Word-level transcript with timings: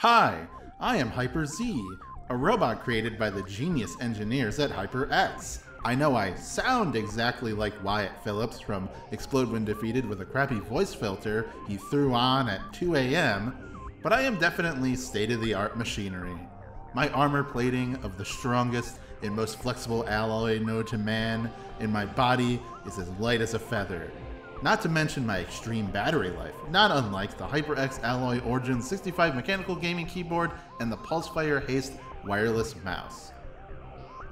Hi, 0.00 0.46
I 0.80 0.96
am 0.96 1.10
Hyper 1.10 1.44
Z, 1.44 1.78
a 2.30 2.34
robot 2.34 2.82
created 2.82 3.18
by 3.18 3.28
the 3.28 3.42
genius 3.42 3.94
engineers 4.00 4.58
at 4.58 4.70
HyperX. 4.70 5.58
I 5.84 5.94
know 5.94 6.16
I 6.16 6.34
sound 6.36 6.96
exactly 6.96 7.52
like 7.52 7.84
Wyatt 7.84 8.12
Phillips 8.24 8.60
from 8.60 8.88
Explode 9.10 9.50
When 9.50 9.66
Defeated 9.66 10.06
with 10.06 10.22
a 10.22 10.24
crappy 10.24 10.58
voice 10.58 10.94
filter 10.94 11.50
he 11.68 11.76
threw 11.76 12.14
on 12.14 12.48
at 12.48 12.72
2 12.72 12.96
a.m., 12.96 13.54
but 14.02 14.14
I 14.14 14.22
am 14.22 14.38
definitely 14.38 14.96
state 14.96 15.32
of 15.32 15.42
the 15.42 15.52
art 15.52 15.76
machinery. 15.76 16.48
My 16.94 17.10
armor 17.10 17.44
plating 17.44 17.96
of 17.96 18.16
the 18.16 18.24
strongest 18.24 19.00
and 19.22 19.36
most 19.36 19.58
flexible 19.58 20.08
alloy 20.08 20.60
known 20.60 20.86
to 20.86 20.96
man, 20.96 21.52
and 21.78 21.92
my 21.92 22.06
body 22.06 22.58
is 22.86 22.98
as 22.98 23.10
light 23.18 23.42
as 23.42 23.52
a 23.52 23.58
feather. 23.58 24.10
Not 24.62 24.82
to 24.82 24.90
mention 24.90 25.24
my 25.26 25.38
extreme 25.38 25.86
battery 25.86 26.30
life, 26.30 26.54
not 26.70 26.90
unlike 26.90 27.38
the 27.38 27.46
HyperX 27.46 28.02
Alloy 28.02 28.40
Origin 28.40 28.82
65 28.82 29.34
mechanical 29.34 29.74
gaming 29.74 30.04
keyboard 30.04 30.50
and 30.80 30.92
the 30.92 30.98
Pulsefire 30.98 31.66
Haste 31.66 31.94
wireless 32.26 32.74
mouse. 32.84 33.32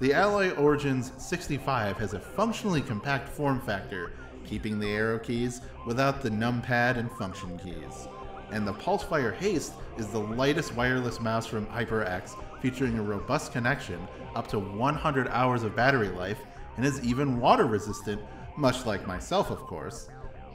The 0.01 0.13
Alloy 0.13 0.51
Origins 0.57 1.13
65 1.17 1.97
has 1.97 2.13
a 2.13 2.21
functionally 2.21 2.83
compact 2.83 3.31
form 3.31 3.59
factor, 3.63 4.13
keeping 4.45 4.79
the 4.79 4.89
arrow 4.89 5.19
keys 5.19 5.63
without 5.87 6.21
the 6.21 6.31
numpad 6.31 6.99
and 6.99 7.11
function 7.13 7.59
keys. 7.59 8.07
And 8.51 8.67
the 8.67 8.75
Pulsefire 8.75 9.35
Haste 9.35 9.73
is 9.97 10.09
the 10.09 10.21
lightest 10.21 10.75
wireless 10.75 11.21
mouse 11.21 11.47
from 11.47 11.67
HyperX, 11.69 12.37
featuring 12.61 12.99
a 12.99 13.03
robust 13.03 13.53
connection, 13.53 14.07
up 14.35 14.47
to 14.49 14.59
100 14.59 15.29
hours 15.29 15.63
of 15.63 15.75
battery 15.75 16.11
life, 16.11 16.39
and 16.77 16.85
is 16.85 17.03
even 17.03 17.41
water 17.41 17.65
resistant, 17.65 18.21
much 18.59 18.85
like 18.85 19.07
myself, 19.07 19.51
of 19.51 19.61
course. 19.61 20.09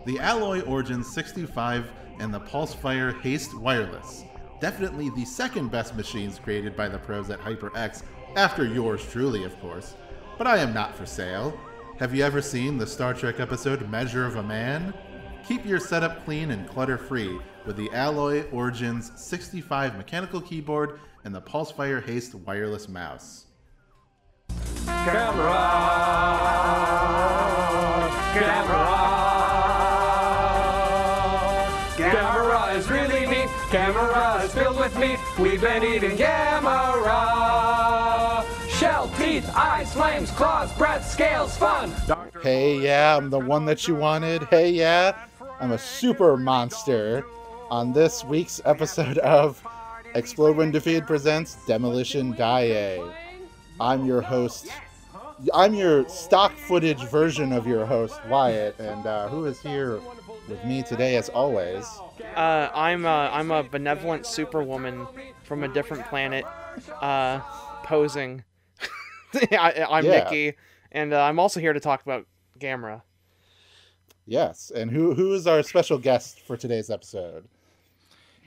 The 0.05 0.19
Alloy 0.19 0.61
Origins 0.63 1.07
65 1.13 1.89
and 2.19 2.33
the 2.33 2.39
Pulsefire 2.41 3.19
Haste 3.21 3.57
Wireless. 3.57 4.25
Definitely 4.59 5.09
the 5.11 5.23
second 5.23 5.71
best 5.71 5.95
machines 5.95 6.39
created 6.39 6.75
by 6.75 6.89
the 6.89 6.97
pros 6.97 7.29
at 7.29 7.39
HyperX, 7.39 8.03
after 8.35 8.65
yours 8.65 9.05
truly, 9.09 9.45
of 9.45 9.57
course. 9.61 9.95
But 10.37 10.47
I 10.47 10.57
am 10.57 10.73
not 10.73 10.95
for 10.95 11.05
sale. 11.05 11.57
Have 11.99 12.13
you 12.13 12.23
ever 12.23 12.41
seen 12.41 12.77
the 12.77 12.87
Star 12.87 13.13
Trek 13.13 13.39
episode 13.39 13.89
Measure 13.89 14.25
of 14.25 14.35
a 14.35 14.43
Man? 14.43 14.93
Keep 15.47 15.65
your 15.65 15.79
setup 15.79 16.25
clean 16.25 16.51
and 16.51 16.67
clutter 16.67 16.97
free 16.97 17.39
with 17.65 17.77
the 17.77 17.89
Alloy 17.91 18.43
Origins 18.49 19.11
65 19.15 19.95
mechanical 19.95 20.41
keyboard 20.41 20.99
and 21.23 21.33
the 21.33 21.41
Pulsefire 21.41 22.03
Haste 22.03 22.35
wireless 22.35 22.89
mouse. 22.89 23.45
Camera, 24.85 25.53
camera, 28.33 29.32
We've 35.43 35.59
been 35.59 35.83
eating 35.83 36.15
camera. 36.15 36.85
Shell, 38.69 39.09
teeth, 39.17 39.45
eyes, 39.53 39.91
flames, 39.91 40.31
claws, 40.31 40.71
breath, 40.77 41.05
scales, 41.05 41.57
fun. 41.57 41.91
Hey, 42.41 42.79
yeah, 42.79 43.17
I'm 43.17 43.29
the 43.29 43.39
one 43.39 43.65
that 43.65 43.85
you 43.85 43.93
wanted. 43.93 44.43
Hey, 44.45 44.69
yeah, 44.69 45.25
I'm 45.59 45.73
a 45.73 45.77
super 45.77 46.37
monster. 46.37 47.25
On 47.69 47.91
this 47.91 48.23
week's 48.23 48.61
episode 48.63 49.17
of 49.17 49.61
Explode 50.15 50.55
When 50.55 50.71
Defeated 50.71 51.05
presents 51.05 51.57
Demolition 51.67 52.31
Die. 52.37 53.01
I'm 53.81 54.05
your 54.05 54.21
host. 54.21 54.69
I'm 55.53 55.73
your 55.73 56.07
stock 56.07 56.53
footage 56.53 57.03
version 57.09 57.51
of 57.51 57.67
your 57.67 57.85
host, 57.85 58.17
Wyatt, 58.29 58.79
and 58.79 59.05
uh, 59.05 59.27
who 59.27 59.43
is 59.43 59.59
here 59.59 59.99
with 60.47 60.63
me 60.63 60.83
today, 60.83 61.17
as 61.17 61.27
always? 61.27 61.85
Uh, 62.35 62.69
I'm 62.73 63.05
a, 63.05 63.29
I'm 63.33 63.51
a 63.51 63.63
benevolent 63.63 64.25
superwoman 64.25 65.05
from 65.43 65.63
a 65.63 65.67
different 65.67 66.05
planet, 66.07 66.45
uh, 67.01 67.39
posing. 67.83 68.43
I, 69.51 69.85
I'm 69.89 70.05
Yeah. 70.05 70.23
Nikki, 70.23 70.53
and 70.91 71.13
uh, 71.13 71.21
I'm 71.23 71.39
also 71.39 71.59
here 71.59 71.73
to 71.73 71.79
talk 71.79 72.01
about 72.03 72.25
Gamera. 72.59 73.01
Yes, 74.25 74.71
and 74.73 74.89
who 74.91 75.13
who 75.13 75.33
is 75.33 75.47
our 75.47 75.61
special 75.63 75.97
guest 75.97 76.39
for 76.41 76.55
today's 76.55 76.89
episode? 76.89 77.45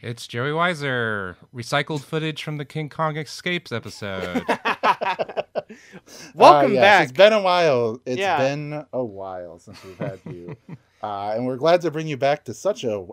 It's 0.01 0.27
Joey 0.27 0.51
Weiser, 0.51 1.37
recycled 1.55 2.03
footage 2.03 2.43
from 2.43 2.59
the 2.59 2.65
King 2.65 2.89
Kong 2.89 3.17
Escapes 3.17 3.73
episode. 3.73 4.43
Welcome 6.35 6.71
Uh, 6.71 6.75
yes, 6.75 6.83
back. 6.83 7.03
It's 7.05 7.13
been 7.17 7.33
a 7.33 7.43
while. 7.43 8.01
It's 8.07 8.19
Yeah. 8.19 8.39
been 8.39 8.85
a 8.93 9.05
while 9.05 9.59
since 9.59 9.83
we've 9.85 9.99
had 9.99 10.21
you, 10.27 10.57
uh, 11.03 11.33
and 11.35 11.47
we're 11.47 11.57
glad 11.57 11.81
to 11.83 11.91
bring 11.91 12.07
you 12.07 12.17
back 12.17 12.45
to 12.45 12.55
such 12.55 12.85
a. 12.85 13.07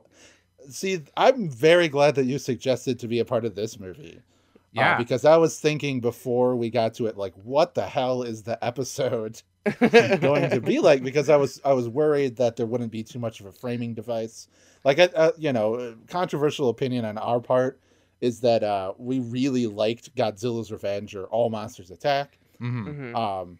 See, 0.69 1.01
I'm 1.17 1.49
very 1.49 1.87
glad 1.87 2.15
that 2.15 2.25
you 2.25 2.37
suggested 2.39 2.99
to 2.99 3.07
be 3.07 3.19
a 3.19 3.25
part 3.25 3.45
of 3.45 3.55
this 3.55 3.79
movie. 3.79 4.17
uh, 4.17 4.59
yeah, 4.71 4.97
because 4.97 5.23
I 5.25 5.37
was 5.37 5.59
thinking 5.59 5.99
before 5.99 6.55
we 6.55 6.69
got 6.69 6.93
to 6.95 7.05
it, 7.05 7.17
like, 7.17 7.33
what 7.43 7.75
the 7.75 7.85
hell 7.85 8.23
is 8.23 8.43
the 8.43 8.63
episode 8.63 9.41
going 9.79 10.49
to 10.49 10.61
be 10.61 10.79
like? 10.79 11.03
Because 11.03 11.29
I 11.29 11.35
was 11.35 11.61
I 11.63 11.73
was 11.73 11.87
worried 11.87 12.37
that 12.37 12.55
there 12.55 12.65
wouldn't 12.65 12.91
be 12.91 13.03
too 13.03 13.19
much 13.19 13.39
of 13.39 13.45
a 13.45 13.51
framing 13.51 13.93
device. 13.93 14.47
Like, 14.83 14.99
I, 14.99 15.05
uh, 15.15 15.31
you 15.37 15.53
know, 15.53 15.95
controversial 16.07 16.69
opinion 16.69 17.05
on 17.05 17.17
our 17.17 17.39
part 17.39 17.79
is 18.19 18.39
that 18.41 18.63
uh, 18.63 18.93
we 18.97 19.19
really 19.19 19.67
liked 19.67 20.15
Godzilla's 20.15 20.71
Revenge 20.71 21.15
or 21.15 21.25
All 21.25 21.49
Monsters 21.49 21.91
Attack 21.91 22.37
Mhm. 22.61 23.13
Mhm. 23.13 23.15
um, 23.15 23.57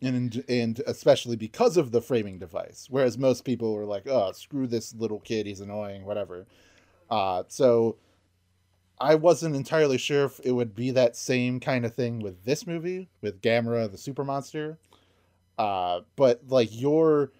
and 0.00 0.44
and 0.48 0.80
especially 0.86 1.36
because 1.36 1.76
of 1.76 1.90
the 1.90 2.00
framing 2.00 2.38
device. 2.38 2.86
Whereas 2.90 3.18
most 3.18 3.44
people 3.44 3.74
were 3.74 3.84
like, 3.84 4.06
"Oh, 4.06 4.32
screw 4.32 4.66
this 4.66 4.94
little 4.94 5.20
kid, 5.20 5.46
he's 5.46 5.60
annoying, 5.60 6.04
whatever." 6.04 6.46
Uh, 7.10 7.44
so 7.48 7.96
I 9.00 9.14
wasn't 9.14 9.56
entirely 9.56 9.98
sure 9.98 10.24
if 10.24 10.40
it 10.44 10.52
would 10.52 10.74
be 10.74 10.90
that 10.92 11.16
same 11.16 11.60
kind 11.60 11.84
of 11.84 11.94
thing 11.94 12.18
with 12.20 12.44
this 12.44 12.66
movie 12.66 13.08
with 13.22 13.40
Gamera, 13.40 13.90
the 13.90 13.98
super 13.98 14.24
monster. 14.24 14.78
Uh, 15.56 16.00
but 16.16 16.42
like 16.48 16.68
your 16.72 17.32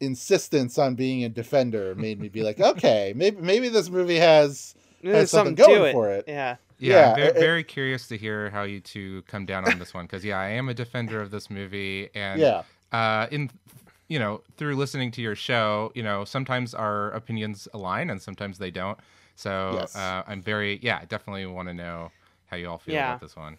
insistence 0.00 0.78
on 0.78 0.94
being 0.94 1.24
a 1.24 1.28
defender 1.28 1.94
made 1.94 2.20
me 2.20 2.28
be 2.28 2.42
like, 2.42 2.60
okay, 2.60 3.12
maybe 3.16 3.40
maybe 3.40 3.68
this 3.68 3.88
movie 3.88 4.18
has 4.18 4.74
has 5.12 5.30
something, 5.30 5.56
to 5.56 5.62
going 5.62 5.84
it. 5.84 5.92
for 5.92 6.10
it. 6.10 6.24
Yeah. 6.26 6.56
yeah, 6.78 6.92
yeah, 6.92 7.10
I'm 7.10 7.16
very, 7.16 7.28
it- 7.28 7.34
very 7.38 7.64
curious 7.64 8.08
to 8.08 8.16
hear 8.16 8.50
how 8.50 8.62
you 8.64 8.80
two 8.80 9.22
come 9.22 9.46
down 9.46 9.66
on 9.70 9.78
this 9.78 9.94
one 9.94 10.04
because 10.06 10.24
yeah, 10.24 10.38
I 10.38 10.48
am 10.48 10.68
a 10.68 10.74
defender 10.74 11.20
of 11.20 11.30
this 11.30 11.50
movie, 11.50 12.08
and 12.14 12.40
Yeah, 12.40 12.62
uh, 12.92 13.26
in 13.30 13.50
you 14.08 14.18
know 14.18 14.42
through 14.56 14.76
listening 14.76 15.10
to 15.12 15.22
your 15.22 15.34
show, 15.36 15.92
you 15.94 16.02
know 16.02 16.24
sometimes 16.24 16.74
our 16.74 17.10
opinions 17.12 17.68
align 17.74 18.10
and 18.10 18.20
sometimes 18.20 18.58
they 18.58 18.70
don't. 18.70 18.98
So 19.36 19.72
Yes. 19.80 19.96
uh, 19.96 20.22
I'm 20.26 20.42
very 20.42 20.78
yeah, 20.82 20.98
I 21.02 21.04
definitely 21.06 21.46
want 21.46 21.68
to 21.68 21.74
know 21.74 22.10
how 22.46 22.56
you 22.56 22.68
all 22.68 22.78
feel 22.78 22.94
Yeah. 22.94 23.10
about 23.10 23.20
this 23.20 23.34
one. 23.36 23.56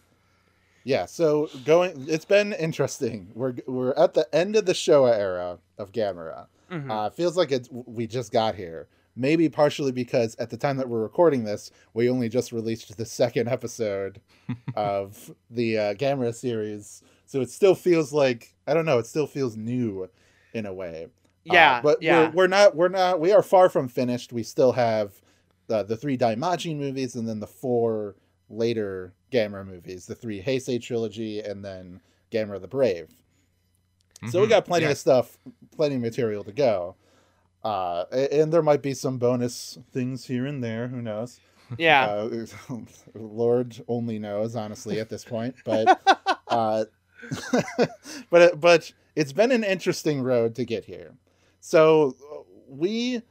Yeah, 0.84 1.06
so 1.06 1.50
going, 1.64 2.06
it's 2.08 2.24
been 2.24 2.52
interesting. 2.52 3.28
We're 3.34 3.54
we're 3.66 3.92
at 3.94 4.14
the 4.14 4.26
end 4.32 4.54
of 4.54 4.66
the 4.66 4.72
Showa 4.72 5.18
era 5.18 5.58
of 5.78 5.90
Gamera. 5.90 6.46
Mhm. 6.70 6.90
Uh, 6.90 7.10
feels 7.10 7.36
like 7.36 7.50
it's 7.50 7.68
we 7.70 8.06
just 8.06 8.30
got 8.32 8.54
here. 8.54 8.86
Maybe 9.18 9.48
partially 9.48 9.92
because 9.92 10.34
at 10.36 10.50
the 10.50 10.56
time 10.58 10.76
that 10.76 10.88
we're 10.88 11.02
recording 11.02 11.44
this, 11.44 11.70
we 11.94 12.10
only 12.10 12.28
just 12.28 12.52
released 12.52 12.94
the 12.96 13.06
second 13.06 13.48
episode 13.48 14.20
of 14.76 15.30
the 15.50 15.78
uh, 15.78 15.94
Gamera 15.94 16.34
series, 16.34 17.02
so 17.24 17.40
it 17.40 17.50
still 17.50 17.74
feels 17.74 18.12
like 18.12 18.54
I 18.66 18.74
don't 18.74 18.84
know. 18.84 18.98
It 18.98 19.06
still 19.06 19.26
feels 19.26 19.56
new 19.56 20.08
in 20.52 20.66
a 20.66 20.72
way. 20.74 21.04
Uh, 21.48 21.52
Yeah. 21.54 21.80
but 21.80 22.02
yeah. 22.02 22.26
we're, 22.28 22.30
we're 22.42 22.46
not 22.48 22.76
we're 22.76 22.88
not 22.88 23.18
we 23.20 23.32
are 23.32 23.42
far 23.42 23.68
from 23.70 23.88
finished. 23.88 24.32
We 24.34 24.42
still 24.42 24.72
have 24.72 25.14
the 25.66 25.82
the 25.82 25.96
three 25.96 26.18
Daimajin 26.18 26.76
movies 26.76 27.14
and 27.16 27.26
then 27.26 27.40
the 27.40 27.46
four 27.46 28.16
later 28.50 29.14
Gamera 29.32 29.66
movies, 29.66 30.04
the 30.06 30.14
three 30.14 30.42
Heisei 30.42 30.80
trilogy 30.82 31.40
and 31.40 31.64
then 31.64 32.00
Gamera 32.30 32.60
the 32.60 32.68
Brave. 32.68 33.08
So 34.30 34.40
we 34.40 34.46
Mhm. 34.46 34.50
got 34.50 34.64
plenty 34.66 34.84
Yeah. 34.86 34.92
of 34.92 34.98
stuff, 34.98 35.38
plenty 35.74 35.94
of 35.96 36.00
material 36.02 36.44
to 36.44 36.52
go. 36.52 36.96
Uh, 37.66 38.04
and 38.12 38.52
there 38.52 38.62
might 38.62 38.80
be 38.80 38.94
some 38.94 39.18
bonus 39.18 39.76
things 39.92 40.26
here 40.26 40.46
and 40.46 40.62
there. 40.62 40.86
Who 40.86 41.02
knows? 41.02 41.40
yeah. 41.76 42.06
Uh, 42.06 42.46
Lord 43.14 43.82
only 43.88 44.20
knows, 44.20 44.54
honestly, 44.54 45.00
at 45.00 45.08
this 45.08 45.24
point. 45.24 45.56
But 45.64 46.00
uh, 46.48 46.84
but 48.30 48.60
but 48.60 48.92
it's 49.16 49.32
been 49.32 49.50
an 49.50 49.64
interesting 49.64 50.22
road 50.22 50.54
to 50.54 50.64
get 50.64 50.84
here. 50.84 51.14
So 51.58 52.14
we, 52.68 53.22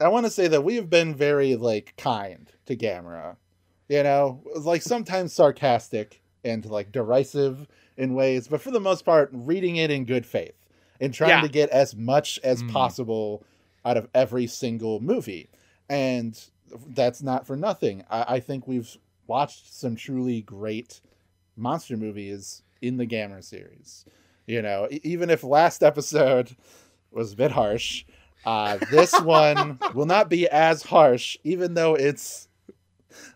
I 0.00 0.08
want 0.08 0.24
to 0.24 0.30
say 0.30 0.48
that 0.48 0.64
we 0.64 0.76
have 0.76 0.88
been 0.88 1.14
very 1.14 1.54
like 1.54 1.92
kind 1.98 2.50
to 2.64 2.74
Gamera, 2.74 3.36
you 3.86 4.02
know, 4.02 4.40
like 4.56 4.80
sometimes 4.80 5.34
sarcastic 5.34 6.22
and 6.42 6.64
like 6.64 6.90
derisive 6.90 7.68
in 7.98 8.14
ways, 8.14 8.48
but 8.48 8.62
for 8.62 8.70
the 8.70 8.80
most 8.80 9.04
part, 9.04 9.28
reading 9.30 9.76
it 9.76 9.90
in 9.90 10.06
good 10.06 10.24
faith 10.24 10.54
and 11.02 11.12
trying 11.12 11.30
Yeah. 11.30 11.40
to 11.42 11.48
get 11.48 11.68
as 11.70 11.94
much 11.94 12.38
as 12.42 12.62
Mm. 12.62 12.72
possible 12.72 13.42
out 13.84 13.96
of 13.98 14.08
every 14.14 14.46
single 14.46 15.00
movie. 15.00 15.50
And 15.90 16.40
that's 16.94 17.22
not 17.22 17.46
for 17.46 17.56
nothing. 17.56 18.04
I, 18.08 18.36
I 18.36 18.40
think 18.40 18.66
we've 18.66 18.96
watched 19.26 19.74
some 19.74 19.96
truly 19.96 20.40
great 20.42 21.00
monster 21.56 21.96
movies 21.96 22.62
in 22.80 22.96
the 22.96 23.06
Gamera 23.06 23.44
series. 23.44 24.04
You 24.46 24.62
know, 24.62 24.88
even 25.02 25.28
if 25.30 25.44
last 25.44 25.82
episode 25.82 26.56
was 27.10 27.32
a 27.32 27.36
bit 27.36 27.50
harsh, 27.52 28.04
uh, 28.46 28.78
this 28.90 29.12
one 29.20 29.78
will 29.94 30.06
not 30.06 30.28
be 30.28 30.48
as 30.48 30.82
harsh, 30.82 31.36
even 31.44 31.74
though 31.74 31.94
it's 31.94 32.48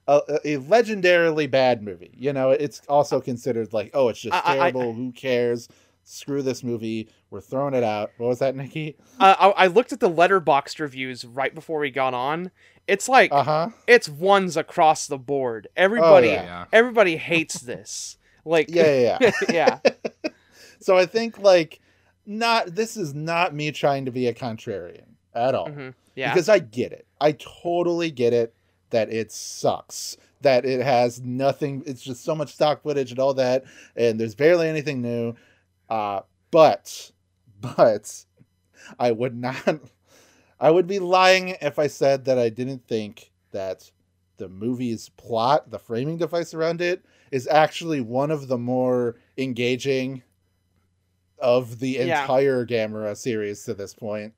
a, 0.08 0.20
a 0.44 0.56
legendarily 0.56 1.50
bad 1.50 1.82
movie. 1.82 2.14
You 2.16 2.32
know, 2.32 2.50
it's 2.50 2.80
also 2.88 3.20
considered 3.20 3.72
like, 3.72 3.90
oh, 3.94 4.08
it's 4.08 4.20
just 4.20 4.34
I- 4.34 4.38
I- 4.38 4.52
I- 4.52 4.70
terrible. 4.70 4.92
Who 4.94 5.12
cares? 5.12 5.68
Screw 6.08 6.40
this 6.40 6.62
movie. 6.62 7.08
We're 7.30 7.40
throwing 7.40 7.74
it 7.74 7.82
out. 7.82 8.12
What 8.18 8.28
was 8.28 8.38
that, 8.38 8.54
Nikki? 8.54 8.96
Uh, 9.18 9.34
I, 9.36 9.64
I 9.64 9.66
looked 9.66 9.92
at 9.92 9.98
the 9.98 10.08
Letterboxd 10.08 10.78
reviews 10.78 11.24
right 11.24 11.52
before 11.52 11.80
we 11.80 11.90
got 11.90 12.14
on. 12.14 12.52
It's 12.86 13.08
like 13.08 13.32
Uh 13.32 13.42
huh. 13.42 13.68
it's 13.88 14.08
ones 14.08 14.56
across 14.56 15.08
the 15.08 15.18
board. 15.18 15.66
Everybody, 15.76 16.28
yeah. 16.28 16.44
Yeah. 16.44 16.64
everybody 16.72 17.16
hates 17.16 17.60
this. 17.60 18.18
Like, 18.48 18.68
Yeah, 18.70 19.18
yeah, 19.20 19.30
yeah. 19.50 19.80
yeah. 19.82 20.30
so 20.80 20.96
I 20.96 21.04
think 21.04 21.40
like, 21.40 21.80
not 22.24 22.76
this 22.76 22.96
is 22.96 23.12
not 23.12 23.52
me 23.52 23.72
trying 23.72 24.04
to 24.04 24.12
be 24.12 24.28
a 24.28 24.32
contrarian 24.32 25.16
at 25.34 25.56
all. 25.56 25.66
mhm, 25.68 25.94
yeah. 26.14 26.32
because 26.32 26.48
I 26.48 26.60
get 26.60 26.92
it. 26.92 27.08
I 27.20 27.32
totally 27.32 28.12
get 28.12 28.32
it 28.32 28.54
that 28.90 29.12
it 29.12 29.32
sucks. 29.32 30.16
That 30.42 30.64
it 30.64 30.80
has 30.80 31.20
nothing. 31.20 31.82
It's 31.86 32.02
just 32.02 32.22
so 32.22 32.36
much 32.36 32.54
stock 32.54 32.84
footage 32.84 33.10
and 33.10 33.18
all 33.18 33.34
that, 33.34 33.64
and 33.96 34.20
there's 34.20 34.36
barely 34.36 34.68
anything 34.68 35.02
new. 35.02 35.34
Uh, 35.88 36.20
but, 36.50 37.12
but, 37.60 38.24
I 38.98 39.12
would 39.12 39.36
not. 39.36 39.80
I 40.58 40.70
would 40.70 40.86
be 40.86 40.98
lying 40.98 41.50
if 41.60 41.78
I 41.78 41.86
said 41.86 42.24
that 42.24 42.38
I 42.38 42.48
didn't 42.48 42.86
think 42.88 43.30
that 43.52 43.90
the 44.38 44.48
movie's 44.48 45.10
plot, 45.10 45.70
the 45.70 45.78
framing 45.78 46.16
device 46.16 46.54
around 46.54 46.80
it, 46.80 47.04
is 47.30 47.46
actually 47.46 48.00
one 48.00 48.30
of 48.30 48.48
the 48.48 48.58
more 48.58 49.16
engaging 49.36 50.22
of 51.38 51.78
the 51.78 51.90
Yeah. 51.90 52.22
entire 52.22 52.64
Gamera 52.64 53.16
series 53.16 53.64
to 53.64 53.74
this 53.74 53.94
point. 53.94 54.32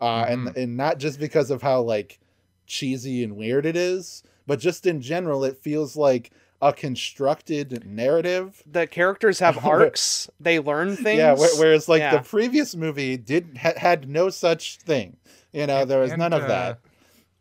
Uh, 0.00 0.24
and 0.28 0.56
and 0.56 0.76
not 0.78 0.98
just 0.98 1.20
because 1.20 1.50
of 1.50 1.60
how 1.60 1.82
like 1.82 2.20
cheesy 2.66 3.22
and 3.22 3.36
weird 3.36 3.66
it 3.66 3.76
is, 3.76 4.22
but 4.46 4.58
just 4.58 4.86
in 4.86 5.02
general, 5.02 5.44
it 5.44 5.58
feels 5.58 5.94
like 5.94 6.30
a 6.62 6.72
constructed 6.72 7.84
narrative. 7.86 8.62
the 8.70 8.86
characters 8.86 9.38
have 9.38 9.64
arcs. 9.64 10.30
they 10.38 10.58
learn 10.58 10.96
things. 10.96 11.18
Yeah, 11.18 11.34
whereas 11.58 11.88
like 11.88 12.00
Yeah. 12.00 12.16
the 12.18 12.22
previous 12.28 12.74
movie 12.76 13.16
did 13.16 13.58
ha- 13.60 13.72
had 13.76 14.08
no 14.08 14.28
such 14.30 14.76
thing. 14.78 15.16
You 15.52 15.66
know, 15.66 15.84
there 15.84 16.00
was 16.00 16.12
And, 16.12 16.18
none 16.20 16.32
of 16.32 16.42
uh, 16.42 16.48
that. 16.48 16.78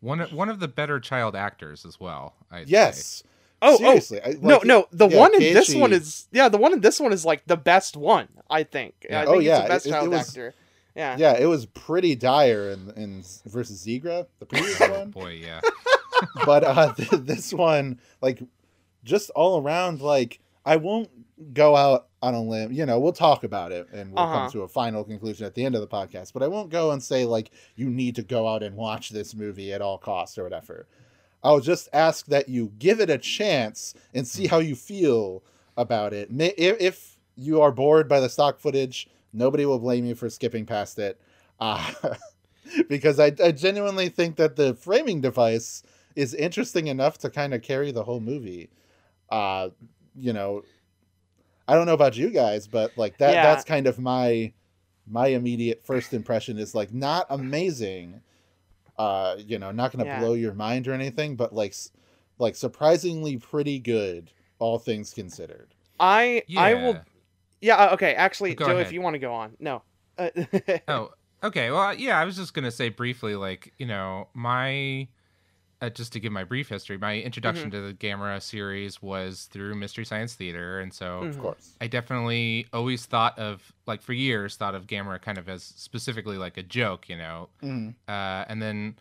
One 0.01 0.19
one 0.31 0.49
of 0.49 0.59
the 0.59 0.67
better 0.69 0.99
child 0.99 1.35
actors 1.35 1.85
as 1.85 1.99
well. 1.99 2.33
I'd. 2.51 2.69
Yes. 2.69 3.23
Oh, 3.61 3.73
oh, 3.73 3.77
seriously. 3.77 4.21
I- 4.23 4.35
no, 4.41 4.55
like, 4.57 4.65
no. 4.65 4.87
The 4.91 5.09
yeah, 5.09 5.17
one 5.19 5.33
in 5.35 5.53
this 5.53 5.75
one 5.75 5.91
is 5.91 6.27
yeah. 6.31 6.47
The 6.47 6.57
one 6.57 6.71
in 6.73 6.79
this 6.79 6.99
one 6.99 7.11
is 7.11 7.25
like 7.25 7.45
the 7.45 7.57
best 7.57 7.97
one. 7.97 8.29
I 8.49 8.63
think. 8.63 8.93
Yeah. 9.09 9.21
I 9.21 9.25
Oh, 9.25 9.39
yeah, 9.39 9.57
It's 9.57 9.63
the 9.63 9.69
best 9.69 9.85
it- 9.87 9.93
it 10.05 10.09
was- 10.09 10.29
actor. 10.29 10.53
Yeah. 10.95 11.15
Yeah, 11.17 11.33
it 11.37 11.45
was 11.45 11.65
pretty 11.65 12.15
dire 12.15 12.69
in, 12.71 12.91
in 12.97 13.23
versus 13.45 13.85
Zigra, 13.85 14.25
the 14.39 14.45
previous 14.45 14.79
one. 14.89 15.11
Boy, 15.11 15.39
yeah. 15.43 15.61
but 16.45 16.63
uh 16.63 16.93
th- 16.93 17.09
this 17.11 17.53
one 17.53 17.99
like 18.21 18.41
just 19.03 19.29
all 19.31 19.61
around 19.61 20.01
like 20.01 20.39
i 20.65 20.75
won't 20.75 21.09
go 21.53 21.75
out 21.75 22.07
on 22.21 22.33
a 22.33 22.41
limb 22.41 22.71
you 22.71 22.85
know 22.85 22.99
we'll 22.99 23.13
talk 23.13 23.43
about 23.43 23.71
it 23.71 23.87
and 23.93 24.11
we'll 24.11 24.23
Uh-huh. 24.23 24.39
come 24.39 24.51
to 24.51 24.61
a 24.63 24.67
final 24.67 25.03
conclusion 25.03 25.45
at 25.45 25.55
the 25.55 25.63
end 25.63 25.73
of 25.75 25.81
the 25.81 25.87
podcast 25.87 26.33
but 26.33 26.43
i 26.43 26.47
won't 26.47 26.69
go 26.69 26.91
and 26.91 27.01
say 27.01 27.25
like 27.25 27.51
you 27.75 27.89
need 27.89 28.15
to 28.15 28.23
go 28.23 28.47
out 28.47 28.61
and 28.63 28.75
watch 28.75 29.09
this 29.09 29.33
movie 29.33 29.71
at 29.71 29.81
all 29.81 29.97
costs 29.97 30.37
or 30.37 30.43
whatever 30.43 30.85
i'll 31.43 31.61
just 31.61 31.87
ask 31.93 32.25
that 32.25 32.49
you 32.49 32.71
give 32.77 32.99
it 32.99 33.09
a 33.09 33.17
chance 33.17 33.93
and 34.13 34.27
see 34.27 34.47
how 34.47 34.59
you 34.59 34.75
feel 34.75 35.41
about 35.77 36.13
it 36.13 36.27
if, 36.31 36.81
if 36.81 37.17
you 37.37 37.61
are 37.61 37.71
bored 37.71 38.09
by 38.09 38.19
the 38.19 38.27
stock 38.29 38.59
footage 38.59 39.07
nobody 39.31 39.65
will 39.65 39.79
blame 39.79 40.05
you 40.05 40.15
for 40.15 40.29
skipping 40.29 40.65
past 40.65 40.99
it 40.99 41.19
uh, 41.61 41.91
because 42.87 43.19
I, 43.19 43.33
I 43.43 43.51
genuinely 43.51 44.09
think 44.09 44.35
that 44.37 44.55
the 44.55 44.73
framing 44.73 45.21
device 45.21 45.83
is 46.15 46.33
interesting 46.33 46.87
enough 46.87 47.17
to 47.19 47.29
kind 47.29 47.53
of 47.53 47.61
carry 47.61 47.91
the 47.91 48.03
whole 48.03 48.19
movie. 48.19 48.69
Uh, 49.31 49.69
you 50.15 50.33
know, 50.33 50.63
I 51.67 51.75
don't 51.75 51.85
know 51.85 51.93
about 51.93 52.17
you 52.17 52.29
guys, 52.29 52.67
but 52.67 52.97
like 52.97 53.17
that 53.19 53.33
Yeah. 53.33 53.43
that's 53.43 53.63
kind 53.63 53.87
of 53.87 53.99
my 53.99 54.53
my 55.07 55.27
immediate 55.27 55.83
first 55.85 56.13
impression 56.13 56.57
is 56.57 56.73
like 56.75 56.93
not 56.93 57.25
amazing. 57.29 58.21
Uh, 58.97 59.37
you 59.39 59.57
know, 59.57 59.71
not 59.71 59.91
going 59.91 59.99
to 60.03 60.05
Yeah. 60.05 60.19
blow 60.19 60.33
your 60.33 60.53
mind 60.53 60.87
or 60.87 60.93
anything, 60.93 61.35
but 61.35 61.53
like 61.53 61.73
like 62.37 62.55
surprisingly 62.55 63.37
pretty 63.37 63.79
good 63.79 64.31
all 64.59 64.77
things 64.79 65.13
considered. 65.13 65.73
I 65.99 66.43
I 66.57 66.73
will. 66.73 66.93
Yeah. 66.93 67.01
Yeah. 67.61 67.75
uh, 67.77 67.93
Okay. 67.93 68.13
Actually, 68.13 68.55
Go 68.55 68.65
Joe, 68.65 68.71
ahead. 68.73 68.87
if 68.87 68.91
you 68.91 69.01
want 69.01 69.13
to 69.13 69.19
go 69.19 69.33
on, 69.33 69.55
no. 69.59 69.83
Uh, 70.17 70.29
Oh, 70.87 71.11
okay. 71.43 71.71
Well, 71.71 71.93
yeah, 71.93 72.19
I 72.19 72.25
was 72.25 72.35
just 72.35 72.53
gonna 72.53 72.71
say 72.71 72.89
briefly, 72.89 73.35
like 73.35 73.73
you 73.77 73.85
know, 73.85 74.27
my 74.33 75.07
uh, 75.81 75.89
just 75.89 76.11
to 76.13 76.19
give 76.19 76.31
my 76.31 76.43
brief 76.43 76.67
history, 76.69 76.97
my 76.97 77.19
introduction 77.19 77.71
Mm-hmm. 77.71 77.81
to 77.87 77.87
the 77.87 77.93
Gamera 77.93 78.41
series 78.41 79.01
was 79.01 79.45
through 79.45 79.75
Mystery 79.75 80.05
Science 80.05 80.33
Theater, 80.33 80.79
and 80.81 80.93
so 80.93 81.21
Mhm. 81.23 81.29
Of 81.29 81.39
course. 81.39 81.75
I 81.79 81.87
definitely 81.87 82.67
always 82.73 83.05
thought 83.05 83.37
of 83.39 83.71
like 83.85 84.01
for 84.01 84.13
years 84.13 84.55
thought 84.57 84.75
of 84.75 84.87
Gamera 84.87 85.21
kind 85.21 85.37
of 85.37 85.47
as 85.47 85.63
specifically 85.63 86.37
like 86.37 86.57
a 86.57 86.63
joke, 86.63 87.07
you 87.09 87.15
know. 87.17 87.49
Mhm. 87.61 87.95
Uh, 88.07 88.45
and 88.49 88.61
then 88.61 88.95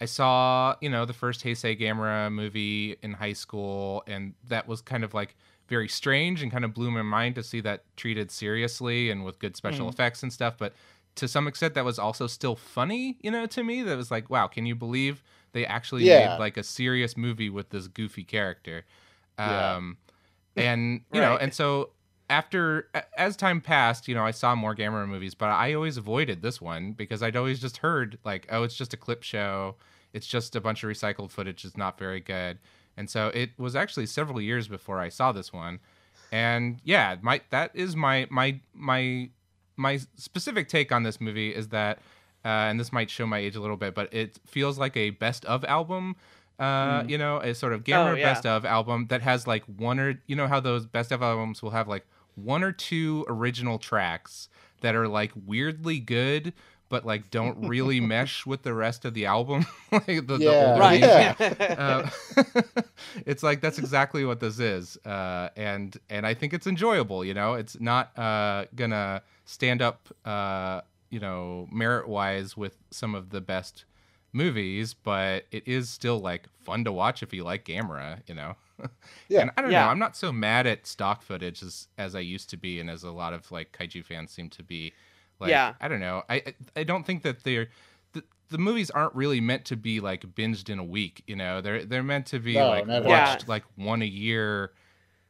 I 0.00 0.04
saw 0.04 0.76
you 0.80 0.90
know 0.90 1.04
the 1.06 1.12
first 1.14 1.42
Heisei 1.44 1.78
Gamera 1.80 2.30
movie 2.32 2.96
in 3.02 3.14
high 3.14 3.32
school, 3.32 4.02
and 4.06 4.34
that 4.48 4.68
was 4.68 4.80
kind 4.82 5.04
of 5.04 5.14
like 5.14 5.34
very 5.68 5.88
strange 5.88 6.42
and 6.42 6.50
kind 6.52 6.64
of 6.64 6.72
blew 6.74 6.90
my 6.90 7.02
mind 7.02 7.34
to 7.34 7.42
see 7.42 7.60
that 7.60 7.84
treated 7.96 8.30
seriously 8.30 9.10
and 9.10 9.24
with 9.24 9.38
good 9.38 9.56
special 9.56 9.86
Mhm. 9.86 9.92
effects 9.92 10.22
and 10.22 10.32
stuff. 10.32 10.56
But 10.58 10.72
to 11.16 11.26
some 11.28 11.48
extent, 11.48 11.74
that 11.74 11.84
was 11.84 11.98
also 11.98 12.26
still 12.26 12.54
funny, 12.54 13.18
you 13.22 13.30
know, 13.30 13.44
to 13.46 13.64
me. 13.64 13.82
That 13.82 13.96
was 13.96 14.10
like, 14.10 14.30
wow, 14.30 14.46
can 14.46 14.66
you 14.66 14.74
believe 14.74 15.22
they 15.52 15.66
actually 15.66 16.04
Yeah. 16.04 16.30
made 16.30 16.38
like 16.38 16.56
a 16.56 16.62
serious 16.62 17.16
movie 17.16 17.50
with 17.50 17.70
this 17.70 17.88
goofy 17.88 18.24
character? 18.24 18.84
Yeah. 19.38 19.76
Um, 19.76 19.98
and 20.56 21.02
you 21.12 21.20
know, 21.20 21.36
and 21.36 21.52
so 21.54 21.90
after 22.30 22.88
as 23.16 23.36
time 23.36 23.60
passed, 23.60 24.08
you 24.08 24.14
know, 24.14 24.24
I 24.24 24.32
saw 24.32 24.54
more 24.54 24.74
Gamera 24.74 25.08
movies, 25.08 25.34
but 25.34 25.46
I 25.46 25.72
always 25.74 25.96
avoided 25.96 26.42
this 26.42 26.60
one 26.60 26.92
because 26.92 27.22
I'd 27.22 27.36
always 27.36 27.60
just 27.60 27.78
heard 27.78 28.18
like, 28.24 28.46
oh, 28.50 28.62
it's 28.64 28.76
just 28.76 28.92
a 28.92 28.96
clip 28.96 29.22
show. 29.22 29.76
It's 30.12 30.26
just 30.26 30.56
a 30.56 30.60
bunch 30.60 30.82
of 30.84 30.90
recycled 30.90 31.30
footage. 31.30 31.64
It's 31.64 31.76
not 31.76 31.98
very 31.98 32.20
good. 32.20 32.58
And 32.96 33.08
so 33.08 33.28
it 33.28 33.50
was 33.58 33.76
actually 33.76 34.06
several 34.06 34.40
years 34.40 34.68
before 34.68 34.98
I 35.00 35.08
saw 35.08 35.32
this 35.32 35.52
one. 35.52 35.78
And 36.32 36.80
yeah, 36.84 37.16
my 37.22 37.40
that 37.50 37.70
is 37.74 37.96
my 37.96 38.26
my 38.30 38.60
my 38.74 39.30
my 39.76 40.00
specific 40.16 40.68
take 40.68 40.92
on 40.92 41.04
this 41.04 41.20
movie 41.20 41.54
is 41.54 41.68
that 41.68 42.00
uh, 42.44 42.48
and 42.48 42.78
this 42.78 42.92
might 42.92 43.10
show 43.10 43.26
my 43.26 43.38
age 43.38 43.56
a 43.56 43.60
little 43.60 43.76
bit, 43.76 43.94
but 43.94 44.12
it 44.12 44.38
feels 44.46 44.78
like 44.78 44.96
a 44.96 45.10
best 45.10 45.44
of 45.46 45.64
album. 45.64 46.16
Uh, 46.58 47.04
you 47.06 47.16
know, 47.16 47.38
a 47.38 47.54
sort 47.54 47.72
of 47.72 47.84
Gamera 47.84 48.12
Oh, 48.12 48.14
yeah. 48.16 48.32
best 48.32 48.44
of 48.44 48.64
album 48.64 49.06
that 49.10 49.22
has 49.22 49.46
like 49.46 49.62
one 49.64 50.00
or 50.00 50.20
you 50.26 50.34
know 50.34 50.48
how 50.48 50.58
those 50.58 50.86
best 50.86 51.12
of 51.12 51.22
albums 51.22 51.62
will 51.62 51.70
have 51.70 51.86
like 51.86 52.04
one 52.34 52.64
or 52.64 52.72
two 52.72 53.24
original 53.28 53.78
tracks 53.78 54.48
that 54.80 54.94
are 54.96 55.06
like 55.06 55.30
weirdly 55.46 56.00
good 56.00 56.52
but 56.88 57.04
like 57.06 57.30
don't 57.30 57.56
really 57.68 58.00
mesh 58.14 58.44
with 58.46 58.62
the 58.62 58.74
rest 58.74 59.04
of 59.04 59.14
the 59.14 59.26
album 59.26 59.66
like 59.92 60.06
the, 60.06 60.38
the 60.38 60.38
Yeah. 60.40 60.64
older 60.66 60.80
right. 60.80 61.00
Yeah. 61.00 61.34
Uh, 61.78 62.10
it's 63.26 63.42
like 63.42 63.60
that's 63.60 63.78
exactly 63.78 64.24
what 64.24 64.40
this 64.40 64.58
is 64.58 64.96
uh, 65.06 65.48
and 65.56 65.96
and 66.10 66.26
i 66.26 66.34
think 66.34 66.52
it's 66.52 66.66
enjoyable 66.66 67.24
you 67.24 67.34
know 67.34 67.54
it's 67.54 67.78
not 67.80 68.16
uh, 68.18 68.64
gonna 68.74 69.22
stand 69.44 69.80
up 69.82 70.08
uh, 70.24 70.80
you 71.10 71.18
know 71.20 71.66
merit 71.72 72.08
wise 72.08 72.56
with 72.56 72.76
some 72.90 73.14
of 73.14 73.30
the 73.30 73.40
best 73.40 73.84
movies 74.32 74.92
but 74.94 75.44
it 75.50 75.66
is 75.66 75.88
still 75.88 76.18
like 76.18 76.48
fun 76.62 76.84
to 76.84 76.92
watch 76.92 77.22
if 77.22 77.32
you 77.32 77.42
like 77.42 77.64
Gamera, 77.64 78.20
you 78.26 78.34
know 78.34 78.56
Yeah. 79.28 79.40
and 79.40 79.50
i 79.56 79.62
don't 79.62 79.70
Yeah. 79.70 79.84
know 79.86 79.90
i'm 79.90 79.98
not 79.98 80.16
so 80.16 80.30
mad 80.32 80.66
at 80.66 80.86
stock 80.86 81.22
footage 81.22 81.62
as 81.62 81.88
as 81.96 82.14
i 82.14 82.20
used 82.20 82.50
to 82.50 82.56
be 82.56 82.78
and 82.78 82.90
as 82.90 83.02
a 83.04 83.10
lot 83.10 83.32
of 83.32 83.50
like 83.50 83.72
kaiju 83.72 84.04
fans 84.04 84.30
seem 84.30 84.50
to 84.50 84.62
be 84.62 84.92
like 85.40 85.50
Yeah. 85.50 85.74
i 85.80 85.88
don't 85.88 86.00
know 86.00 86.22
i 86.28 86.36
I- 86.36 86.54
i 86.76 86.84
don't 86.84 87.04
think 87.04 87.22
that 87.22 87.42
they're 87.42 87.68
the, 88.12 88.22
the 88.50 88.58
movies 88.58 88.90
aren't 88.90 89.14
really 89.14 89.40
meant 89.40 89.64
to 89.66 89.76
be 89.76 89.98
like 90.00 90.22
binged 90.34 90.68
in 90.68 90.78
a 90.78 90.84
week 90.84 91.22
you 91.26 91.34
know 91.34 91.60
they're 91.62 91.84
they're 91.84 92.02
meant 92.02 92.26
to 92.26 92.38
be 92.38 92.54
No, 92.54 92.68
like 92.68 92.86
not 92.86 92.96
at 92.96 93.02
all. 93.06 93.08
watched 93.10 93.48
like 93.48 93.64
one 93.76 94.02
a 94.02 94.06
year 94.06 94.72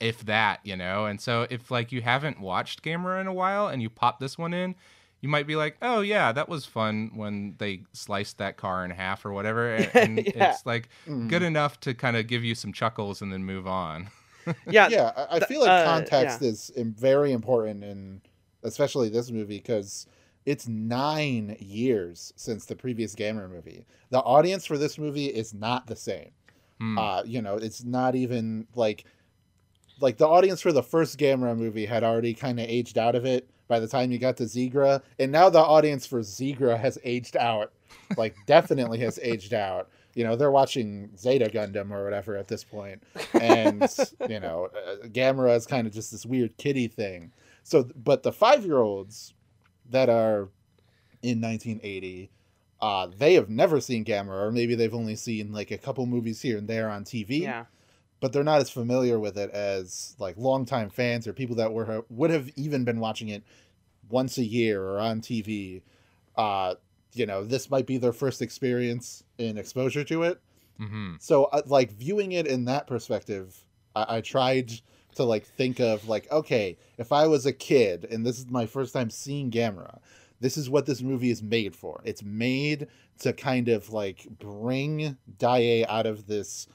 if 0.01 0.25
that 0.27 0.59
you 0.65 0.77
know 0.77 1.07
and 1.07 1.21
so 1.21 1.47
if 1.51 1.71
like 1.71 1.93
you 1.93 2.03
haven't 2.03 2.41
watched 2.41 2.83
Gamera 2.83 3.21
in 3.21 3.27
a 3.29 3.33
while 3.33 3.69
and 3.69 3.81
you 3.81 3.89
pop 3.89 4.19
this 4.21 4.37
one 4.37 4.53
in 4.53 4.75
you 5.21 5.29
might 5.29 5.47
be 5.47 5.57
like 5.57 5.77
oh 5.83 6.01
yeah 6.01 6.31
that 6.33 6.49
was 6.49 6.65
fun 6.65 7.11
when 7.15 7.55
they 7.59 7.83
sliced 7.93 8.39
that 8.39 8.57
car 8.57 8.85
in 8.85 8.91
half 8.91 9.25
or 9.25 9.33
whatever 9.33 9.75
and, 9.75 9.91
and 9.95 10.19
Yeah. 10.19 10.51
it's 10.53 10.65
like 10.67 10.89
Mhm. 11.07 11.29
good 11.29 11.43
enough 11.43 11.81
to 11.81 11.95
kind 11.95 12.17
of 12.17 12.27
give 12.27 12.45
you 12.45 12.55
some 12.55 12.73
chuckles 12.73 13.21
and 13.23 13.33
then 13.33 13.45
move 13.45 13.67
on 13.67 14.11
yeah. 14.67 14.89
yeah, 14.89 15.13
I, 15.17 15.37
I 15.37 15.41
feel 15.41 15.61
like 15.61 15.69
uh, 15.69 15.85
context 15.85 16.41
is 16.41 16.71
very 16.77 17.33
important 17.33 17.85
in 17.85 18.23
especially 18.63 19.11
this 19.11 19.31
movie 19.31 19.59
because 19.59 20.07
it's 20.47 20.67
nine 20.67 21.55
years 21.61 22.33
since 22.37 22.65
the 22.65 22.75
previous 22.75 23.15
Gamera 23.15 23.51
movie. 23.51 23.85
The 24.09 24.21
audience 24.21 24.65
for 24.65 24.79
this 24.79 24.97
movie 24.97 25.27
is 25.27 25.53
not 25.53 25.87
the 25.87 25.97
same. 25.97 26.31
Hmm. 26.81 26.97
Uh, 26.99 27.23
you 27.25 27.43
know, 27.43 27.57
it's 27.57 27.85
not 27.85 28.15
even 28.15 28.67
like 28.75 29.05
like 30.01 30.17
the 30.17 30.27
audience 30.27 30.63
for 30.63 30.73
the 30.73 30.83
first 30.83 31.19
Gamera 31.19 31.55
movie 31.55 31.85
had 31.85 32.03
already 32.03 32.33
kind 32.33 32.59
of 32.59 32.67
aged 32.69 32.97
out 32.97 33.15
of 33.15 33.27
it 33.27 33.51
by 33.69 33.79
the 33.79 33.87
time 33.89 34.11
you 34.11 34.19
got 34.19 34.37
to 34.39 34.45
Zigra, 34.45 35.03
and 35.19 35.31
now 35.31 35.49
the 35.51 35.61
audience 35.61 36.07
for 36.07 36.21
Zigra 36.21 36.79
has 36.79 36.99
aged 37.05 37.37
out, 37.37 37.73
like 38.17 38.35
definitely 38.47 38.99
has 39.01 39.19
aged 39.23 39.55
out. 39.55 39.89
you 40.15 40.25
know 40.25 40.35
they're 40.35 40.51
watching 40.51 41.11
Zeta 41.17 41.47
Gundam 41.47 41.91
or 41.93 42.05
whatever 42.05 42.37
at 42.37 42.49
this 42.49 42.65
point, 42.65 43.03
and 43.41 43.87
you 44.29 44.41
know 44.41 44.69
uh, 44.75 45.07
Gamera 45.09 45.57
is 45.57 45.67
kind 45.67 45.87
of 45.87 45.93
just 45.93 46.11
this 46.11 46.27
weird 46.27 46.57
kitty 46.57 46.89
thing. 46.89 47.33
So, 47.63 47.89
but 47.95 48.23
the 48.23 48.33
five 48.33 48.65
year 48.65 48.79
olds 48.79 49.35
that 49.91 50.09
are 50.09 50.49
in 51.23 51.41
1980, 51.41 52.31
uh, 52.81 53.09
they 53.17 53.35
have 53.35 53.51
never 53.51 53.81
seen 53.81 54.05
Gamera, 54.05 54.47
or 54.47 54.51
maybe 54.51 54.75
they've 54.75 54.95
only 54.95 55.17
seen 55.17 55.53
like 55.53 55.71
a 55.71 55.79
couple 55.79 56.07
movies 56.07 56.41
here 56.41 56.57
and 56.59 56.67
there 56.69 56.89
on 56.89 57.05
TV. 57.05 57.41
Yeah. 57.41 57.67
But 58.21 58.33
they're 58.33 58.45
not 58.45 58.61
as 58.61 58.71
familiar 58.71 59.19
with 59.19 59.39
it 59.39 59.51
as 59.51 60.17
like 60.19 60.37
longtime 60.37 60.91
fans 60.91 61.27
or 61.29 61.33
people 61.33 61.57
that 61.57 61.73
were 61.73 62.05
would 62.09 62.31
have 62.31 62.51
even 62.57 62.85
been 62.85 63.01
watching 63.01 63.29
it 63.29 63.45
once 64.09 64.39
a 64.39 64.45
year 64.45 64.83
or 64.83 64.99
on 64.99 65.21
TV. 65.21 65.83
Uh, 66.37 66.75
you 67.15 67.27
know, 67.27 67.45
this 67.45 67.71
might 67.71 67.87
be 67.87 67.97
their 67.99 68.13
first 68.13 68.43
experience 68.43 69.25
in 69.39 69.57
exposure 69.59 70.05
to 70.05 70.23
it. 70.25 70.41
hmm 70.79 71.15
So, 71.19 71.45
uh, 71.45 71.63
like 71.67 71.93
viewing 71.93 72.33
it 72.33 72.47
in 72.47 72.65
that 72.67 72.87
perspective, 72.87 73.57
I, 73.95 74.17
I 74.17 74.21
tried 74.21 74.73
to 75.17 75.25
like 75.25 75.45
think 75.47 75.81
of 75.81 76.09
like, 76.09 76.31
okay, 76.31 76.77
if 76.99 77.13
I 77.13 77.27
was 77.27 77.47
a 77.47 77.53
kid 77.53 78.07
and 78.11 78.25
this 78.27 78.39
is 78.39 78.47
my 78.49 78.67
first 78.67 78.93
time 78.93 79.11
seeing 79.11 79.51
Gamera, 79.51 79.99
this 80.41 80.57
is 80.57 80.71
what 80.71 80.87
this 80.87 81.03
movie 81.03 81.31
is 81.31 81.43
made 81.43 81.75
for. 81.75 82.01
It's 82.05 82.23
made 82.23 82.87
to 83.21 83.33
kind 83.33 83.69
of 83.69 83.93
like 83.93 84.27
bring 84.39 85.17
Daiei 85.39 85.85
out 85.89 86.07
of 86.07 86.27
this 86.27 86.69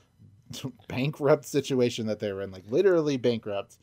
bankrupt 0.88 1.46
situation 1.46 2.08
that 2.08 2.20
they 2.20 2.32
were 2.32 2.42
in, 2.42 2.52
like 2.52 2.66
literally 2.68 3.18
bankrupt, 3.18 3.78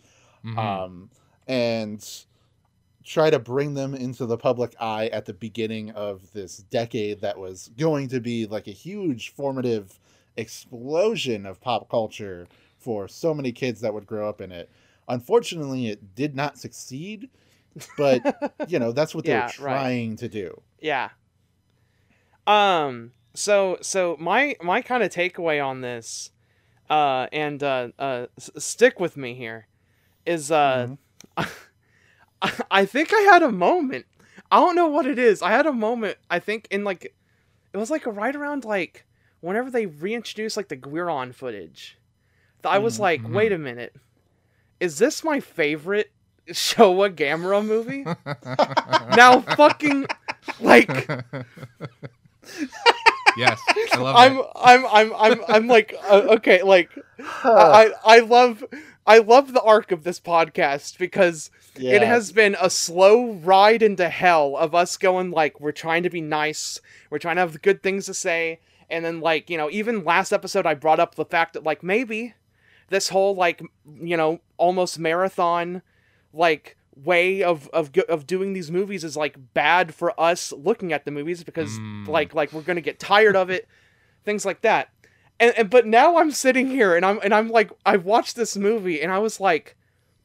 hmm 0.44 0.80
um, 0.84 1.10
and 1.48 2.26
try 3.04 3.30
to 3.30 3.38
bring 3.38 3.74
them 3.74 3.94
into 3.94 4.26
the 4.26 4.36
public 4.36 4.74
eye 4.80 5.08
at 5.08 5.24
the 5.24 5.32
beginning 5.32 5.90
of 5.92 6.32
this 6.32 6.58
decade 6.58 7.20
that 7.20 7.38
was 7.38 7.68
going 7.76 8.08
to 8.08 8.20
be 8.20 8.46
like 8.46 8.68
a 8.68 8.72
huge 8.72 9.30
formative 9.30 9.98
explosion 10.36 11.46
of 11.46 11.60
pop 11.60 11.88
culture 11.88 12.46
for 12.78 13.08
so 13.08 13.32
many 13.34 13.52
kids 13.52 13.80
that 13.80 13.94
would 13.94 14.06
grow 14.06 14.28
up 14.28 14.40
in 14.40 14.52
it. 14.52 14.70
Unfortunately, 15.08 15.88
it 15.88 16.14
did 16.14 16.34
not 16.36 16.58
succeed, 16.58 17.30
but 17.96 18.26
you 18.66 18.78
know, 18.78 18.92
that's 18.92 19.14
what 19.14 19.24
Yeah, 19.24 19.26
they're 19.26 19.52
right. 19.56 19.88
trying 19.88 20.16
to 20.16 20.28
do. 20.28 20.62
Yeah. 20.80 21.10
Um. 22.46 23.12
So 23.34 23.78
so 23.80 24.16
my 24.18 24.56
my 24.60 24.82
kind 24.82 25.02
of 25.02 25.10
takeaway 25.12 25.64
on 25.64 25.80
this, 25.82 26.30
uh, 26.90 27.28
and 27.32 27.62
uh, 27.62 27.88
uh, 27.98 28.26
s- 28.38 28.50
stick 28.58 29.00
with 29.00 29.16
me 29.16 29.34
here, 29.34 29.68
is 30.26 30.50
uh, 30.52 30.88
Mhm. 30.88 30.98
I, 31.36 31.48
I 32.70 32.86
think 32.86 33.12
I 33.14 33.20
had 33.20 33.42
a 33.42 33.52
moment. 33.52 34.06
I 34.50 34.58
don't 34.58 34.76
know 34.76 34.88
what 34.88 35.06
it 35.06 35.18
is. 35.18 35.42
I 35.42 35.50
had 35.50 35.66
a 35.66 35.72
moment. 35.72 36.18
I 36.30 36.40
think 36.40 36.68
in 36.70 36.84
like, 36.84 37.14
it 37.74 37.78
was 37.78 37.90
like 37.90 38.06
right 38.06 38.34
around 38.36 38.64
like 38.64 39.06
whenever 39.40 39.70
they 39.70 39.86
reintroduced 39.86 40.56
like 40.56 40.68
the 40.68 40.76
Guiron 40.76 41.34
footage. 41.34 41.98
I 42.64 42.78
was 42.78 42.98
Mhm, 42.98 43.00
like, 43.00 43.28
wait 43.28 43.52
a 43.52 43.58
minute, 43.58 43.94
is 44.80 44.98
this 44.98 45.24
my 45.24 45.40
favorite 45.40 46.12
Showa 46.48 47.14
Gamera 47.14 47.64
movie? 47.64 48.10
now 49.10 49.40
fucking 49.40 50.08
like 50.58 51.12
yes, 53.36 53.60
I 53.92 53.96
love 53.98 54.16
I'm, 54.16 54.38
it. 54.38 54.46
I'm 54.56 54.86
I'm 54.86 55.14
I'm 55.14 55.40
I'm 55.48 55.66
like 55.66 55.94
uh, 56.08 56.22
okay 56.36 56.62
like 56.62 56.90
I 57.18 57.92
I 58.04 58.18
love 58.20 58.64
I 59.06 59.18
love 59.18 59.52
the 59.52 59.62
arc 59.62 59.92
of 59.92 60.04
this 60.04 60.20
podcast 60.20 60.98
because 60.98 61.50
it 61.76 62.02
has 62.02 62.32
been 62.32 62.56
a 62.60 62.70
slow 62.70 63.32
ride 63.32 63.82
into 63.82 64.08
hell 64.08 64.56
of 64.56 64.74
us 64.74 64.96
going 64.96 65.30
like 65.30 65.60
we're 65.60 65.72
trying 65.72 66.02
to 66.02 66.10
be 66.10 66.20
nice 66.20 66.80
we're 67.10 67.18
trying 67.18 67.36
to 67.36 67.40
have 67.40 67.62
good 67.62 67.82
things 67.82 68.06
to 68.06 68.14
say 68.14 68.60
and 68.88 69.04
then 69.04 69.20
like 69.20 69.48
you 69.48 69.56
know 69.56 69.70
even 69.70 70.04
last 70.04 70.32
episode 70.32 70.66
I 70.66 70.74
brought 70.74 71.00
up 71.00 71.14
the 71.14 71.24
fact 71.24 71.54
that 71.54 71.64
like 71.64 71.82
maybe 71.82 72.34
this 72.88 73.08
whole 73.08 73.34
like 73.34 73.62
you 74.00 74.16
know 74.16 74.40
almost 74.58 74.98
marathon 74.98 75.82
like 76.32 76.76
way 77.04 77.42
of 77.42 77.68
of 77.68 77.90
of 78.08 78.26
doing 78.26 78.52
these 78.52 78.70
movies 78.70 79.04
is 79.04 79.16
like 79.16 79.36
bad 79.54 79.94
for 79.94 80.18
us 80.20 80.52
looking 80.52 80.92
at 80.92 81.04
the 81.04 81.10
movies 81.10 81.42
because 81.44 81.78
Mm. 81.78 82.08
like 82.08 82.34
like 82.34 82.52
we're 82.52 82.62
gonna 82.62 82.80
get 82.80 82.98
tired 82.98 83.36
of 83.36 83.48
it 83.50 83.66
things 84.24 84.44
like 84.44 84.60
that 84.62 84.88
and, 85.38 85.54
and 85.56 85.70
but 85.70 85.86
now 85.86 86.16
i'm 86.18 86.30
sitting 86.30 86.68
here 86.68 86.94
and 86.96 87.06
i'm 87.06 87.18
and 87.22 87.32
i'm 87.34 87.48
like 87.48 87.70
i 87.86 87.96
watched 87.96 88.36
this 88.36 88.56
movie 88.56 89.00
and 89.00 89.10
i 89.12 89.18
was 89.18 89.40
like 89.40 89.76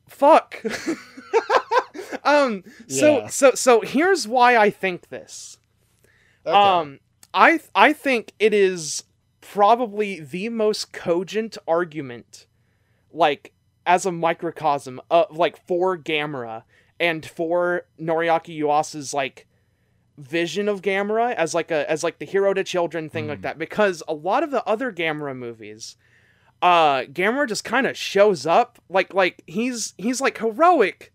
fuck 0.08 0.62
um 2.24 2.64
so 2.88 3.20
Yeah. 3.20 3.28
so 3.28 3.52
so 3.54 3.82
here's 3.82 4.28
why 4.28 4.58
i 4.58 4.70
think 4.70 5.10
this 5.10 5.58
Okay. 6.48 6.56
um, 6.60 7.00
I 7.34 7.60
I 7.74 7.92
think 7.92 8.34
it 8.38 8.54
is 8.54 9.04
probably 9.42 10.20
the 10.20 10.50
most 10.50 10.94
cogent 10.94 11.58
argument, 11.68 12.46
like 13.12 13.52
as 13.86 14.06
a 14.06 14.12
microcosm 14.12 15.00
of 15.12 15.36
like 15.36 15.58
for 15.68 15.98
Gamera 15.98 16.64
and 17.00 17.26
for 17.26 17.86
Noriaki 18.00 18.58
Yuasa's 18.60 19.14
like 19.14 19.48
vision 20.18 20.70
of 20.70 20.82
Gamera 20.82 21.34
as 21.36 21.54
like 21.54 21.72
a 21.72 21.90
as 21.90 22.04
like 22.04 22.20
the 22.20 22.26
hero 22.26 22.54
to 22.54 22.64
children 22.64 23.10
thing 23.10 23.28
like 23.28 23.40
Mm. 23.40 23.44
that 23.44 23.60
because 23.60 24.02
a 24.08 24.14
lot 24.14 24.44
of 24.44 24.52
the 24.52 24.64
other 24.66 24.92
Gamera 24.92 25.36
movies 25.36 25.98
uh 26.62 27.02
Gamera 27.02 27.48
just 27.48 27.66
kind 27.66 27.86
of 27.86 27.98
shows 27.98 28.46
up 28.46 28.80
like 28.90 29.14
like 29.14 29.44
he's 29.46 29.94
he's 29.98 30.22
like 30.22 30.38
heroic 30.38 31.12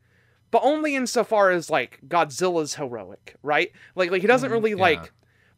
but 0.50 0.60
only 0.62 0.94
insofar 0.94 1.50
as 1.50 1.70
like 1.70 1.98
Godzilla's 2.06 2.74
heroic 2.74 3.36
right 3.42 3.72
like 3.94 4.10
like 4.10 4.20
he 4.20 4.28
doesn't 4.28 4.50
Mhm, 4.50 4.52
really 4.52 4.70
yeah. 4.72 4.76
like 4.76 5.12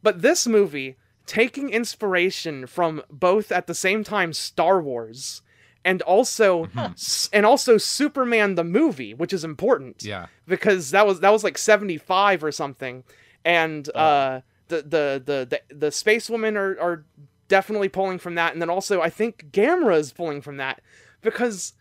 but 0.04 0.21
this 0.23 0.47
movie, 0.49 0.97
taking 1.26 1.71
inspiration 1.71 2.66
from 2.66 3.02
both 3.11 3.52
at 3.52 3.66
the 3.69 3.75
same 3.75 4.02
time 4.04 4.33
Star 4.33 4.81
Wars 4.83 5.42
and 5.85 6.01
also 6.03 6.67
Mhm. 6.67 7.29
and 7.33 7.45
also 7.47 7.77
Superman 7.79 8.55
the 8.55 8.65
movie, 8.65 9.15
which 9.15 9.33
is 9.33 9.45
important 9.45 10.03
Yeah. 10.05 10.27
because 10.47 10.91
that 10.93 11.07
was 11.07 11.21
that 11.21 11.31
was 11.31 11.43
like 11.45 11.59
75 11.59 12.43
or 12.45 12.53
something. 12.53 13.05
And 13.45 13.89
uh 13.95 14.41
the 14.69 14.77
the 14.83 15.23
the 15.25 15.61
the, 15.69 15.75
the 15.75 15.91
space 15.93 16.31
women 16.31 16.57
are 16.57 16.79
are 16.81 17.05
definitely 17.49 17.89
pulling 17.89 18.19
from 18.19 18.35
that 18.37 18.53
and 18.55 18.62
then 18.62 18.71
also 18.71 19.03
I 19.03 19.11
think 19.11 19.47
Gamera 19.51 19.99
is 19.99 20.12
pulling 20.12 20.41
from 20.41 20.57
that 20.57 20.81
because 21.21 21.75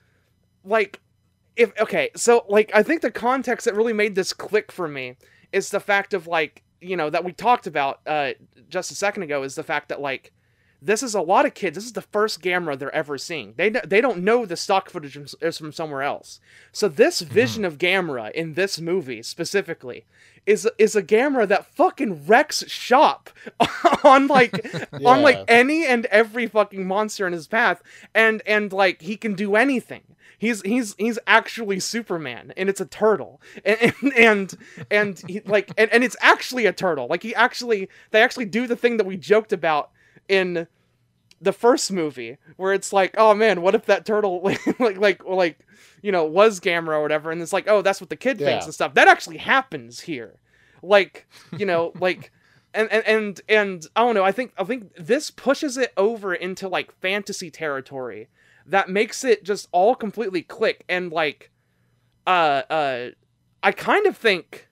like 0.64 1.00
if 1.56 1.72
okay, 1.80 2.10
so 2.16 2.46
like 2.50 2.72
I 2.74 2.84
think 2.84 3.02
the 3.02 3.12
context 3.12 3.66
that 3.66 3.76
really 3.76 3.94
made 3.94 4.16
this 4.16 4.34
click 4.34 4.72
for 4.72 4.88
me 4.88 5.16
is 5.52 5.70
the 5.70 5.80
fact 5.80 6.14
of 6.14 6.28
like 6.28 6.64
you 6.82 6.98
know 6.98 7.10
that 7.10 7.24
we 7.24 7.32
talked 7.34 7.68
about 7.68 8.00
uh 8.08 8.32
just 8.70 8.92
a 8.92 8.96
second 8.96 9.24
ago 9.24 9.44
is 9.44 9.56
the 9.56 9.64
fact 9.64 9.90
that 9.90 10.02
like 10.02 10.32
this 10.82 11.04
is 11.04 11.14
a 11.14 11.22
lot 11.22 11.46
of 11.46 11.54
kids 11.54 11.76
this 11.76 11.86
is 11.86 11.94
the 11.94 12.02
first 12.02 12.42
Gamera 12.42 12.78
they're 12.78 12.94
ever 12.94 13.18
seeing. 13.18 13.54
They 13.56 13.70
they 13.70 14.02
don't 14.02 14.24
know 14.24 14.46
the 14.46 14.58
stock 14.58 14.90
footage 14.90 15.18
is 15.42 15.58
from 15.58 15.72
somewhere 15.72 16.02
else. 16.02 16.40
So 16.72 16.88
this 16.88 17.22
mm-hmm. 17.22 17.34
vision 17.34 17.66
of 17.66 17.78
Gamera 17.78 18.32
in 18.32 18.54
this 18.54 18.80
movie 18.80 19.22
specifically 19.24 20.06
is 20.46 20.68
is 20.78 20.96
a 20.96 21.04
Gamera 21.04 21.48
that 21.48 21.66
fucking 21.66 22.26
wrecks 22.26 22.68
shop 22.68 23.30
on 24.04 24.28
like 24.28 24.66
on 25.06 25.22
like 25.22 25.44
any 25.48 25.86
and 25.86 26.06
every 26.08 26.48
fucking 26.48 26.88
monster 26.88 27.28
in 27.28 27.34
his 27.34 27.48
path. 27.48 27.82
And 28.14 28.42
and 28.46 28.74
like 28.74 29.02
he 29.02 29.18
can 29.18 29.36
do 29.36 29.56
anything. 29.56 30.04
He's 30.38 30.62
he's 30.64 30.96
he's 30.98 31.20
actually 31.28 31.80
superman 31.80 32.54
and 32.58 32.70
it's 32.70 32.82
a 32.82 32.86
turtle. 32.86 33.40
And 33.64 33.94
and 34.02 34.14
and, 34.18 34.58
and 34.90 35.24
he, 35.28 35.42
like 35.42 35.72
and, 35.78 35.92
and 35.92 36.04
it's 36.04 36.18
actually 36.22 36.66
a 36.66 36.74
turtle. 36.74 37.08
Like 37.08 37.24
he 37.24 37.36
actually 37.36 37.90
they 38.10 38.22
actually 38.22 38.46
do 38.46 38.66
the 38.66 38.76
thing 38.76 38.98
that 38.98 39.06
we 39.06 39.18
joked 39.18 39.54
about 39.54 39.92
in 40.28 40.68
the 41.40 41.54
first 41.54 41.92
movie 41.92 42.38
where 42.58 42.74
it's 42.74 42.94
like 42.94 43.16
oh 43.18 43.34
man 43.34 43.62
what 43.62 43.74
if 43.74 43.86
that 43.86 44.06
turtle 44.06 44.42
like 44.80 45.00
like 45.00 45.26
like 45.26 45.60
you 46.02 46.12
know 46.12 46.24
was 46.24 46.60
gamera 46.60 46.96
or 46.96 47.02
whatever 47.02 47.32
and 47.32 47.42
it's 47.42 47.54
like 47.54 47.68
oh 47.68 47.82
that's 47.82 48.00
what 48.00 48.10
the 48.10 48.16
kid 48.16 48.38
thinks 48.38 48.66
and 48.66 48.74
stuff 48.74 48.94
that 48.94 49.08
actually 49.08 49.38
happens 49.38 50.02
here 50.02 50.40
like 50.84 51.28
you 51.58 51.66
know 51.66 51.92
like 52.00 52.32
and, 52.74 52.92
and 52.92 53.06
and 53.06 53.42
and 53.50 53.88
I 53.96 54.02
don't 54.02 54.16
know. 54.16 54.24
I 54.24 54.32
think 54.32 54.54
I 54.58 54.64
think 54.64 54.94
this 54.96 55.32
pushes 55.32 55.78
it 55.78 55.94
over 55.98 56.34
into 56.34 56.68
like 56.68 56.92
fantasy 56.92 57.52
territory 57.52 58.30
that 58.66 58.90
makes 58.90 59.24
it 59.24 59.44
just 59.44 59.68
all 59.72 59.96
completely 59.96 60.42
click 60.42 60.86
and 60.88 61.12
like 61.12 61.52
uh 62.26 62.62
uh 62.70 63.10
I 63.64 63.72
kind 63.72 64.06
of 64.06 64.18
think 64.18 64.70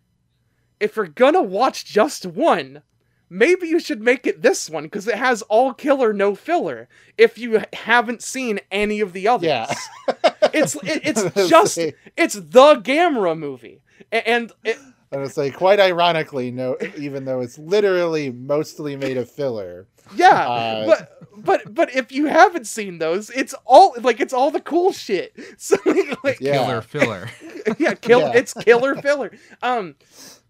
if 0.79 0.95
you're 0.95 1.07
gonna 1.07 1.41
watch 1.41 1.85
just 1.85 2.25
one, 2.25 2.83
maybe 3.29 3.67
you 3.67 3.79
should 3.79 4.01
make 4.01 4.25
it 4.27 4.41
this 4.41 4.69
one 4.69 4.83
because 4.85 5.07
it 5.07 5.15
has 5.15 5.41
all 5.43 5.73
killer 5.73 6.13
no 6.13 6.35
filler. 6.35 6.87
If 7.17 7.37
you 7.37 7.63
haven't 7.73 8.21
seen 8.23 8.59
any 8.71 8.99
of 8.99 9.13
the 9.13 9.27
others, 9.27 9.47
Yeah. 9.47 9.73
it's 10.53 10.75
it, 10.75 11.01
it's 11.33 11.49
just 11.49 11.75
say- 11.75 11.93
it's 12.17 12.35
the 12.35 12.75
Gamera 12.75 13.37
movie, 13.37 13.81
and 14.11 14.51
it, 14.63 14.77
I 15.11 15.17
would 15.17 15.31
say 15.31 15.49
quite 15.51 15.79
ironically, 15.79 16.51
no, 16.51 16.77
even 16.97 17.25
though 17.25 17.41
it's 17.41 17.57
literally 17.57 18.29
mostly 18.31 18.95
made 18.95 19.17
of 19.17 19.29
filler. 19.29 19.87
Yeah, 20.15 20.47
Uh, 20.49 20.85
but 20.87 21.11
but 21.37 21.73
but 21.75 21.95
if 21.95 22.11
you 22.11 22.25
haven't 22.25 22.65
seen 22.65 22.97
those, 22.97 23.29
it's 23.29 23.53
all 23.65 23.95
like 24.01 24.19
it's 24.19 24.33
all 24.33 24.49
the 24.51 24.59
cool 24.61 24.91
shit. 24.91 25.33
So 25.57 25.77
like, 26.23 26.39
Yeah. 26.39 26.53
Killer 26.65 26.81
filler. 26.81 27.29
yeah, 27.77 27.93
kill 27.93 28.21
Yeah. 28.21 28.31
it's 28.33 28.53
killer 28.55 28.95
filler. 28.95 29.31
Um, 29.61 29.95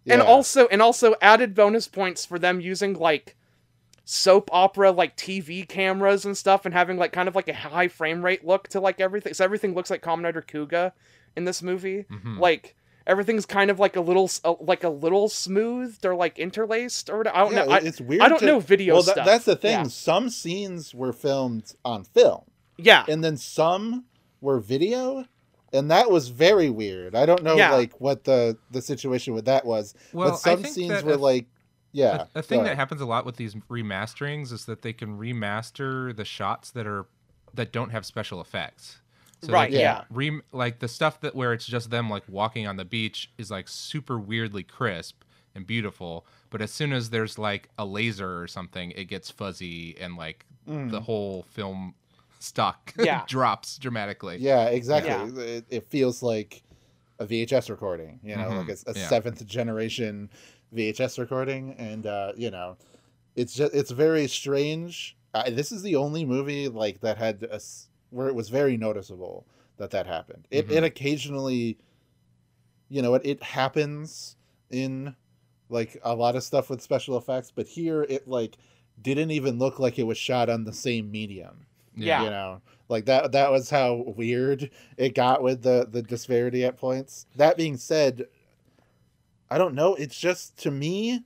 and 0.06 0.22
also 0.22 0.66
and 0.68 0.80
also 0.82 1.14
added 1.20 1.54
bonus 1.54 1.88
points 1.88 2.24
for 2.24 2.38
them 2.38 2.60
using 2.60 2.94
like 2.94 3.36
soap 4.04 4.50
opera 4.52 4.90
like 4.90 5.16
TV 5.16 5.66
cameras 5.68 6.24
and 6.24 6.36
stuff 6.36 6.64
and 6.64 6.74
having 6.74 6.96
like 6.96 7.12
kind 7.12 7.28
of 7.28 7.36
like 7.36 7.48
a 7.48 7.54
high 7.54 7.86
frame 7.88 8.24
rate 8.24 8.44
look 8.44 8.68
to 8.68 8.80
like 8.80 9.00
everything. 9.00 9.34
So 9.34 9.44
everything 9.44 9.74
looks 9.74 9.90
like 9.90 10.02
Kamen 10.02 10.24
Rider 10.24 10.42
Kuuga 10.42 10.92
in 11.36 11.44
this 11.44 11.62
movie. 11.62 12.06
Mhm. 12.10 12.38
Like 12.38 12.74
everything's 13.06 13.46
kind 13.46 13.70
of 13.70 13.78
like 13.78 13.96
a 13.96 14.00
little 14.00 14.28
uh, 14.44 14.54
like 14.60 14.82
a 14.84 14.88
little 14.88 15.28
smoothed 15.28 16.04
or 16.04 16.14
like 16.16 16.38
interlaced 16.38 17.08
or. 17.10 17.20
I 17.28 17.40
don't 17.44 17.52
Yeah, 17.52 17.64
know. 17.66 17.70
I, 17.72 17.78
it's 17.78 18.00
weird. 18.00 18.22
I 18.22 18.28
don't 18.28 18.40
to- 18.40 18.46
know 18.46 18.60
video 18.60 18.94
well, 18.94 19.02
tha- 19.02 19.12
stuff. 19.12 19.26
that's 19.26 19.44
the 19.44 19.56
thing. 19.56 19.70
Yeah. 19.72 19.82
Some 19.84 20.28
scenes 20.30 20.92
were 20.94 21.12
filmed 21.12 21.74
on 21.84 22.04
film, 22.04 22.44
yeah. 22.78 23.04
and 23.08 23.22
then 23.22 23.36
some 23.36 24.06
were 24.40 24.58
video, 24.58 25.26
and 25.72 25.90
that 25.90 26.10
was 26.10 26.28
very 26.28 26.70
weird. 26.70 27.14
I 27.14 27.26
don't 27.26 27.42
know 27.42 27.56
Yeah. 27.56 27.72
like 27.72 28.00
what 28.00 28.24
the 28.24 28.56
the 28.70 28.82
situation 28.82 29.34
with 29.34 29.44
that 29.46 29.64
was, 29.64 29.94
Well, 30.12 30.30
but 30.30 30.36
some 30.36 30.64
scenes 30.64 31.02
were 31.02 31.12
a- 31.12 31.16
like, 31.16 31.46
yeah. 31.92 32.26
A, 32.34 32.38
a 32.40 32.42
thing 32.42 32.62
that 32.64 32.76
happens 32.76 33.00
a 33.00 33.06
lot 33.06 33.24
with 33.26 33.36
these 33.36 33.54
remasterings 33.68 34.52
is 34.52 34.64
that 34.66 34.82
they 34.82 34.92
can 34.92 35.18
remaster 35.18 36.14
the 36.14 36.24
shots 36.24 36.70
that 36.72 36.86
are 36.86 37.06
that 37.54 37.72
don't 37.72 37.90
have 37.90 38.06
special 38.06 38.40
effects. 38.40 39.00
So 39.42 39.52
Right, 39.52 39.70
yeah. 39.70 40.04
Rem, 40.10 40.42
like 40.52 40.80
the 40.80 40.88
stuff 40.88 41.20
that 41.22 41.34
where 41.34 41.52
it's 41.52 41.66
just 41.66 41.90
them 41.90 42.10
like 42.10 42.22
walking 42.28 42.66
on 42.66 42.76
the 42.76 42.84
beach 42.84 43.30
is 43.38 43.50
like 43.50 43.68
super 43.68 44.18
weirdly 44.18 44.62
crisp 44.62 45.22
and 45.54 45.66
beautiful, 45.66 46.26
but 46.50 46.60
as 46.62 46.70
soon 46.70 46.92
as 46.92 47.10
there's 47.10 47.38
like 47.38 47.70
a 47.78 47.84
laser 47.84 48.40
or 48.40 48.46
something, 48.46 48.92
it 48.92 49.04
gets 49.06 49.30
fuzzy 49.30 49.96
and 50.00 50.16
like 50.16 50.44
Mm. 50.68 50.90
the 50.90 51.00
whole 51.00 51.42
film 51.48 51.94
stock 52.40 52.94
Yeah. 52.98 53.26
drops 53.26 53.78
dramatically. 53.78 54.38
Yeah, 54.38 54.66
exactly. 54.68 55.10
Yeah. 55.10 55.28
It, 55.36 55.66
it 55.68 55.86
feels 55.90 56.22
like 56.22 56.64
a 57.18 57.26
VHS 57.26 57.68
recording, 57.70 58.20
you 58.22 58.36
know, 58.36 58.48
Mhm, 58.48 58.56
like 58.66 58.68
a, 58.68 58.90
a 58.90 58.94
yeah. 58.94 58.94
seventh 58.94 59.44
generation 59.46 60.30
VHS 60.72 61.18
recording, 61.18 61.74
and 61.74 62.06
uh, 62.06 62.32
you 62.36 62.50
know, 62.50 62.78
it's 63.36 63.54
just 63.54 63.74
it's 63.74 63.90
very 63.90 64.28
strange. 64.28 65.16
Uh, 65.34 65.50
this 65.50 65.72
is 65.72 65.82
the 65.82 65.96
only 65.96 66.24
movie 66.24 66.68
like 66.68 67.00
that 67.00 67.18
had 67.18 67.42
a 67.44 67.54
s 67.56 67.90
where 68.10 68.28
it 68.28 68.34
was 68.34 68.48
very 68.50 68.76
noticeable 68.76 69.46
that 69.78 69.90
that 69.90 70.06
happened. 70.06 70.48
It 70.50 70.66
Mhm. 70.66 70.70
it 70.70 70.84
occasionally, 70.84 71.78
you 72.88 73.02
know, 73.02 73.14
it 73.14 73.22
it 73.24 73.42
happens 73.42 74.36
in 74.70 75.14
like 75.68 75.98
a 76.02 76.14
lot 76.16 76.36
of 76.36 76.44
stuff 76.44 76.70
with 76.70 76.82
special 76.82 77.16
effects, 77.16 77.52
but 77.52 77.68
here 77.68 78.04
it 78.04 78.28
like 78.28 78.58
didn't 79.00 79.30
even 79.30 79.58
look 79.58 79.78
like 79.78 79.98
it 79.98 80.04
was 80.04 80.18
shot 80.18 80.50
on 80.50 80.64
the 80.64 80.74
same 80.74 81.10
medium 81.10 81.66
Yeah. 81.96 82.24
you 82.24 82.30
know 82.30 82.60
like 82.88 83.06
that 83.06 83.32
that 83.32 83.50
was 83.50 83.70
how 83.70 84.04
weird 84.16 84.70
it 84.96 85.14
got 85.14 85.42
with 85.42 85.62
the 85.62 85.86
the 85.90 86.02
disparity 86.02 86.64
at 86.64 86.76
points 86.76 87.26
that 87.36 87.56
being 87.56 87.76
said 87.76 88.26
i 89.50 89.58
don't 89.58 89.74
know 89.74 89.94
it's 89.94 90.18
just 90.18 90.56
to 90.58 90.70
me 90.70 91.22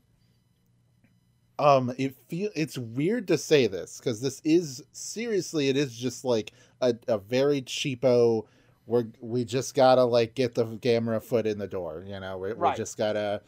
um 1.58 1.92
it 1.98 2.14
feel 2.28 2.50
it's 2.54 2.76
weird 2.78 3.28
to 3.28 3.38
say 3.38 3.66
this 3.66 3.98
because 3.98 4.20
this 4.20 4.40
is 4.44 4.82
seriously 4.92 5.68
it 5.68 5.76
is 5.76 5.94
just 5.96 6.24
like 6.24 6.52
a, 6.80 6.94
a 7.08 7.18
very 7.18 7.62
cheapo 7.62 8.44
we're 8.86 9.06
we 9.20 9.44
just 9.44 9.74
gotta 9.74 10.04
like 10.04 10.34
get 10.34 10.54
the 10.54 10.64
camera 10.78 11.20
foot 11.20 11.46
in 11.46 11.58
the 11.58 11.68
door 11.68 12.04
you 12.06 12.18
know 12.18 12.36
we, 12.38 12.52
we 12.52 12.72
just 12.74 12.98
gotta 12.98 13.40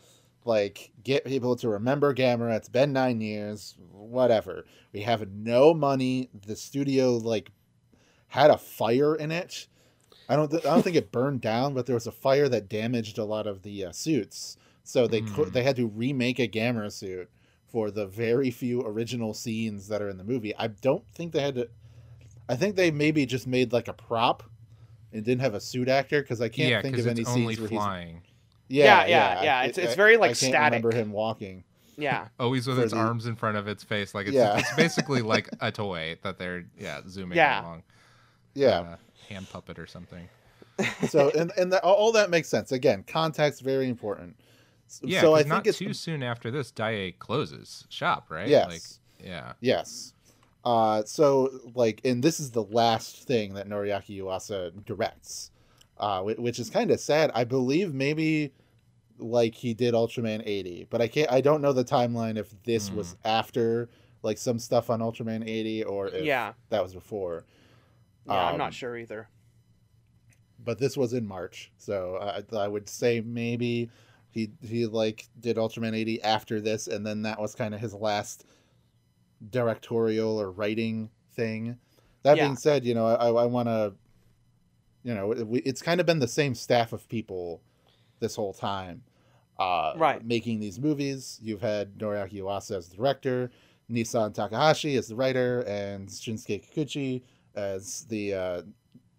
like 0.46 0.92
get 1.04 1.24
people 1.24 1.56
to 1.56 1.68
remember 1.68 2.14
Gamera. 2.14 2.56
It's 2.56 2.68
been 2.68 2.92
nine 2.92 3.20
years, 3.20 3.74
whatever. 3.92 4.64
We 4.92 5.00
have 5.00 5.28
no 5.30 5.74
money. 5.74 6.30
The 6.46 6.56
studio 6.56 7.16
like 7.16 7.50
had 8.28 8.50
a 8.50 8.58
fire 8.58 9.14
in 9.14 9.30
it. 9.32 9.66
I 10.28 10.36
don't. 10.36 10.50
Th- 10.50 10.64
I 10.64 10.70
don't 10.74 10.82
think 10.82 10.96
it 10.96 11.12
burned 11.12 11.40
down, 11.40 11.74
but 11.74 11.86
there 11.86 11.94
was 11.94 12.06
a 12.06 12.12
fire 12.12 12.48
that 12.48 12.68
damaged 12.68 13.18
a 13.18 13.24
lot 13.24 13.46
of 13.46 13.62
the 13.62 13.84
uh, 13.84 13.92
suits. 13.92 14.56
So 14.82 15.06
they 15.06 15.20
cou- 15.20 15.44
Hmm. 15.44 15.52
they 15.52 15.62
had 15.62 15.76
to 15.76 15.86
remake 15.86 16.38
a 16.38 16.48
Gamera 16.48 16.90
suit 16.92 17.28
for 17.66 17.90
the 17.90 18.06
very 18.06 18.50
few 18.50 18.82
original 18.82 19.34
scenes 19.34 19.88
that 19.88 20.00
are 20.02 20.08
in 20.08 20.16
the 20.16 20.24
movie. 20.24 20.54
I 20.56 20.68
don't 20.68 21.06
think 21.12 21.32
they 21.32 21.42
had 21.42 21.54
to. 21.56 21.68
I 22.48 22.56
think 22.56 22.76
they 22.76 22.90
maybe 22.90 23.26
just 23.26 23.46
made 23.46 23.72
like 23.72 23.88
a 23.88 23.92
prop 23.92 24.44
and 25.12 25.24
didn't 25.24 25.40
have 25.40 25.54
a 25.54 25.60
suit 25.60 25.88
actor 25.88 26.22
because 26.22 26.40
I 26.40 26.48
can't 26.48 26.70
yeah, 26.70 26.82
think 26.82 26.98
of 26.98 27.06
any 27.06 27.24
scenes 27.24 27.58
where 27.60 27.68
he's 27.68 27.78
flying. 28.68 28.80
Yeah, 28.80 29.06
yeah, 29.06 29.42
yeah, 29.42 29.62
it's- 29.64 29.78
it's 29.78 29.94
very, 29.94 30.16
like, 30.16 30.34
static. 30.36 30.54
I 30.54 30.58
can't 30.58 30.84
remember 30.84 30.96
him 30.96 31.12
walking. 31.12 31.64
Yeah. 31.96 32.28
Always 32.40 32.66
with 32.66 32.76
For 32.76 32.84
its 32.84 32.92
the- 32.92 32.98
arms 32.98 33.26
in 33.26 33.36
front 33.36 33.56
of 33.56 33.68
its 33.68 33.82
face, 33.84 34.14
like 34.14 34.26
it's, 34.26 34.34
Yeah. 34.34 34.58
it's 34.58 34.74
basically 34.74 35.22
like 35.22 35.48
a 35.60 35.72
toy 35.72 36.18
that 36.22 36.38
they're 36.38 36.64
yeah 36.78 37.00
zooming 37.08 37.36
Yeah. 37.38 37.62
along. 37.62 37.82
Yeah. 38.54 38.80
uh, 38.80 38.96
hand 39.28 39.48
puppet 39.50 39.78
or 39.78 39.86
something. 39.86 40.28
so 41.08 41.30
and 41.30 41.52
and 41.56 41.72
that, 41.72 41.82
all 41.82 42.12
that 42.12 42.28
makes 42.28 42.48
sense. 42.48 42.70
Again, 42.72 43.02
context 43.06 43.62
very 43.62 43.88
important. 43.88 44.36
S- 44.88 45.00
Yeah, 45.02 45.20
so 45.22 45.32
I 45.34 45.38
'cause 45.38 45.42
think 45.44 45.48
not 45.48 45.66
it's 45.66 45.78
too 45.78 45.94
soon 45.94 46.22
after 46.22 46.50
this, 46.50 46.70
Daiei 46.70 47.18
closes 47.18 47.86
shop, 47.88 48.26
right? 48.30 48.46
Yes. 48.48 48.68
Like, 48.68 49.26
yeah. 49.26 49.52
yes. 49.60 50.12
Uh, 50.66 51.02
so 51.04 51.50
like, 51.74 52.02
and 52.04 52.22
this 52.22 52.40
is 52.40 52.50
the 52.50 52.64
last 52.64 53.26
thing 53.26 53.54
that 53.54 53.68
Noriaki 53.68 54.18
Yuasa 54.20 54.84
directs, 54.84 55.50
uh, 55.98 56.22
which 56.22 56.58
is 56.58 56.70
kind 56.70 56.90
of 56.90 57.00
sad. 57.00 57.30
I 57.34 57.44
believe 57.44 57.94
maybe 57.94 58.52
like 59.18 59.54
he 59.54 59.72
did 59.74 59.94
Ultraman 59.94 60.42
80, 60.44 60.86
but 60.90 61.00
I 61.00 61.08
can't. 61.08 61.30
I 61.32 61.40
don't 61.40 61.62
know 61.62 61.72
the 61.72 61.84
timeline 61.84 62.36
if 62.36 62.54
this 62.64 62.88
Hmm. 62.90 62.96
was 62.96 63.16
after 63.24 63.88
like 64.22 64.38
some 64.38 64.58
stuff 64.58 64.90
on 64.90 65.00
Ultraman 65.00 65.46
80 65.48 65.84
or 65.84 66.08
if 66.08 66.24
Yeah. 66.24 66.52
that 66.70 66.82
was 66.82 66.92
before. 66.94 67.44
Yeah, 68.26 68.46
I'm 68.46 68.54
Um, 68.54 68.58
not 68.58 68.74
sure 68.74 68.96
either. 68.98 69.28
but 70.58 70.78
this 70.78 70.96
was 70.96 71.12
in 71.12 71.26
March, 71.26 71.70
so 71.78 72.16
I, 72.20 72.56
I 72.56 72.66
would 72.68 72.88
say 72.88 73.20
maybe 73.20 73.88
he 74.30 74.50
he 74.62 74.86
like 74.86 75.28
did 75.38 75.56
Ultraman 75.56 75.94
80 75.94 76.22
after 76.22 76.60
this, 76.60 76.88
and 76.88 77.06
then 77.06 77.22
that 77.22 77.40
was 77.40 77.54
kind 77.54 77.74
of 77.74 77.80
his 77.80 77.94
last 77.94 78.44
directorial 79.50 80.40
or 80.40 80.50
writing 80.50 81.10
thing. 81.34 81.78
That 82.22 82.36
Yeah. 82.36 82.46
being 82.46 82.56
said, 82.56 82.84
you 82.84 82.94
know, 82.94 83.06
I, 83.06 83.28
I 83.28 83.46
want 83.46 83.68
to, 83.68 83.94
you 85.06 85.14
know, 85.14 85.30
it, 85.32 85.46
we- 85.46 85.60
it's 85.60 85.80
kind 85.80 86.00
of 86.00 86.06
been 86.06 86.18
the 86.18 86.26
same 86.28 86.54
staff 86.54 86.92
of 86.92 87.08
people 87.08 87.62
this 88.18 88.34
whole 88.34 88.52
time, 88.52 89.02
uh, 89.58 89.92
Right. 89.96 90.24
Making 90.24 90.58
these 90.60 90.78
movies, 90.80 91.38
you've 91.42 91.60
had 91.62 91.96
Noriaki 91.98 92.34
Yuasa 92.40 92.76
as 92.76 92.88
the 92.88 92.96
director, 92.96 93.50
Nisan 93.88 94.32
Takahashi 94.32 94.96
as 94.96 95.06
the 95.08 95.14
writer, 95.14 95.60
and 95.68 96.08
Shinsuke 96.08 96.68
Kikuchi 96.74 97.22
as 97.54 98.04
the 98.08 98.34
uh, 98.34 98.62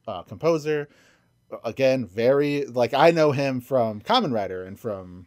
uh, 0.08 0.24
composer. 0.24 0.90
Again, 1.64 2.06
very 2.06 2.66
like 2.66 2.94
I 2.94 3.12
know 3.12 3.32
him 3.32 3.62
from 3.62 4.02
Kamen 4.02 4.34
Rider 4.34 4.64
and 4.66 4.78
from 4.78 5.26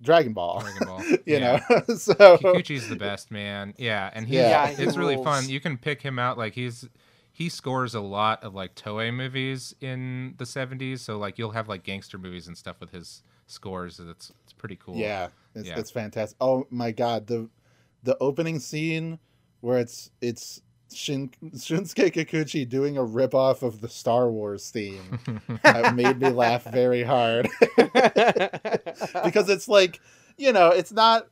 Dragon 0.00 0.32
Ball. 0.32 0.60
Dragon 0.60 0.86
Ball. 0.86 1.04
you 1.10 1.18
yeah. 1.26 1.60
know, 1.68 1.82
so 1.96 2.14
Kikuchi's 2.14 2.88
the 2.88 2.94
best 2.96 3.32
man. 3.32 3.74
Yeah, 3.76 4.08
and 4.14 4.26
he, 4.28 4.36
Yeah. 4.36 4.68
Yeah, 4.68 4.76
he 4.76 4.82
it's 4.84 4.96
really 4.96 5.16
fun. 5.24 5.48
You 5.48 5.58
can 5.58 5.76
pick 5.76 6.00
him 6.02 6.18
out. 6.20 6.38
Like 6.38 6.54
he's 6.54 6.88
he 7.36 7.50
scores 7.50 7.94
a 7.94 8.00
lot 8.00 8.42
of 8.42 8.54
like 8.54 8.74
Toei 8.74 9.12
movies 9.12 9.74
in 9.82 10.32
the 10.38 10.44
'70s. 10.44 11.00
So 11.00 11.18
like 11.18 11.36
you'll 11.36 11.50
have 11.50 11.68
like 11.68 11.82
gangster 11.82 12.16
movies 12.16 12.46
and 12.46 12.56
stuff 12.56 12.80
with 12.80 12.92
his 12.92 13.22
scores. 13.46 14.00
It's 14.00 14.32
it's 14.44 14.54
pretty 14.54 14.76
cool. 14.76 14.96
Yeah, 14.96 15.28
it's, 15.54 15.68
Yeah. 15.68 15.78
it's 15.78 15.90
fantastic. 15.90 16.34
Oh 16.40 16.66
my 16.70 16.92
god, 16.92 17.26
the 17.26 17.50
the 18.04 18.16
opening 18.20 18.58
scene 18.58 19.18
where 19.60 19.78
it's 19.78 20.10
it's 20.22 20.62
Shin, 20.94 21.28
Shinsuke 21.44 22.10
Kikuchi 22.10 22.66
doing 22.66 22.96
a 22.96 23.02
ripoff 23.02 23.60
of 23.60 23.82
the 23.82 23.88
Star 23.88 24.30
Wars 24.30 24.70
theme 24.70 25.18
that 25.62 25.94
made 25.94 26.18
me 26.18 26.30
laugh 26.30 26.64
very 26.64 27.02
hard 27.02 27.48
because 27.76 29.50
it's 29.50 29.68
like 29.68 30.00
you 30.38 30.52
know 30.52 30.70
it's 30.70 30.92
not 30.92 31.26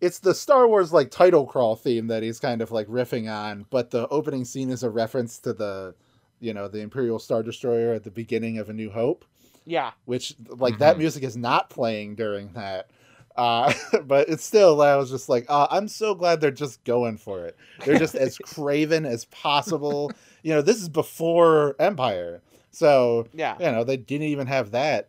it's 0.00 0.18
the 0.18 0.34
Star 0.34 0.68
Wars 0.68 0.92
like 0.92 1.10
title 1.10 1.46
crawl 1.46 1.76
theme 1.76 2.06
that 2.08 2.22
he's 2.22 2.38
kind 2.38 2.60
of 2.62 2.70
like 2.70 2.86
riffing 2.88 3.32
on, 3.32 3.66
but 3.70 3.90
the 3.90 4.06
opening 4.08 4.44
scene 4.44 4.70
is 4.70 4.82
a 4.82 4.90
reference 4.90 5.38
to 5.40 5.52
the 5.52 5.94
you 6.40 6.52
know 6.52 6.68
the 6.68 6.80
Imperial 6.80 7.18
Star 7.18 7.42
Destroyer 7.42 7.92
at 7.94 8.04
the 8.04 8.10
beginning 8.10 8.58
of 8.58 8.68
A 8.68 8.72
New 8.72 8.90
Hope 8.90 9.24
yeah. 9.64 9.90
which 10.04 10.34
like 10.48 10.78
that 10.78 10.94
Mhm. 10.96 11.00
music 11.00 11.22
is 11.24 11.36
not 11.36 11.70
playing 11.70 12.14
during 12.14 12.52
that. 12.52 12.88
Uh, 13.36 13.72
but 14.04 14.28
it's 14.28 14.44
still, 14.44 14.80
I 14.80 14.94
was 14.96 15.10
just 15.10 15.28
like, 15.28 15.44
uh, 15.48 15.66
I'm 15.70 15.88
so 15.88 16.14
glad 16.14 16.40
they're 16.40 16.50
just 16.52 16.84
going 16.84 17.16
for 17.18 17.44
it. 17.46 17.56
They're 17.84 17.98
just 17.98 18.14
as 18.14 18.38
craven 18.44 19.04
as 19.06 19.24
possible. 19.26 20.10
You 20.42 20.52
know, 20.54 20.62
this 20.62 20.80
is 20.80 20.88
before 20.88 21.74
Empire. 21.80 22.40
So, 22.70 23.26
Yeah. 23.34 23.56
you 23.58 23.72
know, 23.72 23.82
they 23.82 23.96
didn't 23.96 24.28
even 24.28 24.46
have 24.46 24.70
that. 24.70 25.08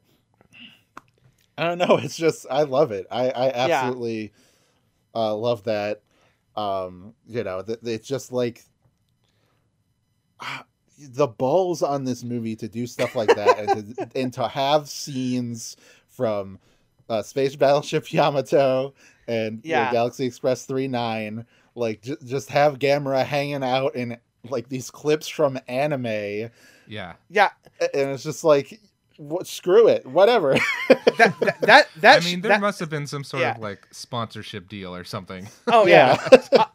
I 1.57 1.63
don't 1.63 1.77
know. 1.77 1.97
It's 1.97 2.17
just, 2.17 2.47
I 2.49 2.63
love 2.63 2.91
it. 2.91 3.05
I, 3.11 3.29
I 3.29 3.51
absolutely 3.51 4.31
uh, 5.17 5.35
love 5.35 5.63
that. 5.63 6.01
Um, 6.55 7.13
you 7.27 7.43
know, 7.43 7.61
th- 7.63 7.79
it's 7.83 8.07
just 8.07 8.31
like 8.31 8.63
the 10.99 11.27
balls 11.27 11.81
on 11.81 12.03
this 12.03 12.23
movie 12.23 12.55
to 12.55 12.67
do 12.67 12.87
stuff 12.87 13.15
like 13.15 13.35
that 13.35 13.59
and, 13.59 13.95
to, 13.95 14.09
and 14.15 14.33
to 14.33 14.47
have 14.47 14.87
scenes 14.87 15.75
from 16.07 16.59
uh, 17.09 17.21
Space 17.23 17.55
Battleship 17.55 18.05
Yamato 18.13 18.93
and 19.27 19.61
you 19.63 19.73
know, 19.73 19.89
Galaxy 19.91 20.25
Express 20.25 20.65
39, 20.65 21.45
like 21.75 22.01
j- 22.01 22.15
just 22.25 22.49
have 22.49 22.79
Gamera 22.79 23.25
hanging 23.25 23.63
out 23.63 23.95
in 23.95 24.17
like 24.49 24.69
these 24.69 24.89
clips 24.89 25.27
from 25.27 25.59
anime, 25.67 26.49
yeah. 26.87 27.13
Yeah. 27.29 27.49
and 27.81 28.11
it's 28.11 28.23
just 28.23 28.43
like, 28.43 28.79
what, 29.17 29.47
screw 29.47 29.87
it, 29.87 30.05
whatever. 30.05 30.53
That 30.89 31.35
that 31.39 31.61
that, 31.61 31.87
that 31.97 32.21
I 32.21 32.25
mean, 32.25 32.41
there 32.41 32.49
that- 32.49 32.61
must 32.61 32.79
have 32.79 32.89
been 32.89 33.07
some 33.07 33.23
sort 33.23 33.41
yeah. 33.41 33.55
of 33.55 33.59
like 33.61 33.87
sponsorship 33.91 34.67
deal 34.69 34.95
or 34.95 35.03
something. 35.03 35.47
Oh 35.67 35.85
yeah. 35.87 36.17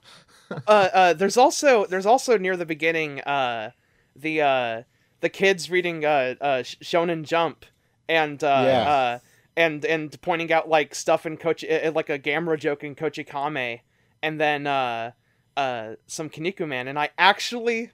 Uh, 0.51 0.59
uh, 0.67 0.89
uh, 0.93 1.13
there's 1.15 1.39
also 1.39 1.87
there's 1.87 2.05
also 2.05 2.37
near 2.37 2.59
the 2.59 2.67
beginning 2.67 3.21
uh, 3.23 3.71
the 4.15 4.43
uh, 4.43 4.83
the 5.21 5.31
kids 5.31 5.71
reading 5.71 6.05
uh, 6.05 6.35
uh, 6.43 6.63
Shonen 6.63 7.25
Jump 7.25 7.65
and 8.07 8.45
uh, 8.45 8.63
Yeah. 8.67 8.91
uh, 8.93 9.19
and 9.57 9.83
and 9.87 10.21
pointing 10.21 10.53
out 10.53 10.69
like 10.69 10.95
stuff 10.95 11.25
in 11.25 11.39
Kochi 11.39 11.71
uh, 11.71 11.93
like 11.93 12.11
a 12.11 12.19
Gamera 12.19 12.59
joke 12.59 12.85
in 12.85 12.95
Kochikame, 12.95 13.81
and 14.23 14.39
then 14.39 14.67
uh, 14.67 15.13
uh, 15.57 15.95
some 16.07 16.29
Kinnikuman, 16.29 16.87
and 16.87 16.99
I 16.99 17.09
actually 17.17 17.91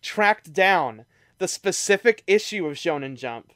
tracked 0.00 0.50
down 0.54 1.04
the 1.36 1.48
specific 1.48 2.24
issue 2.26 2.66
of 2.66 2.76
Shonen 2.78 3.16
Jump. 3.18 3.52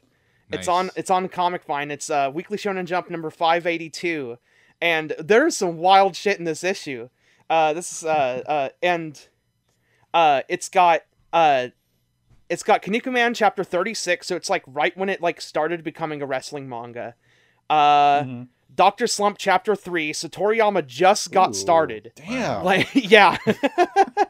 It's 0.51 0.67
on 0.67 0.91
it's 0.95 1.09
on 1.09 1.27
Comic 1.29 1.63
Vine. 1.63 1.89
It's 1.91 2.09
uh, 2.09 2.29
Weekly 2.33 2.57
Shonen 2.57 2.85
Jump 2.85 3.09
number 3.09 3.29
five 3.29 3.65
eighty 3.65 3.89
two, 3.89 4.37
and 4.81 5.15
there's 5.17 5.57
some 5.57 5.77
wild 5.77 6.15
shit 6.15 6.37
in 6.37 6.45
this 6.45 6.63
issue. 6.63 7.09
Uh, 7.49 7.73
this 7.73 7.91
is 7.91 8.03
uh, 8.03 8.43
uh, 8.47 8.69
and 8.81 9.27
uh, 10.13 10.41
it's 10.49 10.69
got 10.69 11.01
uh, 11.31 11.69
it's 12.49 12.61
got 12.63 12.83
Kinnikuman 12.83 13.35
chapter 13.35 13.63
thirty 13.63 13.93
six. 13.93 14.27
So 14.27 14.35
it's 14.35 14.49
like 14.49 14.63
right 14.67 14.95
when 14.97 15.09
it 15.09 15.21
like 15.21 15.41
started 15.41 15.83
becoming 15.83 16.21
a 16.21 16.25
wrestling 16.25 16.69
manga. 16.69 17.15
Uh, 17.69 18.21
Mhm. 18.23 18.47
Doctor 18.75 19.05
Slump 19.05 19.37
chapter 19.37 19.75
three. 19.75 20.13
So 20.13 20.27
Toriyama 20.27 20.85
just 20.87 21.31
got 21.31 21.51
Ooh, 21.51 21.53
started. 21.53 22.11
Damn. 22.15 22.63
Like 22.63 22.89
yeah. 22.95 23.37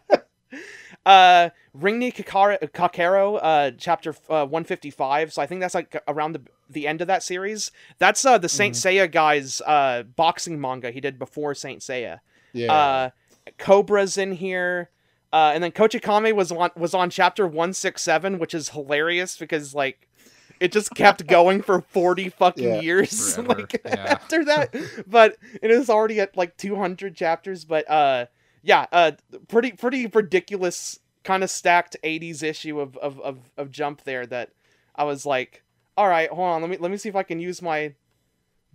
uh 1.05 1.49
Ring 1.73 1.97
ni 1.99 2.11
Kakara, 2.11 2.59
Kakero 2.71 3.39
uh 3.41 3.71
chapter 3.77 4.11
uh, 4.29 4.45
155 4.45 5.33
so 5.33 5.41
I 5.41 5.47
think 5.47 5.59
that's 5.61 5.73
like 5.73 6.01
around 6.07 6.33
the 6.33 6.41
the 6.69 6.87
end 6.87 7.01
of 7.01 7.07
that 7.07 7.23
series. 7.23 7.71
That's 7.99 8.23
uh 8.25 8.37
the 8.37 8.49
Saint 8.49 8.75
Seiya 8.75 9.11
guy's 9.11 9.59
uh 9.61 10.03
boxing 10.15 10.61
manga 10.61 10.91
he 10.91 11.01
did 11.01 11.17
before 11.17 11.55
Saint 11.55 11.81
Seiya. 11.81 12.19
Yeah. 12.53 12.73
uh 12.73 13.09
Cobra's 13.57 14.17
in 14.17 14.33
here. 14.33 14.89
Uh 15.31 15.51
and 15.55 15.63
then 15.63 15.71
Kochikame 15.71 16.33
was 16.33 16.51
on 16.51 16.69
was 16.75 16.93
on 16.93 17.09
chapter 17.09 17.45
167 17.47 18.37
which 18.37 18.53
is 18.53 18.69
hilarious 18.69 19.35
because 19.37 19.73
like 19.73 20.07
it 20.59 20.71
just 20.71 20.93
kept 20.93 21.25
going 21.37 21.63
for 21.63 21.81
40 21.81 22.29
fucking 22.29 22.63
Yeah. 22.63 22.81
years 22.81 23.35
Forever, 23.35 23.55
like 23.55 23.81
yeah. 23.83 23.95
after 24.09 24.45
that. 24.45 24.75
But 25.07 25.37
it 25.61 25.71
is 25.71 25.89
already 25.89 26.19
at 26.19 26.37
like 26.37 26.55
200 26.57 27.15
chapters. 27.15 27.65
But 27.65 27.89
uh 27.89 28.27
yeah 28.61 28.85
uh 28.91 29.11
pretty 29.47 29.71
pretty 29.71 30.05
ridiculous 30.07 30.99
kind 31.23 31.43
of 31.43 31.49
stacked 31.49 31.95
80s 32.03 32.43
issue 32.43 32.79
of, 32.79 32.97
of 32.97 33.19
of 33.21 33.39
of 33.57 33.71
jump 33.71 34.03
there 34.03 34.25
that 34.25 34.49
i 34.95 35.03
was 35.03 35.25
like 35.25 35.63
all 35.97 36.07
right 36.07 36.29
hold 36.29 36.49
on 36.49 36.61
let 36.61 36.69
me 36.69 36.77
let 36.77 36.91
me 36.91 36.97
see 36.97 37.09
if 37.09 37.15
i 37.15 37.23
can 37.23 37.39
use 37.39 37.61
my 37.61 37.93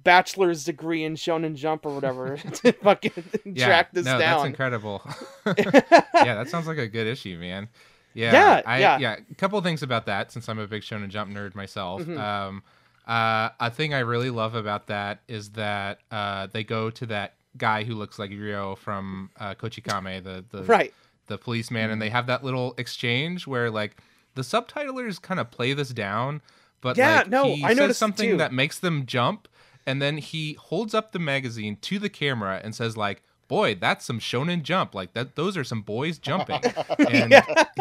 bachelor's 0.02 0.64
degree 0.64 1.04
in 1.04 1.14
shonen 1.14 1.54
jump 1.54 1.84
or 1.84 1.94
whatever 1.94 2.36
to 2.52 2.72
fucking 2.72 3.12
yeah, 3.44 3.66
track 3.66 3.92
this 3.92 4.06
no, 4.06 4.18
That's 4.18 4.38
down 4.38 4.46
incredible. 4.46 5.02
yeah, 5.46 6.34
that 6.34 6.48
sounds 6.48 6.66
like 6.66 6.78
a 6.78 6.86
good 6.86 7.06
issue, 7.06 7.38
man. 7.38 7.68
Yeah, 8.14 8.32
Yeah, 8.32 8.62
I, 8.64 8.78
yeah. 8.80 8.98
yeah. 8.98 9.16
A 9.30 9.34
couple 9.34 9.60
things 9.60 9.82
about 9.82 10.06
that, 10.06 10.32
since 10.32 10.48
I'm 10.48 10.58
a 10.58 10.66
big 10.66 10.82
Shonen 10.82 11.08
Jump 11.08 11.30
nerd 11.30 11.54
myself. 11.54 12.02
Mhm. 12.02 12.18
Um, 12.18 12.62
uh, 13.06 13.50
a 13.60 13.70
thing 13.70 13.94
I 13.94 14.00
really 14.00 14.30
love 14.30 14.54
about 14.54 14.86
that 14.88 15.20
is 15.28 15.50
that 15.52 16.00
uh, 16.10 16.46
they 16.46 16.64
go 16.64 16.90
to 16.90 17.06
that 17.06 17.34
guy 17.56 17.84
who 17.84 17.94
looks 17.94 18.18
like 18.18 18.30
Ryo 18.30 18.76
from 18.76 19.30
uh, 19.38 19.54
Kochikame, 19.54 20.22
the 20.22 20.44
the 20.50 20.64
right 20.64 20.92
the 21.28 21.38
policeman, 21.38 21.90
and 21.90 22.00
they 22.02 22.10
have 22.10 22.26
that 22.26 22.42
little 22.44 22.74
exchange 22.78 23.46
where 23.46 23.70
like 23.70 23.96
the 24.34 24.42
subtitlers 24.42 25.20
kind 25.20 25.40
of 25.40 25.50
play 25.50 25.72
this 25.72 25.90
down, 25.90 26.42
but 26.80 26.96
Yeah, 26.96 27.18
like 27.18 27.28
no, 27.28 27.44
he 27.54 27.64
I 27.64 27.68
says 27.68 27.76
noticed 27.78 27.98
something 28.00 28.30
too. 28.30 28.36
that 28.38 28.52
makes 28.52 28.78
them 28.78 29.06
jump, 29.06 29.48
and 29.86 30.00
then 30.02 30.18
he 30.18 30.54
holds 30.54 30.94
up 30.94 31.12
the 31.12 31.18
magazine 31.18 31.76
to 31.82 31.98
the 31.98 32.08
camera 32.10 32.60
and 32.62 32.74
says 32.74 32.96
like. 32.96 33.22
Boy, 33.48 33.74
that's 33.76 34.04
some 34.04 34.20
shonen 34.20 34.62
jump. 34.62 34.94
Like 34.94 35.14
that 35.14 35.34
those 35.34 35.56
are 35.56 35.64
some 35.64 35.80
boys 35.80 36.18
jumping. 36.18 36.60
And 36.98 37.32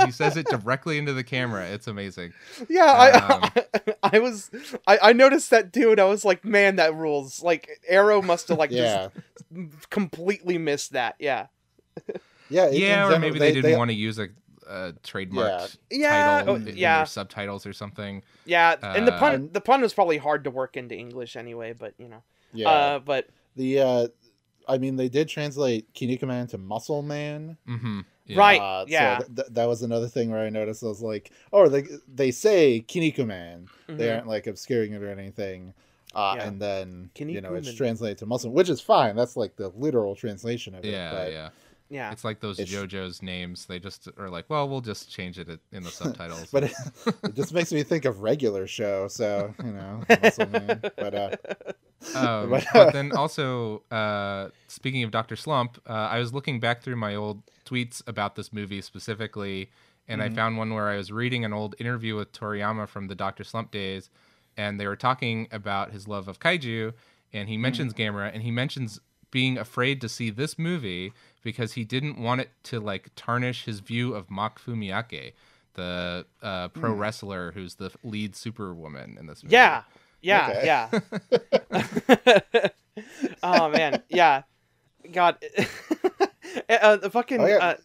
he 0.05 0.11
says 0.11 0.37
it 0.37 0.47
directly 0.47 0.97
into 0.97 1.11
the 1.11 1.25
camera. 1.25 1.65
It's 1.65 1.87
amazing. 1.87 2.31
yeah 2.69 3.19
Um, 3.29 3.51
i 4.01 4.11
i 4.15 4.19
was 4.19 4.49
I, 4.87 4.97
I 5.09 5.11
noticed 5.11 5.49
that 5.49 5.73
dude. 5.73 5.99
i 5.99 6.05
was 6.05 6.23
like 6.23 6.45
man 6.45 6.77
that 6.77 6.95
rules 6.95 7.43
like 7.43 7.67
arrow 7.85 8.21
must 8.21 8.47
have 8.47 8.57
like 8.57 8.71
yeah. 8.71 9.09
just 9.51 9.89
completely 9.89 10.57
missed 10.57 10.93
that 10.93 11.15
yeah 11.19 11.47
Yeah. 12.49 12.67
in- 12.67 12.73
in 12.73 12.81
yeah, 12.81 13.05
or 13.05 13.11
general, 13.11 13.19
maybe 13.19 13.39
they, 13.39 13.51
didn't 13.53 13.77
want 13.77 13.89
to 13.89 13.95
use 13.95 14.19
a, 14.19 14.27
a 14.67 14.93
trademarked 15.03 15.77
Yeah, 15.89 16.39
title 16.39 16.53
oh, 16.53 16.55
in, 16.55 16.67
in 16.69 16.77
yeah. 16.77 16.97
their 16.97 17.05
subtitles 17.05 17.65
or 17.65 17.73
something. 17.73 18.23
Yeah, 18.45 18.75
and 18.81 19.07
the 19.07 19.13
Uh, 19.13 19.19
pun 19.19 19.49
the 19.53 19.61
pun 19.61 19.81
was 19.81 19.93
probably 19.93 20.17
hard 20.17 20.43
to 20.45 20.51
work 20.51 20.77
into 20.77 20.95
English 20.95 21.35
anyway, 21.35 21.73
but 21.73 21.93
you 21.97 22.07
know. 22.07 22.23
Yeah. 22.53 22.69
Uh 22.69 22.99
but 22.99 23.27
the 23.55 23.79
uh, 23.79 24.07
I 24.69 24.77
mean, 24.77 24.97
they 24.97 25.07
did 25.09 25.29
translate 25.29 25.93
Kinnikuman 25.93 26.49
to 26.49 26.57
Muscle 26.57 27.01
Man. 27.01 27.57
hmm 27.65 28.01
Right. 28.35 28.59
Uh, 28.59 28.83
yeah. 28.89 29.19
So 29.19 29.23
th- 29.25 29.35
th- 29.37 29.47
that 29.51 29.65
was 29.69 29.81
another 29.83 30.09
thing 30.09 30.29
where 30.31 30.41
I 30.45 30.49
noticed. 30.49 30.83
I 30.83 30.87
was 30.87 31.01
like, 31.01 31.31
oh, 31.53 31.69
they 31.69 31.85
they 32.13 32.31
say 32.31 32.83
Kinnikuman. 32.85 33.67
They 33.87 34.07
mhm. 34.07 34.15
aren't 34.15 34.27
like 34.27 34.47
obscuring 34.47 34.91
it 34.93 35.01
or 35.01 35.09
anything. 35.09 35.73
Uh, 36.13 36.33
Yeah. 36.37 36.47
And 36.47 36.61
then 36.61 37.09
you 37.17 37.39
know 37.41 37.53
it's 37.55 37.69
Kinnikuman. 37.69 37.77
translated 37.77 38.17
to 38.19 38.25
muscle, 38.25 38.51
which 38.51 38.69
is 38.69 38.81
fine. 38.81 39.15
That's 39.15 39.37
like 39.37 39.55
the 39.55 39.69
literal 39.69 40.15
translation 40.15 40.75
of 40.75 40.83
it. 40.83 40.91
Yeah, 40.91 41.11
but 41.11 41.31
yeah. 41.31 41.49
Yeah. 41.89 42.11
It's 42.11 42.23
like 42.23 42.39
those 42.39 42.59
It's- 42.59 42.73
JoJo's 42.75 43.21
names. 43.21 43.65
They 43.65 43.79
just 43.79 44.07
are 44.17 44.29
like, 44.29 44.45
well, 44.49 44.67
we'll 44.69 44.81
just 44.81 45.09
change 45.11 45.39
it 45.39 45.47
in 45.71 45.83
the 45.83 45.89
subtitles. 45.89 46.49
But 46.51 46.63
it, 46.65 46.73
it 47.23 47.35
just 47.35 47.53
makes 47.53 47.71
me 47.71 47.83
think 47.83 48.05
of 48.05 48.21
regular 48.21 48.67
show. 48.67 49.07
So 49.07 49.53
you 49.63 49.71
know, 49.71 50.01
But 50.07 51.13
uh, 51.13 51.29
um, 52.15 52.49
but- 52.49 52.65
but 52.73 52.93
then 52.93 53.11
also, 53.11 53.83
uh, 53.91 54.49
speaking 54.67 55.03
of 55.03 55.11
Doctor 55.11 55.35
Slump, 55.35 55.79
uh, 55.87 55.93
I 55.93 56.19
was 56.19 56.33
looking 56.33 56.59
back 56.59 56.81
through 56.81 56.95
my 56.97 57.15
old 57.15 57.43
tweets 57.65 58.01
about 58.07 58.35
this 58.35 58.51
movie 58.53 58.81
specifically, 58.81 59.69
and 60.07 60.21
Mm-hmm. 60.21 60.31
I 60.31 60.35
found 60.35 60.57
one 60.57 60.73
where 60.73 60.87
I 60.87 60.97
was 60.97 61.11
reading 61.11 61.43
an 61.43 61.53
old 61.53 61.75
interview 61.79 62.15
with 62.15 62.31
Toriyama 62.31 62.87
from 62.87 63.07
the 63.07 63.15
Doctor 63.15 63.43
Slump 63.43 63.71
days, 63.71 64.09
and 64.55 64.79
they 64.79 64.87
were 64.87 64.95
talking 64.95 65.47
about 65.51 65.91
his 65.91 66.07
love 66.07 66.27
of 66.27 66.39
kaiju, 66.39 66.93
and 67.33 67.49
he 67.49 67.57
mentions 67.57 67.93
Mm-hmm. 67.93 68.15
Gamera, 68.17 68.31
and 68.33 68.43
he 68.43 68.51
mentions 68.51 68.99
being 69.31 69.57
afraid 69.57 69.99
to 69.99 70.07
see 70.07 70.29
this 70.29 70.57
movie 70.57 71.11
because 71.47 71.71
he 71.73 71.85
didn't 71.85 72.17
want 72.21 72.41
it 72.41 72.49
to 72.61 72.77
like 72.77 73.09
tarnish 73.15 73.63
his 73.63 73.79
view 73.79 74.13
of 74.13 74.29
Mach 74.29 74.59
Fumiake, 74.59 75.31
the 75.75 76.25
uh, 76.41 76.67
pro 76.67 76.93
Mm. 76.93 76.99
wrestler 76.99 77.51
who's 77.53 77.75
the 77.75 77.89
lead 78.03 78.35
superwoman 78.35 79.15
in 79.17 79.27
this 79.27 79.43
movie. 79.43 79.53
Yeah. 79.53 79.83
Yeah, 80.21 80.49
Okay. 80.49 80.65
yeah. 81.71 82.69
oh 83.43 83.69
man, 83.69 84.03
yeah. 84.09 84.41
God. 85.09 85.37
uh, 86.69 86.97
the 86.97 87.09
fucking 87.09 87.39
Oh, 87.39 87.45
yeah. 87.45 87.57
uh, 87.57 87.75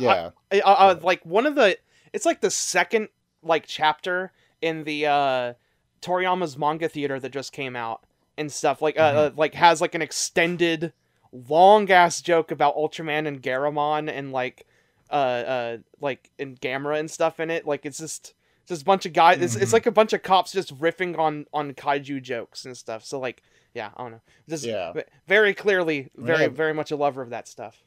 yeah, 0.00 0.30
I, 0.50 0.60
I, 0.60 0.72
I, 0.72 0.92
like 0.92 1.24
one 1.26 1.44
of 1.44 1.54
the 1.54 1.76
it's 2.14 2.24
like 2.24 2.40
the 2.40 2.50
second 2.50 3.08
like 3.42 3.66
chapter 3.66 4.32
in 4.62 4.84
the 4.84 5.04
uh 5.06 5.52
Toriyama's 6.00 6.56
manga 6.56 6.88
theater 6.88 7.20
that 7.20 7.30
just 7.32 7.52
came 7.52 7.76
out 7.76 8.04
and 8.38 8.50
stuff 8.50 8.80
like 8.80 8.98
uh, 8.98 9.02
uh 9.02 9.30
like 9.36 9.52
has 9.54 9.80
like 9.82 9.94
an 9.94 10.00
extended 10.02 10.92
long 11.32 11.90
ass 11.90 12.20
joke 12.20 12.50
about 12.50 12.76
Ultraman 12.76 13.26
and 13.26 13.42
Garamon 13.42 14.10
and 14.10 14.32
like 14.32 14.66
uh 15.10 15.14
uh 15.14 15.76
like 16.00 16.30
and 16.38 16.60
Gamera 16.60 16.98
and 16.98 17.10
stuff 17.10 17.38
in 17.40 17.50
it 17.50 17.66
like 17.66 17.86
it's 17.86 17.98
just 17.98 18.34
just 18.66 18.82
a 18.82 18.84
bunch 18.84 19.06
of 19.06 19.12
guys 19.12 19.40
it's, 19.40 19.54
it's 19.54 19.70
Mhm. 19.70 19.74
like 19.74 19.86
a 19.86 19.92
bunch 19.92 20.12
of 20.12 20.22
cops 20.22 20.50
just 20.52 20.76
riffing 20.80 21.16
on 21.18 21.46
on 21.52 21.72
kaiju 21.74 22.20
jokes 22.22 22.64
and 22.64 22.76
stuff 22.76 23.04
so 23.04 23.20
like 23.20 23.42
yeah 23.74 23.90
I 23.96 24.02
don't 24.02 24.12
know 24.12 24.20
just 24.48 24.64
Yeah. 24.64 24.92
very 25.28 25.54
clearly 25.54 26.10
very 26.16 26.42
Yeah. 26.42 26.48
very 26.48 26.74
much 26.74 26.90
a 26.90 26.96
lover 26.96 27.22
of 27.22 27.30
that 27.30 27.46
stuff 27.46 27.84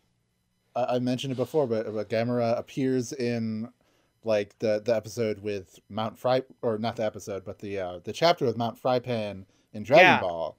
I, 0.75 0.95
I 0.95 0.99
mentioned 0.99 1.34
it 1.34 1.36
before, 1.38 1.65
but, 1.67 1.91
but 1.93 2.10
Gamera 2.10 2.58
appears 2.58 3.12
in 3.12 3.69
like 4.23 4.58
the 4.60 4.82
the 4.86 4.95
episode 4.95 5.39
with 5.39 5.80
Mount 5.89 6.17
Fry, 6.17 6.43
or 6.62 6.78
not 6.78 6.95
the 6.97 7.04
episode, 7.06 7.43
but 7.43 7.58
the 7.60 7.80
uh, 7.80 7.99
the 8.04 8.13
chapter 8.13 8.45
with 8.45 8.56
Mount 8.58 8.82
Frypan 8.82 9.45
in 9.73 9.84
Dragon 9.84 10.06
Yeah. 10.06 10.19
Ball. 10.21 10.58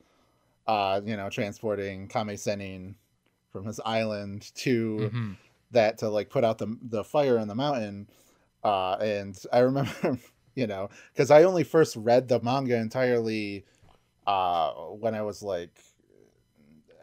Uh, 0.66 1.00
you 1.04 1.16
know, 1.16 1.28
transporting 1.30 2.06
Kame 2.08 2.28
Sennin 2.36 2.94
from 3.50 3.64
his 3.64 3.80
island 3.84 4.54
to 4.54 5.10
hmm 5.12 5.32
that 5.72 5.98
to 5.98 6.08
like 6.08 6.30
put 6.30 6.42
out 6.44 6.58
the 6.58 6.76
the 6.82 7.04
fire 7.04 7.38
in 7.38 7.46
the 7.48 7.54
mountain. 7.54 8.08
Uh, 8.64 8.94
and 8.94 9.36
I 9.52 9.58
remember, 9.70 10.18
you 10.54 10.66
know, 10.66 10.88
because 11.12 11.30
I 11.30 11.44
only 11.44 11.64
first 11.64 11.96
read 11.96 12.28
the 12.28 12.40
manga 12.40 12.76
entirely 12.76 13.64
uh, 14.26 14.72
when 14.72 15.14
I 15.14 15.22
was 15.22 15.42
like 15.42 15.78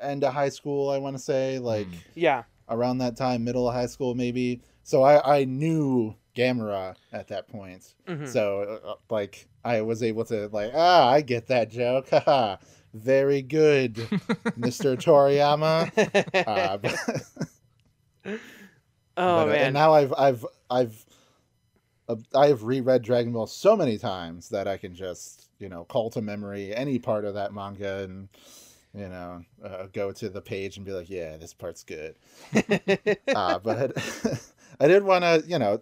end 0.01 0.23
of 0.23 0.33
high 0.33 0.49
school. 0.49 0.89
I 0.89 0.97
want 0.97 1.15
to 1.15 1.21
say 1.21 1.59
like 1.59 1.87
Mm. 1.87 1.97
yeah 2.15 2.43
around 2.69 2.97
that 2.97 3.15
time, 3.15 3.43
middle 3.43 3.67
of 3.67 3.73
high 3.73 3.85
school 3.87 4.13
maybe. 4.15 4.61
So 4.83 5.03
I 5.03 5.39
I 5.39 5.45
knew 5.45 6.15
Gamera 6.35 6.95
at 7.11 7.29
that 7.29 7.47
point. 7.47 7.93
Mhm. 8.07 8.27
So 8.27 8.79
uh, 8.85 8.95
like 9.09 9.47
I 9.63 9.81
was 9.81 10.03
able 10.03 10.25
to 10.25 10.47
like 10.49 10.71
ah 10.75 11.09
I 11.09 11.21
get 11.21 11.47
that 11.47 11.69
joke. 11.71 12.09
Very 12.97 13.41
good, 13.41 13.95
Mr. 14.57 14.95
Toriyama. 14.97 15.91
Uh, 16.33 16.77
oh 18.25 18.39
but, 19.17 19.17
uh, 19.17 19.45
man 19.45 19.55
And 19.55 19.73
now 19.73 19.93
I've 19.93 20.13
I've 20.17 20.45
I've 20.69 21.05
uh, 22.10 22.15
I've 22.36 22.63
reread 22.63 23.01
Dragon 23.01 23.33
Ball 23.33 23.47
so 23.47 23.75
many 23.75 23.97
times 23.97 24.49
that 24.49 24.67
I 24.67 24.77
can 24.77 24.95
just 24.95 25.49
you 25.60 25.69
know 25.69 25.86
call 25.86 26.10
to 26.12 26.21
memory 26.21 26.75
any 26.75 26.99
part 26.99 27.25
of 27.25 27.33
that 27.36 27.53
manga 27.53 28.03
and 28.03 28.29
you 28.97 29.07
know, 29.10 29.45
uh, 29.63 29.88
go 29.93 30.12
to 30.12 30.27
the 30.27 30.41
page 30.41 30.77
and 30.77 30.86
be 30.86 30.91
like, 30.91 31.10
yeah, 31.10 31.38
this 31.38 31.53
part's 31.53 31.83
good. 31.83 32.15
uh, 33.36 33.60
but 33.60 33.95
I 34.79 34.88
did 34.88 35.03
want 35.03 35.23
to, 35.23 35.43
you 35.47 35.60
know, 35.60 35.79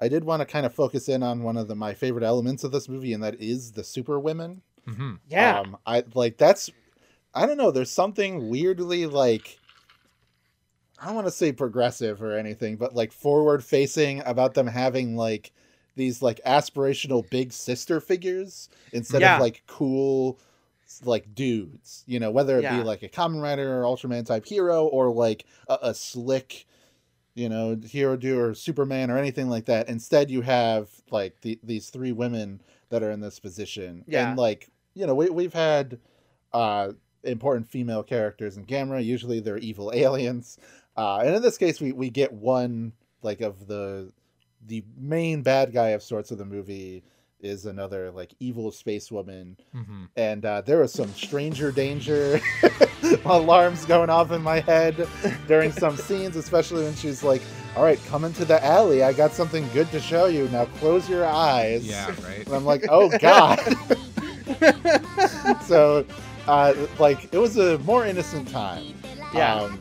I 0.00 0.08
did 0.08 0.24
want 0.24 0.40
to 0.40 0.46
kind 0.46 0.66
of 0.66 0.74
focus 0.74 1.08
in 1.08 1.22
on 1.22 1.42
one 1.42 1.56
of 1.56 1.68
the 1.68 1.76
my 1.76 1.94
favorite 1.94 2.24
elements 2.24 2.64
of 2.64 2.72
this 2.72 2.88
movie, 2.88 3.12
and 3.12 3.22
that 3.22 3.40
is 3.40 3.72
the 3.72 3.84
super 3.84 4.18
women. 4.18 4.62
Hmm 4.96 5.14
Yeah. 5.28 5.60
Um, 5.60 5.76
I 5.86 6.04
like 6.14 6.36
that's 6.36 6.70
I 7.34 7.46
don't 7.46 7.56
know, 7.56 7.70
there's 7.70 7.90
something 7.90 8.48
weirdly 8.48 9.06
like 9.06 9.58
I 10.98 11.06
don't 11.06 11.14
want 11.14 11.26
to 11.26 11.32
say 11.32 11.52
progressive 11.52 12.22
or 12.22 12.36
anything, 12.36 12.76
but 12.76 12.94
like 12.94 13.12
forward 13.12 13.64
facing 13.64 14.22
about 14.26 14.54
them 14.54 14.66
having 14.66 15.16
like 15.16 15.52
these 15.96 16.20
like 16.22 16.40
aspirational 16.46 17.28
big 17.30 17.52
sister 17.52 18.00
figures 18.00 18.68
instead 18.92 19.22
Yeah. 19.22 19.36
of 19.36 19.40
like 19.40 19.62
cool 19.66 20.38
like 21.04 21.34
dudes, 21.34 22.04
you 22.06 22.18
know, 22.18 22.30
whether 22.30 22.58
it 22.58 22.62
Yeah. 22.64 22.78
be 22.78 22.84
like 22.84 23.02
a 23.02 23.08
Kamen 23.08 23.40
Rider 23.40 23.80
or 23.80 23.84
Ultraman 23.84 24.26
type 24.26 24.44
hero 24.44 24.86
or 24.86 25.10
like 25.12 25.46
a, 25.68 25.78
a 25.82 25.94
slick 25.94 26.66
you 27.36 27.48
know, 27.48 27.76
hero 27.86 28.16
dude 28.16 28.36
or 28.36 28.54
Superman 28.54 29.08
or 29.10 29.16
anything 29.16 29.48
like 29.48 29.66
that. 29.66 29.88
Instead, 29.88 30.30
you 30.32 30.42
have 30.42 30.90
like 31.12 31.40
the, 31.42 31.58
these 31.62 31.88
three 31.88 32.10
women 32.10 32.60
that 32.90 33.04
are 33.04 33.10
in 33.12 33.20
this 33.20 33.38
position. 33.38 34.04
Yeah. 34.08 34.30
And 34.30 34.38
like, 34.38 34.68
you 34.94 35.06
know, 35.06 35.14
we, 35.14 35.30
we've 35.30 35.52
had 35.54 35.98
uh, 36.52 36.92
important 37.24 37.68
female 37.68 38.02
characters 38.02 38.56
in 38.56 38.64
Gamera. 38.66 39.04
Usually 39.04 39.40
they're 39.40 39.58
evil 39.58 39.92
aliens. 39.94 40.58
Uh, 40.96 41.18
and 41.18 41.34
in 41.36 41.42
this 41.42 41.58
case, 41.58 41.80
we, 41.80 41.92
we 41.92 42.10
get 42.10 42.32
one 42.32 42.92
like 43.22 43.40
of 43.40 43.66
the 43.66 44.12
the 44.66 44.84
main 44.98 45.42
bad 45.42 45.72
guy 45.72 45.88
of 45.90 46.02
sorts 46.02 46.30
of 46.30 46.38
the 46.38 46.44
movie 46.44 47.02
is 47.40 47.64
another 47.64 48.10
like 48.10 48.34
evil 48.40 48.70
space 48.70 49.10
woman 49.10 49.56
hmm 49.72 50.04
and 50.16 50.44
uh, 50.44 50.60
there 50.60 50.78
was 50.78 50.92
some 50.92 51.08
stranger 51.14 51.72
danger 51.72 52.38
alarms 53.24 53.86
going 53.86 54.10
off 54.10 54.30
in 54.32 54.42
my 54.42 54.60
head 54.60 55.08
during 55.48 55.72
some 55.72 55.96
scenes 56.06 56.36
especially 56.36 56.84
when 56.84 56.94
she's 56.94 57.22
like 57.22 57.40
all 57.76 57.82
right 57.84 57.98
come 58.08 58.24
into 58.26 58.44
the 58.44 58.62
alley 58.64 59.02
i 59.02 59.12
got 59.12 59.32
something 59.32 59.66
good 59.72 59.90
to 59.90 59.98
show 60.00 60.26
you 60.26 60.46
now 60.48 60.66
close 60.78 61.08
your 61.08 61.24
eyes 61.24 61.86
Yeah, 61.86 62.08
right. 62.26 62.44
and 62.44 62.54
i'm 62.54 62.66
like 62.66 62.84
oh 62.90 63.08
god 63.18 63.58
so 65.66 66.04
uh, 66.46 66.74
like 66.98 67.32
it 67.32 67.38
was 67.38 67.56
a 67.56 67.78
more 67.80 68.06
innocent 68.06 68.48
time 68.48 68.94
Yeah. 69.34 69.54
um, 69.62 69.78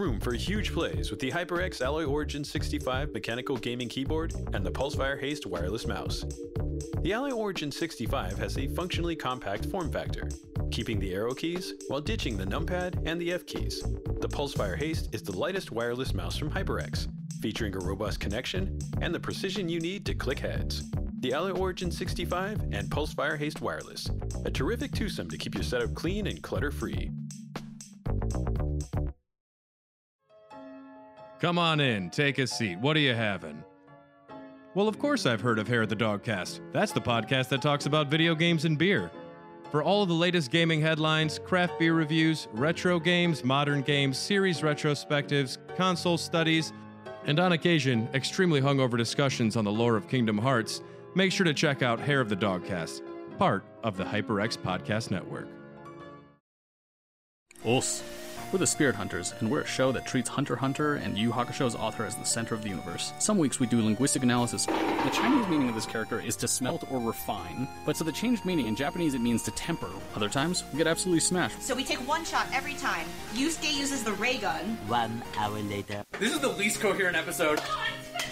room 0.00 0.18
for 0.18 0.32
huge 0.32 0.72
plays 0.72 1.10
with 1.10 1.20
the 1.20 1.30
HyperX 1.30 1.82
Alloy 1.82 2.04
Origin 2.04 2.42
65 2.42 3.12
mechanical 3.12 3.56
gaming 3.56 3.88
keyboard 3.88 4.32
and 4.54 4.64
the 4.64 4.70
Pulsefire 4.70 5.20
Haste 5.20 5.44
wireless 5.44 5.86
mouse. 5.86 6.24
The 7.02 7.12
Alloy 7.12 7.32
Origin 7.32 7.70
65 7.70 8.38
has 8.38 8.56
a 8.56 8.68
functionally 8.68 9.14
compact 9.14 9.66
form 9.66 9.92
factor, 9.92 10.30
keeping 10.70 10.98
the 10.98 11.12
arrow 11.12 11.34
keys 11.34 11.74
while 11.88 12.00
ditching 12.00 12.38
the 12.38 12.46
numpad 12.46 13.02
and 13.04 13.20
the 13.20 13.30
F 13.32 13.44
keys. 13.44 13.82
The 13.82 14.28
Pulsefire 14.28 14.78
Haste 14.78 15.14
is 15.14 15.22
the 15.22 15.36
lightest 15.36 15.70
wireless 15.70 16.14
mouse 16.14 16.38
from 16.38 16.50
HyperX, 16.50 17.06
featuring 17.42 17.74
a 17.76 17.80
robust 17.80 18.20
connection 18.20 18.78
and 19.02 19.14
the 19.14 19.20
precision 19.20 19.68
you 19.68 19.80
need 19.80 20.06
to 20.06 20.14
click 20.14 20.38
heads. 20.38 20.90
The 21.20 21.34
Alloy 21.34 21.50
Origin 21.50 21.90
65 21.90 22.62
and 22.72 22.88
Pulsefire 22.88 23.38
Haste 23.38 23.60
wireless, 23.60 24.08
a 24.46 24.50
terrific 24.50 24.92
twosome 24.94 25.28
to 25.28 25.36
keep 25.36 25.54
your 25.54 25.64
setup 25.64 25.94
clean 25.94 26.26
and 26.26 26.42
clutter-free. 26.42 27.10
Come 31.40 31.58
on 31.58 31.80
in, 31.80 32.10
take 32.10 32.38
a 32.38 32.46
seat. 32.46 32.78
What 32.80 32.96
are 32.98 33.00
you 33.00 33.14
having? 33.14 33.64
Well, 34.74 34.88
of 34.88 34.98
course 34.98 35.24
I've 35.24 35.40
heard 35.40 35.58
of 35.58 35.66
Hair 35.66 35.82
of 35.82 35.88
the 35.88 35.96
Dogcast. 35.96 36.60
That's 36.70 36.92
the 36.92 37.00
podcast 37.00 37.48
that 37.48 37.62
talks 37.62 37.86
about 37.86 38.08
video 38.08 38.34
games 38.34 38.66
and 38.66 38.76
beer. 38.76 39.10
For 39.70 39.82
all 39.82 40.02
of 40.02 40.08
the 40.10 40.14
latest 40.14 40.50
gaming 40.50 40.82
headlines, 40.82 41.38
craft 41.38 41.78
beer 41.78 41.94
reviews, 41.94 42.46
retro 42.52 43.00
games, 43.00 43.42
modern 43.42 43.80
games, 43.80 44.18
series 44.18 44.60
retrospectives, 44.60 45.56
console 45.76 46.18
studies, 46.18 46.74
and 47.24 47.40
on 47.40 47.52
occasion, 47.52 48.06
extremely 48.12 48.60
hungover 48.60 48.98
discussions 48.98 49.56
on 49.56 49.64
the 49.64 49.72
lore 49.72 49.96
of 49.96 50.08
Kingdom 50.08 50.36
Hearts, 50.36 50.82
make 51.14 51.32
sure 51.32 51.44
to 51.44 51.54
check 51.54 51.82
out 51.82 51.98
Hair 52.00 52.20
of 52.20 52.28
the 52.28 52.36
Dogcast, 52.36 53.00
part 53.38 53.64
of 53.82 53.96
the 53.96 54.04
HyperX 54.04 54.58
Podcast 54.58 55.10
Network. 55.10 55.48
Os. 57.64 58.02
We're 58.52 58.58
the 58.58 58.66
Spirit 58.66 58.96
Hunters, 58.96 59.32
and 59.38 59.48
we're 59.48 59.60
a 59.60 59.66
show 59.66 59.92
that 59.92 60.06
treats 60.06 60.28
Hunter 60.28 60.56
Hunter 60.56 60.96
and 60.96 61.16
Yu 61.16 61.30
Yu 61.30 61.32
Hakusho's 61.32 61.76
author 61.76 62.04
as 62.04 62.16
the 62.16 62.24
center 62.24 62.52
of 62.52 62.62
the 62.64 62.68
universe. 62.68 63.12
Some 63.20 63.38
weeks 63.38 63.60
we 63.60 63.68
do 63.68 63.80
linguistic 63.80 64.24
analysis. 64.24 64.66
The 64.66 65.10
Chinese 65.12 65.46
meaning 65.46 65.68
of 65.68 65.76
this 65.76 65.86
character 65.86 66.18
is 66.18 66.34
to 66.36 66.48
smelt 66.48 66.82
or 66.90 66.98
refine, 66.98 67.68
but 67.86 67.96
so 67.96 68.02
the 68.02 68.10
changed 68.10 68.44
meaning 68.44 68.66
in 68.66 68.74
Japanese 68.74 69.14
it 69.14 69.20
means 69.20 69.44
to 69.44 69.52
temper. 69.52 69.88
Other 70.16 70.28
times, 70.28 70.64
we 70.72 70.78
get 70.78 70.88
absolutely 70.88 71.20
smashed. 71.20 71.62
So 71.62 71.76
we 71.76 71.84
take 71.84 71.98
one 72.08 72.24
shot 72.24 72.48
every 72.52 72.74
time. 72.74 73.06
Yusuke 73.34 73.72
uses 73.72 74.02
the 74.02 74.14
ray 74.14 74.38
gun. 74.38 74.76
One 74.88 75.22
hour 75.38 75.60
later. 75.60 76.02
This 76.18 76.34
is 76.34 76.40
the 76.40 76.48
least 76.48 76.80
coherent 76.80 77.16
episode. 77.16 77.60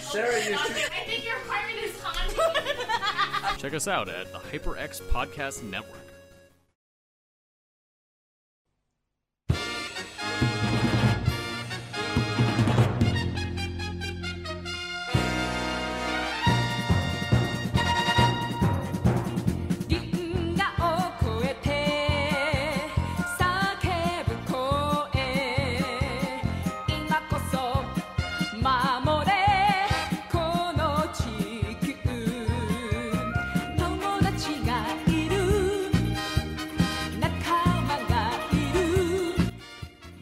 Sarah, 0.01 0.43
you 0.43 0.53
I 0.53 1.05
think 1.07 1.23
your 1.25 1.39
pirate 1.47 1.81
is 1.81 1.97
haunted. 2.01 3.57
Check 3.57 3.73
us 3.73 3.87
out 3.87 4.09
at 4.09 4.33
the 4.33 4.39
HyperX 4.39 5.01
Podcast 5.03 5.63
Network. 5.63 6.08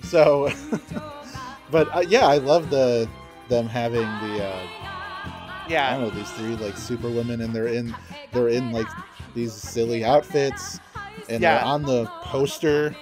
So 0.10 0.50
but 1.72 1.94
uh, 1.96 2.00
yeah 2.08 2.26
i 2.26 2.38
love 2.38 2.70
the 2.70 3.08
them 3.50 3.68
having 3.68 4.02
the 4.02 4.44
uh 4.44 4.68
yeah. 5.70 5.90
I 5.90 5.98
don't 5.98 6.04
know 6.04 6.10
these 6.12 6.32
three 6.32 6.56
like 6.56 6.78
super 6.78 7.10
women, 7.10 7.42
and 7.42 7.54
they're 7.54 7.68
in 7.68 7.94
they're 8.32 8.48
in 8.48 8.72
like 8.72 8.88
these 9.36 9.52
silly 9.52 10.06
outfits, 10.06 10.80
and 11.28 11.42
Yeah. 11.44 11.56
they're 11.58 11.66
on 11.66 11.84
the 11.84 12.06
poster 12.24 12.96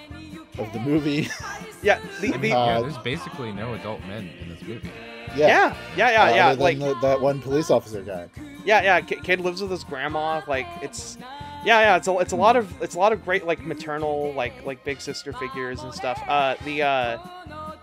of 0.57 0.73
the 0.73 0.79
movie. 0.79 1.29
Yeah. 1.83 1.99
The, 2.19 2.31
the, 2.31 2.53
Uh, 2.53 2.65
yeah, 2.65 2.81
there's 2.81 2.97
basically 2.97 3.51
no 3.51 3.75
adult 3.75 3.99
men 4.07 4.31
in 4.41 4.49
this 4.49 4.63
movie. 4.63 4.89
yeah. 5.35 5.75
Yeah. 5.95 6.09
Yeah. 6.09 6.23
uh, 6.23 6.33
Yeah. 6.35 6.47
other 6.47 6.61
Like. 6.63 6.79
the, 6.79 6.95
that 7.03 7.21
one 7.21 7.39
police 7.39 7.69
officer 7.69 8.01
guy. 8.01 8.27
Yeah, 8.65 8.81
yeah. 8.81 9.01
Ki- 9.01 9.19
Kid 9.23 9.41
lives 9.41 9.61
with 9.61 9.69
his 9.69 9.83
grandma. 9.83 10.41
Like 10.47 10.65
it's, 10.81 11.19
yeah, 11.65 11.79
yeah. 11.81 11.95
It's 11.97 12.07
a, 12.07 12.17
it's 12.19 12.31
a 12.31 12.35
lot 12.35 12.55
of, 12.55 12.81
it's 12.81 12.95
a 12.95 12.99
lot 12.99 13.11
of 13.13 13.23
great 13.25 13.45
like 13.45 13.61
maternal, 13.65 14.33
like 14.33 14.65
like 14.65 14.83
big 14.83 15.01
sister 15.01 15.33
figures 15.33 15.81
and 15.83 15.93
stuff. 15.93 16.21
Uh, 16.27 16.55
the 16.63 16.83
uh, 16.83 17.17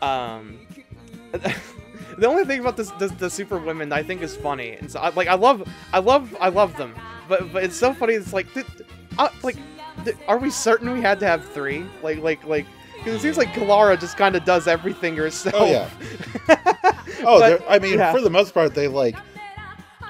um, 0.05 0.59
the 1.33 2.27
only 2.27 2.45
thing 2.45 2.61
about 2.61 2.77
this, 2.77 2.91
the, 2.93 3.09
the 3.09 3.31
super 3.31 3.59
women 3.59 3.93
I 3.93 4.03
think 4.03 4.23
is 4.23 4.37
funny, 4.37 4.73
and 4.73 4.91
so 4.91 5.01
I, 5.01 5.11
like 5.11 5.29
I 5.29 5.35
love, 5.35 5.69
I 5.93 5.99
love, 5.99 6.35
I 6.41 6.49
love 6.49 6.77
them, 6.77 6.95
but 7.29 7.53
but 7.53 7.65
it's 7.65 7.77
so 7.77 7.93
funny. 7.95 8.15
It's 8.15 8.33
like, 8.33 8.53
th- 8.55 8.67
uh, 9.19 9.29
like, 9.43 9.57
are 10.29 10.39
we 10.39 10.51
certain 10.51 10.93
we 10.93 11.01
had 11.01 11.19
to 11.21 11.27
have 11.27 11.45
three? 11.51 11.85
Like 12.03 12.19
like 12.19 12.45
like. 12.45 12.67
Because 12.99 13.17
it 13.17 13.21
seems 13.21 13.37
like 13.37 13.49
Kalara 13.49 13.99
just 13.99 14.17
kind 14.17 14.37
of 14.37 14.45
does 14.45 14.69
everything 14.69 15.17
herself. 15.17 15.57
Oh 15.59 15.67
yeah. 15.67 15.89
Oh, 17.25 17.41
But- 17.41 17.65
I 17.69 17.81
mean, 17.81 17.99
yeah. 17.99 18.13
for 18.13 18.21
the 18.21 18.31
most 18.31 18.55
part, 18.55 18.75
they 18.75 18.87
like. 18.87 19.17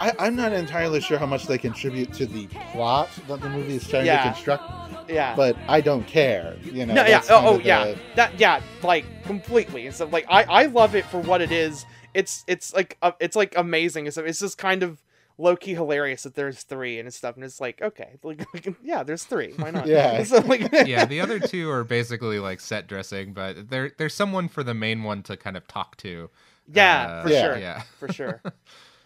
I, 0.03 0.13
I'm 0.27 0.37
not 0.37 0.53
entirely 0.53 1.01
sure 1.01 1.19
how 1.19 1.27
much 1.27 1.47
they 1.47 1.59
contribute 1.59 2.13
to 2.15 2.27
the 2.27 2.47
plot 2.73 3.09
that 3.29 3.41
the 3.41 3.49
movie 3.49 3.77
is 3.77 3.87
trying 3.89 4.07
Yeah. 4.07 4.25
to 4.25 4.33
construct, 4.33 4.65
Yeah. 5.11 5.35
but 5.37 5.57
I 5.69 5.81
don't 5.81 6.07
care. 6.07 6.57
You 6.65 6.87
know. 6.87 6.95
no, 6.95 7.07
yeah. 7.07 7.23
Oh, 7.31 7.43
oh 7.47 7.55
of 7.57 7.65
yeah. 7.65 7.95
That 8.17 8.39
yeah, 8.39 8.61
like 8.83 9.05
completely. 9.25 9.87
And 9.87 9.95
so 9.95 10.07
like 10.07 10.27
I 10.29 10.43
I 10.45 10.67
love 10.67 10.95
it 10.95 11.05
for 11.07 11.21
what 11.21 11.41
it 11.41 11.53
is. 11.53 11.87
It's 12.15 12.45
it's 12.47 12.75
like 12.75 12.99
uh, 13.03 13.13
it's 13.21 13.37
like 13.37 13.55
amazing. 13.57 14.07
It's 14.07 14.17
it's 14.17 14.41
just 14.41 14.59
kind 14.59 14.83
of 14.83 15.03
low 15.39 15.57
key 15.57 15.75
hilarious 15.75 16.25
that 16.25 16.35
there's 16.35 16.63
three 16.63 16.99
and 16.99 17.13
stuff, 17.13 17.37
and 17.37 17.45
it's 17.45 17.61
like 17.61 17.81
okay, 17.81 18.19
like, 18.23 18.45
like, 18.53 18.75
yeah, 18.83 19.03
there's 19.03 19.25
three. 19.25 19.53
Why 19.57 19.71
not? 19.71 19.87
Yeah. 19.87 20.23
So, 20.25 20.39
like, 20.41 20.69
yeah, 20.87 21.05
the 21.07 21.21
other 21.21 21.39
two 21.39 21.71
are 21.71 21.85
basically 21.85 22.39
like 22.39 22.61
set 22.61 22.87
dressing, 22.87 23.33
but 23.33 23.71
there 23.71 23.93
there's 23.99 24.15
someone 24.15 24.49
for 24.49 24.63
the 24.63 24.75
main 24.75 25.05
one 25.05 25.23
to 25.25 25.37
kind 25.37 25.57
of 25.57 25.67
talk 25.69 25.97
to. 25.99 26.29
Yeah, 26.73 27.07
Uh, 27.07 27.23
for 27.23 27.29
Yeah. 27.31 27.43
sure. 27.43 27.59
Yeah. 27.59 27.83
For 27.99 28.13
sure. 28.13 28.43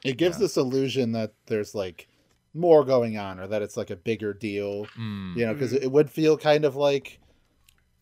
It 0.09 0.17
gives 0.19 0.39
this 0.39 0.57
illusion 0.57 1.13
that 1.13 1.33
there's 1.47 1.75
like 1.75 2.09
more 2.55 2.85
going 2.85 3.19
on, 3.19 3.39
or 3.39 3.47
that 3.47 3.63
it's 3.63 3.77
like 3.77 3.91
a 3.91 3.97
bigger 3.97 4.33
deal. 4.33 4.87
Mm. 4.99 5.37
You 5.37 5.47
know, 5.47 5.53
because 5.55 5.73
it 5.73 5.91
would 5.91 6.11
feel 6.11 6.37
kind 6.37 6.65
of 6.65 6.77
like 6.77 7.21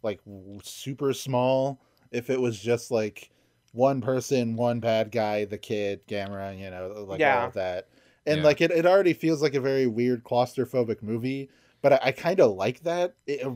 like 0.03 0.21
super 0.63 1.13
small 1.13 1.81
if 2.11 2.31
it 2.31 2.41
was 2.41 2.61
just 2.61 2.91
like 2.91 3.31
one 3.73 4.01
person, 4.01 4.55
one 4.55 4.79
bad 4.79 5.11
guy, 5.11 5.45
the 5.47 5.59
kid, 5.59 6.07
Gamera, 6.07 6.57
you 6.59 6.71
know, 6.71 7.05
like 7.09 7.21
Yeah. 7.21 7.41
all 7.41 7.49
of 7.49 7.55
that. 7.55 7.89
And 8.27 8.39
Yeah. 8.39 8.45
like 8.45 8.61
it, 8.61 8.71
it 8.71 8.87
already 8.87 9.15
feels 9.15 9.43
like 9.43 9.55
a 9.55 9.61
very 9.61 9.87
weird 9.87 10.23
claustrophobic 10.23 11.03
movie, 11.03 11.49
but 11.83 11.95
I, 11.95 12.01
I 12.05 12.13
kind 12.13 12.39
of 12.39 12.53
like 12.53 12.85
that. 12.85 13.15
It, 13.27 13.47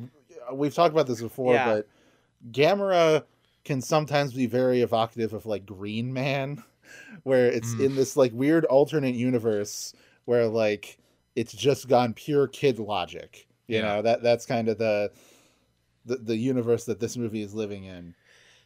we've 0.52 0.74
talked 0.74 0.92
about 0.92 1.06
this 1.06 1.20
before, 1.22 1.54
Yeah. 1.54 1.64
but 1.66 1.88
Gamera 2.50 3.24
can 3.64 3.80
sometimes 3.80 4.32
be 4.32 4.46
very 4.46 4.80
evocative 4.80 5.34
of 5.34 5.46
like 5.46 5.66
Green 5.66 6.12
Man, 6.12 6.62
where 7.28 7.46
it's 7.46 7.74
Mm. 7.74 7.80
in 7.86 7.94
this 7.94 8.16
like 8.16 8.32
weird 8.32 8.64
alternate 8.64 9.14
universe 9.14 9.92
where 10.24 10.46
like 10.48 10.98
it's 11.36 11.52
just 11.52 11.86
gone 11.88 12.12
pure 12.14 12.48
kid 12.48 12.78
logic. 12.80 13.46
You 13.68 13.76
Yeah. 13.78 13.82
know 13.82 14.02
that 14.02 14.22
that's 14.22 14.46
kind 14.46 14.68
of 14.68 14.78
the, 14.78 15.12
the 16.06 16.16
the 16.16 16.36
universe 16.36 16.84
that 16.86 16.98
this 17.00 17.16
movie 17.16 17.42
is 17.42 17.54
living 17.54 17.84
in 17.84 18.14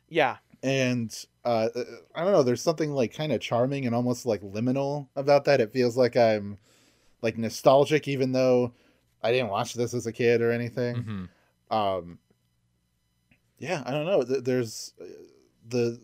Yeah. 0.09 0.37
and 0.62 1.12
uh 1.44 1.68
i 2.14 2.22
don't 2.22 2.31
know 2.33 2.44
there's 2.44 2.62
something 2.62 2.92
like 2.92 3.12
kind 3.12 3.33
of 3.33 3.40
charming 3.40 3.85
and 3.85 3.96
almost 3.96 4.27
like 4.27 4.40
liminal 4.42 5.09
about 5.16 5.44
that 5.46 5.61
it 5.61 5.72
feels 5.72 5.96
like 5.96 6.16
i'm 6.16 6.57
like 7.20 7.37
nostalgic 7.37 8.07
even 8.07 8.31
though 8.31 8.72
i 9.25 9.33
didn't 9.33 9.48
watch 9.51 9.75
this 9.75 9.92
as 9.92 10.07
a 10.07 10.12
kid 10.12 10.40
or 10.40 10.53
anything 10.53 11.29
Mhm. 11.72 11.77
um 11.77 12.18
yeah 13.59 13.83
i 13.87 13.90
don't 13.90 14.07
know 14.07 14.22
there's 14.22 14.94
uh, 15.01 15.05
the 15.68 16.01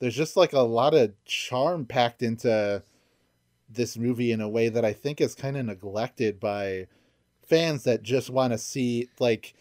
there's 0.00 0.16
just 0.16 0.36
like 0.36 0.52
a 0.52 0.60
lot 0.60 0.94
of 0.94 1.12
charm 1.24 1.86
packed 1.86 2.22
into 2.22 2.82
this 3.68 3.96
movie 3.96 4.32
in 4.32 4.40
a 4.40 4.48
way 4.48 4.68
that 4.68 4.84
i 4.84 4.92
think 4.92 5.20
is 5.20 5.34
kind 5.34 5.56
of 5.56 5.64
neglected 5.66 6.40
by 6.40 6.86
fans 7.46 7.84
that 7.84 8.02
just 8.02 8.28
want 8.30 8.52
to 8.52 8.58
see 8.58 9.08
like 9.20 9.54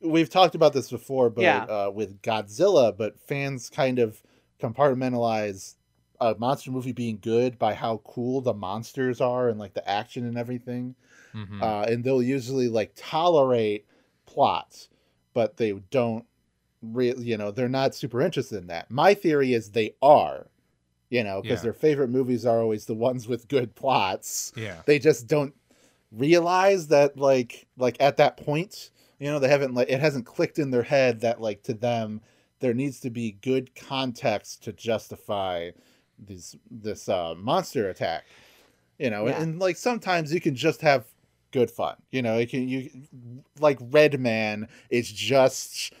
we've 0.00 0.28
talked 0.30 0.54
about 0.54 0.72
this 0.74 0.90
before 0.90 1.30
but 1.30 1.42
Yeah. 1.42 1.64
uh, 1.64 1.90
with 1.90 2.20
godzilla 2.22 2.94
but 2.96 3.18
fans 3.18 3.70
kind 3.70 3.98
of 3.98 4.22
compartmentalize 4.60 5.74
a 6.20 6.34
monster 6.38 6.70
movie 6.70 6.92
being 6.92 7.18
good 7.20 7.58
by 7.58 7.74
how 7.74 7.98
cool 8.04 8.40
the 8.40 8.54
monsters 8.54 9.20
are 9.20 9.48
and 9.48 9.58
like 9.58 9.74
the 9.74 9.88
action 9.88 10.26
and 10.26 10.36
everything 10.36 10.94
Mhm. 11.34 11.62
uh, 11.62 11.84
and 11.88 12.02
they'll 12.02 12.22
usually 12.22 12.68
like 12.68 12.92
tolerate 12.96 13.86
plots, 14.26 14.88
but 15.34 15.56
they 15.58 15.72
don't 15.90 16.24
really, 16.82 17.24
you 17.24 17.36
know, 17.36 17.50
they're 17.50 17.68
not 17.68 17.94
super 17.94 18.20
interested 18.20 18.58
in 18.58 18.66
that. 18.68 18.90
My 18.90 19.14
theory 19.14 19.54
is 19.54 19.70
they 19.70 19.94
are, 20.02 20.46
you 21.10 21.24
know, 21.24 21.42
because 21.42 21.60
Yeah. 21.60 21.64
their 21.64 21.72
favorite 21.72 22.10
movies 22.10 22.46
are 22.46 22.60
always 22.60 22.86
the 22.86 22.94
ones 22.94 23.28
with 23.28 23.48
good 23.48 23.74
plots. 23.74 24.52
yeah. 24.56 24.82
They 24.86 24.98
just 24.98 25.26
don't 25.26 25.54
realize 26.12 26.88
that, 26.88 27.16
like, 27.16 27.66
like 27.76 27.96
at 28.00 28.16
that 28.18 28.36
point, 28.36 28.90
you 29.18 29.26
know, 29.30 29.38
they 29.38 29.48
haven't 29.48 29.74
like 29.74 29.88
it 29.90 30.00
hasn't 30.00 30.26
clicked 30.26 30.58
in 30.58 30.70
their 30.70 30.82
head 30.82 31.20
that 31.20 31.40
like 31.40 31.62
to 31.64 31.74
them 31.74 32.20
there 32.60 32.74
needs 32.74 33.00
to 33.00 33.10
be 33.10 33.32
good 33.40 33.74
context 33.74 34.62
to 34.64 34.72
justify 34.72 35.70
these 36.18 36.56
this 36.70 37.08
uh, 37.08 37.34
monster 37.36 37.88
attack 37.90 38.24
you 38.98 39.10
know 39.10 39.26
Yeah. 39.28 39.40
and 39.40 39.58
like 39.60 39.76
sometimes 39.76 40.32
you 40.32 40.40
can 40.40 40.54
just 40.56 40.80
have 40.80 41.06
good 41.52 41.70
fun 41.70 41.96
you 42.10 42.20
know 42.22 42.38
it 42.38 42.50
can 42.50 42.68
you 42.68 42.90
like 43.60 43.78
red 43.90 44.18
man 44.20 44.68
is 44.90 45.10
just 45.10 45.92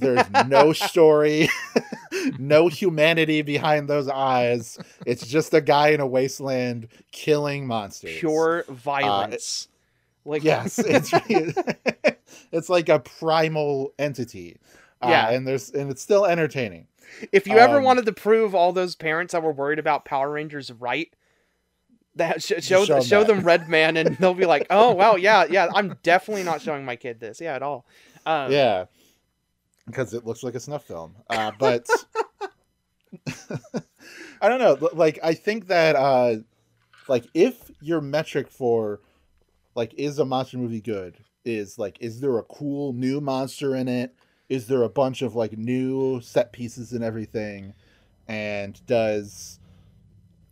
there's 0.00 0.24
no 0.46 0.72
story 0.88 1.48
no 2.38 2.68
humanity 2.68 3.42
behind 3.42 3.88
those 3.88 4.08
eyes 4.08 4.78
it's 5.06 5.26
just 5.26 5.54
a 5.54 5.60
guy 5.60 5.88
in 5.88 6.00
a 6.00 6.06
wasteland 6.06 6.88
killing 7.12 7.66
monsters 7.66 8.18
Pure 8.18 8.64
violence. 8.68 9.68
like 10.24 10.42
yes 10.44 10.78
it's 10.84 11.10
it's 12.52 12.68
like 12.68 12.88
a 12.88 12.98
primal 12.98 13.92
entity 13.98 14.58
uh, 15.02 15.08
Yeah. 15.08 15.30
and 15.30 15.46
there's 15.46 15.70
and 15.70 15.90
it's 15.90 16.02
still 16.02 16.24
entertaining 16.26 16.86
If 17.32 17.46
you 17.46 17.56
ever 17.58 17.78
Um, 17.78 17.84
wanted 17.84 18.06
to 18.06 18.12
prove 18.12 18.54
all 18.54 18.72
those 18.72 18.94
parents 18.96 19.32
that 19.32 19.42
were 19.42 19.52
worried 19.52 19.78
about 19.78 20.04
Power 20.04 20.30
Rangers 20.30 20.72
right, 20.72 21.12
that 22.16 22.42
sh- 22.42 22.52
show 22.60 22.84
show 22.84 23.00
show, 23.00 23.22
them 23.24 23.40
Red 23.40 23.68
Man, 23.68 23.96
and 23.96 24.16
they'll 24.18 24.34
be 24.34 24.46
like, 24.46 24.66
"Oh 24.70 24.92
wow, 24.94 25.14
yeah, 25.16 25.44
yeah, 25.48 25.68
I'm 25.74 25.96
definitely 26.02 26.42
not 26.44 26.60
showing 26.62 26.84
my 26.84 26.96
kid 26.96 27.20
this, 27.20 27.40
yeah, 27.40 27.54
at 27.54 27.62
all." 27.62 27.86
Um, 28.26 28.50
yeah 28.50 28.86
because 29.86 30.14
it 30.14 30.24
looks 30.24 30.42
like 30.42 30.54
a 30.54 30.60
snuff 30.60 30.84
film. 30.84 31.14
Uh, 31.30 31.52
but 31.58 31.86
i 34.40 34.48
don't 34.48 34.58
know. 34.58 34.88
Like 34.92 35.18
i 35.22 35.34
think 35.34 35.68
that 35.68 35.96
uh 35.96 36.36
like 37.08 37.26
if 37.34 37.70
your 37.80 38.00
metric 38.00 38.48
for 38.50 39.00
like 39.74 39.94
is 39.94 40.18
a 40.18 40.24
monster 40.24 40.58
movie 40.58 40.80
good 40.80 41.16
is 41.44 41.78
like 41.78 41.96
is 42.00 42.20
there 42.20 42.38
a 42.38 42.42
cool 42.44 42.92
new 42.92 43.20
monster 43.20 43.74
in 43.76 43.88
it? 43.88 44.14
Is 44.48 44.66
there 44.66 44.82
a 44.82 44.88
bunch 44.88 45.22
of 45.22 45.34
like 45.34 45.56
new 45.56 46.20
set 46.20 46.52
pieces 46.52 46.92
and 46.92 47.04
everything? 47.04 47.74
And 48.28 48.80
does 48.86 49.58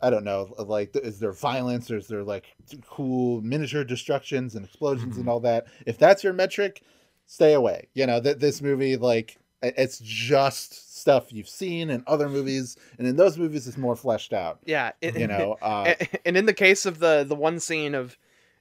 i 0.01 0.11
don't 0.11 0.25
know 0.25 0.53
like 0.59 0.95
is 0.97 1.21
there 1.21 1.33
violence 1.33 1.89
or 1.91 1.97
is 1.97 2.09
there 2.09 2.25
like 2.25 2.57
cool 2.91 3.41
miniature 3.41 3.85
destructions 3.85 4.55
and 4.55 4.65
explosions 4.65 5.17
and 5.17 5.29
all 5.29 5.41
that? 5.41 5.67
If 5.87 5.99
that's 5.99 6.23
your 6.25 6.33
metric 6.33 6.83
stay 7.27 7.55
away. 7.55 7.89
You 7.95 8.07
know 8.07 8.21
that 8.21 8.41
this 8.41 8.61
movie 8.63 8.97
like 8.97 9.39
it's 9.63 9.99
just 10.03 10.99
stuff 11.01 11.33
you've 11.33 11.49
seen 11.49 11.91
in 11.91 12.03
other 12.07 12.29
movies 12.29 12.77
and 12.99 13.07
in 13.07 13.17
those 13.17 13.37
movies 13.39 13.67
it's 13.69 13.77
more 13.77 13.95
fleshed 13.97 14.33
out 14.33 14.59
yeah, 14.65 14.93
it- 15.01 15.17
you 15.17 15.27
know 15.27 15.57
uh, 15.63 15.95
and 16.25 16.37
in 16.37 16.47
the 16.47 16.55
case 16.55 16.85
of 16.87 16.99
the 16.99 17.25
the 17.25 17.35
one 17.35 17.59
scene 17.61 17.95
of 17.95 18.17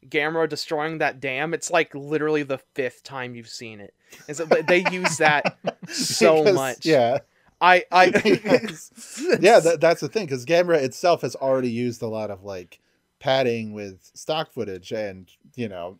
Gamera 0.07 0.49
destroying 0.49 0.97
that 0.97 1.19
dam, 1.19 1.53
it's 1.53 1.69
like 1.69 1.93
literally 1.93 2.41
the 2.43 2.57
fifth 2.73 3.03
time 3.03 3.35
you've 3.35 3.47
seen 3.49 3.79
it, 3.79 3.93
and 4.27 4.35
so 4.35 4.45
they- 4.45 4.61
they 4.63 4.83
use 4.91 5.17
that 5.17 5.57
so 5.89 6.39
because- 6.43 6.55
much. 6.55 6.85
yeah. 6.85 7.19
I 7.63 7.83
I 7.91 8.05
yeah, 9.39 9.59
that, 9.59 9.77
that's 9.79 10.01
the 10.01 10.09
thing 10.09 10.25
because 10.25 10.45
Gamera 10.47 10.81
itself 10.81 11.21
has 11.21 11.35
already 11.35 11.69
used 11.69 12.01
a 12.01 12.07
lot 12.07 12.31
of 12.31 12.43
like 12.43 12.79
padding 13.19 13.73
with 13.73 14.09
stock 14.15 14.51
footage, 14.51 14.91
and 14.91 15.29
you 15.55 15.69
know, 15.69 15.99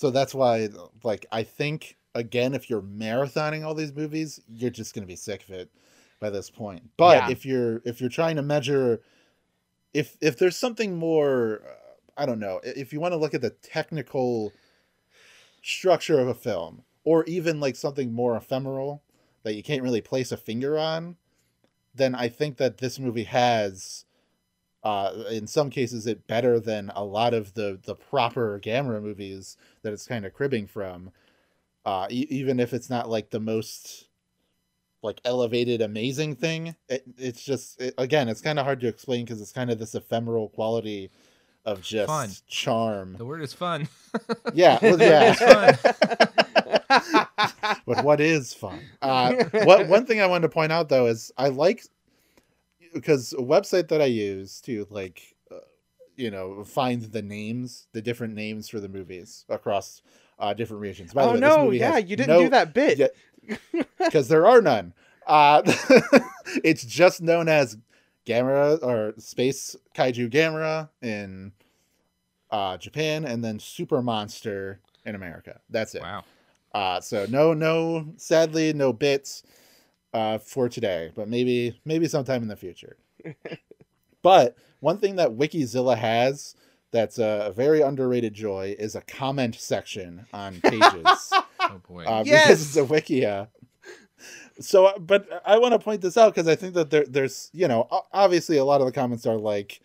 so 0.00 0.10
that's 0.10 0.34
why 0.34 0.66
like 1.04 1.26
I 1.30 1.42
think 1.42 1.98
again, 2.14 2.54
if 2.54 2.70
you're 2.70 2.80
marathoning 2.80 3.66
all 3.66 3.74
these 3.74 3.92
movies, 3.92 4.40
you're 4.48 4.70
just 4.70 4.94
gonna 4.94 5.06
be 5.06 5.14
sick 5.14 5.42
of 5.42 5.50
it 5.50 5.70
by 6.20 6.30
this 6.30 6.48
point. 6.48 6.88
But 6.96 7.18
Yeah. 7.18 7.28
if 7.28 7.44
you're 7.44 7.82
if 7.84 8.00
you're 8.00 8.08
trying 8.08 8.36
to 8.36 8.42
measure, 8.42 9.02
if 9.92 10.16
if 10.22 10.38
there's 10.38 10.56
something 10.56 10.96
more, 10.96 11.60
uh, 11.68 11.74
I 12.16 12.24
don't 12.24 12.38
know, 12.40 12.62
if 12.64 12.94
you 12.94 13.00
want 13.00 13.12
to 13.12 13.18
look 13.18 13.34
at 13.34 13.42
the 13.42 13.50
technical 13.50 14.54
structure 15.62 16.18
of 16.18 16.28
a 16.28 16.34
film, 16.34 16.84
or 17.04 17.24
even 17.24 17.60
like 17.60 17.76
something 17.76 18.10
more 18.10 18.36
ephemeral 18.36 19.02
that 19.42 19.54
you 19.54 19.62
can't 19.62 19.82
really 19.82 20.00
place 20.00 20.32
a 20.32 20.36
finger 20.38 20.78
on, 20.78 21.16
then 21.94 22.14
I 22.14 22.28
think 22.28 22.56
that 22.58 22.78
this 22.78 22.98
movie 22.98 23.24
has, 23.24 24.06
uh, 24.82 25.24
in 25.30 25.46
some 25.46 25.70
cases, 25.70 26.06
it 26.06 26.26
better 26.26 26.58
than 26.58 26.90
a 26.94 27.04
lot 27.04 27.34
of 27.34 27.54
the 27.54 27.78
the 27.84 27.94
proper 27.94 28.58
Gamera 28.60 29.02
movies 29.02 29.56
that 29.82 29.92
it's 29.92 30.06
kind 30.06 30.24
of 30.24 30.32
cribbing 30.32 30.66
from. 30.66 31.10
Uh, 31.84 32.06
e- 32.10 32.26
even 32.30 32.60
if 32.60 32.72
it's 32.72 32.90
not 32.90 33.08
like 33.08 33.30
the 33.30 33.40
most 33.40 34.08
like 35.02 35.20
elevated, 35.24 35.80
amazing 35.80 36.36
thing, 36.36 36.74
it, 36.88 37.04
it's 37.18 37.42
just 37.42 37.80
it, 37.80 37.94
again, 37.98 38.28
it's 38.28 38.40
kind 38.40 38.58
of 38.58 38.64
hard 38.64 38.80
to 38.80 38.88
explain 38.88 39.24
because 39.24 39.40
it's 39.40 39.52
kind 39.52 39.70
of 39.70 39.78
this 39.78 39.94
ephemeral 39.94 40.48
quality 40.48 41.10
of 41.64 41.82
just 41.82 42.08
Fun. 42.08 42.30
charm. 42.46 43.16
The 43.18 43.24
word 43.24 43.42
is 43.42 43.52
fun. 43.52 43.88
Yeah, 44.54 44.78
well, 44.82 44.98
yeah. 44.98 45.34
It's 45.36 45.40
fun. 45.42 47.26
but 47.86 48.04
what 48.04 48.20
is 48.20 48.54
fun? 48.54 48.80
Uh, 49.02 49.34
what 49.64 49.88
one 49.88 50.06
thing 50.06 50.20
I 50.20 50.26
wanted 50.26 50.42
to 50.42 50.54
point 50.54 50.72
out 50.72 50.88
though 50.88 51.06
is 51.06 51.32
I 51.36 51.48
like 51.48 51.84
because 52.92 53.32
a 53.32 53.42
website 53.42 53.88
that 53.88 54.00
I 54.00 54.06
use 54.06 54.60
to 54.62 54.86
like 54.90 55.34
uh, 55.50 55.56
you 56.16 56.30
know 56.30 56.64
find 56.64 57.02
the 57.02 57.22
names, 57.22 57.86
the 57.92 58.02
different 58.02 58.34
names 58.34 58.68
for 58.68 58.80
the 58.80 58.88
movies 58.88 59.44
across 59.48 60.02
uh, 60.38 60.54
different 60.54 60.80
regions. 60.82 61.12
By 61.12 61.24
the 61.24 61.30
oh 61.30 61.34
way, 61.34 61.40
no, 61.40 61.70
yeah, 61.70 61.98
you 61.98 62.16
didn't 62.16 62.28
no- 62.28 62.42
do 62.42 62.48
that 62.50 62.74
bit. 62.74 63.14
because 63.98 64.28
there 64.28 64.46
are 64.46 64.60
none. 64.60 64.94
Uh, 65.26 65.62
it's 66.64 66.84
just 66.84 67.22
known 67.22 67.48
as 67.48 67.76
Gamera 68.26 68.82
or 68.82 69.14
Space 69.18 69.76
Kaiju 69.94 70.30
Gamera 70.30 70.88
in 71.02 71.52
uh, 72.50 72.76
Japan, 72.76 73.24
and 73.24 73.44
then 73.44 73.58
Super 73.58 74.02
Monster 74.02 74.80
in 75.04 75.14
America. 75.14 75.60
That's 75.70 75.94
it. 75.94 76.02
Wow. 76.02 76.24
Uh, 76.72 77.00
so 77.00 77.26
no, 77.28 77.52
no, 77.52 78.12
sadly, 78.16 78.72
no 78.72 78.92
bits 78.92 79.42
uh, 80.12 80.38
for 80.38 80.68
today, 80.68 81.12
but 81.14 81.28
maybe, 81.28 81.78
maybe 81.84 82.08
sometime 82.08 82.42
in 82.42 82.48
the 82.48 82.56
future. 82.56 82.96
but 84.22 84.56
one 84.80 84.98
thing 84.98 85.16
that 85.16 85.30
Wikizilla 85.30 85.96
has 85.96 86.54
that's 86.92 87.18
a 87.18 87.52
very 87.54 87.80
underrated 87.82 88.34
joy 88.34 88.74
is 88.78 88.94
a 88.94 89.00
comment 89.02 89.54
section 89.54 90.26
on 90.32 90.60
pages. 90.62 91.32
Oh 91.60 91.80
boy. 91.88 92.04
uh, 92.04 92.24
Yes! 92.26 92.46
because 92.46 92.62
it's 92.62 92.76
a 92.76 92.84
wikia. 92.84 93.48
So, 94.60 94.86
uh, 94.86 94.98
but 94.98 95.42
I 95.46 95.58
want 95.58 95.72
to 95.72 95.78
point 95.78 96.02
this 96.02 96.16
out 96.16 96.34
because 96.34 96.48
I 96.48 96.54
think 96.54 96.74
that 96.74 96.90
there, 96.90 97.06
there's, 97.06 97.48
you 97.52 97.66
know, 97.66 97.88
obviously 98.12 98.58
a 98.58 98.64
lot 98.64 98.80
of 98.80 98.86
the 98.86 98.92
comments 98.92 99.24
are 99.24 99.38
like, 99.38 99.80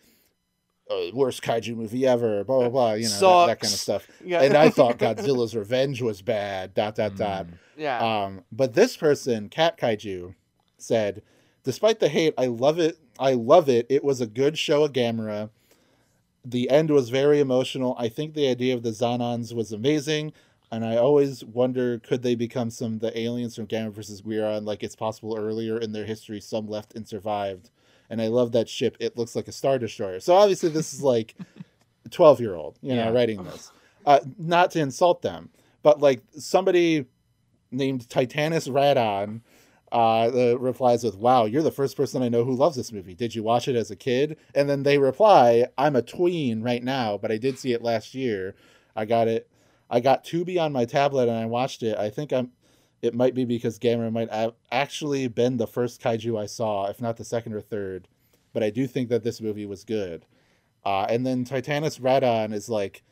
uh, 0.90 1.10
worst 1.12 1.42
kaiju 1.42 1.76
movie 1.76 2.06
ever, 2.06 2.44
blah 2.44 2.60
blah 2.60 2.68
blah, 2.68 2.92
you 2.94 3.08
know, 3.08 3.46
that, 3.46 3.46
that 3.46 3.60
kind 3.60 3.72
of 3.72 3.80
stuff. 3.80 4.06
Yeah. 4.24 4.42
And 4.42 4.56
I 4.56 4.68
thought 4.68 4.98
Godzilla's 4.98 5.54
Revenge 5.54 6.02
was 6.02 6.22
bad. 6.22 6.74
Dot 6.74 6.94
dot 6.94 7.16
dot. 7.16 7.46
Mm. 7.46 7.58
yeah. 7.76 7.98
Um, 7.98 8.44
but 8.52 8.74
this 8.74 8.96
person, 8.96 9.48
Cat 9.48 9.78
Kaiju, 9.78 10.34
said, 10.78 11.22
despite 11.64 12.00
the 12.00 12.08
hate, 12.08 12.34
I 12.38 12.46
love 12.46 12.78
it. 12.78 12.98
I 13.18 13.32
love 13.32 13.68
it. 13.68 13.86
It 13.88 14.04
was 14.04 14.20
a 14.20 14.26
good 14.26 14.58
show 14.58 14.84
of 14.84 14.92
Gamera. 14.92 15.50
The 16.44 16.70
end 16.70 16.90
was 16.90 17.10
very 17.10 17.40
emotional. 17.40 17.96
I 17.98 18.08
think 18.08 18.34
the 18.34 18.48
idea 18.48 18.74
of 18.74 18.82
the 18.82 18.90
Zanons 18.90 19.52
was 19.54 19.72
amazing. 19.72 20.32
And 20.70 20.84
I 20.84 20.96
always 20.96 21.44
wonder, 21.44 21.98
could 21.98 22.22
they 22.22 22.34
become 22.34 22.70
some 22.70 22.98
the 22.98 23.16
aliens 23.18 23.54
from 23.56 23.66
Gamera 23.66 23.92
versus 23.92 24.22
Guiron, 24.22 24.64
like 24.64 24.82
it's 24.82 24.96
possible 24.96 25.36
earlier 25.36 25.78
in 25.78 25.92
their 25.92 26.04
history, 26.04 26.40
some 26.40 26.68
left 26.68 26.94
and 26.94 27.06
survived. 27.06 27.70
And 28.10 28.22
I 28.22 28.28
love 28.28 28.52
that 28.52 28.68
ship. 28.68 28.96
It 29.00 29.16
looks 29.16 29.34
like 29.34 29.48
a 29.48 29.52
star 29.52 29.78
destroyer. 29.78 30.20
So 30.20 30.34
obviously, 30.34 30.68
this 30.68 30.94
is 30.94 31.02
like 31.02 31.34
a 32.04 32.08
12 32.08 32.40
year 32.40 32.54
old, 32.54 32.78
you 32.82 32.94
know, 32.94 33.04
Yeah. 33.06 33.10
writing 33.12 33.42
this. 33.44 33.72
Uh, 34.04 34.20
not 34.38 34.70
to 34.72 34.80
insult 34.80 35.22
them, 35.22 35.50
but 35.82 36.00
like 36.00 36.22
somebody 36.38 37.06
named 37.72 38.08
Titanus 38.08 38.68
Radon 38.68 39.40
uh, 39.92 40.28
the 40.30 40.58
replies 40.58 41.04
with, 41.04 41.16
"Wow, 41.16 41.44
you're 41.44 41.62
the 41.62 41.70
first 41.70 41.96
person 41.96 42.20
I 42.20 42.28
know 42.28 42.44
who 42.44 42.54
loves 42.54 42.76
this 42.76 42.90
movie. 42.92 43.14
Did 43.14 43.34
you 43.36 43.44
watch 43.44 43.68
it 43.68 43.76
as 43.76 43.88
a 43.90 43.96
kid?" 43.96 44.36
And 44.54 44.68
then 44.68 44.82
they 44.82 44.98
reply, 44.98 45.66
"I'm 45.78 45.94
a 45.94 46.02
tween 46.02 46.60
right 46.62 46.82
now, 46.82 47.16
but 47.16 47.30
I 47.30 47.36
did 47.38 47.56
see 47.58 47.72
it 47.72 47.82
last 47.82 48.12
year. 48.14 48.56
I 48.96 49.04
got 49.04 49.28
it. 49.28 49.48
I 49.88 50.00
got 50.00 50.24
Tubi 50.24 50.60
on 50.60 50.72
my 50.72 50.84
tablet 50.86 51.28
and 51.28 51.38
I 51.38 51.46
watched 51.46 51.82
it. 51.84 51.96
I 51.96 52.10
think 52.10 52.32
I'm. 52.32 52.50
It 53.02 53.14
might 53.14 53.34
be 53.34 53.44
because 53.44 53.78
Gamera 53.78 54.10
might 54.12 54.30
have 54.32 54.54
actually 54.72 55.28
been 55.28 55.58
the 55.58 55.66
first 55.66 56.00
kaiju 56.02 56.40
I 56.40 56.46
saw, 56.46 56.86
if 56.88 57.00
not 57.00 57.16
the 57.16 57.24
second 57.24 57.52
or 57.52 57.60
third. 57.60 58.08
But 58.52 58.62
I 58.62 58.70
do 58.70 58.86
think 58.86 59.08
that 59.10 59.22
this 59.22 59.40
movie 59.40 59.66
was 59.66 59.84
good. 59.84 60.24
Uh, 60.84 61.06
and 61.08 61.26
then 61.26 61.44
Titanus 61.44 62.00
Radon 62.00 62.52
is 62.52 62.68
like." 62.68 63.02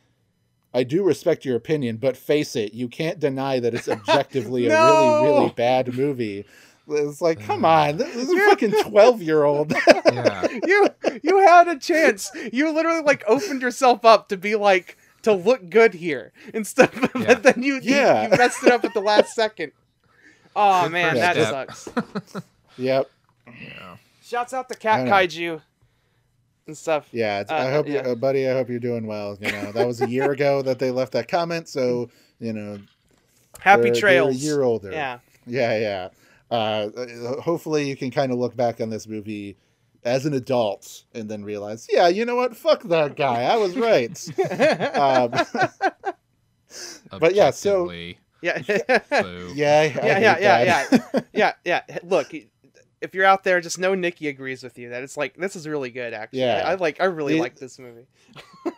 I 0.73 0.83
do 0.83 1.03
respect 1.03 1.45
your 1.45 1.55
opinion, 1.55 1.95
but 1.95 2.17
face 2.17 2.53
it, 2.57 2.73
you 2.73 2.89
can't 2.89 3.17
deny 3.17 3.61
that 3.61 3.73
it's 3.73 3.87
objectively 3.87 4.67
a 4.67 4.69
really, 4.77 5.25
really 5.31 5.49
bad 5.55 5.93
movie. 5.93 6.43
It's 6.89 7.21
like, 7.21 7.39
come 7.39 7.63
on, 7.63 7.95
this 7.95 8.13
is 8.13 8.29
a 8.29 8.35
fucking 8.49 8.73
twelve 8.83 9.21
year 9.21 9.45
old. 9.45 9.73
Yeah. 10.11 10.47
you 10.65 10.87
you 11.23 11.39
had 11.39 11.67
a 11.69 11.77
chance. 11.79 12.29
You 12.53 12.71
literally 12.71 13.01
like 13.01 13.23
opened 13.27 13.61
yourself 13.61 14.03
up 14.05 14.29
to 14.29 14.37
be 14.37 14.55
like 14.55 14.97
to 15.25 15.33
look 15.33 15.69
good 15.69 15.93
here 15.93 16.31
instead 16.53 16.91
of 16.95 17.11
Yeah. 17.15 17.25
but 17.27 17.43
then 17.43 17.61
you, 17.63 17.75
you- 17.75 17.81
Yeah. 17.95 18.23
you 18.31 18.37
messed 18.37 18.63
it 18.63 18.71
up 18.71 18.83
at 18.85 18.93
the 18.93 19.01
last 19.01 19.35
second. 19.35 19.71
Oh 20.55 20.87
man, 20.89 21.11
first 21.15 21.21
that 21.21 21.75
step. 21.75 22.03
sucks. 22.31 22.45
yep. 22.77 23.09
yeah. 23.47 23.97
Shouts 24.23 24.53
out 24.53 24.69
to 24.69 24.75
I 24.75 24.79
Cat. 24.79 25.07
Kaiju 25.07 25.61
and 26.67 26.75
stuff. 26.77 27.07
Yeah, 27.11 27.43
Uh, 27.49 27.53
I 27.53 27.71
hope 27.71 27.87
you, 27.87 27.97
uh, 27.99 28.15
buddy. 28.15 28.47
I 28.49 28.53
hope 28.53 28.69
you're 28.69 28.79
doing 28.79 29.05
well. 29.05 29.37
You 29.39 29.51
know, 29.51 29.71
that 29.73 29.85
was 29.85 30.01
a 30.01 30.09
year 30.09 30.31
ago 30.31 30.61
that 30.63 30.79
they 30.79 30.89
left 30.91 31.11
that 31.11 31.27
comment, 31.27 31.67
so 31.67 32.09
you 32.39 32.53
know, 32.53 32.79
Happy 33.59 33.83
they're- 33.83 33.91
they're 33.91 33.99
trails. 34.01 34.35
a 34.35 34.39
year 34.39 34.63
older. 34.63 34.91
Yeah. 34.91 35.19
yeah, 35.45 35.77
yeah. 35.77 36.09
Uh, 36.51 36.89
uh, 36.95 37.41
hopefully, 37.41 37.87
you 37.87 37.95
can 37.95 38.09
kind 38.11 38.31
of 38.31 38.37
look 38.37 38.55
back 38.55 38.79
on 38.81 38.89
this 38.89 39.07
movie 39.07 39.57
as 40.05 40.25
an 40.25 40.33
adult 40.33 41.03
and 41.13 41.27
then 41.29 41.43
realize, 41.43 41.87
yeah, 41.91 42.07
you 42.07 42.23
know 42.25 42.35
what? 42.35 42.55
Fuck 42.55 42.83
that 42.83 43.15
guy. 43.15 43.41
I 43.43 43.57
was 43.57 43.75
right. 43.75 44.17
um, 44.95 45.31
But 47.19 47.35
yeah, 47.35 47.51
so- 47.51 47.83
Objectively, 47.89 48.19
Yeah. 48.41 48.61
so- 49.21 49.51
yeah, 49.53 49.83
yeah, 49.83 50.19
yeah, 50.19 50.37
yeah, 50.39 50.63
yeah, 50.93 51.21
yeah, 51.33 51.53
yeah. 51.63 51.97
Look, 52.03 52.33
if 53.01 53.13
you're 53.13 53.25
out 53.25 53.43
there, 53.43 53.61
just 53.61 53.79
know 53.79 53.95
Nikki 53.95 54.27
agrees 54.27 54.63
with 54.63 54.77
you 54.77 54.89
that 54.89 55.03
it's 55.03 55.15
like 55.17 55.35
this 55.35 55.55
is 55.55 55.67
really 55.67 55.89
good. 55.91 56.13
Actually, 56.13 56.39
Yeah. 56.39 56.63
I, 56.65 56.71
I 56.71 56.75
like. 56.75 56.99
I 57.01 57.05
really 57.05 57.37
It- 57.37 57.41
like 57.41 57.55
this 57.57 57.79
movie. 57.79 58.07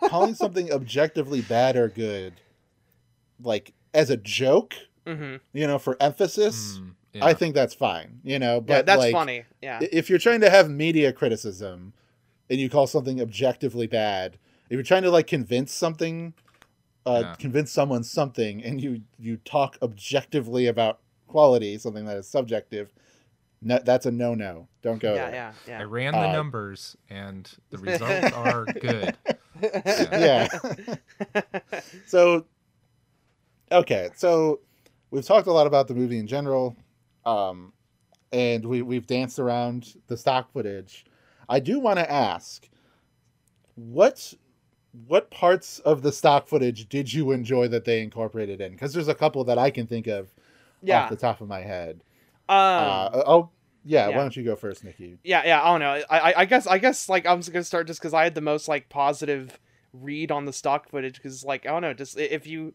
Calling 0.10 0.36
something 0.36 0.72
objectively 0.72 1.42
bad 1.42 1.76
or 1.78 1.88
good, 1.88 2.34
like 3.42 3.74
as 3.94 4.10
a 4.10 4.18
joke, 4.18 4.76
hmm 5.06 5.38
you 5.54 5.66
know, 5.66 5.80
for 5.80 5.96
emphasis, 6.02 6.78
Mm, 6.80 6.92
yeah. 7.18 7.26
I 7.26 7.34
think 7.34 7.56
that's 7.56 7.74
fine. 7.74 8.20
You 8.24 8.40
know, 8.40 8.62
but 8.62 8.74
Yeah, 8.74 8.82
that's 8.84 9.00
like, 9.00 9.12
funny. 9.14 9.44
Yeah. 9.62 9.80
if 9.92 10.10
you're 10.10 10.20
trying 10.20 10.42
to 10.42 10.50
have 10.50 10.70
media 10.70 11.12
criticism 11.14 11.94
and 12.50 12.60
you 12.60 12.70
call 12.70 12.88
something 12.88 13.22
objectively 13.22 13.88
bad, 13.88 14.38
if 14.70 14.74
you're 14.74 14.84
trying 14.84 15.04
to 15.04 15.12
like 15.12 15.28
convince 15.28 15.72
something, 15.74 16.34
uh, 17.06 17.22
Yeah. 17.24 17.36
convince 17.36 17.72
someone 17.72 18.04
something, 18.04 18.64
and 18.64 18.82
you 18.82 19.02
you 19.18 19.38
talk 19.38 19.78
objectively 19.82 20.68
about 20.68 21.00
quality, 21.28 21.78
something 21.78 22.06
that 22.06 22.18
is 22.18 22.28
subjective, 22.28 22.92
no, 23.62 23.80
that's 23.84 24.06
a 24.06 24.12
no 24.12 24.34
no. 24.36 24.68
Don't 24.82 25.00
go 25.00 25.16
yeah, 25.16 25.32
there. 25.32 25.54
yeah, 25.68 25.80
I 25.80 25.84
ran 25.84 26.14
the 26.14 26.20
Uh, 26.30 26.32
numbers 26.32 26.96
and 27.10 27.50
the 27.70 27.78
results 27.80 28.32
are 28.34 28.66
good. 28.82 29.18
Yeah. 29.62 30.48
so, 32.06 32.46
okay, 33.72 34.10
so 34.16 34.60
we've 35.12 35.26
talked 35.26 35.48
a 35.48 35.52
lot 35.52 35.68
about 35.68 35.88
the 35.88 35.96
movie 35.96 36.20
in 36.20 36.28
general, 36.28 36.76
um, 37.28 37.74
and 38.32 38.66
we 38.66 38.82
we've 38.82 39.06
danced 39.06 39.38
around 39.38 39.96
the 40.08 40.18
stock 40.18 40.52
footage. 40.52 41.06
I 41.50 41.60
do 41.60 41.80
want 41.80 42.00
to 42.00 42.12
ask, 42.12 42.68
what 43.76 44.34
what 45.08 45.30
parts 45.30 45.80
of 45.80 46.02
the 46.02 46.12
stock 46.12 46.48
footage 46.48 46.90
did 46.90 47.14
you 47.14 47.32
enjoy 47.32 47.68
that 47.68 47.86
they 47.86 48.02
incorporated 48.02 48.62
in? 48.62 48.72
Because 48.72 48.94
there's 48.94 49.08
a 49.08 49.16
couple 49.16 49.44
that 49.44 49.58
I 49.58 49.70
can 49.70 49.86
think 49.86 50.08
of 50.08 50.34
yeah. 50.82 51.04
off 51.04 51.10
the 51.10 51.16
top 51.16 51.42
of 51.42 51.48
my 51.48 51.62
head. 51.62 52.04
Um, 52.50 52.58
uh, 52.58 53.10
oh, 53.26 53.50
yeah, 53.86 54.10
yeah. 54.10 54.16
Why 54.16 54.22
don't 54.22 54.36
you 54.36 54.44
go 54.44 54.56
first, 54.56 54.84
Nikki? 54.84 55.18
yeah, 55.24 55.44
yeah. 55.46 55.62
I 55.62 55.72
don't 55.72 55.80
know. 55.82 56.04
I, 56.10 56.20
I, 56.20 56.34
I 56.42 56.46
guess, 56.46 56.66
I 56.66 56.78
guess, 56.78 57.10
like, 57.10 57.26
I'm 57.26 57.40
just 57.40 57.52
gonna 57.52 57.64
start 57.64 57.88
just 57.88 58.00
because 58.00 58.14
I 58.14 58.24
had 58.24 58.36
the 58.36 58.42
most 58.42 58.68
like 58.68 58.90
positive 58.90 59.60
read 59.94 60.32
on 60.32 60.46
the 60.46 60.54
stock 60.54 60.90
footage. 60.90 61.16
Because, 61.16 61.44
like, 61.44 61.66
I 61.66 61.70
don't 61.70 61.82
know, 61.82 61.94
just 61.94 62.18
if 62.18 62.48
you, 62.48 62.74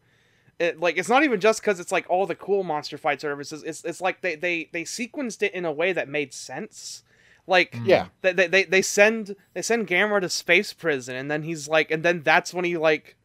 it, 0.63 0.81
like, 0.81 0.97
it's 0.97 1.09
not 1.09 1.25
even 1.25 1.41
just 1.41 1.61
because 1.61 1.81
it's 1.81 1.93
like 1.93 2.07
all 2.09 2.27
the 2.27 2.35
cool 2.35 2.63
monster 2.63 2.97
fight 2.97 3.21
services. 3.21 3.63
It's, 3.63 3.85
it's 3.85 4.01
like 4.01 4.21
they, 4.21 4.37
they, 4.37 4.69
they 4.73 4.85
sequenced 4.85 5.43
it 5.43 5.53
in 5.55 5.65
a 5.65 5.73
way 5.73 5.93
that 5.93 6.09
made 6.09 6.33
sense. 6.33 7.03
Like, 7.47 7.77
Yeah, 7.85 8.07
they, 8.23 8.33
they, 8.33 8.47
they, 8.47 8.65
they 8.65 8.83
send, 8.83 9.35
they 9.55 9.63
send 9.63 9.89
Gamera 9.89 10.21
to 10.21 10.29
space 10.29 10.73
prison, 10.73 11.17
and 11.17 11.31
then 11.31 11.43
he's 11.43 11.69
like, 11.69 11.91
and 11.91 12.03
then 12.05 12.23
that's 12.23 12.55
when 12.55 12.65
he 12.65 12.77
like 12.77 13.17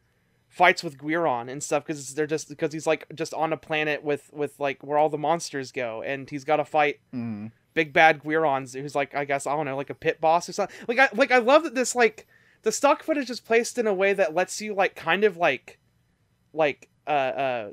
fights 0.49 0.83
with 0.83 0.97
Guiron 0.97 1.51
and 1.51 1.61
stuff 1.61 1.85
because 1.85 2.15
they're 2.15 2.25
just 2.25 2.49
because 2.49 2.73
he's 2.73 2.87
like 2.87 3.05
just 3.13 3.31
on 3.35 3.53
a 3.53 3.57
planet 3.57 4.03
with 4.03 4.31
with 4.33 4.59
like 4.59 4.81
where 4.83 4.97
all 4.97 5.09
the 5.09 5.17
monsters 5.19 5.71
go, 5.71 6.01
and 6.01 6.27
he's 6.27 6.43
got 6.43 6.55
to 6.57 6.65
fight 6.65 6.99
Mhm. 7.13 7.51
big 7.75 7.93
bad 7.93 8.23
Guirons, 8.23 8.73
who's 8.73 8.95
like 8.95 9.13
I 9.13 9.23
guess 9.23 9.45
I 9.45 9.55
don't 9.55 9.65
know, 9.65 9.77
like 9.77 9.91
a 9.91 9.93
pit 9.95 10.19
boss 10.19 10.49
or 10.49 10.53
something. 10.53 10.75
Like 10.87 10.97
I 10.97 11.09
like 11.13 11.31
I 11.31 11.37
love 11.37 11.61
that 11.63 11.75
this 11.75 11.93
like 11.95 12.25
the 12.63 12.71
stock 12.71 13.03
footage 13.03 13.29
is 13.29 13.39
placed 13.39 13.77
in 13.77 13.85
a 13.85 13.93
way 13.93 14.13
that 14.13 14.33
lets 14.33 14.59
you 14.59 14.73
like 14.73 14.95
kind 14.95 15.23
of 15.23 15.37
like 15.37 15.77
like 16.53 16.89
uh 17.07 17.09
uh 17.09 17.71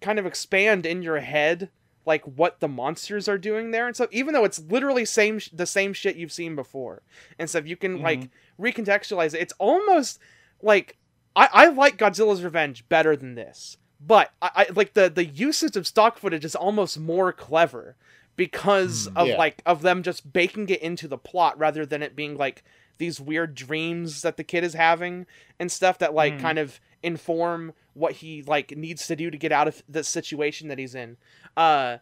kind 0.00 0.18
of 0.18 0.26
expand 0.26 0.84
in 0.86 1.02
your 1.02 1.20
head 1.20 1.70
like 2.04 2.24
what 2.24 2.58
the 2.58 2.66
monsters 2.66 3.28
are 3.28 3.38
doing 3.38 3.70
there 3.70 3.86
and 3.86 3.94
so 3.96 4.08
even 4.10 4.34
though 4.34 4.44
it's 4.44 4.58
literally 4.58 5.04
same 5.04 5.38
sh- 5.38 5.50
the 5.52 5.66
same 5.66 5.92
shit 5.92 6.16
you've 6.16 6.32
seen 6.32 6.56
before 6.56 7.02
and 7.38 7.48
stuff 7.48 7.66
you 7.66 7.76
can 7.76 8.00
like 8.02 8.28
recontextualize 8.60 9.34
it 9.34 9.40
it's 9.40 9.54
almost 9.58 10.18
like 10.62 10.96
I, 11.36 11.48
I 11.52 11.66
like 11.68 11.96
Godzilla's 11.96 12.42
Revenge 12.42 12.88
better 12.88 13.14
than 13.16 13.34
this 13.36 13.76
but 14.00 14.32
I, 14.42 14.50
I 14.68 14.72
like 14.74 14.94
the 14.94 15.08
the 15.08 15.24
usage 15.24 15.76
of 15.76 15.86
stock 15.86 16.18
footage 16.18 16.44
is 16.44 16.56
almost 16.56 16.98
more 16.98 17.32
clever 17.32 17.94
because 18.34 19.06
Hmm. 19.06 19.16
of 19.18 19.28
Yeah. 19.28 19.36
like 19.38 19.62
of 19.64 19.82
them 19.82 20.02
just 20.02 20.32
baking 20.32 20.68
it 20.70 20.82
into 20.82 21.06
the 21.06 21.18
plot 21.18 21.56
rather 21.58 21.86
than 21.86 22.02
it 22.02 22.16
being 22.16 22.36
like 22.36 22.64
these 22.98 23.20
weird 23.20 23.54
dreams 23.54 24.22
that 24.22 24.36
the 24.36 24.44
kid 24.44 24.64
is 24.64 24.74
having 24.74 25.26
and 25.60 25.70
stuff 25.70 25.98
that 25.98 26.14
like 26.14 26.40
kind 26.40 26.58
of 26.58 26.80
inform 27.02 27.72
what 27.94 28.12
he 28.14 28.42
like 28.42 28.76
needs 28.76 29.06
to 29.06 29.16
do 29.16 29.30
to 29.30 29.36
get 29.38 29.52
out 29.52 29.68
of 29.68 29.82
the 29.88 30.04
situation 30.04 30.68
that 30.68 30.78
he's 30.78 30.94
in. 30.94 31.16
Uh 31.56 31.98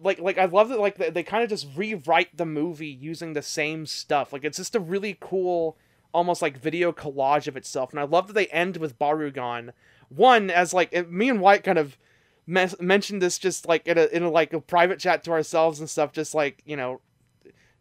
like 0.00 0.20
like 0.20 0.38
i 0.38 0.44
love 0.44 0.68
that 0.68 0.78
like 0.78 0.96
they, 0.96 1.10
they 1.10 1.22
kind 1.24 1.42
of 1.42 1.50
just 1.50 1.66
rewrite 1.76 2.36
the 2.36 2.46
movie 2.46 2.86
using 2.86 3.32
the 3.32 3.42
same 3.42 3.86
stuff. 3.86 4.32
Like 4.32 4.44
it's 4.44 4.58
just 4.58 4.76
a 4.76 4.80
really 4.80 5.16
cool 5.20 5.76
almost 6.14 6.40
like 6.40 6.56
video 6.58 6.92
collage 6.92 7.46
of 7.48 7.56
itself. 7.56 7.90
And 7.90 8.00
i 8.00 8.04
love 8.04 8.26
that 8.28 8.32
they 8.34 8.46
end 8.46 8.76
with 8.76 8.98
Barugon. 8.98 9.70
One 10.08 10.50
as 10.50 10.72
like 10.72 10.88
it- 10.92 11.10
me 11.10 11.28
and 11.28 11.40
white 11.40 11.64
kind 11.64 11.78
of 11.78 11.98
mes- 12.46 12.80
mentioned 12.80 13.20
this 13.22 13.38
just 13.38 13.66
like 13.68 13.86
in 13.86 13.98
a 13.98 14.06
in 14.06 14.22
a 14.22 14.30
like 14.30 14.52
a 14.52 14.60
private 14.60 14.98
chat 14.98 15.22
to 15.24 15.30
ourselves 15.32 15.80
and 15.80 15.90
stuff 15.90 16.12
just 16.12 16.34
like 16.34 16.62
you 16.64 16.76
know 16.76 17.00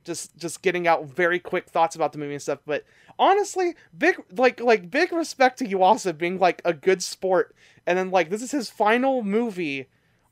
just 0.08 0.36
just 0.38 0.64
getting 0.64 0.88
out 0.88 1.06
very 1.06 1.38
quick 1.40 1.70
thoughts 1.70 1.96
about 1.96 2.12
the 2.14 2.18
movie 2.18 2.34
and 2.34 2.42
stuff. 2.42 2.60
But 2.66 2.84
honestly, 3.20 3.76
big 3.96 4.16
like 4.36 4.60
like 4.60 4.90
big 4.90 5.12
respect 5.12 5.60
to 5.60 5.66
Yuasa 5.66 6.18
being 6.18 6.40
like 6.40 6.62
a 6.66 6.74
good 6.74 7.04
sport, 7.04 7.56
and 7.86 7.96
then 7.98 8.10
like 8.10 8.32
this 8.32 8.42
is 8.42 8.50
his 8.52 8.72
final 8.72 9.22
movie 9.22 9.88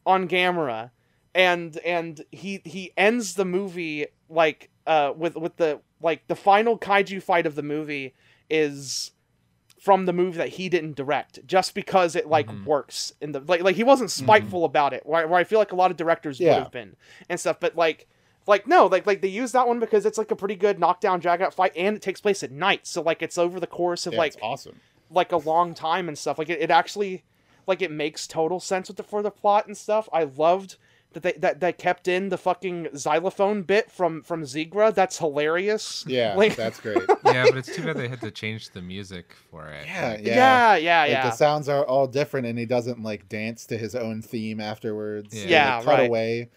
on 0.05 0.27
Gamera, 0.27 0.89
and 1.35 1.77
and 1.85 2.25
he 2.31 2.61
he 2.65 2.91
ends 2.97 3.35
the 3.35 3.45
movie 3.45 4.07
like 4.29 4.69
uh 4.87 5.13
with 5.15 5.35
with 5.35 5.57
the 5.57 5.79
like 6.01 6.25
the 6.27 6.35
final 6.35 6.79
kaiju 6.79 7.21
fight 7.21 7.45
of 7.45 7.53
the 7.55 7.63
movie 7.63 8.15
is 8.49 9.11
from 9.79 10.05
the 10.07 10.13
movie 10.13 10.37
that 10.37 10.49
he 10.49 10.67
didn't 10.67 10.95
direct 10.95 11.45
just 11.45 11.75
because 11.75 12.15
it 12.15 12.27
like 12.27 12.47
Mhm. 12.47 12.65
works 12.65 13.13
in 13.21 13.33
the 13.33 13.39
like 13.41 13.61
like 13.61 13.75
he 13.75 13.83
wasn't 13.83 14.09
spiteful 14.09 14.65
about 14.65 14.93
it 14.93 15.05
where, 15.05 15.27
where 15.27 15.39
I 15.39 15.43
feel 15.43 15.59
like 15.59 15.71
a 15.71 15.75
lot 15.75 15.91
of 15.91 15.97
directors 15.97 16.39
would 16.39 16.47
have 16.63 16.71
been 16.71 16.95
and 17.29 17.39
stuff 17.39 17.59
but 17.59 17.75
like 17.75 18.07
like 18.47 18.67
no 18.67 18.85
like 18.87 19.05
like 19.07 19.21
they 19.21 19.27
use 19.27 19.51
that 19.53 19.67
one 19.67 19.79
because 19.79 20.05
it's 20.05 20.17
like 20.17 20.31
a 20.31 20.35
pretty 20.35 20.55
good 20.55 20.79
knockdown 20.79 21.19
drag 21.19 21.41
out 21.41 21.53
fight 21.53 21.71
and 21.75 21.95
it 21.95 22.01
takes 22.01 22.21
place 22.21 22.43
at 22.43 22.51
night 22.51 22.85
so 22.85 23.01
like 23.01 23.21
it's 23.21 23.37
over 23.37 23.59
the 23.59 23.67
course 23.67 24.05
of 24.05 24.13
Yeah, 24.13 24.19
like 24.19 24.35
awesome. 24.41 24.79
like 25.09 25.31
a 25.31 25.37
long 25.37 25.73
time 25.73 26.07
and 26.07 26.17
stuff 26.17 26.37
like 26.37 26.49
it, 26.49 26.61
it 26.61 26.69
actually 26.71 27.23
like 27.67 27.81
it 27.81 27.91
makes 27.91 28.27
total 28.27 28.59
sense 28.59 28.87
with 28.87 28.97
the 28.97 29.03
for 29.03 29.21
the 29.23 29.31
plot 29.31 29.65
and 29.67 29.75
stuff 29.75 30.07
i 30.13 30.23
loved 30.23 30.75
that 31.13 31.23
they 31.23 31.31
that 31.33 31.59
they 31.61 31.71
kept 31.71 32.07
in 32.09 32.27
the 32.29 32.37
fucking 32.37 32.89
xylophone 32.95 33.61
bit 33.63 33.89
from 33.89 34.21
from 34.21 34.41
Zigra. 34.43 34.93
That's 34.93 35.17
hilarious. 35.17 36.03
Yeah, 36.05 36.35
Like- 36.37 36.57
that's 36.57 36.81
great. 36.81 36.97
yeah, 37.25 37.45
but 37.45 37.55
it's 37.55 37.73
too 37.73 37.83
bad 37.85 37.95
they 37.95 38.09
had 38.09 38.19
to 38.19 38.31
change 38.31 38.71
the 38.71 38.81
music 38.81 39.33
for 39.49 39.65
it. 39.69 39.87
Yeah, 39.87 40.09
Like, 40.09 40.25
yeah, 40.25 40.35
Yeah, 40.35 40.75
yeah, 40.75 41.01
Like, 41.03 41.11
yeah. 41.11 41.29
The 41.29 41.35
sounds 41.37 41.69
are 41.69 41.85
all 41.85 42.05
different, 42.07 42.47
and 42.47 42.59
he 42.59 42.65
doesn't 42.65 43.01
like 43.01 43.29
dance 43.29 43.65
to 43.67 43.77
his 43.77 43.95
own 43.95 44.21
theme 44.21 44.59
afterwards. 44.59 45.33
Yeah. 45.33 45.43
They, 45.45 45.49
Yeah, 45.51 45.77
cut 45.83 45.87
right. 45.87 46.07
away 46.09 46.49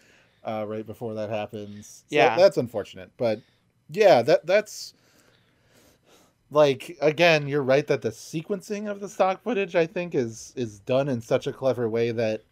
uh, 0.49 0.65
right 0.67 0.87
before 0.87 1.15
that 1.15 1.29
happens. 1.31 2.05
So 2.09 2.17
Yeah. 2.17 2.37
that's 2.37 2.57
unfortunate, 2.57 3.11
but 3.17 3.41
yeah, 3.91 4.23
that 4.23 4.47
that's 4.47 4.95
like 6.51 6.97
again, 7.01 7.47
you're 7.47 7.63
right 7.63 7.87
that 7.87 8.03
the 8.03 8.11
sequencing 8.11 8.91
of 8.91 9.01
the 9.01 9.09
stock 9.09 9.43
footage, 9.43 9.77
I 9.77 9.87
think, 9.87 10.15
is 10.15 10.53
is 10.57 10.79
done 10.81 11.09
in 11.09 11.21
such 11.21 11.47
a 11.47 11.53
clever 11.53 11.89
way 11.89 12.11
that 12.13 12.43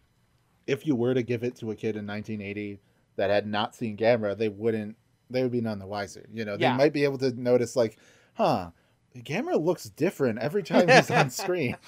if 0.67 0.85
you 0.85 0.95
were 0.95 1.13
to 1.13 1.23
give 1.23 1.43
it 1.43 1.55
to 1.57 1.71
a 1.71 1.75
kid 1.75 1.95
in 1.95 2.05
1980 2.05 2.79
that 3.15 3.29
had 3.29 3.47
not 3.47 3.75
seen 3.75 3.97
Gamera, 3.97 4.37
they 4.37 4.49
wouldn't. 4.49 4.95
They 5.29 5.41
would 5.41 5.51
be 5.51 5.61
none 5.61 5.79
the 5.79 5.87
wiser. 5.87 6.27
You 6.31 6.45
know, 6.45 6.55
they 6.55 6.65
Yeah. 6.65 6.75
might 6.77 6.93
be 6.93 7.03
able 7.03 7.17
to 7.19 7.31
notice 7.31 7.75
like, 7.75 7.97
huh. 8.35 8.71
Gamera 9.17 9.59
looks 9.59 9.85
different 9.85 10.37
every 10.37 10.61
time 10.61 10.87
he's 10.89 11.09
on 11.09 11.31
screen. 11.31 11.75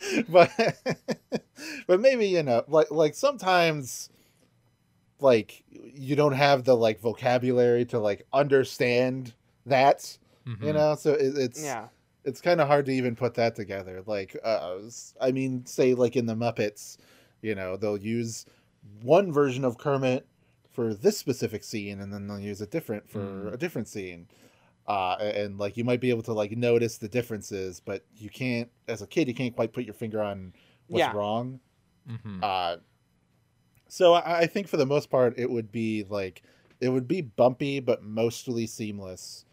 but 0.28 0.50
but 1.86 2.00
maybe 2.00 2.26
you 2.26 2.42
know 2.42 2.62
like 2.68 2.90
like 2.90 3.14
sometimes 3.14 4.10
like 5.20 5.64
you 5.70 6.14
don't 6.16 6.32
have 6.32 6.64
the 6.64 6.76
like 6.76 7.00
vocabulary 7.00 7.84
to 7.86 7.98
like 7.98 8.26
understand 8.32 9.34
that 9.66 10.16
you 10.46 10.54
mhm. 10.54 10.74
know 10.74 10.94
so 10.94 11.12
it, 11.12 11.36
it's 11.36 11.62
yeah. 11.62 11.88
it's 12.24 12.40
kind 12.40 12.60
of 12.60 12.68
hard 12.68 12.86
to 12.86 12.92
even 12.92 13.14
put 13.16 13.34
that 13.34 13.54
together 13.54 14.02
like 14.06 14.36
uh 14.44 14.76
s- 14.86 15.14
i 15.20 15.30
mean 15.32 15.64
say 15.66 15.94
like 15.94 16.16
in 16.16 16.26
the 16.26 16.34
muppets 16.34 16.96
you 17.42 17.54
know 17.54 17.76
they'll 17.76 17.98
use 18.00 18.46
one 19.02 19.32
version 19.32 19.64
of 19.64 19.76
kermit 19.78 20.26
for 20.70 20.94
this 20.94 21.18
specific 21.18 21.62
scene 21.64 22.00
and 22.00 22.12
then 22.12 22.26
they'll 22.26 22.38
use 22.40 22.60
a 22.60 22.66
different 22.66 23.08
for 23.10 23.18
Mm. 23.18 23.52
a 23.54 23.56
different 23.56 23.88
scene 23.88 24.28
uh 24.86 25.16
a- 25.20 25.44
and 25.44 25.58
like 25.58 25.76
you 25.76 25.84
might 25.84 26.00
be 26.00 26.10
able 26.10 26.22
to 26.22 26.32
like 26.32 26.52
notice 26.56 26.96
the 26.98 27.08
differences 27.08 27.80
but 27.80 28.04
you 28.16 28.30
can't 28.30 28.70
as 28.86 29.02
a 29.02 29.06
kid 29.06 29.28
you 29.28 29.34
can't 29.34 29.54
quite 29.54 29.72
put 29.72 29.84
your 29.84 29.94
finger 29.94 30.22
on 30.22 30.52
what's 30.86 31.00
Yeah. 31.00 31.12
wrong 31.12 31.60
Mhm. 32.08 32.42
uh 32.42 32.76
so 33.88 34.14
I, 34.14 34.40
I 34.40 34.46
think 34.46 34.68
for 34.68 34.76
the 34.76 34.86
most 34.86 35.10
part 35.10 35.34
it 35.38 35.50
would 35.50 35.72
be 35.72 36.04
like 36.08 36.42
it 36.80 36.90
would 36.90 37.08
be 37.08 37.20
bumpy 37.22 37.80
but 37.80 38.02
mostly 38.02 38.66
seamless 38.66 39.44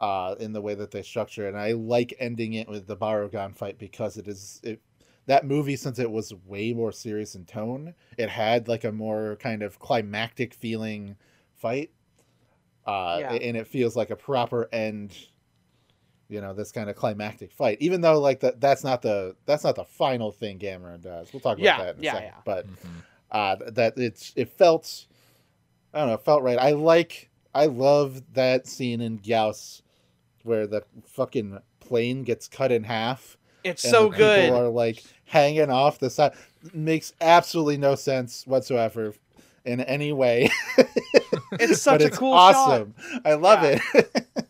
uh 0.00 0.34
in 0.38 0.52
the 0.52 0.60
way 0.60 0.74
that 0.74 0.90
they 0.90 1.02
structure 1.02 1.46
it. 1.46 1.50
and 1.50 1.58
i 1.58 1.72
like 1.72 2.14
ending 2.18 2.52
it 2.54 2.68
with 2.68 2.86
the 2.86 2.96
Barugon 2.96 3.56
fight 3.56 3.78
because 3.78 4.16
it 4.16 4.28
is 4.28 4.60
it 4.62 4.80
that 5.26 5.46
movie 5.46 5.76
since 5.76 5.98
it 5.98 6.10
was 6.10 6.34
way 6.46 6.72
more 6.72 6.92
serious 6.92 7.34
in 7.34 7.44
tone 7.44 7.94
it 8.18 8.28
had 8.28 8.68
like 8.68 8.84
a 8.84 8.92
more 8.92 9.36
kind 9.36 9.62
of 9.62 9.78
climactic 9.78 10.52
feeling 10.54 11.16
fight 11.54 11.90
uh 12.86 13.18
Yeah. 13.20 13.32
and 13.32 13.56
it 13.56 13.66
feels 13.66 13.96
like 13.96 14.10
a 14.10 14.16
proper 14.16 14.68
end 14.72 15.16
you 16.28 16.40
know 16.40 16.52
this 16.52 16.72
kind 16.72 16.90
of 16.90 16.96
climactic 16.96 17.52
fight 17.52 17.78
even 17.80 18.00
though 18.00 18.20
like 18.20 18.40
that 18.40 18.60
that's 18.60 18.82
not 18.84 19.02
the 19.02 19.36
that's 19.46 19.64
not 19.64 19.76
the 19.76 19.84
final 19.84 20.32
thing 20.32 20.58
Gamera 20.58 21.00
does 21.00 21.32
we'll 21.32 21.40
talk 21.40 21.56
about 21.58 21.64
Yeah, 21.64 21.78
that 21.78 21.94
in 21.94 22.00
a 22.00 22.04
yeah, 22.04 22.12
second 22.12 22.26
yeah. 22.26 22.40
but 22.44 22.66
Mhm. 22.66 23.02
Uh 23.34 23.56
th- 23.56 23.74
that 23.74 23.98
it's 23.98 24.32
it 24.36 24.48
felt 24.48 25.06
i 25.92 25.98
don't 25.98 26.08
know 26.08 26.16
felt 26.16 26.42
right 26.42 26.58
i 26.58 26.70
like 26.70 27.28
i 27.54 27.66
love 27.66 28.22
that 28.34 28.66
scene 28.66 29.00
in 29.00 29.18
Gyaos 29.18 29.82
where 30.44 30.66
the 30.66 30.82
fucking 31.08 31.58
plane 31.80 32.22
gets 32.22 32.48
cut 32.48 32.70
in 32.72 32.84
half 32.84 33.36
It's 33.64 33.84
and 33.84 33.90
so 33.90 34.08
the 34.08 34.16
good. 34.16 34.44
people 34.44 34.58
are 34.60 34.68
like 34.68 35.02
hanging 35.26 35.70
off 35.70 35.98
the 35.98 36.10
side 36.10 36.32
makes 36.72 37.12
absolutely 37.20 37.76
no 37.76 37.94
sense 37.96 38.46
whatsoever 38.46 39.12
in 39.64 39.80
any 39.82 40.12
way 40.12 40.48
It's 41.60 41.82
such 41.82 41.94
but 42.00 42.02
a 42.02 42.06
it's 42.06 42.18
cool 42.18 42.32
shot. 42.32 42.54
awesome 42.56 42.94
i 43.24 43.34
love 43.34 43.62
Yeah. 43.62 43.80
it 43.94 44.26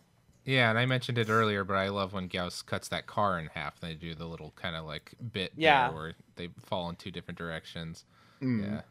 Yeah, 0.47 0.69
and 0.69 0.77
I 0.77 0.85
mentioned 0.85 1.17
it 1.17 1.27
earlier, 1.27 1.63
but 1.63 1.73
I 1.75 1.87
love 1.89 2.13
when 2.13 2.29
Gyaos 2.29 2.63
cuts 2.63 2.87
that 2.89 3.07
car 3.07 3.39
in 3.39 3.47
half. 3.55 3.79
They 3.79 3.95
do 3.95 4.13
the 4.13 4.27
little 4.27 4.53
kind 4.55 4.75
of 4.75 4.85
like 4.85 5.15
bit 5.31 5.53
Yeah. 5.55 5.87
there 5.87 5.95
where 5.97 6.13
they 6.35 6.49
fall 6.63 6.87
in 6.91 6.95
two 6.97 7.09
different 7.09 7.39
directions. 7.39 8.05
Mm. 8.41 8.63
Yeah. 8.63 8.81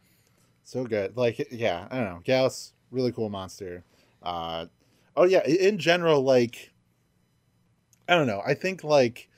So 0.62 0.84
good. 0.84 1.16
Like, 1.16 1.46
yeah, 1.50 1.86
I 1.90 1.96
don't 1.96 2.04
know. 2.06 2.22
Gyaos, 2.24 2.72
really 2.90 3.12
cool 3.12 3.28
monster. 3.28 3.84
Uh, 4.22 4.66
oh 5.16 5.24
yeah, 5.24 5.44
in 5.46 5.78
general, 5.78 6.22
like, 6.22 6.72
I 8.08 8.14
don't 8.14 8.26
know. 8.26 8.42
I 8.44 8.54
think 8.54 8.84
like 8.84 9.28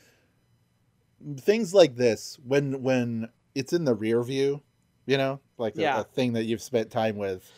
things 1.38 1.72
like 1.74 1.96
this 1.96 2.38
when 2.44 2.82
when 2.82 3.28
it's 3.54 3.72
in 3.72 3.84
the 3.84 3.94
rear 3.94 4.22
view, 4.22 4.62
you 5.06 5.16
know, 5.16 5.40
like 5.58 5.76
a- 5.76 5.80
Yeah. 5.80 6.00
a, 6.00 6.04
thing 6.04 6.34
that 6.34 6.44
you've 6.44 6.62
spent 6.62 6.90
time 6.90 7.16
with, 7.16 7.50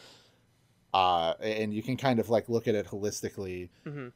uh, 0.95 1.35
and 1.41 1.75
you 1.75 1.83
can 1.83 1.97
kind 1.97 2.19
of 2.21 2.29
like 2.31 2.49
look 2.49 2.69
at 2.69 2.75
it 2.75 2.87
holistically. 2.87 3.69
Mhm. 3.85 4.13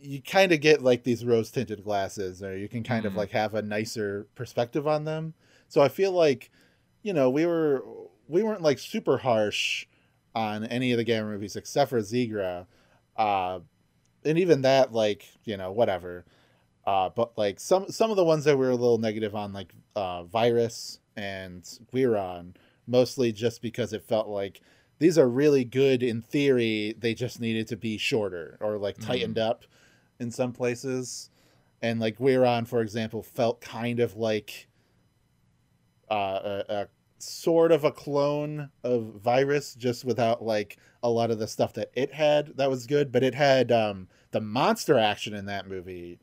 You 0.00 0.20
kind 0.20 0.52
of 0.52 0.60
get 0.60 0.82
like 0.82 1.04
these 1.04 1.24
rose 1.24 1.50
tinted 1.50 1.84
glasses, 1.84 2.42
or 2.42 2.56
you 2.56 2.68
can 2.68 2.82
kind 2.82 3.06
of 3.06 3.14
Mhm. 3.14 3.16
like 3.16 3.30
have 3.30 3.54
a 3.54 3.62
nicer 3.62 4.26
perspective 4.34 4.86
on 4.86 5.04
them. 5.04 5.34
So 5.68 5.80
I 5.80 5.88
feel 5.88 6.12
like, 6.12 6.50
you 7.02 7.12
know, 7.12 7.30
we 7.30 7.46
were 7.46 7.84
we 8.28 8.42
weren't 8.42 8.62
like 8.62 8.78
super 8.78 9.18
harsh 9.18 9.86
on 10.34 10.64
any 10.64 10.92
of 10.92 10.98
the 10.98 11.04
Gamera 11.04 11.32
movies 11.32 11.56
except 11.56 11.90
for 11.90 12.00
Zigra, 12.00 12.66
uh, 13.16 13.60
and 14.24 14.38
even 14.38 14.62
that, 14.62 14.92
like 14.92 15.26
you 15.44 15.56
know, 15.56 15.72
whatever. 15.72 16.24
Uh, 16.86 17.08
but 17.10 17.36
like 17.38 17.60
some 17.60 17.88
some 17.90 18.10
of 18.10 18.16
the 18.16 18.24
ones 18.24 18.44
that 18.44 18.56
we 18.58 18.64
were 18.64 18.72
a 18.72 18.76
little 18.76 18.98
negative 18.98 19.34
on, 19.34 19.52
like 19.52 19.72
uh, 19.94 20.24
Virus 20.24 20.98
and 21.16 21.62
Guiron, 21.92 22.54
mostly 22.86 23.32
just 23.32 23.62
because 23.62 23.92
it 23.92 24.02
felt 24.02 24.28
like 24.28 24.60
these 24.98 25.18
are 25.18 25.28
really 25.28 25.64
good 25.64 26.02
in 26.02 26.22
theory. 26.22 26.94
They 26.98 27.14
just 27.14 27.40
needed 27.40 27.68
to 27.68 27.76
be 27.76 27.98
shorter 27.98 28.56
or 28.60 28.78
like 28.78 28.98
Mhm. 28.98 29.02
tightened 29.06 29.38
up 29.38 29.64
in 30.18 30.30
some 30.30 30.52
places. 30.52 31.30
And 31.80 31.98
like 32.00 32.18
Guiron, 32.18 32.66
for 32.66 32.80
example, 32.80 33.22
felt 33.22 33.60
kind 33.60 33.98
of 34.00 34.16
like 34.16 34.68
uh, 36.12 36.62
a, 36.68 36.72
a 36.82 36.88
sort 37.18 37.72
of 37.72 37.84
a 37.84 37.92
clone 37.92 38.68
of 38.84 39.04
Virus, 39.22 39.74
just 39.74 40.04
without 40.04 40.42
like 40.44 40.78
a 41.02 41.08
lot 41.10 41.30
of 41.30 41.38
the 41.38 41.46
stuff 41.46 41.72
that 41.74 41.90
it 41.94 42.12
had 42.12 42.56
that 42.56 42.68
was 42.70 42.86
good. 42.86 43.10
But 43.12 43.22
it 43.22 43.34
had 43.34 43.72
um, 43.72 44.08
the 44.32 44.40
monster 44.40 44.98
action 44.98 45.34
in 45.34 45.46
that 45.46 45.68
movie 45.68 46.18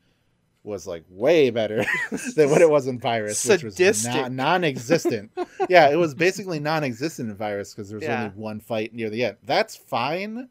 was 0.62 0.86
like 0.86 1.04
way 1.08 1.48
better 1.48 1.84
than 2.36 2.50
what 2.50 2.60
it 2.60 2.68
was 2.68 2.86
in 2.86 2.98
Virus, 2.98 3.42
which 3.46 3.64
was 3.64 3.76
Sadistic. 3.76 4.12
non- 4.14 4.36
non-existent. 4.36 5.30
yeah, 5.70 5.88
it 5.88 5.96
was 5.96 6.14
basically 6.14 6.60
non-existent 6.60 7.30
in 7.30 7.34
Virus 7.36 7.72
because 7.74 7.88
there 7.88 7.96
was 7.98 8.06
Yeah. 8.06 8.24
only 8.24 8.34
one 8.36 8.60
fight 8.60 8.92
near 8.94 9.08
the 9.08 9.24
end. 9.24 9.36
That's 9.42 9.74
fine, 9.74 10.50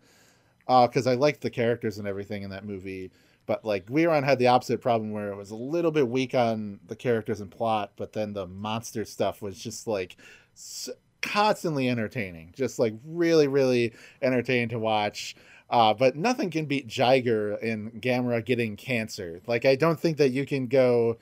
because 0.68 1.06
I 1.06 1.14
liked 1.14 1.42
the 1.42 1.52
characters 1.52 2.00
and 2.00 2.08
everything 2.08 2.42
in 2.42 2.50
that 2.50 2.66
movie. 2.66 3.12
But 3.50 3.66
like 3.66 3.88
Guiron 3.88 4.24
had 4.24 4.38
the 4.38 4.46
opposite 4.46 4.80
problem 4.80 5.12
where 5.12 5.32
it 5.32 5.36
was 5.36 5.50
a 5.50 5.56
little 5.56 5.90
bit 5.90 6.08
weak 6.08 6.36
on 6.36 6.80
the 6.88 6.96
characters 6.96 7.42
and 7.42 7.50
plot, 7.50 7.94
but 7.98 8.14
then 8.14 8.34
the 8.34 8.46
monster 8.46 9.04
stuff 9.06 9.42
was 9.42 9.58
just 9.58 9.88
like 9.88 10.18
s- 10.56 10.88
constantly 11.24 11.90
entertaining, 11.90 12.54
just 12.56 12.78
like 12.78 12.94
really, 13.04 13.48
really 13.48 13.94
entertaining 14.22 14.70
to 14.70 14.78
watch. 14.78 15.36
Uh, 15.68 15.96
but 15.96 16.16
nothing 16.16 16.52
can 16.52 16.66
beat 16.66 16.88
Jiger 16.88 17.60
in 17.64 17.90
Gamera 18.00 18.46
getting 18.46 18.76
cancer. 18.76 19.42
Like 19.48 19.66
I 19.66 19.76
don't 19.76 20.00
think 20.00 20.18
that 20.18 20.30
you 20.30 20.46
can 20.46 20.68
go 20.68 21.18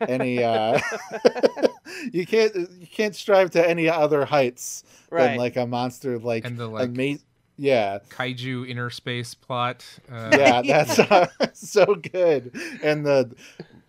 any. 0.00 0.42
Uh, 0.42 0.80
you 2.12 2.26
can't 2.26 2.52
you 2.80 2.86
can't 2.90 3.14
strive 3.14 3.50
to 3.52 3.68
any 3.68 3.88
other 3.88 4.24
heights 4.24 4.82
Right. 5.08 5.28
than 5.28 5.36
like 5.38 5.56
a 5.56 5.66
monster 5.66 6.18
like 6.18 6.44
And 6.44 6.58
the, 6.58 6.66
like- 6.68 6.88
ama- 6.88 7.18
Yeah, 7.62 7.98
Kaiju 8.08 8.66
inner 8.66 8.88
space 8.88 9.34
plot. 9.34 9.84
Uh, 10.10 10.30
yeah, 10.38 10.62
that's 10.84 10.98
uh, 10.98 11.26
so 11.52 11.94
good. 11.94 12.58
And 12.82 13.04
the 13.04 13.34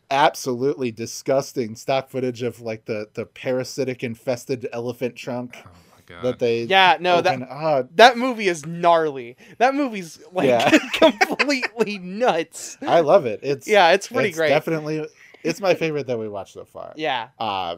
absolutely 0.09 0.91
disgusting 0.91 1.75
stock 1.77 2.09
footage 2.09 2.41
of 2.43 2.59
like 2.59 2.83
the 2.85 3.07
the 3.13 3.25
parasitic 3.25 4.03
infested 4.03 4.67
elephant 4.73 5.15
trunk. 5.15 5.55
Oh 5.65 5.69
my 5.95 6.01
God. 6.05 6.23
that 6.25 6.39
they 6.39 6.63
Yeah, 6.63 6.97
no, 6.99 7.21
that 7.21 7.35
open- 7.35 7.47
ah, 7.49 7.83
that 7.95 8.17
movie 8.17 8.49
is 8.49 8.65
gnarly. 8.65 9.37
That 9.57 9.73
movie's 9.73 10.19
like 10.33 10.49
Yeah. 10.49 10.69
completely 10.95 11.97
nuts. 11.99 12.77
I 12.81 12.99
love 12.99 13.25
it. 13.25 13.39
It's 13.41 13.67
Yeah, 13.69 13.91
it's 13.93 14.09
pretty 14.09 14.29
it's 14.29 14.37
great. 14.37 14.49
Definitely, 14.49 15.07
it's 15.43 15.61
my 15.61 15.75
favorite 15.75 16.07
that 16.07 16.19
we 16.19 16.27
watched 16.27 16.53
so 16.53 16.65
far. 16.65 16.91
Yeah. 16.97 17.29
Uh, 17.39 17.77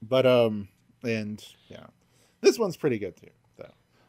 but 0.00 0.24
um, 0.24 0.68
and 1.02 1.44
yeah, 1.68 1.84
this 2.40 2.58
one's 2.58 2.78
pretty 2.78 2.98
good 2.98 3.14
too. 3.18 3.28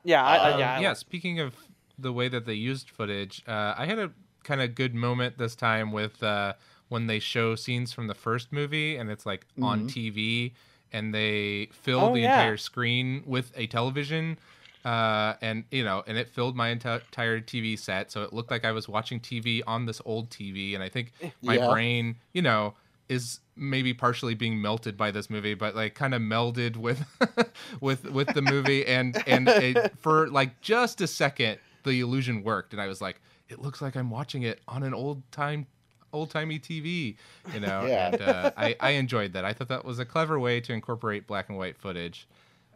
Though. 0.03 0.09
Yeah, 0.11 0.23
I, 0.25 0.35
I- 0.35 0.51
Um, 0.53 0.59
yeah. 0.59 0.75
I 0.75 0.79
yeah. 0.81 0.87
like- 0.89 0.97
Speaking 0.97 1.39
of 1.39 1.55
the 1.97 2.11
way 2.13 2.27
that 2.29 2.45
they 2.45 2.53
used 2.53 2.89
footage, 2.89 3.43
uh, 3.47 3.75
I 3.77 3.85
had 3.85 3.99
a 3.99 4.11
kind 4.43 4.61
of 4.61 4.73
good 4.75 4.95
moment 4.95 5.37
this 5.37 5.55
time 5.55 5.91
with 5.91 6.21
uh, 6.23 6.53
when 6.89 7.07
they 7.07 7.19
show 7.19 7.55
scenes 7.55 7.93
from 7.93 8.07
the 8.07 8.15
first 8.15 8.51
movie, 8.51 8.97
and 8.97 9.09
it's 9.11 9.25
like 9.25 9.45
on 9.61 9.87
TV, 9.87 10.53
and 10.91 11.13
they 11.13 11.67
fill 11.71 11.99
Oh, 12.01 12.13
the 12.13 12.21
yeah. 12.21 12.33
entire 12.39 12.57
screen 12.57 13.23
with 13.25 13.51
a 13.55 13.67
television. 13.67 14.37
Uh, 14.83 15.35
and 15.41 15.63
you 15.69 15.83
know, 15.83 16.03
and 16.07 16.17
it 16.17 16.27
filled 16.27 16.55
my 16.55 16.69
entire 16.69 17.39
TV 17.39 17.77
set, 17.77 18.11
so 18.11 18.23
it 18.23 18.33
looked 18.33 18.49
like 18.49 18.65
I 18.65 18.71
was 18.71 18.89
watching 18.89 19.19
TV 19.19 19.61
on 19.67 19.85
this 19.85 20.01
old 20.05 20.31
TV. 20.31 20.73
And 20.73 20.83
I 20.83 20.89
think 20.89 21.11
my 21.43 21.57
Yeah. 21.57 21.69
brain, 21.69 22.15
you 22.33 22.41
know, 22.41 22.73
is 23.11 23.39
maybe 23.55 23.93
partially 23.93 24.33
being 24.33 24.61
melted 24.61 24.95
by 24.95 25.11
this 25.11 25.29
movie, 25.29 25.53
but 25.53 25.75
like 25.75 25.93
kind 25.95 26.13
of 26.13 26.21
melded 26.21 26.77
with 26.77 27.05
with 27.81 28.05
with 28.09 28.33
the 28.33 28.41
movie, 28.41 28.85
and 28.97 29.21
and 29.27 29.47
it, 29.47 29.93
for 29.99 30.27
like 30.29 30.61
just 30.61 31.01
a 31.01 31.07
second, 31.07 31.59
the 31.83 31.99
illusion 31.99 32.43
worked, 32.43 32.73
and 32.73 32.81
I 32.81 32.87
was 32.87 33.01
like, 33.01 33.21
it 33.49 33.59
looks 33.59 33.81
like 33.81 33.95
I'm 33.95 34.09
watching 34.09 34.43
it 34.43 34.61
on 34.67 34.83
an 34.83 34.93
old 34.93 35.29
time. 35.31 35.67
Old 36.13 36.29
timey 36.29 36.59
TV, 36.59 37.15
you 37.53 37.61
know, 37.61 37.85
Yeah. 37.85 38.07
and 38.11 38.21
uh, 38.21 38.51
I, 38.57 38.75
I 38.81 38.89
enjoyed 38.91 39.31
that. 39.31 39.45
I 39.45 39.53
thought 39.53 39.69
that 39.69 39.85
was 39.85 39.97
a 39.97 40.03
clever 40.03 40.37
way 40.37 40.59
to 40.59 40.73
incorporate 40.73 41.25
black 41.25 41.47
and 41.47 41.57
white 41.57 41.77
footage. 41.77 42.27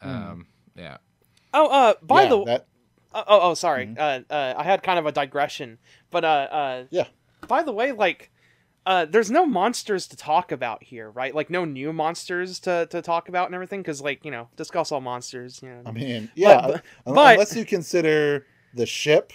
Hmm. 0.02 0.10
Um, 0.10 0.48
yeah. 0.74 0.98
Oh, 1.54 1.68
uh, 1.68 1.94
by 2.02 2.24
yeah, 2.24 2.30
the 2.30 2.44
that 2.46 2.68
Uh, 3.14 3.24
oh, 3.28 3.40
oh, 3.50 3.54
sorry. 3.54 3.94
Uh, 4.00 4.22
uh, 4.30 4.54
I 4.56 4.64
had 4.64 4.84
kind 4.84 4.98
of 4.98 5.06
a 5.06 5.12
digression, 5.12 5.80
but 6.12 6.24
uh, 6.24 6.28
uh, 6.50 6.84
Yeah. 6.92 7.08
By 7.46 7.62
the 7.64 7.74
way, 7.74 7.92
like, 7.92 8.32
uh, 8.86 9.06
there's 9.06 9.32
no 9.32 9.46
monsters 9.46 10.08
to 10.08 10.16
talk 10.18 10.52
about 10.52 10.84
here, 10.84 11.10
right? 11.10 11.34
Like, 11.34 11.50
no 11.50 11.66
new 11.66 11.92
monsters 11.92 12.60
to, 12.62 12.88
to 12.92 13.02
talk 13.02 13.30
about 13.30 13.48
and 13.48 13.56
everything, 13.56 13.82
because, 13.82 14.02
like, 14.02 14.24
you 14.24 14.32
know, 14.32 14.48
discuss 14.56 14.92
all 14.92 15.02
monsters. 15.02 15.60
You 15.64 15.70
know. 15.70 15.82
I 15.86 15.92
mean, 15.92 16.30
yeah, 16.36 16.62
but- 16.68 16.84
but- 17.06 17.12
unless 17.34 17.56
you 17.56 17.66
consider 17.66 18.46
the 18.74 18.86
ship 18.86 19.34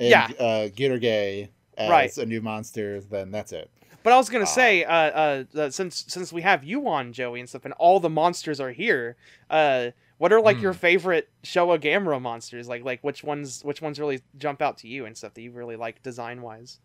and 0.00 0.08
Yeah. 0.10 0.26
uh, 0.38 0.68
Gittergay 0.68 1.48
as 1.76 1.90
Right. 1.90 2.16
a 2.18 2.26
new 2.26 2.40
monster, 2.40 3.00
then 3.00 3.30
that's 3.30 3.52
it. 3.52 3.70
But 4.02 4.12
I 4.12 4.16
was 4.16 4.30
gonna 4.30 4.46
say, 4.46 4.84
uh, 4.84 4.92
uh, 4.94 5.44
uh, 5.56 5.70
since 5.70 6.04
since 6.08 6.32
we 6.32 6.40
have 6.42 6.64
you 6.64 6.88
on 6.88 7.12
Joey 7.12 7.40
and 7.40 7.48
stuff, 7.48 7.64
and 7.64 7.74
all 7.74 8.00
the 8.00 8.08
monsters 8.08 8.58
are 8.60 8.70
here, 8.72 9.16
uh, 9.50 9.90
what 10.18 10.32
are 10.32 10.40
like 10.40 10.60
your 10.60 10.72
favorite 10.72 11.28
Showa 11.42 11.78
Gamera 11.78 12.20
monsters? 12.22 12.68
Like, 12.68 12.84
like 12.84 13.02
which 13.02 13.22
ones 13.22 13.62
which 13.64 13.82
ones 13.82 14.00
really 14.00 14.20
jump 14.38 14.62
out 14.62 14.78
to 14.78 14.88
you 14.88 15.04
and 15.04 15.16
stuff 15.16 15.34
that 15.34 15.42
you 15.42 15.50
really 15.50 15.76
like 15.76 16.02
design 16.02 16.40
wise? 16.42 16.78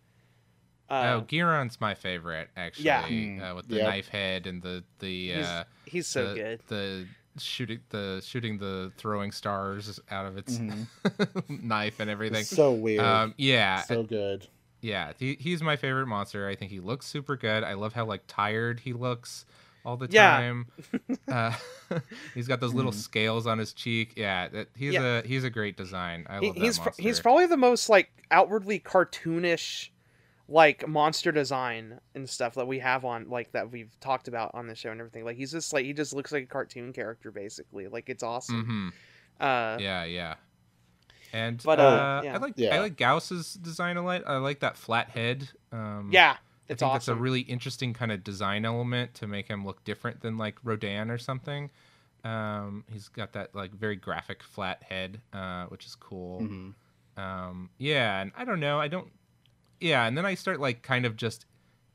Uh, 0.90 1.16
oh, 1.18 1.22
Guiron's 1.28 1.80
my 1.82 1.94
favorite 1.96 2.50
actually. 2.58 2.86
Yeah. 2.86 3.08
Hmm. 3.08 3.42
Uh, 3.42 3.56
with 3.56 3.68
the 3.68 3.76
Yep. 3.78 3.88
knife 3.88 4.08
head 4.10 4.48
and 4.48 4.62
the 4.62 4.84
the 5.00 5.32
he's, 5.34 5.46
uh, 5.46 5.64
he's 5.86 6.08
so 6.08 6.30
the, 6.30 6.36
good. 6.36 6.62
The 6.68 7.08
shooting 7.38 7.80
the 7.90 8.22
shooting 8.24 8.58
the 8.60 8.92
throwing 8.98 9.32
stars 9.32 10.00
out 10.12 10.26
of 10.26 10.38
its 10.38 10.58
Mm-hmm. 10.60 11.68
knife 11.68 12.00
and 12.00 12.10
everything. 12.10 12.42
It's 12.42 12.50
so 12.50 12.74
weird. 12.74 13.04
Um, 13.04 13.34
yeah, 13.38 13.82
so 13.84 14.04
good. 14.04 14.48
yeah. 14.82 15.14
He, 15.18 15.38
he's 15.40 15.64
my 15.64 15.76
favorite 15.76 16.08
monster. 16.08 16.48
I 16.48 16.56
think 16.56 16.70
he 16.70 16.80
looks 16.80 17.08
super 17.08 17.36
good. 17.38 17.64
I 17.64 17.74
love 17.74 17.94
how 17.94 18.06
like 18.06 18.24
tired 18.28 18.82
he 18.82 18.94
looks 18.94 19.46
all 19.86 19.98
the 19.98 20.08
Yeah. 20.12 20.30
time. 20.38 20.68
uh, 21.28 21.54
he's 22.36 22.48
got 22.48 22.60
those 22.60 22.74
little 22.74 22.92
scales 22.92 23.48
on 23.48 23.58
his 23.58 23.74
cheek. 23.74 24.14
Yeah, 24.16 24.48
that, 24.50 24.68
he's 24.76 24.94
Yeah. 24.94 25.20
a 25.20 25.28
he's 25.28 25.44
a 25.44 25.50
great 25.50 25.76
design. 25.76 26.26
I 26.30 26.40
He- 26.40 26.48
love 26.48 26.56
he's 26.58 26.76
that 26.78 26.82
pr- 26.84 26.88
monster. 26.90 27.04
he's 27.04 27.20
probably 27.20 27.48
the 27.48 27.58
most 27.58 27.90
like 27.90 28.12
outwardly 28.32 28.80
cartoonish 28.80 29.90
like 30.50 30.88
monster 30.88 31.32
design 31.32 32.00
and 32.16 32.30
stuff 32.30 32.56
that 32.56 32.68
we 32.68 32.80
have 32.80 33.06
on 33.06 33.30
like 33.30 33.52
that 33.54 33.72
we've 33.72 33.98
talked 34.02 34.28
about 34.28 34.52
on 34.54 34.68
the 34.68 34.76
show 34.76 34.92
and 34.92 35.00
everything 35.00 35.24
like 35.24 35.38
he's 35.38 35.52
just 35.52 35.72
like 35.72 35.86
he 35.86 35.94
just 35.94 36.14
looks 36.14 36.32
like 36.32 36.44
a 36.44 36.48
cartoon 36.48 36.92
character 36.92 37.32
basically 37.32 37.88
like 37.88 38.10
it's 38.10 38.24
awesome 38.24 38.66
hmm 38.66 38.90
uh 39.40 39.78
Yeah, 39.80 40.04
yeah. 40.04 40.36
And 41.34 41.62
But, 41.64 41.80
uh, 41.80 41.84
uh, 41.84 42.22
yeah. 42.24 42.36
I 42.36 42.38
like 42.38 42.54
Yeah. 42.56 42.76
I 42.76 42.80
like 42.80 42.96
Gyaos's 42.96 43.56
design 43.56 43.98
a 43.98 44.04
lot. 44.04 44.22
I 44.28 44.38
like 44.38 44.60
that 44.60 44.78
flat 44.78 45.10
head. 45.10 45.50
Um, 45.72 46.10
yeah 46.12 46.38
I 46.70 46.74
it's 46.74 46.80
think 46.80 46.94
that's 46.94 47.08
a 47.08 47.16
really 47.16 47.42
interesting 47.42 47.94
kind 47.94 48.12
of 48.12 48.24
design 48.24 48.64
element 48.64 49.16
to 49.16 49.28
make 49.28 49.48
him 49.48 49.66
look 49.66 49.84
different 49.84 50.22
than 50.22 50.38
like 50.38 50.58
Rodan 50.64 51.12
or 51.12 51.18
something. 51.18 51.72
Um, 52.24 52.86
he's 52.90 53.10
got 53.10 53.34
that 53.34 53.54
like 53.54 53.72
very 53.72 53.98
graphic 53.98 54.42
flat 54.42 54.82
head, 54.84 55.20
uh, 55.34 55.66
which 55.66 55.86
is 55.86 55.96
cool. 55.96 56.42
Mm-hmm. 56.42 57.22
Um, 57.22 57.70
yeah, 57.78 58.22
and 58.22 58.32
I 58.38 58.46
don't 58.46 58.62
know, 58.62 58.80
I 58.80 58.88
don't. 58.88 59.10
Yeah, 59.84 60.06
and 60.06 60.18
then 60.18 60.26
I 60.26 60.36
start 60.36 60.60
like 60.60 60.82
kind 60.82 61.06
of 61.06 61.16
just 61.18 61.46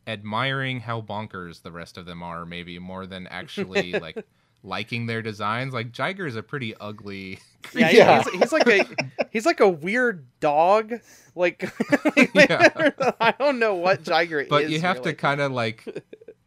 admiring 0.07 0.81
how 0.81 1.01
bonkers 1.01 1.63
the 1.63 1.73
rest 1.73 1.99
of 1.99 2.07
them 2.07 2.23
are, 2.23 2.45
maybe 2.47 2.79
more 2.79 3.07
than 3.07 3.27
actually 3.27 3.93
like 4.01 4.25
liking 4.63 5.07
their 5.07 5.23
designs. 5.23 5.73
Like 5.75 5.93
Jiger 5.93 6.27
is 6.27 6.37
a 6.37 6.43
pretty 6.43 6.75
ugly. 6.81 7.39
yeah, 7.75 7.89
he- 7.89 7.97
Yeah. 7.99 8.23
He's, 8.25 8.33
he's 8.43 8.53
like 8.53 8.67
a 8.69 8.87
he's 9.31 9.47
like 9.47 9.61
a 9.61 9.69
weird 9.69 10.27
dog 10.41 10.95
like 11.35 11.63
Yeah. 12.35 12.91
i 13.21 13.33
don't 13.39 13.59
know 13.59 13.75
what 13.75 14.03
Jiger 14.03 14.43
is 14.43 14.49
but 14.49 14.71
you 14.71 14.81
have 14.81 14.99
really. 14.99 15.11
to 15.13 15.17
kind 15.17 15.41
of 15.41 15.53
like 15.53 15.85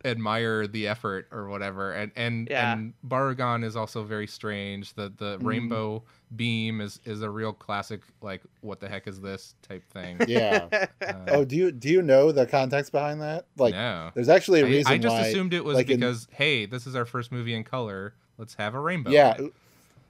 admire 0.04 0.68
the 0.68 0.88
effort 0.88 1.28
or 1.32 1.48
whatever 1.50 1.92
and 1.94 2.12
and 2.16 2.48
Yeah. 2.50 2.74
and 2.74 2.94
Barugon 3.08 3.64
is 3.64 3.76
also 3.76 4.04
very 4.04 4.28
strange 4.28 4.94
the 4.96 5.12
the 5.16 5.38
Mm-hmm. 5.38 5.48
rainbow 5.48 6.04
beam 6.36 6.79
is 6.79 6.99
is 7.05 7.21
a 7.21 7.29
real 7.29 7.51
classic 7.51 8.01
like 8.21 8.41
what 8.61 8.79
the 8.79 8.88
heck 8.88 9.05
is 9.07 9.19
this 9.19 9.55
type 9.61 9.84
thing 9.91 10.17
Yeah. 10.27 10.67
Uh, 11.01 11.13
oh, 11.27 11.45
do 11.45 11.55
you 11.55 11.71
do 11.71 11.89
you 11.89 12.01
know 12.01 12.32
the 12.32 12.45
context 12.45 12.91
behind 12.91 13.21
that? 13.21 13.45
Like, 13.57 13.73
no 13.73 14.11
there's 14.13 14.29
actually 14.29 14.61
a 14.61 14.65
I, 14.65 14.69
reason 14.69 14.93
I 14.93 14.97
just 14.97 15.15
why. 15.15 15.21
assumed 15.27 15.53
it 15.53 15.65
was 15.65 15.75
like 15.75 15.89
in- 15.89 15.99
because 15.99 16.27
hey 16.32 16.65
this 16.65 16.88
is 16.88 16.95
our 16.95 17.05
first 17.05 17.32
movie 17.32 17.53
in 17.53 17.63
color 17.63 18.13
let's 18.38 18.53
have 18.55 18.75
a 18.75 18.79
rainbow 18.79 19.11
yeah, 19.11 19.36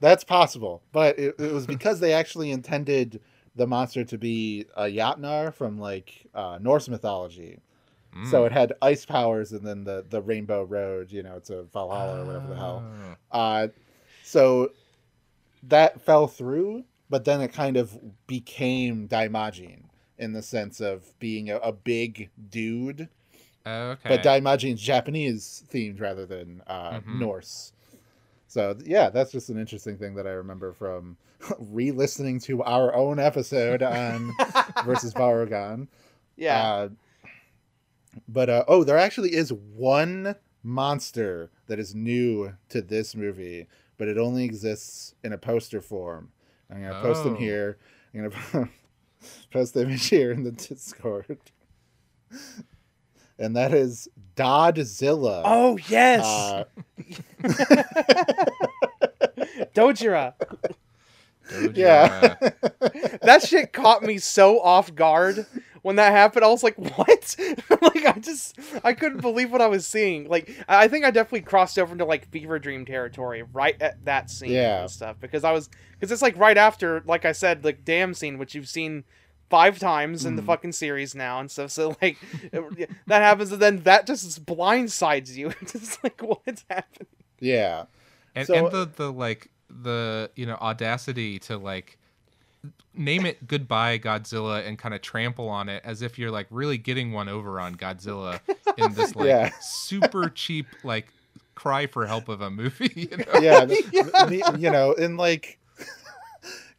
that's 0.02 0.24
possible, 0.24 0.82
but 0.90 1.16
it, 1.16 1.36
it 1.38 1.52
was 1.52 1.64
because 1.64 2.00
they 2.00 2.12
actually 2.12 2.50
intended 2.50 3.20
the 3.54 3.68
monster 3.68 4.04
to 4.04 4.18
be 4.18 4.66
a 4.76 4.84
Jotnar 4.84 5.54
from 5.54 5.78
like 5.78 6.26
uh, 6.34 6.58
Norse 6.60 6.88
mythology. 6.88 7.60
Mm. 8.16 8.28
So 8.28 8.44
it 8.44 8.50
had 8.50 8.72
ice 8.82 9.06
powers, 9.06 9.52
and 9.52 9.64
then 9.64 9.84
the 9.84 10.04
the 10.10 10.20
Rainbow 10.20 10.64
Road. 10.64 11.12
You 11.12 11.22
know, 11.22 11.36
it's 11.36 11.50
a 11.50 11.62
Valhalla 11.62 12.22
or 12.22 12.24
whatever 12.24 12.48
the 12.48 12.56
hell. 12.56 12.84
Oh. 13.30 13.38
Uh, 13.38 13.68
so 14.24 14.72
that 15.62 16.00
fell 16.00 16.26
through, 16.26 16.84
but 17.08 17.24
then 17.24 17.40
it 17.40 17.52
kind 17.52 17.76
of 17.76 17.98
became 18.26 19.08
Daimajin 19.08 19.84
in 20.18 20.32
the 20.32 20.42
sense 20.42 20.80
of 20.80 21.18
being 21.18 21.50
a, 21.50 21.56
a 21.58 21.72
big 21.72 22.30
dude. 22.50 23.08
okay 23.66 24.08
But 24.08 24.22
Daimajin's 24.22 24.80
Japanese 24.80 25.64
themed 25.72 26.00
rather 26.00 26.26
than 26.26 26.62
uh, 26.66 27.00
Mhm. 27.00 27.18
Norse. 27.18 27.72
So 28.48 28.76
yeah, 28.84 29.08
that's 29.10 29.32
just 29.32 29.48
an 29.48 29.58
interesting 29.58 29.96
thing 29.96 30.14
that 30.16 30.26
I 30.26 30.30
remember 30.32 30.72
from 30.72 31.16
re-listening 31.58 32.38
to 32.40 32.62
our 32.62 32.94
own 32.94 33.18
episode 33.18 33.82
on 33.82 34.30
versus 34.84 35.14
Barugon. 35.14 35.88
yeah 36.36 36.60
Uh, 36.62 36.88
but 38.28 38.50
uh, 38.50 38.64
oh, 38.68 38.84
there 38.84 38.98
actually 38.98 39.34
is 39.34 39.52
one 39.52 40.34
monster 40.62 41.50
that 41.66 41.78
is 41.78 41.94
new 41.94 42.54
to 42.68 42.82
this 42.82 43.14
movie, 43.14 43.66
but 43.98 44.08
it 44.08 44.18
only 44.18 44.44
exists 44.44 45.14
in 45.24 45.32
a 45.32 45.38
poster 45.38 45.80
form. 45.80 46.30
I'm 46.70 46.82
gonna 46.82 47.00
post 47.02 47.24
them 47.24 47.34
Oh. 47.34 47.38
here. 47.38 47.78
I'm 48.14 48.28
gonna 48.30 48.68
post 49.52 49.74
the 49.74 49.82
image 49.82 50.06
here 50.08 50.32
in 50.32 50.42
the 50.44 50.52
Discord, 50.52 51.38
and 53.38 53.56
that 53.56 53.72
is 53.74 54.08
Dodzilla. 54.36 55.42
oh 55.44 55.78
yes 55.88 56.24
Uh, 56.24 56.64
dojira 59.74 60.34
Doja. 61.50 61.76
yeah. 61.76 62.34
that 63.22 63.42
shit 63.42 63.72
caught 63.72 64.02
me 64.02 64.18
so 64.18 64.60
off 64.60 64.94
guard 64.94 65.44
when 65.82 65.96
that 65.96 66.12
happened. 66.12 66.44
I 66.44 66.48
was 66.48 66.62
like, 66.62 66.76
"What?" 66.96 67.36
like 67.82 68.06
I 68.06 68.18
just 68.20 68.58
I 68.82 68.92
couldn't 68.92 69.20
believe 69.20 69.50
what 69.52 69.60
I 69.60 69.66
was 69.66 69.86
seeing. 69.86 70.28
Like 70.28 70.50
I 70.68 70.84
I 70.84 70.88
think 70.88 71.04
I 71.04 71.10
definitely 71.10 71.42
crossed 71.42 71.78
over 71.78 71.92
into 71.92 72.04
like 72.04 72.28
fever 72.30 72.58
dream 72.58 72.84
territory 72.84 73.42
right 73.52 73.80
at 73.80 74.04
that 74.04 74.30
scene 74.30 74.50
Yeah. 74.52 74.82
and 74.82 74.90
stuff 74.90 75.16
because 75.20 75.44
I 75.44 75.52
was 75.52 75.68
because 75.92 76.10
it's 76.12 76.22
like 76.22 76.36
right 76.38 76.56
after 76.58 77.02
like 77.06 77.24
I 77.24 77.32
said 77.32 77.64
like 77.64 77.84
damn 77.84 78.14
scene 78.14 78.38
which 78.38 78.54
you've 78.54 78.68
seen 78.68 79.04
five 79.50 79.78
times 79.78 80.24
in 80.24 80.34
the 80.36 80.42
Mhm. 80.42 80.46
fucking 80.46 80.72
series 80.72 81.14
now 81.14 81.38
and 81.38 81.50
stuff. 81.50 81.70
So 81.70 81.94
like 82.02 82.16
it- 82.52 82.90
that 83.06 83.22
happens 83.22 83.52
and 83.52 83.60
then 83.60 83.82
that 83.82 84.06
just 84.06 84.46
blindsides 84.46 85.34
you. 85.36 85.52
It's 85.60 85.72
just 85.72 86.02
like 86.02 86.20
what's 86.22 86.64
happening? 86.70 87.08
yeah. 87.40 87.84
and, 88.34 88.46
So- 88.46 88.54
and 88.54 88.70
the 88.70 88.90
the 88.96 89.12
like 89.12 89.50
the 89.68 90.30
you 90.36 90.46
know 90.46 90.56
audacity 90.60 91.38
to 91.40 91.56
like 91.58 91.98
name 92.94 93.26
it 93.26 93.46
goodbye 93.46 93.98
godzilla 93.98 94.66
and 94.66 94.78
kind 94.78 94.94
of 94.94 95.00
trample 95.00 95.48
on 95.48 95.68
it 95.68 95.82
as 95.84 96.02
if 96.02 96.18
you're 96.18 96.30
like 96.30 96.46
really 96.50 96.78
getting 96.78 97.10
one 97.12 97.28
over 97.28 97.58
on 97.58 97.74
godzilla 97.74 98.38
in 98.78 98.92
this 98.94 99.16
like 99.16 99.26
Yeah. 99.28 99.50
super 99.60 100.28
cheap 100.28 100.66
like 100.84 101.08
cry 101.54 101.86
for 101.86 102.06
help 102.06 102.28
of 102.28 102.40
a 102.40 102.50
movie. 102.50 102.90
You 103.10 103.16
know? 103.16 103.40
yeah, 103.40 103.64
th- 104.28 104.44
you 104.58 104.70
know, 104.70 104.94
and 104.94 105.16
like 105.16 105.58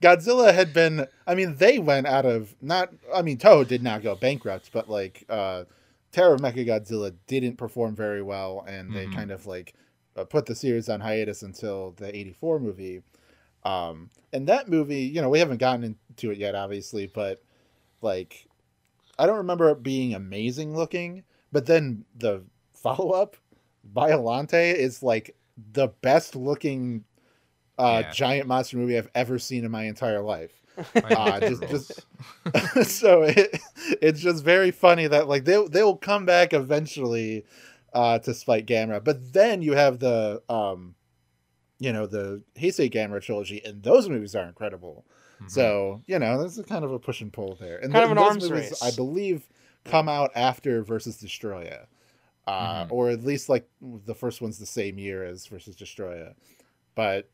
Godzilla 0.01 0.53
had 0.53 0.73
been. 0.73 1.07
I 1.25 1.33
mean, 1.35 1.55
they 1.55 1.79
went 1.79 2.07
out 2.07 2.25
of 2.25 2.55
not. 2.61 2.89
I 3.13 3.21
mean, 3.21 3.37
Toho 3.37 3.65
did 3.65 3.81
not 3.81 4.03
go 4.03 4.15
bankrupt, 4.15 4.71
but 4.73 4.89
like 4.89 5.23
uh, 5.29 5.63
Terror 6.11 6.33
of 6.33 6.41
Mechagodzilla 6.41 7.13
didn't 7.27 7.55
perform 7.57 7.95
very 7.95 8.21
well, 8.21 8.65
and 8.67 8.93
they 8.93 9.05
Mhm. 9.05 9.15
kind 9.15 9.31
of 9.31 9.45
like 9.45 9.73
uh, 10.17 10.25
put 10.25 10.45
the 10.45 10.55
series 10.55 10.89
on 10.89 10.99
hiatus 10.99 11.41
until 11.41 11.91
the 11.91 12.13
'84 12.13 12.59
movie. 12.59 13.01
Um, 13.65 14.09
and 14.33 14.47
that 14.47 14.67
movie, 14.69 15.01
you 15.03 15.21
know, 15.21 15.29
we 15.29 15.39
haven't 15.39 15.57
gotten 15.57 15.83
into 16.09 16.31
it 16.31 16.37
yet, 16.37 16.55
obviously, 16.55 17.07
but 17.07 17.41
like, 18.01 18.47
I 19.17 19.25
don't 19.25 19.37
remember 19.37 19.69
it 19.69 19.83
being 19.83 20.13
amazing 20.13 20.75
looking. 20.75 21.23
But 21.51 21.65
then 21.65 22.05
the 22.17 22.43
follow 22.73 23.11
up, 23.11 23.37
Biolante, 23.93 24.73
is 24.75 25.03
like 25.03 25.35
the 25.73 25.87
best 26.01 26.35
looking 26.35 27.05
uh, 27.77 28.03
Yeah. 28.03 28.11
giant 28.11 28.47
monster 28.47 28.77
movie 28.77 28.97
I've 28.97 29.09
ever 29.15 29.39
seen 29.39 29.65
in 29.65 29.71
my 29.71 29.83
entire 29.83 30.21
life. 30.21 30.61
Uh, 31.03 31.41
just, 31.41 31.67
just 31.67 31.91
so 32.83 33.23
it, 33.23 33.59
it's 34.01 34.21
just 34.21 34.43
very 34.43 34.71
funny 34.71 35.07
that 35.07 35.27
like 35.27 35.45
they 35.45 35.65
they 35.67 35.83
will 35.83 35.97
come 35.97 36.25
back 36.25 36.53
eventually 36.53 37.45
uh, 37.93 38.19
to 38.19 38.33
spite 38.33 38.65
Gamera, 38.67 39.03
but 39.03 39.33
then 39.33 39.61
you 39.61 39.73
have 39.73 39.99
the 39.99 40.41
um, 40.49 40.95
you 41.83 41.91
know 41.91 42.05
the 42.07 42.41
Heisei 42.55 42.89
Gamera 42.91 43.21
trilogy, 43.21 43.61
and 43.65 43.83
those 43.83 44.07
movies 44.07 44.35
are 44.35 44.47
incredible. 44.47 45.05
Mhm. 45.41 45.51
So 45.51 46.01
you 46.07 46.17
know 46.19 46.39
there's 46.39 46.57
a 46.57 46.63
kind 46.63 46.85
of 46.85 46.91
a 46.93 46.99
push 46.99 47.19
and 47.21 47.31
pull 47.33 47.55
there, 47.59 47.77
and 47.79 47.91
Kind 47.91 48.05
of 48.05 48.11
an 48.11 48.17
those 48.17 48.27
arms 48.29 48.49
movies, 48.49 48.69
race. 48.71 48.81
I 48.83 48.91
believe, 48.95 49.47
come 49.83 50.07
out 50.07 50.31
after 50.35 50.81
versus 50.83 51.17
Destoroyah, 51.21 51.87
uh, 52.47 52.85
Mhm. 52.85 52.91
or 52.91 53.09
at 53.09 53.23
least 53.25 53.49
like 53.49 53.67
the 53.81 54.15
first 54.15 54.41
one's 54.41 54.59
the 54.59 54.65
same 54.65 54.97
year 54.97 55.25
as 55.25 55.45
versus 55.47 55.75
Destoroyah, 55.75 56.35
but. 56.95 57.29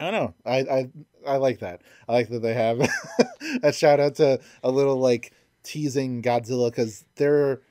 I 0.00 0.12
don't 0.12 0.12
know. 0.12 0.34
I, 0.46 0.58
I 0.58 0.90
I 1.26 1.36
like 1.38 1.58
that. 1.58 1.82
I 2.08 2.12
like 2.12 2.28
that 2.28 2.38
they 2.38 2.54
have 2.54 2.78
a 3.64 3.72
shout 3.72 3.98
out 3.98 4.14
to 4.16 4.38
a 4.62 4.70
little 4.70 4.96
like 4.96 5.32
teasing 5.64 6.22
Godzilla 6.22 6.70
because 6.70 7.04
they're 7.16 7.62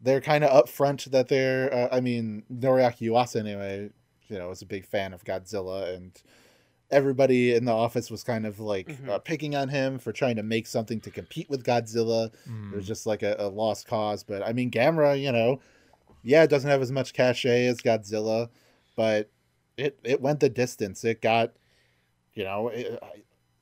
they're 0.00 0.20
kind 0.20 0.44
of 0.44 0.50
upfront 0.54 1.10
that 1.10 1.26
they're. 1.26 1.74
Uh, 1.74 1.88
I 1.90 1.98
mean, 2.00 2.44
Noriaki 2.52 3.08
Yuasa 3.08 3.40
anyway. 3.40 3.90
You 4.28 4.38
know, 4.38 4.46
I 4.46 4.48
was 4.48 4.62
a 4.62 4.66
big 4.66 4.84
fan 4.84 5.12
of 5.12 5.24
Godzilla, 5.24 5.94
and 5.94 6.12
everybody 6.90 7.54
in 7.54 7.64
the 7.64 7.72
office 7.72 8.10
was 8.10 8.24
kind 8.24 8.46
of 8.46 8.60
like 8.60 8.88
Mhm. 8.88 9.08
uh, 9.08 9.18
picking 9.18 9.54
on 9.54 9.68
him 9.68 9.98
for 9.98 10.12
trying 10.12 10.36
to 10.36 10.42
make 10.42 10.66
something 10.66 11.00
to 11.02 11.10
compete 11.10 11.50
with 11.50 11.64
Godzilla. 11.64 12.30
Mm. 12.48 12.72
It 12.72 12.76
was 12.76 12.86
just 12.86 13.06
like 13.06 13.22
a, 13.22 13.36
a 13.38 13.48
lost 13.48 13.86
cause. 13.86 14.22
But 14.24 14.42
I 14.42 14.52
mean, 14.52 14.70
Gamera, 14.70 15.20
you 15.20 15.32
know, 15.32 15.60
yeah, 16.22 16.42
it 16.42 16.50
doesn't 16.50 16.70
have 16.70 16.82
as 16.82 16.92
much 16.92 17.12
cachet 17.12 17.66
as 17.66 17.78
Godzilla, 17.78 18.48
but 18.96 19.30
it 19.76 19.98
it 20.02 20.20
went 20.20 20.40
the 20.40 20.48
distance. 20.48 21.04
It 21.04 21.20
got, 21.20 21.52
you 22.34 22.44
know, 22.44 22.68
it, 22.68 22.98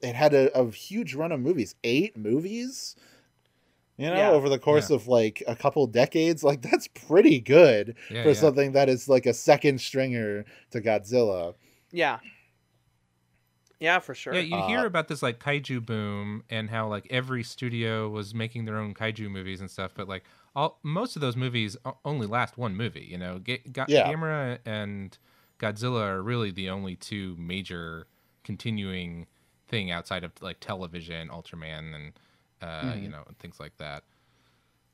it 0.00 0.14
had 0.14 0.34
a, 0.34 0.56
a 0.56 0.70
huge 0.70 1.14
run 1.14 1.32
of 1.32 1.40
movies, 1.40 1.74
eight 1.84 2.16
movies. 2.16 2.96
You 3.98 4.08
know, 4.08 4.16
Yeah. 4.16 4.30
over 4.30 4.48
the 4.50 4.58
course 4.58 4.90
Yeah. 4.90 4.96
of 4.96 5.08
like 5.08 5.42
a 5.46 5.56
couple 5.56 5.86
decades, 5.86 6.44
like 6.44 6.60
that's 6.62 6.86
pretty 6.88 7.40
good 7.40 7.96
Yeah, 8.10 8.22
for 8.22 8.28
yeah. 8.28 8.34
something 8.34 8.72
that 8.72 8.88
is 8.88 9.08
like 9.08 9.24
a 9.26 9.32
second 9.34 9.80
stringer 9.80 10.44
to 10.72 10.80
Godzilla. 10.80 11.54
Yeah. 11.92 12.18
Yeah, 13.78 13.98
for 13.98 14.14
sure. 14.14 14.32
Yeah, 14.34 14.40
you 14.40 14.56
Uh, 14.56 14.66
hear 14.68 14.86
about 14.86 15.08
this 15.08 15.22
like 15.22 15.38
kaiju 15.38 15.84
boom 15.84 16.44
and 16.48 16.70
how 16.70 16.88
like 16.88 17.06
every 17.10 17.42
studio 17.42 18.08
was 18.08 18.34
making 18.34 18.64
their 18.64 18.78
own 18.78 18.94
kaiju 18.94 19.30
movies 19.30 19.60
and 19.60 19.70
stuff, 19.70 19.92
but 19.94 20.08
like 20.08 20.24
all 20.54 20.78
most 20.82 21.16
of 21.16 21.20
those 21.20 21.36
movies 21.36 21.76
only 22.04 22.26
last 22.26 22.56
one 22.56 22.74
movie. 22.74 23.04
You 23.04 23.18
know, 23.18 23.38
Ga- 23.38 23.62
Ga- 23.70 23.84
Yeah. 23.88 24.10
Gamera 24.10 24.58
and 24.64 25.16
Godzilla 25.58 26.00
are 26.02 26.22
really 26.22 26.50
the 26.50 26.70
only 26.70 26.96
two 26.96 27.36
major 27.38 28.06
continuing 28.44 29.26
thing 29.68 29.90
outside 29.90 30.24
of 30.24 30.32
like 30.40 30.60
television, 30.60 31.28
Ultraman, 31.28 31.94
and 31.94 32.12
uh, 32.62 32.94
you 32.96 33.08
Mhm. 33.08 33.12
know 33.12 33.24
and 33.26 33.38
things 33.38 33.58
like 33.60 33.76
that. 33.78 34.02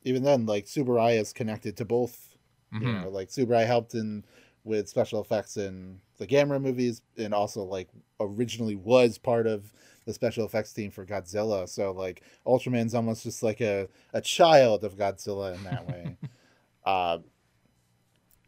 Even 0.03 0.23
then, 0.23 0.45
like 0.45 0.65
Tsuburaya 0.65 1.19
is 1.19 1.33
connected 1.33 1.77
to 1.77 1.85
both 1.85 2.37
you 2.79 2.87
Mhm. 2.87 3.03
know 3.03 3.09
like 3.09 3.29
Tsuburaya 3.29 3.65
helped 3.67 3.93
in 3.93 4.23
with 4.65 4.87
special 4.89 5.21
effects 5.21 5.57
in 5.57 5.99
the 6.17 6.25
Gamera 6.25 6.61
movies 6.61 7.01
and 7.17 7.33
also 7.33 7.63
like 7.63 7.89
originally 8.19 8.75
was 8.75 9.17
part 9.17 9.45
of 9.45 9.71
the 10.05 10.13
special 10.13 10.45
effects 10.45 10.73
team 10.73 10.89
for 10.91 11.05
Godzilla 11.05 11.67
so 11.69 11.91
like 11.91 12.23
Ultraman's 12.45 12.95
almost 12.95 13.23
just 13.23 13.43
like 13.43 13.61
a, 13.61 13.87
a 14.13 14.21
child 14.21 14.83
of 14.83 14.95
Godzilla 14.97 15.53
in 15.53 15.63
that 15.65 15.85
way 15.87 16.17
uh, 16.85 17.19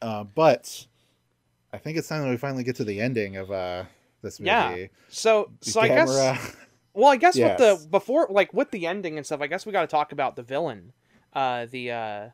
uh, 0.02 0.24
but 0.24 0.86
I 1.74 1.78
think 1.78 1.98
it's 1.98 2.08
time 2.08 2.24
that 2.24 2.30
we 2.30 2.38
finally 2.38 2.64
get 2.64 2.76
to 2.78 2.84
the 2.84 3.02
ending 3.02 3.38
of 3.38 3.52
uh, 3.52 3.84
this 4.22 4.40
movie 4.40 4.50
Yeah. 4.52 4.88
So 5.10 5.52
so 5.62 5.82
I 5.82 5.88
guess 5.90 6.10
Gamera- 6.10 6.56
Well, 6.96 7.12
I 7.12 7.18
guess 7.18 7.36
with 7.36 7.58
the 7.58 7.88
before 7.92 8.28
like 8.30 8.54
with 8.54 8.72
the 8.72 8.88
ending 8.88 9.18
and 9.18 9.26
stuff, 9.26 9.42
I 9.42 9.48
guess 9.48 9.66
we 9.66 9.72
got 9.72 9.82
to 9.82 9.88
talk 9.88 10.12
about 10.12 10.36
the 10.36 10.44
villain, 10.44 10.94
uh, 11.34 11.66
the 11.70 11.92
uh, 11.92 12.30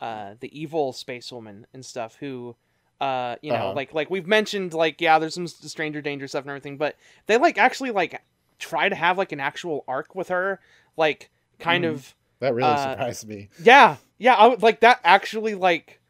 uh, 0.00 0.34
the 0.40 0.58
evil 0.58 0.92
space 0.92 1.30
woman 1.30 1.66
and 1.72 1.84
stuff. 1.84 2.16
Who, 2.20 2.56
uh, 3.00 3.36
you 3.40 3.52
know, 3.52 3.66
Uh-huh. 3.66 3.74
like 3.74 3.94
like 3.94 4.10
we've 4.10 4.26
mentioned, 4.26 4.74
like 4.74 5.00
yeah, 5.00 5.18
there's 5.18 5.34
some 5.34 5.46
stranger 5.46 6.02
danger 6.02 6.26
stuff 6.26 6.42
and 6.42 6.50
everything, 6.50 6.76
but 6.76 6.96
they 7.26 7.36
like 7.36 7.56
actually 7.56 7.92
like 7.92 8.20
try 8.58 8.88
to 8.88 8.96
have 8.96 9.16
like 9.16 9.32
an 9.32 9.40
actual 9.40 9.84
arc 9.86 10.14
with 10.14 10.28
her, 10.28 10.60
like 10.96 11.30
kind 11.60 11.84
Mhm. 11.84 11.88
of 11.90 12.14
that 12.40 12.54
really 12.54 12.68
uh, 12.72 12.76
surprised 12.76 13.28
me 13.28 13.48
yeah, 13.62 13.96
yeah. 14.18 14.34
I 14.34 14.46
would 14.48 14.62
like 14.62 14.80
that 14.80 15.00
actually 15.04 15.54
like 15.54 16.00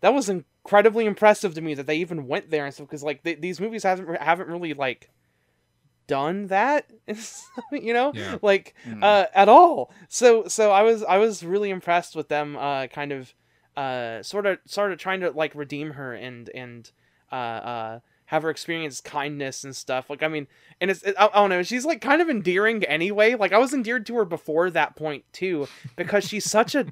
that 0.00 0.14
was 0.14 0.28
incredibly 0.30 1.04
impressive 1.06 1.54
to 1.54 1.60
me 1.60 1.74
that 1.74 1.86
they 1.86 1.96
even 1.96 2.26
went 2.26 2.50
there 2.50 2.64
and 2.64 2.72
stuff 2.72 2.86
because 2.88 3.02
like 3.02 3.22
th- 3.22 3.40
these 3.40 3.60
movies 3.60 3.82
haven't 3.82 4.20
haven't 4.20 4.48
really 4.48 4.72
like 4.74 5.10
done 6.10 6.46
that, 6.48 6.90
you 7.72 7.92
know, 7.94 8.12
Yeah. 8.14 8.36
like 8.42 8.74
Mm. 8.86 9.02
uh, 9.02 9.26
at 9.34 9.48
all. 9.48 9.90
So 10.08 10.46
so 10.48 10.70
I 10.72 10.82
was 10.82 11.02
I 11.04 11.18
was 11.18 11.42
really 11.44 11.70
impressed 11.70 12.14
with 12.16 12.28
them, 12.28 12.56
uh, 12.56 12.86
kind 12.88 13.12
of 13.12 13.32
uh, 13.76 14.22
sort 14.22 14.46
of 14.46 14.58
sort 14.66 14.92
of 14.92 14.98
trying 14.98 15.20
to 15.20 15.30
like 15.30 15.54
redeem 15.54 15.92
her 15.92 16.12
and 16.14 16.48
and 16.62 16.90
uh, 17.32 17.60
uh, 17.72 18.00
have 18.26 18.42
her 18.42 18.50
experience 18.50 19.00
kindness 19.00 19.64
and 19.64 19.74
stuff. 19.74 20.10
Like 20.10 20.22
I 20.22 20.28
mean, 20.28 20.46
and 20.80 20.90
it's 20.90 21.02
it, 21.02 21.14
I, 21.18 21.26
I 21.26 21.36
don't 21.40 21.50
know, 21.50 21.62
she's 21.62 21.84
like 21.86 22.00
kind 22.00 22.20
of 22.20 22.28
endearing 22.28 22.82
anyway. 22.84 23.34
Like 23.36 23.52
I 23.52 23.58
was 23.58 23.72
endeared 23.72 24.04
to 24.06 24.14
her 24.16 24.24
before 24.24 24.70
that 24.70 24.96
point 24.96 25.24
too 25.32 25.68
because 25.96 26.24
she's 26.28 26.44
such 26.50 26.74
a 26.74 26.86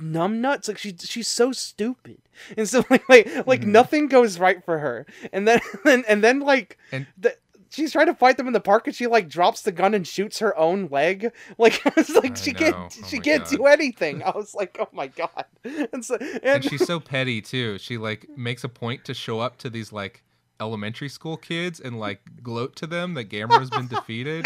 numbnuts 0.00 0.66
like 0.68 0.78
she 0.78 0.96
she's 0.98 1.28
so 1.28 1.52
stupid 1.52 2.18
and 2.56 2.66
so 2.68 2.82
like 2.90 3.06
like, 3.08 3.46
like 3.46 3.60
Mhm. 3.62 3.66
nothing 3.66 4.08
goes 4.08 4.38
right 4.38 4.64
for 4.64 4.78
her 4.78 5.06
and 5.32 5.46
then 5.46 5.60
and, 5.84 6.04
and 6.08 6.24
then 6.24 6.40
like 6.40 6.78
And- 6.92 7.06
the, 7.18 7.36
she's 7.70 7.92
trying 7.92 8.06
to 8.06 8.14
fight 8.14 8.36
them 8.36 8.46
in 8.46 8.52
the 8.52 8.60
park 8.60 8.86
and 8.86 8.94
she 8.94 9.06
like 9.06 9.28
drops 9.28 9.62
the 9.62 9.72
gun 9.72 9.94
and 9.94 10.06
shoots 10.06 10.38
her 10.40 10.56
own 10.58 10.88
leg 10.90 11.32
like 11.58 11.80
it's 11.96 12.10
like 12.10 12.32
I 12.32 12.34
she 12.34 12.52
know. 12.52 12.58
can't 12.58 12.76
Oh 12.76 13.06
she 13.08 13.18
can't 13.20 13.44
God. 13.44 13.50
do 13.56 13.66
anything 13.66 14.22
i 14.22 14.30
was 14.34 14.54
like 14.54 14.76
oh 14.80 14.88
my 14.92 15.06
god 15.06 15.44
and 15.92 16.04
so 16.04 16.16
and, 16.16 16.40
and 16.44 16.64
she's 16.64 16.84
so 16.86 17.00
petty 17.00 17.40
too. 17.40 17.78
She 17.78 17.96
like 17.98 18.26
makes 18.36 18.64
a 18.64 18.68
point 18.68 19.04
to 19.06 19.14
show 19.14 19.40
up 19.40 19.56
to 19.58 19.70
these 19.70 19.92
like 19.92 20.22
elementary 20.60 21.08
school 21.08 21.36
kids 21.38 21.80
and 21.80 21.98
like 21.98 22.20
gloat 22.42 22.76
to 22.76 22.86
them 22.86 23.14
that 23.14 23.30
Gamera's 23.30 23.70
been 23.70 23.86
defeated. 23.96 24.44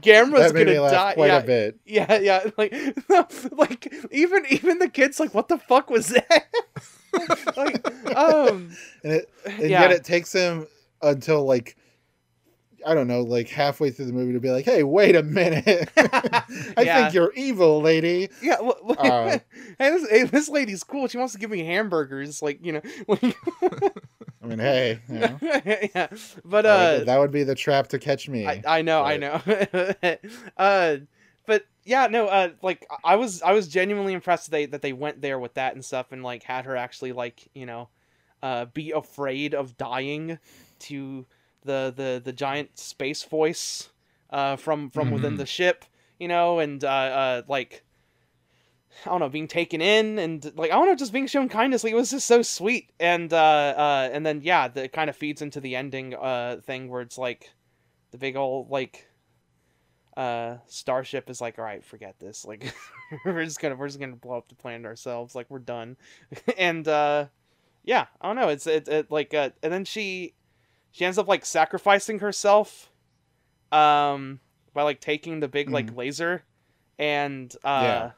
Gamera's 0.00 0.52
that 0.52 0.54
made 0.54 0.66
me 0.66 0.74
gonna 0.74 0.90
die 0.90 1.14
quite 1.14 1.26
yeah, 1.28 1.38
a 1.38 1.44
bit 1.46 1.78
yeah 1.84 2.18
yeah 2.18 2.44
like 2.56 2.74
like 3.52 3.92
even 4.10 4.44
even 4.48 4.78
the 4.78 4.88
kids 4.88 5.20
like 5.20 5.34
what 5.34 5.48
the 5.48 5.58
fuck 5.58 5.90
was 5.90 6.08
that 6.08 6.46
like 7.56 8.16
um 8.16 8.70
and 9.04 9.12
it 9.12 9.30
and 9.44 9.70
Yeah. 9.70 9.82
yet 9.82 9.90
it 9.92 10.04
takes 10.04 10.32
him 10.32 10.66
until 11.02 11.44
like 11.44 11.76
I 12.86 12.94
don't 12.94 13.08
know, 13.08 13.22
like 13.22 13.48
halfway 13.48 13.90
through 13.90 14.06
the 14.06 14.12
movie 14.12 14.32
to 14.32 14.40
be 14.40 14.50
like, 14.50 14.64
"Hey, 14.64 14.84
wait 14.84 15.16
a 15.16 15.22
minute! 15.24 15.90
I 15.96 16.44
Yeah. 16.78 17.02
think 17.02 17.14
you're 17.14 17.32
evil, 17.34 17.80
lady." 17.82 18.28
Yeah, 18.40 18.60
well, 18.60 18.78
well, 18.82 18.96
Uh, 18.98 19.38
hey, 19.78 19.90
this, 19.90 20.08
hey, 20.08 20.22
this 20.22 20.48
lady's 20.48 20.84
cool. 20.84 21.08
She 21.08 21.18
wants 21.18 21.32
to 21.32 21.40
give 21.40 21.50
me 21.50 21.64
hamburgers, 21.64 22.42
like 22.42 22.64
you 22.64 22.72
know. 22.72 22.80
I 24.42 24.46
mean, 24.46 24.58
hey, 24.60 25.00
you 25.08 25.18
know, 25.18 25.38
yeah, 25.42 26.06
but 26.44 26.62
that, 26.62 26.64
uh, 26.64 26.98
would, 26.98 27.06
that 27.08 27.18
would 27.18 27.32
be 27.32 27.42
the 27.42 27.56
trap 27.56 27.88
to 27.88 27.98
catch 27.98 28.28
me. 28.28 28.46
I, 28.46 28.62
I 28.64 28.82
know, 28.82 29.02
I 29.02 29.16
know. 29.16 29.40
uh, 30.56 30.96
but 31.46 31.64
yeah, 31.84 32.06
no, 32.06 32.26
uh, 32.28 32.50
like 32.62 32.86
I 33.02 33.16
was, 33.16 33.42
I 33.42 33.52
was 33.52 33.66
genuinely 33.66 34.12
impressed 34.12 34.46
that 34.46 34.52
they 34.52 34.66
that 34.66 34.82
they 34.82 34.92
went 34.92 35.20
there 35.22 35.40
with 35.40 35.54
that 35.54 35.74
and 35.74 35.84
stuff, 35.84 36.12
and 36.12 36.22
like 36.22 36.44
had 36.44 36.66
her 36.66 36.76
actually 36.76 37.12
like 37.12 37.48
you 37.54 37.66
know, 37.66 37.88
uh, 38.44 38.66
be 38.66 38.92
afraid 38.92 39.54
of 39.54 39.76
dying 39.76 40.38
to 40.80 41.26
the 41.66 41.92
the 41.94 42.22
the 42.24 42.32
giant 42.32 42.78
space 42.78 43.22
voice, 43.24 43.90
uh, 44.30 44.56
from 44.56 44.90
from 44.90 45.10
within 45.10 45.34
Mhm. 45.34 45.38
the 45.38 45.46
ship, 45.46 45.84
you 46.18 46.28
know, 46.28 46.58
and 46.60 46.82
uh, 46.84 46.88
uh, 46.88 47.42
like. 47.48 47.82
I 49.04 49.10
don't 49.10 49.20
know, 49.20 49.28
being 49.28 49.46
taken 49.46 49.82
in 49.82 50.18
and 50.18 50.42
like 50.56 50.70
I 50.70 50.74
don't 50.74 50.86
know, 50.86 50.94
just 50.94 51.12
being 51.12 51.26
shown 51.26 51.50
kindness. 51.50 51.84
Like 51.84 51.92
it 51.92 51.96
was 51.96 52.10
just 52.10 52.26
so 52.26 52.40
sweet, 52.40 52.92
and 52.98 53.30
uh, 53.30 53.36
uh, 53.76 54.08
and 54.10 54.24
then 54.24 54.40
yeah, 54.42 54.68
the, 54.68 54.84
it 54.84 54.92
kind 54.94 55.10
of 55.10 55.16
feeds 55.16 55.42
into 55.42 55.60
the 55.60 55.76
ending 55.76 56.14
uh 56.14 56.60
thing 56.64 56.88
where 56.88 57.02
it's 57.02 57.18
like 57.18 57.52
the 58.12 58.16
big 58.18 58.36
old 58.36 58.70
like 58.70 59.06
uh 60.16 60.56
starship 60.66 61.28
is 61.28 61.42
like 61.42 61.58
all 61.58 61.64
right 61.64 61.84
forget 61.84 62.18
this 62.18 62.46
like 62.46 62.72
we're 63.26 63.44
just 63.44 63.60
gonna 63.60 63.76
we're 63.76 63.86
just 63.86 64.00
gonna 64.00 64.16
blow 64.16 64.38
up 64.38 64.48
the 64.48 64.54
planet 64.54 64.86
ourselves 64.86 65.34
like 65.34 65.44
we're 65.50 65.58
done 65.58 65.94
and 66.56 66.88
uh 66.88 67.26
yeah, 67.84 68.06
I 68.20 68.26
don't 68.26 68.34
know. 68.36 68.48
It's 68.48 68.66
it, 68.66 68.88
it 68.88 69.10
like 69.12 69.32
uh, 69.32 69.50
and 69.62 69.72
then 69.72 69.84
she 69.84 70.34
she 70.96 71.04
ends 71.04 71.18
up 71.18 71.28
like 71.28 71.44
sacrificing 71.44 72.20
herself, 72.20 72.90
um, 73.70 74.40
by 74.72 74.80
like 74.82 74.98
taking 74.98 75.40
the 75.40 75.48
big 75.48 75.68
like 75.70 75.94
laser, 75.94 76.42
and 76.98 77.54
uh, 77.62 78.12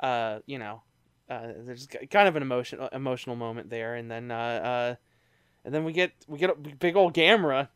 uh, 0.00 0.40
you 0.44 0.58
know, 0.58 0.82
uh, 1.28 1.52
there's 1.64 1.86
kind 2.10 2.26
of 2.26 2.34
an 2.34 2.42
emotional 2.42 2.88
emotional 2.88 3.36
moment 3.36 3.70
there, 3.70 3.94
and 3.94 4.10
then 4.10 4.32
uh, 4.32 4.34
uh, 4.34 4.94
and 5.64 5.72
then 5.72 5.84
we 5.84 5.92
get 5.92 6.10
we 6.26 6.36
get 6.36 6.50
a 6.50 6.54
big 6.56 6.96
old 6.96 7.14
Gamera, 7.14 7.68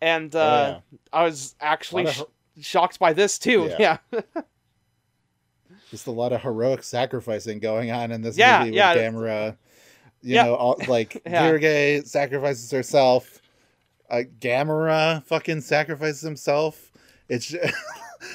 and 0.00 0.32
uh, 0.36 0.78
I 1.12 1.24
was 1.24 1.56
actually 1.60 2.06
sh- 2.06 2.22
shocked 2.60 3.00
by 3.00 3.14
this 3.14 3.36
too. 3.36 3.68
Yeah. 3.80 3.98
Yeah, 4.12 4.20
Just 5.90 6.06
a 6.06 6.12
lot 6.12 6.32
of 6.32 6.42
heroic 6.42 6.84
sacrificing 6.84 7.58
going 7.58 7.90
on 7.90 8.12
in 8.12 8.22
this 8.22 8.38
Yeah, 8.38 8.60
movie 8.60 8.70
with 8.70 8.76
yeah. 8.78 8.94
Gamera. 8.94 9.56
You 10.22 10.36
Yeah. 10.36 10.44
know, 10.44 10.54
all, 10.54 10.76
like 10.86 11.20
Yeah. 11.26 12.00
Sacrifices 12.04 12.70
herself. 12.70 13.39
Uh, 14.10 14.22
Gamera 14.40 15.24
fucking 15.24 15.60
sacrifices 15.60 16.22
himself. 16.22 16.90
It's 17.28 17.46
ju- 17.46 17.60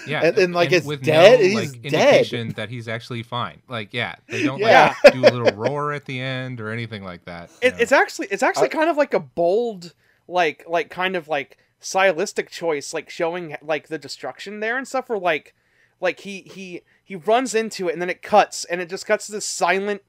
Yeah, 0.07 0.23
and, 0.25 0.37
and 0.39 0.53
like 0.53 0.71
it's 0.71 0.85
with 0.85 1.03
dead. 1.03 1.39
no, 1.39 1.45
he's 1.45 1.55
like, 1.73 1.81
dead. 1.83 1.93
indication 1.93 2.49
that 2.53 2.69
he's 2.69 2.87
actually 2.87 3.21
fine. 3.21 3.61
Like, 3.67 3.93
yeah, 3.93 4.15
they 4.27 4.41
don't 4.41 4.59
Yeah. 4.59 4.95
like 5.03 5.13
do 5.13 5.21
a 5.21 5.29
little 5.29 5.55
roar 5.55 5.93
at 5.93 6.05
the 6.05 6.19
end 6.19 6.59
or 6.59 6.71
anything 6.71 7.03
like 7.03 7.25
that. 7.25 7.51
it, 7.61 7.75
it's 7.77 7.91
actually 7.91 8.27
it's 8.31 8.41
actually 8.41 8.65
I- 8.69 8.73
kind 8.73 8.89
of 8.89 8.97
like 8.97 9.13
a 9.13 9.19
bold 9.19 9.93
like 10.27 10.63
like 10.67 10.89
kind 10.89 11.15
of 11.15 11.27
like 11.27 11.59
stylistic 11.79 12.49
choice 12.49 12.95
like 12.95 13.11
showing 13.11 13.55
like 13.61 13.87
the 13.89 13.99
destruction 13.99 14.59
there 14.59 14.75
and 14.75 14.87
stuff 14.87 15.07
where 15.07 15.19
like 15.19 15.53
like 16.01 16.21
he 16.21 16.41
he 16.41 16.81
he 17.03 17.15
runs 17.15 17.53
into 17.53 17.87
it 17.87 17.93
and 17.93 18.01
then 18.01 18.09
it 18.09 18.23
cuts 18.23 18.65
and 18.65 18.81
it 18.81 18.89
just 18.89 19.05
cuts 19.05 19.27
to 19.27 19.31
this 19.33 19.45
silent 19.45 20.01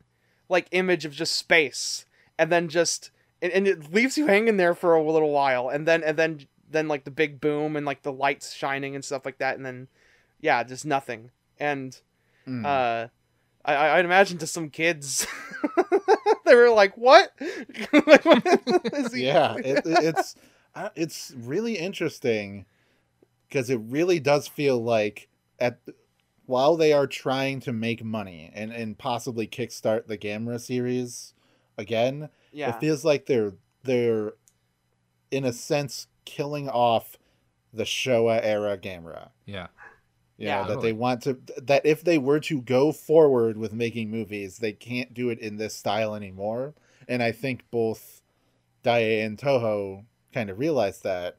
like 0.48 0.68
image 0.70 1.04
of 1.04 1.12
just 1.12 1.36
space 1.36 2.06
and 2.38 2.50
then 2.50 2.68
just 2.68 3.10
and, 3.42 3.52
and 3.52 3.68
it 3.68 3.92
leaves 3.92 4.16
you 4.18 4.26
hanging 4.26 4.56
there 4.56 4.74
for 4.74 4.94
a 4.94 5.02
little 5.02 5.30
while 5.30 5.68
and 5.68 5.86
then 5.86 6.02
and 6.02 6.16
then 6.18 6.40
then 6.70 6.88
like 6.88 7.04
the 7.04 7.10
big 7.10 7.40
boom 7.40 7.76
and 7.76 7.86
like 7.86 8.02
the 8.02 8.12
lights 8.12 8.52
shining 8.54 8.94
and 8.94 9.04
stuff 9.04 9.24
like 9.24 9.38
that 9.38 9.56
and 9.56 9.64
then 9.64 9.88
yeah 10.40 10.62
just 10.62 10.84
nothing 10.86 11.30
and 11.58 12.00
Mm. 12.46 12.64
uh 12.64 13.08
I, 13.64 13.74
I- 13.74 13.98
I'd 13.98 14.04
imagine 14.04 14.38
to 14.38 14.46
some 14.46 14.70
kids 14.70 15.26
they 16.44 16.54
were 16.54 16.70
like 16.70 16.96
what 16.96 17.32
Like, 18.06 18.24
what 18.24 19.12
he- 19.12 19.24
yeah, 19.26 19.54
it, 19.64 19.82
it's 19.84 20.36
uh, 20.74 20.90
it's 20.94 21.32
really 21.36 21.74
interesting 21.78 22.66
because 23.48 23.70
it 23.70 23.80
really 23.88 24.20
does 24.20 24.46
feel 24.46 24.82
like 24.82 25.28
at 25.58 25.78
while 26.44 26.76
they 26.76 26.92
are 26.92 27.06
trying 27.08 27.58
to 27.60 27.72
make 27.72 28.04
money 28.04 28.50
and 28.54 28.70
and 28.72 28.96
possibly 28.98 29.46
kickstart 29.48 30.06
the 30.06 30.18
Gamera 30.18 30.60
series 30.60 31.34
again, 31.76 32.28
yeah 32.56 32.70
it 32.70 32.80
feels 32.80 33.04
like 33.04 33.26
they're 33.26 33.54
they're 33.84 34.32
in 35.30 35.44
a 35.44 35.52
sense 35.52 36.06
killing 36.24 36.68
off 36.68 37.16
the 37.72 37.84
Showa 37.84 38.40
era 38.42 38.76
Gamera. 38.78 39.30
yeah. 39.44 39.66
You 40.38 40.46
Yeah. 40.46 40.56
know, 40.62 40.62
that 40.68 40.74
Totally. 40.74 40.88
they 40.88 40.92
want 40.92 41.22
to 41.22 41.38
that 41.62 41.84
if 41.86 42.02
they 42.02 42.18
were 42.18 42.40
to 42.40 42.60
go 42.60 42.92
forward 42.92 43.56
with 43.56 43.72
making 43.72 44.10
movies, 44.10 44.58
they 44.58 44.72
can't 44.72 45.14
do 45.14 45.30
it 45.30 45.38
in 45.38 45.56
this 45.56 45.74
style 45.74 46.14
anymore. 46.14 46.74
And 47.08 47.22
I 47.22 47.32
think 47.32 47.64
both 47.70 48.22
Daiei 48.84 49.24
and 49.24 49.38
Toho 49.38 50.04
kind 50.32 50.50
of 50.50 50.58
realized 50.58 51.02
that. 51.04 51.38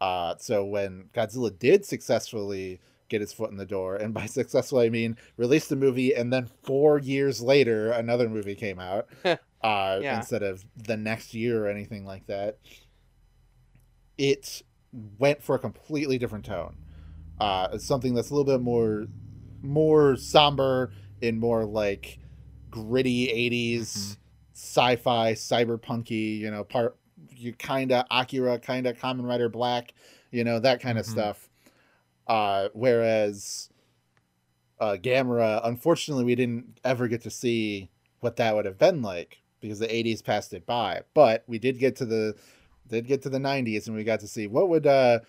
Uh, 0.00 0.36
so 0.38 0.64
when 0.64 1.10
Godzilla 1.14 1.56
did 1.58 1.84
successfully 1.84 2.80
get 3.08 3.20
his 3.20 3.32
foot 3.32 3.50
in 3.50 3.56
the 3.56 3.66
door, 3.66 3.96
and 3.96 4.12
by 4.14 4.26
successful 4.26 4.78
I 4.78 4.88
mean 4.88 5.16
released 5.36 5.68
the 5.68 5.76
movie, 5.76 6.14
and 6.14 6.32
then 6.32 6.48
four 6.62 6.98
years 6.98 7.40
later 7.42 7.90
another 7.90 8.28
movie 8.28 8.54
came 8.54 8.78
out, 8.78 9.06
uh, 9.24 9.36
Yeah. 10.02 10.16
instead 10.18 10.42
of 10.42 10.64
the 10.76 10.96
next 10.96 11.34
year 11.34 11.64
or 11.64 11.68
anything 11.68 12.04
like 12.04 12.26
that, 12.26 12.58
it 14.16 14.62
went 15.18 15.42
for 15.42 15.54
a 15.54 15.58
completely 15.58 16.18
different 16.18 16.44
tone. 16.44 16.76
Uh, 17.40 17.78
something 17.78 18.14
that's 18.14 18.30
a 18.30 18.34
little 18.34 18.52
bit 18.52 18.62
more, 18.62 19.06
more 19.62 20.16
somber 20.16 20.90
and 21.22 21.38
more 21.38 21.64
like 21.64 22.18
gritty 22.70 23.28
'80s 23.28 24.16
sci-fi, 24.54 25.34
cyberpunky. 25.34 26.38
You 26.38 26.50
know, 26.50 26.64
part 26.64 26.96
you 27.36 27.52
kind 27.52 27.92
of 27.92 28.06
Akira, 28.10 28.58
kind 28.58 28.86
of 28.86 28.98
Kamen 28.98 29.24
Rider 29.26 29.48
Black. 29.48 29.94
You 30.32 30.42
know 30.44 30.58
that 30.58 30.80
kind 30.80 30.98
of 30.98 31.06
Mhm. 31.06 31.10
stuff. 31.10 31.47
Uh, 32.28 32.68
whereas 32.74 33.70
uh, 34.80 34.96
Gamera, 35.00 35.60
unfortunately, 35.64 36.24
we 36.24 36.34
didn't 36.34 36.78
ever 36.84 37.08
get 37.08 37.22
to 37.22 37.30
see 37.30 37.90
what 38.20 38.36
that 38.36 38.54
would 38.54 38.64
have 38.64 38.78
been 38.78 39.02
like 39.02 39.38
because 39.60 39.78
the 39.78 39.88
'80s 39.88 40.22
passed 40.22 40.52
it 40.52 40.66
by. 40.66 41.02
But 41.14 41.44
we 41.46 41.58
did 41.58 41.78
get 41.78 41.96
to 41.96 42.04
the 42.04 42.34
did 42.88 43.06
get 43.06 43.22
to 43.22 43.30
the 43.30 43.38
'90s, 43.38 43.86
and 43.86 43.96
we 43.96 44.04
got 44.04 44.20
to 44.20 44.28
see 44.28 44.46
what 44.46 44.68
would 44.68 44.86
uh, 44.86 45.20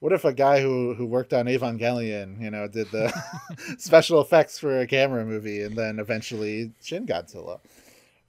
what 0.00 0.12
if 0.12 0.24
a 0.24 0.32
guy 0.32 0.60
who 0.60 0.94
who 0.94 1.06
worked 1.06 1.32
on 1.32 1.46
Evangelion, 1.46 2.40
you 2.40 2.50
know, 2.50 2.68
did 2.68 2.90
the 2.90 3.12
special 3.78 4.20
effects 4.20 4.58
for 4.58 4.80
a 4.80 4.86
Gamera 4.86 5.26
movie, 5.26 5.62
and 5.62 5.76
then 5.76 5.98
eventually 5.98 6.72
Shin 6.82 7.06
Godzilla. 7.06 7.60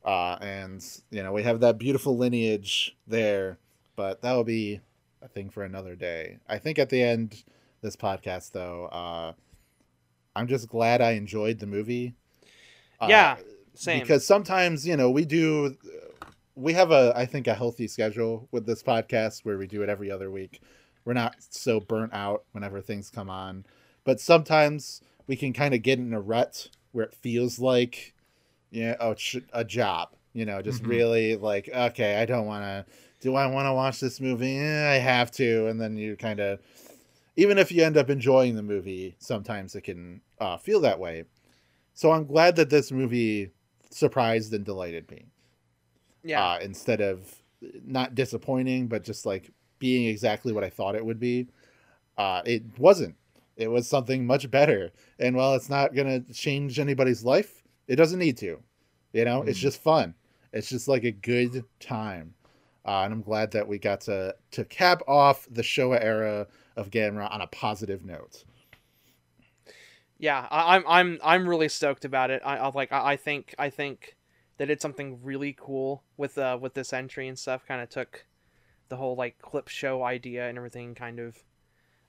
Uh, 0.03 0.37
and 0.41 0.85
you 1.11 1.23
know 1.23 1.31
we 1.33 1.43
have 1.43 1.59
that 1.61 1.77
beautiful 1.77 2.17
lineage 2.17 2.95
there, 3.07 3.57
but 3.95 4.21
that 4.21 4.33
will 4.33 4.43
be 4.43 4.79
a 5.21 5.27
thing 5.27 5.49
for 5.49 5.63
another 5.63 5.95
day. 5.95 6.37
I 6.47 6.57
think 6.59 6.77
at 6.77 6.89
the 6.89 7.01
end 7.01 7.43
this 7.81 7.95
podcast, 7.95 8.51
though, 8.51 8.85
uh, 8.85 9.33
I'm 10.35 10.47
just 10.47 10.69
glad 10.69 11.01
I 11.01 11.11
enjoyed 11.11 11.59
the 11.59 11.65
movie. 11.67 12.13
Uh, 12.99 13.07
Yeah, 13.09 13.37
same. 13.73 14.01
because 14.01 14.25
sometimes 14.25 14.85
you 14.87 14.97
know 14.97 15.09
we 15.11 15.25
do 15.25 15.77
we 16.55 16.73
have 16.73 16.89
a 16.91 17.13
i 17.15 17.25
think 17.25 17.45
a 17.45 17.53
healthy 17.53 17.87
schedule 17.87 18.47
with 18.51 18.65
this 18.65 18.81
podcast 18.81 19.45
where 19.45 19.57
we 19.59 19.67
do 19.67 19.83
it 19.83 19.89
every 19.89 20.09
other 20.11 20.31
week. 20.31 20.61
We're 21.05 21.13
not 21.13 21.35
so 21.39 21.79
burnt 21.79 22.13
out 22.13 22.43
whenever 22.51 22.81
things 22.81 23.09
come 23.09 23.29
on. 23.29 23.65
But 24.03 24.19
sometimes 24.19 25.01
we 25.27 25.35
can 25.35 25.53
kind 25.53 25.73
of 25.73 25.81
get 25.81 25.99
in 25.99 26.13
a 26.13 26.19
rut 26.19 26.69
where 26.91 27.05
it 27.05 27.13
feels 27.13 27.59
like 27.59 28.13
yeah 28.71 28.95
oh, 28.99 29.11
it's 29.11 29.35
a 29.53 29.63
job 29.63 30.09
you 30.33 30.45
know 30.45 30.61
just 30.61 30.83
Mhm. 30.83 30.87
really 30.89 31.35
like 31.37 31.69
okay 31.73 32.21
i 32.21 32.25
don't 32.25 32.45
want 32.45 32.63
to 32.63 32.85
do 33.21 33.33
i 33.35 33.45
want 33.47 33.65
to 33.65 33.73
watch 33.73 33.99
this 33.99 34.19
movie? 34.19 34.57
Eh, 34.57 34.91
i 34.91 34.95
have 34.95 35.31
to. 35.31 35.67
And 35.67 35.79
then 35.79 35.95
you 35.97 36.15
kind 36.17 36.39
of 36.39 36.59
even 37.37 37.57
if 37.57 37.71
you 37.71 37.83
end 37.83 37.95
up 37.95 38.09
enjoying 38.09 38.55
the 38.55 38.63
movie 38.63 39.15
sometimes 39.19 39.75
it 39.75 39.81
can 39.81 40.19
uh, 40.39 40.57
feel 40.57 40.81
that 40.81 40.99
way 40.99 41.23
so 41.93 42.11
i'm 42.11 42.25
glad 42.25 42.55
that 42.57 42.69
this 42.69 42.91
movie 42.91 43.49
surprised 43.89 44.53
and 44.53 44.65
delighted 44.65 45.09
me 45.09 45.25
yeah 46.23 46.43
uh, 46.43 46.59
instead 46.61 46.99
of 47.01 47.41
not 47.85 48.15
disappointing, 48.15 48.87
but 48.87 49.03
just 49.03 49.25
like 49.25 49.49
being 49.79 50.07
exactly 50.07 50.53
what 50.53 50.63
I 50.63 50.69
thought 50.69 50.95
it 50.95 51.05
would 51.05 51.19
be. 51.19 51.47
Uh, 52.17 52.41
it 52.45 52.63
wasn't. 52.77 53.15
It 53.55 53.67
was 53.69 53.87
something 53.87 54.25
much 54.25 54.49
better. 54.51 54.91
And 55.19 55.35
while 55.35 55.55
it's 55.55 55.69
not 55.69 55.95
going 55.95 56.23
to 56.23 56.33
change 56.33 56.79
anybody's 56.79 57.23
life, 57.23 57.63
it 57.87 57.95
doesn't 57.95 58.19
need 58.19 58.37
to. 58.37 58.61
You 59.13 59.25
know, 59.25 59.41
it's 59.41 59.57
Mhm. 59.57 59.63
just 59.63 59.81
fun. 59.81 60.13
It's 60.53 60.69
just 60.69 60.87
like 60.87 61.03
a 61.03 61.11
good 61.11 61.63
time. 61.79 62.35
Uh, 62.85 63.01
and 63.03 63.13
I'm 63.13 63.21
glad 63.21 63.51
that 63.51 63.67
we 63.67 63.79
got 63.79 64.01
to 64.01 64.35
to 64.51 64.65
cap 64.65 65.01
off 65.07 65.47
the 65.49 65.63
Showa 65.63 66.01
era 66.01 66.47
of 66.77 66.89
Gamera 66.91 67.31
on 67.33 67.41
a 67.41 67.47
positive 67.47 68.05
note. 68.05 68.43
yeah 70.19 70.47
I, 70.49 70.75
i'm 70.75 70.83
i'm 70.87 71.19
i'm 71.23 71.49
really 71.49 71.69
stoked 71.69 72.05
about 72.05 72.31
it 72.31 72.41
i, 72.45 72.57
I 72.57 72.69
like 72.69 72.91
I, 72.91 73.13
I 73.13 73.15
think 73.17 73.53
i 73.59 73.69
think 73.69 74.15
they 74.57 74.65
did 74.65 74.81
something 74.81 75.19
really 75.23 75.55
cool 75.59 76.03
with 76.17 76.37
uh 76.37 76.57
with 76.59 76.73
this 76.73 76.93
entry 76.93 77.27
and 77.27 77.37
stuff 77.37 77.65
kind 77.67 77.81
of 77.81 77.89
took 77.89 78.25
the 78.89 78.95
whole 78.95 79.15
like 79.15 79.39
clip 79.41 79.67
show 79.67 80.03
idea 80.03 80.47
and 80.47 80.57
everything 80.57 80.95
kind 80.95 81.19
of 81.19 81.37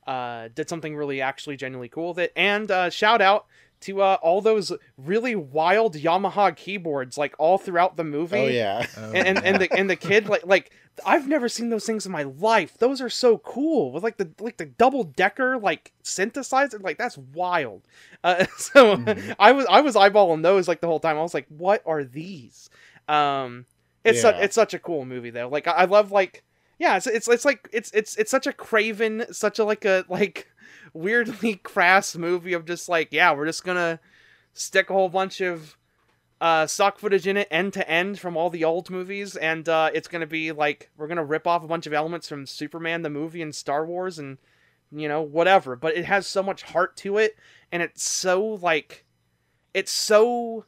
uh 0.06 0.48
did 0.54 0.68
something 0.68 0.96
really 0.96 1.20
actually 1.20 1.56
genuinely 1.56 1.88
cool 1.88 2.08
with 2.08 2.18
it 2.18 2.32
and 2.36 2.70
uh 2.70 2.88
shout 2.88 3.20
out 3.20 3.46
to 3.80 4.02
uh 4.02 4.18
all 4.22 4.40
those 4.40 4.72
really 4.96 5.36
wild 5.36 5.94
yamaha 5.94 6.54
keyboards 6.56 7.16
like 7.16 7.34
all 7.38 7.58
throughout 7.58 7.96
the 7.96 8.04
movie 8.04 8.36
Oh 8.38 8.46
yeah. 8.46 8.86
Oh, 8.96 9.12
and, 9.12 9.38
and, 9.38 9.44
and 9.44 9.60
the 9.60 9.72
and 9.72 9.88
the 9.90 9.96
kid 9.96 10.28
like 10.28 10.44
like 10.46 10.70
I've 11.06 11.28
never 11.28 11.48
seen 11.48 11.68
those 11.68 11.86
things 11.86 12.06
in 12.06 12.10
my 12.12 12.24
life. 12.24 12.76
Those 12.78 13.00
are 13.00 13.08
so 13.08 13.38
cool 13.38 13.92
with 13.92 14.02
like 14.02 14.16
the 14.16 14.30
like 14.40 14.56
the 14.56 14.66
double 14.66 15.04
decker 15.04 15.56
like 15.56 15.92
synthesizer. 16.02 16.82
Like 16.82 16.98
that's 16.98 17.16
wild. 17.16 17.82
Uh, 18.24 18.46
so 18.58 18.96
Mhm. 18.96 19.36
I 19.38 19.52
was 19.52 19.66
I 19.70 19.80
was 19.80 19.94
eyeballing 19.94 20.42
those 20.42 20.66
like 20.66 20.80
the 20.80 20.88
whole 20.88 20.98
time. 20.98 21.16
I 21.16 21.22
was 21.22 21.34
like, 21.34 21.46
what 21.48 21.82
are 21.86 22.02
these? 22.02 22.68
Um, 23.06 23.66
it's 24.04 24.20
such 24.20 24.34
Yeah. 24.36 24.42
it's 24.42 24.54
such 24.56 24.74
a 24.74 24.78
cool 24.80 25.04
movie 25.04 25.30
though. 25.30 25.48
Like 25.48 25.68
I, 25.68 25.72
I 25.72 25.84
love 25.84 26.10
like 26.10 26.42
yeah, 26.80 26.96
it's, 26.96 27.06
it's 27.06 27.28
it's 27.28 27.44
like 27.44 27.68
it's 27.72 27.90
it's 27.92 28.16
it's 28.16 28.30
such 28.30 28.46
a 28.48 28.52
craven, 28.52 29.24
such 29.32 29.58
a 29.60 29.64
like 29.64 29.84
a 29.84 30.04
like 30.08 30.48
weirdly 30.98 31.54
crass 31.62 32.16
movie 32.16 32.52
of 32.52 32.64
just 32.64 32.88
like 32.88 33.12
yeah, 33.12 33.34
we're 33.34 33.46
just 33.46 33.64
gonna 33.64 34.00
stick 34.52 34.90
a 34.90 34.92
whole 34.92 35.08
bunch 35.08 35.40
of 35.40 35.76
uh, 36.40 36.66
stock 36.66 36.98
footage 36.98 37.26
in 37.26 37.36
it 37.36 37.48
end 37.50 37.72
to 37.72 37.88
end 37.88 38.18
from 38.18 38.36
all 38.36 38.50
the 38.50 38.64
old 38.64 38.90
movies, 38.90 39.36
and 39.36 39.68
uh, 39.68 39.90
it's 39.94 40.08
gonna 40.08 40.26
be 40.26 40.52
like 40.52 40.90
we're 40.96 41.08
gonna 41.08 41.24
rip 41.24 41.46
off 41.46 41.64
a 41.64 41.68
bunch 41.68 41.86
of 41.86 41.92
elements 41.92 42.28
from 42.28 42.46
Superman 42.46 43.02
the 43.02 43.10
movie 43.10 43.42
and 43.42 43.54
Star 43.54 43.86
Wars 43.86 44.18
and 44.18 44.38
you 44.92 45.08
know 45.08 45.22
whatever. 45.22 45.76
But 45.76 45.96
it 45.96 46.04
has 46.04 46.26
so 46.26 46.42
much 46.42 46.62
heart 46.62 46.96
to 46.98 47.18
it, 47.18 47.36
and 47.72 47.82
it's 47.82 48.02
so 48.02 48.44
like 48.44 49.04
it's 49.74 49.92
so 49.92 50.64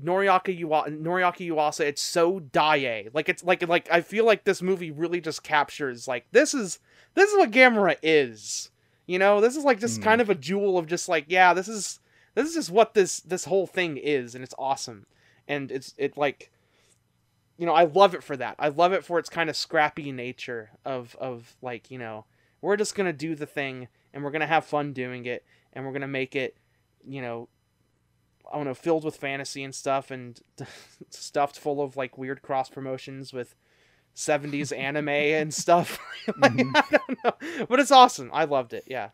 Noriaki 0.00 0.58
Uwa- 0.62 1.00
Noriaki 1.00 1.50
Yuasa, 1.50 1.80
it's 1.80 2.02
so 2.02 2.40
Daiei. 2.40 3.10
Like 3.12 3.28
it's 3.28 3.44
like 3.44 3.66
like 3.68 3.90
I 3.90 4.00
feel 4.00 4.24
like 4.24 4.44
this 4.44 4.62
movie 4.62 4.90
really 4.90 5.20
just 5.20 5.42
captures 5.42 6.08
like 6.08 6.26
this 6.32 6.54
is 6.54 6.78
this 7.14 7.30
is 7.30 7.38
what 7.38 7.50
Gamera 7.50 7.96
is. 8.02 8.70
You 9.12 9.18
know, 9.18 9.42
this 9.42 9.56
is 9.56 9.64
like 9.64 9.78
just 9.78 10.00
Mm. 10.00 10.04
kind 10.04 10.20
of 10.22 10.30
a 10.30 10.34
jewel 10.34 10.78
of 10.78 10.86
just 10.86 11.06
like 11.06 11.26
yeah, 11.28 11.52
this 11.52 11.68
is 11.68 12.00
this 12.34 12.48
is 12.48 12.54
just 12.54 12.70
what 12.70 12.94
this 12.94 13.20
this 13.20 13.44
whole 13.44 13.66
thing 13.66 13.98
is, 13.98 14.34
and 14.34 14.42
it's 14.42 14.54
awesome. 14.58 15.04
And 15.46 15.70
it's 15.70 15.92
it 15.98 16.16
like 16.16 16.50
you 17.58 17.66
know 17.66 17.74
I 17.74 17.84
love 17.84 18.14
it 18.14 18.22
for 18.22 18.38
that. 18.38 18.56
I 18.58 18.68
love 18.68 18.94
it 18.94 19.04
for 19.04 19.18
its 19.18 19.28
kind 19.28 19.50
of 19.50 19.56
scrappy 19.56 20.12
nature 20.12 20.70
of 20.86 21.14
of 21.20 21.56
like 21.60 21.90
you 21.90 21.98
know 21.98 22.24
we're 22.62 22.78
just 22.78 22.94
gonna 22.94 23.12
do 23.12 23.34
the 23.34 23.44
thing 23.44 23.88
and 24.14 24.24
we're 24.24 24.30
gonna 24.30 24.46
have 24.46 24.64
fun 24.64 24.94
doing 24.94 25.26
it 25.26 25.44
and 25.74 25.84
we're 25.84 25.92
gonna 25.92 26.08
make 26.08 26.34
it 26.34 26.56
you 27.06 27.20
know 27.20 27.48
I 28.50 28.56
don't 28.56 28.64
know, 28.64 28.74
filled 28.74 29.04
with 29.04 29.16
fantasy 29.16 29.62
and 29.62 29.74
stuff, 29.74 30.10
and 30.10 30.40
stuffed 31.10 31.58
full 31.58 31.80
of 31.82 31.96
like 31.98 32.16
weird 32.18 32.40
cross 32.42 32.68
promotions 32.70 33.32
with 33.32 33.54
70s 34.14 34.72
anime 34.76 35.08
and 35.08 35.52
stuff. 35.54 35.98
like, 36.38 36.52
Mhm. 36.52 36.72
I 36.76 36.96
don't 36.96 37.24
know, 37.24 37.66
but 37.68 37.80
it's 37.80 37.90
awesome. 37.90 38.30
I 38.32 38.44
loved 38.44 38.72
it. 38.74 38.84
Yeah. 38.86 39.10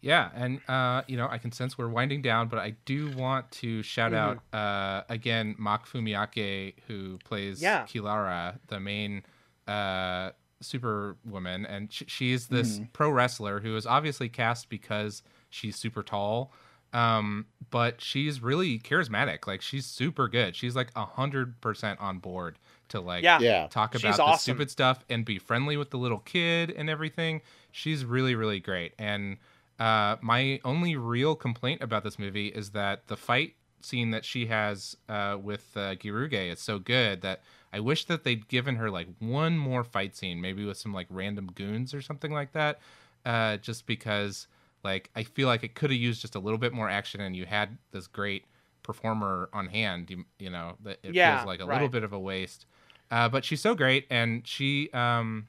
Yeah, 0.00 0.30
and 0.34 0.60
uh, 0.68 1.02
you 1.08 1.16
know, 1.16 1.26
I 1.28 1.38
can 1.38 1.50
sense 1.52 1.76
we're 1.76 1.88
winding 1.88 2.22
down, 2.22 2.48
but 2.48 2.58
I 2.58 2.76
do 2.84 3.10
want 3.16 3.50
to 3.52 3.82
shout 3.82 4.12
Mhm. 4.12 4.16
out 4.52 4.54
uh, 4.58 5.02
again 5.08 5.56
Mach 5.58 5.88
Fumiake, 5.88 6.74
who 6.86 7.18
plays 7.24 7.60
Yeah. 7.60 7.84
Kilara, 7.84 8.58
the 8.68 8.78
main 8.78 9.24
uh, 9.66 10.30
superwoman, 10.60 11.66
and 11.66 11.92
sh- 11.92 12.04
she's 12.06 12.46
this 12.46 12.78
Mhm. 12.78 12.92
pro 12.92 13.10
wrestler 13.10 13.58
who 13.60 13.74
is 13.74 13.84
obviously 13.84 14.28
cast 14.28 14.68
because 14.68 15.24
she's 15.50 15.76
super 15.76 16.04
tall, 16.04 16.52
um, 16.92 17.46
but 17.70 18.00
she's 18.00 18.42
really 18.42 18.78
charismatic. 18.78 19.46
Like 19.46 19.62
she's 19.62 19.86
super 19.86 20.28
good. 20.28 20.54
She's 20.56 20.76
like 20.76 20.88
a 20.96 21.04
hundred 21.04 21.60
percent 21.60 22.00
on 22.00 22.18
board 22.18 22.58
to 22.88 23.00
like 23.00 23.24
Yeah. 23.24 23.38
Yeah. 23.40 23.66
talk 23.68 23.92
She's 23.94 24.02
about 24.04 24.16
the 24.16 24.22
awesome. 24.22 24.38
stupid 24.38 24.70
stuff 24.70 25.04
and 25.10 25.24
be 25.24 25.38
friendly 25.38 25.76
with 25.76 25.90
the 25.90 25.98
little 25.98 26.20
kid 26.20 26.70
and 26.70 26.88
everything. 26.88 27.42
She's 27.72 28.04
really, 28.04 28.34
really 28.34 28.60
great. 28.60 28.92
And 28.98 29.38
uh, 29.78 30.16
my 30.22 30.60
only 30.64 30.96
real 30.96 31.34
complaint 31.34 31.82
about 31.82 32.04
this 32.04 32.18
movie 32.18 32.46
is 32.48 32.70
that 32.70 33.08
the 33.08 33.16
fight 33.16 33.54
scene 33.82 34.10
that 34.10 34.24
she 34.24 34.46
has 34.46 34.96
uh, 35.08 35.36
with 35.40 35.68
uh, 35.76 35.94
Giruge 35.96 36.52
is 36.52 36.60
so 36.60 36.78
good 36.78 37.20
that 37.22 37.42
I 37.72 37.80
wish 37.80 38.04
that 38.06 38.24
they'd 38.24 38.48
given 38.48 38.76
her 38.76 38.90
like 38.90 39.08
one 39.18 39.58
more 39.58 39.84
fight 39.84 40.16
scene, 40.16 40.40
maybe 40.40 40.64
with 40.64 40.78
some 40.78 40.94
like 40.94 41.08
random 41.10 41.50
goons 41.54 41.92
or 41.92 42.00
something 42.00 42.32
like 42.32 42.52
that. 42.52 42.78
Uh, 43.24 43.56
just 43.58 43.86
because 43.86 44.46
like 44.86 45.10
I 45.14 45.22
feel 45.24 45.48
like 45.48 45.64
it 45.64 45.74
could 45.74 45.90
have 45.90 45.98
used 45.98 46.20
just 46.22 46.34
a 46.34 46.38
little 46.38 46.58
bit 46.58 46.72
more 46.72 46.88
action, 46.88 47.20
and 47.20 47.36
you 47.36 47.44
had 47.46 47.76
this 47.90 48.06
great 48.06 48.44
performer 48.82 49.48
on 49.52 49.66
hand. 49.66 50.10
You, 50.10 50.24
you 50.38 50.50
know, 50.50 50.76
that 50.84 50.98
it 51.02 51.14
Yeah, 51.14 51.34
feels 51.34 51.46
like 51.46 51.60
a 51.60 51.64
little 51.66 51.88
bit 51.88 52.04
of 52.04 52.12
a 52.12 52.18
waste. 52.18 52.66
Uh, 53.10 53.28
but 53.28 53.44
she's 53.44 53.60
so 53.60 53.74
great, 53.74 54.06
and 54.10 54.46
she 54.46 54.90
um, 54.92 55.48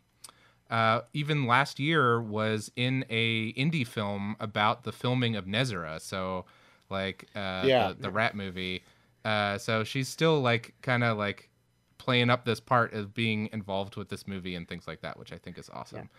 uh, 0.70 1.02
even 1.14 1.46
last 1.48 1.80
year 1.80 2.22
was 2.22 2.72
in 2.76 3.06
a 3.10 3.54
indie 3.54 3.88
film 3.88 4.36
about 4.40 4.84
the 4.84 4.92
filming 4.92 5.36
of 5.36 5.46
Nezura. 5.46 6.02
So 6.02 6.46
like 6.90 7.26
uh, 7.36 7.68
Yeah. 7.68 7.88
the, 7.90 7.98
the 8.02 8.10
rat 8.12 8.36
movie. 8.36 8.84
Uh, 9.24 9.58
so 9.58 9.84
she's 9.84 10.08
still 10.08 10.42
like 10.42 10.74
kind 10.82 11.04
of 11.04 11.18
like 11.18 11.50
playing 11.98 12.30
up 12.30 12.46
this 12.46 12.60
part 12.60 12.94
of 12.94 13.14
being 13.14 13.50
involved 13.52 13.96
with 13.96 14.10
this 14.10 14.28
movie 14.28 14.56
and 14.56 14.68
things 14.68 14.88
like 14.88 15.02
that, 15.02 15.18
which 15.20 15.32
I 15.34 15.38
think 15.38 15.58
is 15.58 15.70
awesome. 15.70 16.10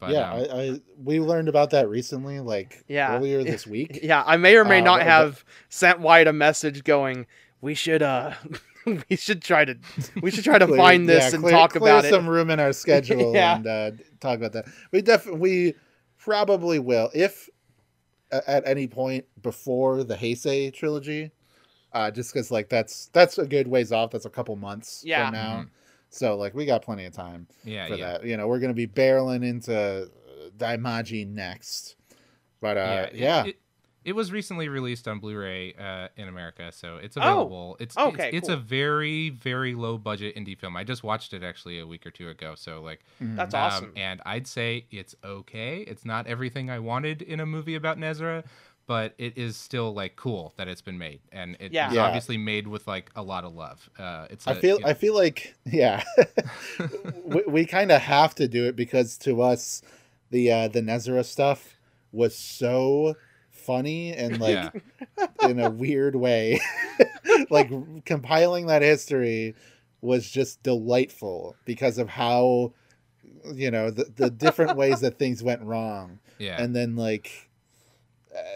But 0.00 0.10
yeah, 0.10 0.32
um, 0.32 0.40
I, 0.40 0.44
I 0.62 0.80
we 1.02 1.20
learned 1.20 1.48
about 1.48 1.70
that 1.70 1.88
recently, 1.88 2.40
like 2.40 2.84
Yeah. 2.88 3.16
earlier 3.16 3.42
this 3.44 3.66
week. 3.66 4.00
Yeah. 4.02 4.22
I 4.26 4.36
may 4.36 4.56
or 4.56 4.64
may 4.64 4.80
Uh, 4.80 4.84
not 4.84 4.98
but- 5.00 5.06
have 5.06 5.44
sent 5.68 6.00
Wyatt 6.00 6.28
a 6.28 6.32
message 6.32 6.84
going, 6.84 7.26
we 7.60 7.74
should, 7.74 8.02
uh, 8.02 8.32
we 9.08 9.16
should 9.16 9.40
try 9.42 9.64
to, 9.64 9.76
we 10.20 10.30
should 10.30 10.44
try 10.44 10.58
to 10.58 10.66
Clear- 10.66 10.76
find 10.76 11.08
this 11.08 11.24
yeah, 11.30 11.34
and 11.34 11.42
clear- 11.42 11.52
talk 11.52 11.72
clear 11.72 11.82
about 11.98 12.04
some 12.04 12.26
it. 12.26 12.30
room 12.30 12.50
in 12.50 12.60
our 12.60 12.72
schedule 12.84 13.32
Yeah. 13.34 13.56
and 13.56 13.66
uh, 13.66 13.90
talk 14.20 14.36
about 14.38 14.52
that. 14.52 14.66
We 14.92 15.00
definitely 15.02 15.40
we 15.40 15.74
probably 16.18 16.78
will 16.78 17.10
if 17.14 17.48
a- 18.32 18.48
at 18.50 18.66
any 18.66 18.86
point 18.88 19.24
before 19.42 20.04
the 20.04 20.16
Heisei 20.16 20.72
trilogy, 20.74 21.30
uh, 21.92 22.10
just 22.10 22.32
because 22.32 22.50
like 22.50 22.68
that's 22.68 23.06
that's 23.12 23.38
a 23.38 23.46
good 23.46 23.68
ways 23.68 23.92
off. 23.92 24.10
That's 24.10 24.26
a 24.26 24.30
couple 24.30 24.56
months 24.56 25.02
Yeah. 25.06 25.26
from 25.26 25.34
now, 25.34 25.56
Mhm. 25.56 25.68
So 26.14 26.36
like 26.36 26.54
we 26.54 26.64
got 26.64 26.82
plenty 26.82 27.04
of 27.06 27.12
time 27.12 27.46
yeah, 27.64 27.88
for 27.88 27.94
yeah. 27.94 28.12
that. 28.18 28.24
You 28.24 28.36
know, 28.36 28.46
we're 28.46 28.60
gonna 28.60 28.72
be 28.74 28.86
barreling 28.86 29.44
into 29.44 29.74
uh, 29.76 30.06
Daimajin 30.56 31.28
next, 31.34 31.96
but 32.60 32.76
uh, 32.76 33.06
it- 33.12 33.16
yeah, 33.18 33.44
It, 33.46 33.56
it 34.04 34.14
was 34.14 34.30
recently 34.30 34.68
released 34.68 35.08
on 35.08 35.18
Blu-ray 35.18 35.72
uh, 35.74 36.08
in 36.16 36.28
America, 36.28 36.70
so 36.72 36.96
it's 36.98 37.16
Oh, 37.16 37.20
available. 37.22 37.76
it's 37.80 37.96
okay, 37.96 38.28
it's, 38.28 38.36
it's 38.36 38.48
cool. 38.48 38.56
a 38.58 38.60
very 38.60 39.30
very 39.30 39.74
low 39.74 39.96
budget 39.98 40.36
indie 40.36 40.56
film. 40.58 40.76
I 40.76 40.84
just 40.84 41.02
watched 41.02 41.32
it 41.32 41.42
actually 41.42 41.78
a 41.80 41.86
week 41.86 42.06
or 42.06 42.10
two 42.10 42.28
ago, 42.28 42.54
so 42.54 42.80
like 42.82 43.00
Mhm. 43.22 43.36
That's 43.36 43.54
um, 43.54 43.60
awesome. 43.62 43.92
and 43.96 44.20
I'd 44.26 44.46
say 44.46 44.86
it's 44.90 45.14
okay. 45.24 45.78
It's 45.80 46.04
not 46.04 46.26
everything 46.26 46.70
I 46.70 46.78
wanted 46.78 47.22
in 47.22 47.40
a 47.40 47.46
movie 47.46 47.74
about 47.74 47.98
Nezura, 47.98 48.44
but 48.86 49.14
it 49.18 49.36
is 49.38 49.56
still 49.56 49.92
like 49.94 50.16
cool 50.16 50.52
that 50.56 50.68
it's 50.68 50.82
been 50.82 50.98
made, 50.98 51.20
and 51.32 51.56
it's 51.60 51.72
Yeah. 51.72 51.92
Yeah. 51.92 52.04
obviously 52.04 52.36
made 52.36 52.68
with 52.68 52.86
like 52.86 53.10
a 53.16 53.22
lot 53.22 53.44
of 53.44 53.54
love. 53.54 53.88
Uh, 53.98 54.26
it's 54.30 54.46
I 54.46 54.52
a- 54.52 54.54
feel 54.56 54.80
you 54.80 54.86
I 54.86 54.94
feel 54.94 55.14
like 55.14 55.54
yeah, 55.64 56.02
we, 57.24 57.42
we 57.46 57.66
kind 57.66 57.90
of 57.90 58.00
have 58.02 58.34
to 58.36 58.48
do 58.48 58.66
it 58.66 58.76
because 58.76 59.16
to 59.18 59.42
us, 59.42 59.82
the 60.30 60.50
uh, 60.50 60.68
the 60.68 60.80
Nezura 60.80 61.24
stuff 61.24 61.76
was 62.12 62.36
so 62.36 63.16
funny 63.50 64.12
and 64.12 64.40
like 64.40 64.72
yeah. 65.18 65.26
in 65.48 65.58
a 65.58 65.70
weird 65.70 66.14
way. 66.16 66.60
like 67.50 67.70
compiling 68.04 68.66
that 68.66 68.82
history 68.82 69.54
was 70.00 70.30
just 70.30 70.62
delightful 70.62 71.56
because 71.64 71.98
of 71.98 72.08
how 72.08 72.72
you 73.54 73.70
know 73.70 73.90
the, 73.90 74.04
the 74.16 74.30
different 74.30 74.76
ways 74.76 75.00
that 75.00 75.18
things 75.18 75.42
went 75.42 75.62
wrong 75.62 76.18
yeah. 76.38 76.62
and 76.62 76.74
then 76.74 76.96
like 76.96 77.43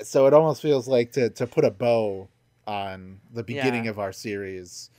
so 0.03 0.27
it 0.27 0.35
almost 0.35 0.63
feels 0.63 0.89
like 0.89 1.13
to 1.13 1.31
to 1.31 1.47
put 1.47 1.65
a 1.65 1.71
bow 1.71 2.29
on 2.67 3.21
the 3.33 3.43
beginning 3.43 3.85
Yeah. 3.85 3.91
of 3.91 3.99
our 3.99 4.13
series 4.13 4.91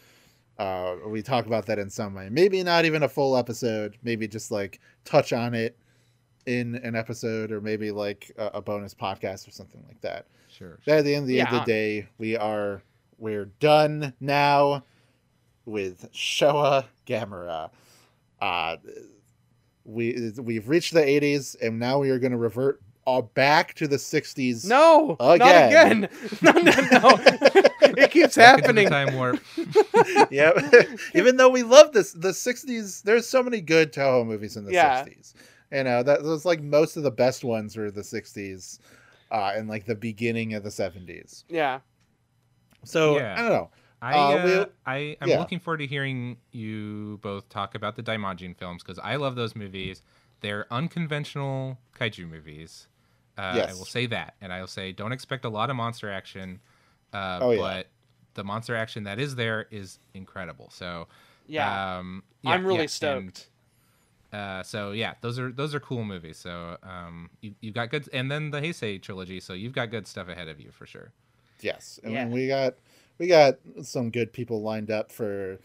uh 0.58 0.96
we 1.08 1.22
talk 1.22 1.46
about 1.46 1.66
that 1.68 1.80
in 1.80 1.90
some 1.90 2.14
way 2.14 2.30
maybe 2.30 2.64
not 2.64 2.86
even 2.86 3.04
a 3.04 3.10
full 3.10 3.38
episode 3.38 3.98
maybe 4.04 4.28
just 4.28 4.52
like 4.52 4.80
touch 5.06 5.32
on 5.34 5.54
it 5.54 5.78
in 6.46 6.76
an 6.76 6.96
episode 6.96 7.52
or 7.52 7.62
maybe 7.62 7.92
like 7.92 8.32
a, 8.38 8.48
a 8.56 8.62
bonus 8.62 8.94
podcast 8.94 9.48
or 9.48 9.52
something 9.52 9.84
like 9.88 10.02
that 10.02 10.26
sure. 10.50 10.80
but 10.86 10.98
at 11.00 11.06
the 11.06 11.14
end 11.14 11.24
of 11.24 11.28
the, 11.28 11.40
end 11.42 11.50
of 11.50 11.60
the 11.66 11.66
day 11.72 12.08
we 12.18 12.36
are 12.36 12.82
we're 13.18 13.46
done 13.60 14.14
now 14.20 14.84
with 15.66 16.12
showa 16.12 16.86
gamera 17.06 17.70
uh 18.42 18.78
we 19.86 20.32
we've 20.40 20.68
reached 20.70 20.94
the 20.94 21.02
80s 21.02 21.56
and 21.62 21.80
now 21.80 22.00
we 22.00 22.10
are 22.10 22.20
going 22.20 22.32
to 22.32 22.38
revert 22.38 22.82
all 23.10 23.22
back 23.24 23.74
to 23.76 23.88
the 23.88 23.96
60s 23.98 24.66
No, 24.66 25.16
not 25.20 25.36
Again. 25.36 26.04
again. 26.04 26.10
No, 26.42 26.52
no, 26.52 26.72
no. 26.72 27.20
it 28.04 28.12
keeps 28.12 28.36
Back 28.36 28.60
happening. 28.62 28.88
time 28.90 29.16
warp. 29.16 29.40
yep 30.32 30.56
even 31.16 31.38
though 31.38 31.50
we 31.50 31.64
love 31.64 31.92
this 31.92 32.12
the 32.14 32.30
60s 32.30 33.02
there's 33.04 33.28
so 33.28 33.42
many 33.44 33.62
good 33.62 33.92
toho 33.94 34.26
movies 34.26 34.56
in 34.58 34.64
the 34.66 34.72
Yeah. 34.74 35.04
60s 35.04 35.34
you 35.72 35.84
know 35.84 36.04
that 36.04 36.22
was 36.24 36.46
like 36.46 36.62
most 36.62 36.98
of 36.98 37.04
the 37.04 37.12
best 37.12 37.44
ones 37.44 37.76
were 37.78 37.92
the 37.92 38.02
60s 38.02 38.80
uh 39.32 39.54
and 39.56 39.68
like 39.68 39.86
the 39.86 39.96
beginning 39.96 40.54
of 40.54 40.64
the 40.64 40.70
70s 40.70 41.44
Yeah. 41.50 41.80
so 42.84 43.18
Yeah. 43.18 43.34
i 43.38 43.42
don't 43.42 43.50
know 43.52 43.70
I, 44.02 44.14
Uh, 44.14 44.18
uh, 44.18 44.44
we'll- 44.46 44.66
I, 44.86 45.18
I'm 45.20 45.28
yeah. 45.30 45.40
looking 45.40 45.60
forward 45.60 45.80
to 45.80 45.88
hearing 45.88 46.38
you 46.52 47.20
both 47.22 47.50
talk 47.50 47.76
about 47.76 47.98
the 47.98 48.02
Daimajin 48.04 48.56
films 48.58 48.82
because 48.82 48.98
I 48.98 49.18
love 49.18 49.36
those 49.36 49.58
movies. 49.58 50.04
They're 50.40 50.66
unconventional 50.72 51.78
kaiju 52.00 52.30
movies. 52.30 52.88
Uh, 53.40 53.68
I 53.70 53.74
will 53.74 53.86
say 53.86 54.06
that, 54.08 54.36
and 54.42 54.52
I 54.52 54.60
will 54.60 54.68
say 54.68 54.92
don't 54.92 55.12
expect 55.12 55.46
a 55.46 55.50
lot 55.50 55.70
of 55.70 55.76
monster 55.76 56.10
action. 56.12 56.60
Uh, 57.14 57.40
Oh, 57.42 57.52
yeah. 57.52 57.62
but 57.62 57.88
the 58.36 58.44
monster 58.44 58.76
action 58.76 59.04
that 59.04 59.20
is 59.20 59.36
there 59.36 59.68
is 59.72 60.00
incredible. 60.14 60.70
So 60.72 61.08
Yeah. 61.48 62.00
um, 62.00 62.24
yeah, 62.42 62.52
I'm 62.54 62.66
really 62.66 62.78
yeah, 62.80 62.82
and, 62.84 62.90
stoked. 62.90 63.48
uh, 64.34 64.64
so 64.64 64.92
yeah, 64.92 65.16
those 65.22 65.40
are 65.40 65.52
those 65.52 65.74
are 65.74 65.80
cool 65.80 66.04
movies. 66.04 66.38
So 66.38 66.78
um, 66.84 67.30
you 67.42 67.56
you 67.62 67.72
got 67.72 67.90
good, 67.90 68.10
and 68.14 68.32
then 68.32 68.52
the 68.52 68.62
Heisei 68.62 69.02
trilogy. 69.02 69.40
So 69.40 69.54
you've 69.54 69.74
got 69.74 69.90
good 69.92 70.08
stuff 70.08 70.28
ahead 70.28 70.48
of 70.48 70.60
you 70.60 70.72
for 70.72 70.86
sure. 70.86 71.14
Yes, 71.62 72.00
and 72.04 72.14
Yeah. 72.14 72.26
we 72.32 72.48
got 72.48 72.76
we 73.18 73.28
got 73.28 73.56
some 73.84 74.12
good 74.12 74.32
people 74.34 74.62
lined 74.62 74.92
up 74.92 75.12
for 75.12 75.60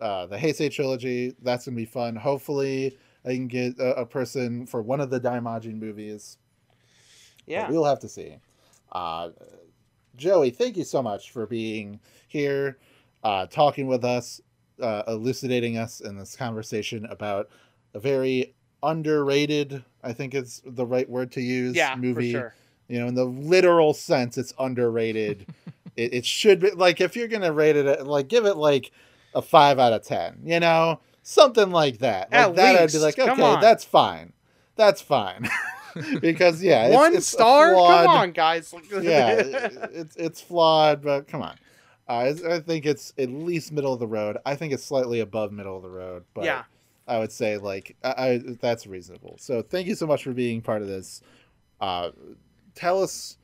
uh, 0.00 0.26
the 0.26 0.36
Heisei 0.36 0.70
trilogy. 0.70 1.34
That's 1.42 1.64
gonna 1.66 1.76
be 1.76 1.84
fun. 1.86 2.16
Hopefully, 2.16 2.98
I 3.24 3.34
can 3.34 3.48
get 3.48 3.78
a, 3.78 4.00
a 4.02 4.06
person 4.06 4.66
for 4.66 4.82
one 4.82 5.00
of 5.00 5.10
the 5.10 5.20
Daimajin 5.20 5.78
movies. 5.78 6.38
But 7.46 7.52
yeah. 7.52 7.70
we'll 7.70 7.84
have 7.84 8.00
to 8.00 8.08
see. 8.08 8.36
Uh, 8.92 9.30
Joey, 10.16 10.50
thank 10.50 10.76
you 10.76 10.84
so 10.84 11.02
much 11.02 11.30
for 11.30 11.46
being 11.46 12.00
here, 12.28 12.78
uh, 13.24 13.46
talking 13.46 13.86
with 13.86 14.04
us, 14.04 14.40
uh, 14.80 15.02
elucidating 15.08 15.76
us 15.76 16.00
in 16.00 16.16
this 16.16 16.36
conversation 16.36 17.06
about 17.06 17.48
a 17.94 18.00
very 18.00 18.54
underrated. 18.82 19.84
I 20.02 20.12
think 20.12 20.34
it's 20.34 20.62
the 20.64 20.86
right 20.86 21.08
word 21.08 21.32
to 21.32 21.40
use. 21.40 21.76
Yeah, 21.76 21.94
movie 21.96 22.32
for 22.32 22.38
sure. 22.38 22.54
you 22.88 23.00
know 23.00 23.06
in 23.06 23.14
the 23.14 23.24
literal 23.24 23.92
sense 23.92 24.38
it's 24.38 24.54
underrated 24.58 25.46
it, 25.96 26.14
it 26.14 26.26
should 26.26 26.60
be 26.60 26.70
like 26.70 27.00
if 27.00 27.16
you're 27.16 27.28
gonna 27.28 27.52
rate 27.52 27.76
it, 27.76 28.06
like 28.06 28.28
give 28.28 28.46
it 28.46 28.56
like 28.56 28.90
a 29.34 29.42
five 29.42 29.78
out 29.78 29.92
of 29.92 30.02
ten. 30.02 30.40
You 30.44 30.60
know, 30.60 31.00
something 31.22 31.70
like 31.70 31.98
that. 31.98 32.30
Like 32.30 32.40
At 32.40 32.56
that, 32.56 32.76
I'd 32.76 32.92
be 32.92 32.98
least. 32.98 33.02
like, 33.02 33.18
okay, 33.18 33.60
that's 33.60 33.84
fine. 33.84 34.32
That's 34.76 35.00
fine. 35.00 35.48
because 36.20 36.62
yeah, 36.62 36.86
it's, 36.86 36.94
One 36.94 37.14
it's 37.14 37.26
a 37.26 37.30
star? 37.30 37.74
flawed- 37.74 38.06
Come 38.06 38.16
on, 38.16 38.30
guys. 38.32 38.74
yeah, 39.00 39.30
it- 39.30 39.90
it's 39.92 40.16
it's 40.16 40.40
flawed, 40.40 41.02
but 41.02 41.28
come 41.28 41.42
on. 41.42 41.56
Uh, 42.08 42.12
I 42.12 42.28
I 42.54 42.60
think 42.60 42.86
it's 42.86 43.12
at 43.18 43.30
least 43.30 43.72
middle 43.72 43.92
of 43.92 44.00
the 44.00 44.06
road. 44.06 44.36
I 44.44 44.54
think 44.56 44.72
it's 44.72 44.84
slightly 44.84 45.20
above 45.20 45.52
middle 45.52 45.76
of 45.76 45.82
the 45.82 45.90
road, 45.90 46.24
but 46.34 46.44
Yeah. 46.44 46.64
I 47.08 47.18
would 47.18 47.32
say 47.32 47.56
like 47.58 47.96
I, 48.04 48.10
I 48.10 48.38
that's 48.60 48.86
reasonable. 48.86 49.36
So 49.38 49.62
thank 49.62 49.86
you 49.86 49.94
so 49.94 50.06
much 50.06 50.22
for 50.24 50.32
being 50.32 50.60
part 50.62 50.82
of 50.82 50.88
this. 50.88 51.22
Uh, 51.80 52.10
tell 52.74 53.02
us 53.02 53.36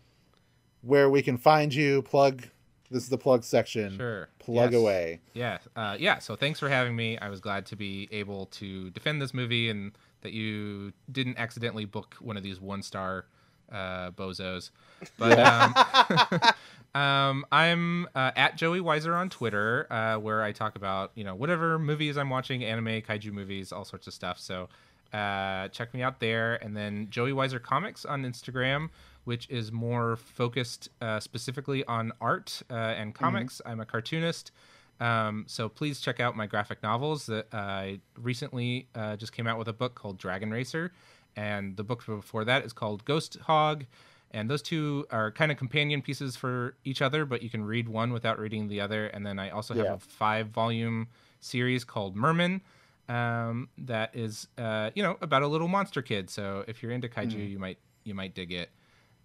where 0.82 1.10
we 1.10 1.22
can 1.22 1.36
find 1.36 1.74
you. 1.74 2.02
Plug. 2.02 2.42
This 2.88 3.02
is 3.02 3.08
the 3.08 3.18
plug 3.18 3.42
section. 3.42 3.96
Sure. 3.96 4.28
Plug 4.38 4.70
Yes. 4.70 4.80
away. 4.80 5.20
Yeah, 5.34 5.58
uh, 5.74 5.96
yeah. 5.98 6.20
So 6.20 6.36
thanks 6.36 6.60
for 6.60 6.68
having 6.68 6.94
me. 6.94 7.18
I 7.18 7.28
was 7.28 7.40
glad 7.40 7.66
to 7.66 7.76
be 7.76 8.08
able 8.12 8.46
to 8.46 8.90
defend 8.90 9.20
this 9.20 9.34
movie 9.34 9.68
and 9.68 9.90
that 10.26 10.32
you 10.32 10.92
didn't 11.10 11.38
accidentally 11.38 11.84
book 11.84 12.16
one 12.20 12.36
of 12.36 12.42
these 12.42 12.60
one-star 12.60 13.26
uh, 13.70 14.10
bozos. 14.10 14.70
But 15.16 15.38
um, 15.38 15.74
um, 17.00 17.46
I'm 17.52 18.08
uh, 18.12 18.32
at 18.34 18.56
Joey 18.56 18.80
Weiser 18.80 19.16
on 19.16 19.30
Twitter, 19.30 19.86
uh, 19.88 20.16
where 20.16 20.42
I 20.42 20.50
talk 20.50 20.74
about 20.74 21.12
you 21.14 21.22
know 21.22 21.36
whatever 21.36 21.78
movies 21.78 22.16
I'm 22.16 22.28
watching, 22.28 22.64
anime, 22.64 23.02
kaiju 23.02 23.30
movies, 23.30 23.70
all 23.70 23.84
sorts 23.84 24.08
of 24.08 24.14
stuff. 24.14 24.40
So 24.40 24.68
uh, 25.12 25.68
check 25.68 25.94
me 25.94 26.02
out 26.02 26.18
there, 26.18 26.56
and 26.56 26.76
then 26.76 27.06
Joey 27.08 27.30
Weiser 27.30 27.62
Comics 27.62 28.04
on 28.04 28.24
Instagram, 28.24 28.90
which 29.24 29.48
is 29.48 29.70
more 29.70 30.16
focused 30.16 30.88
uh, 31.00 31.20
specifically 31.20 31.84
on 31.84 32.10
art 32.20 32.62
uh, 32.68 32.74
and 32.74 33.14
comics. 33.14 33.60
I'm 33.64 33.78
a 33.78 33.86
cartoonist. 33.86 34.50
Um, 35.00 35.44
so 35.46 35.68
please 35.68 36.00
check 36.00 36.20
out 36.20 36.36
my 36.36 36.46
graphic 36.46 36.82
novels 36.82 37.26
that 37.26 37.46
I 37.52 38.00
recently 38.18 38.88
uh, 38.94 39.16
just 39.16 39.32
came 39.32 39.46
out 39.46 39.58
with 39.58 39.68
a 39.68 39.72
book 39.72 39.94
called 39.94 40.18
Dragon 40.18 40.50
Racer, 40.50 40.92
and 41.36 41.76
the 41.76 41.84
book 41.84 42.04
before 42.06 42.44
that 42.44 42.64
is 42.64 42.72
called 42.72 43.04
Ghost 43.04 43.36
Hog. 43.42 43.84
And 44.32 44.50
those 44.50 44.60
two 44.62 45.06
are 45.10 45.30
kind 45.30 45.52
of 45.52 45.56
companion 45.58 46.02
pieces 46.02 46.34
for 46.36 46.76
each 46.84 47.00
other, 47.00 47.24
but 47.24 47.42
you 47.42 47.48
can 47.50 47.64
read 47.64 47.88
one 47.88 48.12
without 48.12 48.38
reading 48.38 48.68
the 48.68 48.80
other. 48.80 49.06
And 49.06 49.24
then 49.24 49.38
I 49.38 49.50
also 49.50 49.72
have 49.74 49.86
Yeah. 49.86 49.94
a 49.94 49.98
five 49.98 50.48
volume 50.48 51.08
series 51.40 51.84
called 51.84 52.16
Merman 52.16 52.60
um, 53.08 53.68
that 53.78 54.14
is, 54.16 54.48
uh, 54.58 54.90
you 54.94 55.02
know, 55.02 55.16
about 55.20 55.42
a 55.42 55.46
little 55.46 55.68
monster 55.68 56.02
kid. 56.02 56.28
So 56.28 56.64
if 56.66 56.82
you're 56.82 56.92
into 56.92 57.08
kaiju, 57.08 57.50
you 57.50 57.58
might 57.58 57.78
you 58.04 58.14
might 58.14 58.34
dig 58.34 58.52
it. 58.52 58.70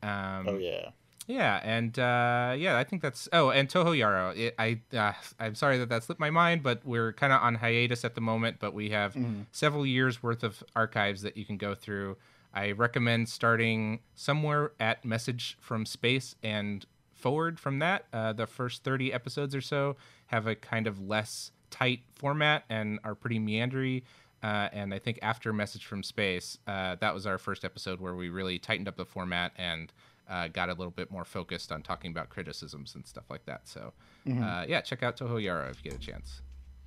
Um, 0.04 0.48
Oh 0.48 0.58
yeah. 0.58 0.90
Yeah, 1.28 1.60
and 1.64 1.98
uh, 1.98 2.56
yeah, 2.58 2.78
I 2.78 2.84
think 2.84 3.02
that's. 3.02 3.30
Oh, 3.32 3.50
and 3.50 3.70
Toho 3.70 3.98
Yaro. 3.98 4.36
It, 4.36 4.56
I 4.58 4.80
uh, 4.96 5.14
I'm 5.40 5.56
sorry 5.56 5.78
that 5.78 5.90
that 5.90 6.04
slipped 6.04 6.20
my 6.20 6.30
mind, 6.30 6.64
but 6.64 6.86
we're 6.86 7.14
kind 7.14 7.32
of 7.32 7.42
on 7.42 7.56
hiatus 7.56 8.04
at 8.04 8.16
the 8.16 8.22
moment. 8.22 8.58
But 8.60 8.74
we 8.74 8.90
have 8.90 9.16
several 9.52 9.86
years 9.86 10.22
worth 10.22 10.44
of 10.44 10.64
archives 10.76 11.22
that 11.22 11.38
you 11.38 11.46
can 11.46 11.58
go 11.58 11.76
through. 11.76 12.18
I 12.54 12.72
recommend 12.72 13.30
starting 13.30 14.00
somewhere 14.14 14.74
at 14.80 15.06
Message 15.06 15.58
from 15.62 15.86
Space 15.86 16.36
and 16.44 16.86
forward 17.14 17.60
from 17.60 17.80
that. 17.80 18.06
Uh, 18.12 18.34
the 18.34 18.48
first 18.48 18.84
30 18.84 19.14
episodes 19.14 19.56
or 19.56 19.62
so 19.62 19.96
have 20.28 20.48
a 20.48 20.56
kind 20.56 20.88
of 20.88 21.08
less 21.08 21.52
tight 21.70 22.02
format 22.14 22.66
and 22.70 23.00
are 23.04 23.16
pretty 23.16 23.40
meandery. 23.40 24.04
Uh, 24.44 24.68
and 24.74 24.94
I 24.94 25.00
think 25.00 25.20
after 25.22 25.54
Message 25.54 25.86
from 25.86 26.04
Space, 26.04 26.58
uh, 26.68 26.96
that 26.96 27.14
was 27.14 27.26
our 27.26 27.38
first 27.38 27.64
episode 27.64 28.02
where 28.02 28.16
we 28.16 28.30
really 28.30 28.58
tightened 28.60 28.88
up 28.88 28.98
the 28.98 29.06
format 29.06 29.54
and 29.56 29.94
uh, 30.32 30.48
got 30.48 30.70
a 30.70 30.74
little 30.74 30.92
bit 30.92 31.12
more 31.12 31.26
focused 31.26 31.72
on 31.72 31.84
talking 31.84 32.10
about 32.12 32.30
criticisms 32.30 32.96
and 32.96 33.06
stuff 33.06 33.26
like 33.30 33.46
that. 33.46 33.68
So, 33.68 33.94
uh, 34.28 34.66
yeah, 34.68 34.82
check 34.82 35.04
out 35.04 35.18
Toho 35.18 35.36
Yaro 35.44 35.70
if 35.70 35.84
you 35.84 35.92
get 35.92 36.00
a 36.00 36.04
chance. 36.04 36.42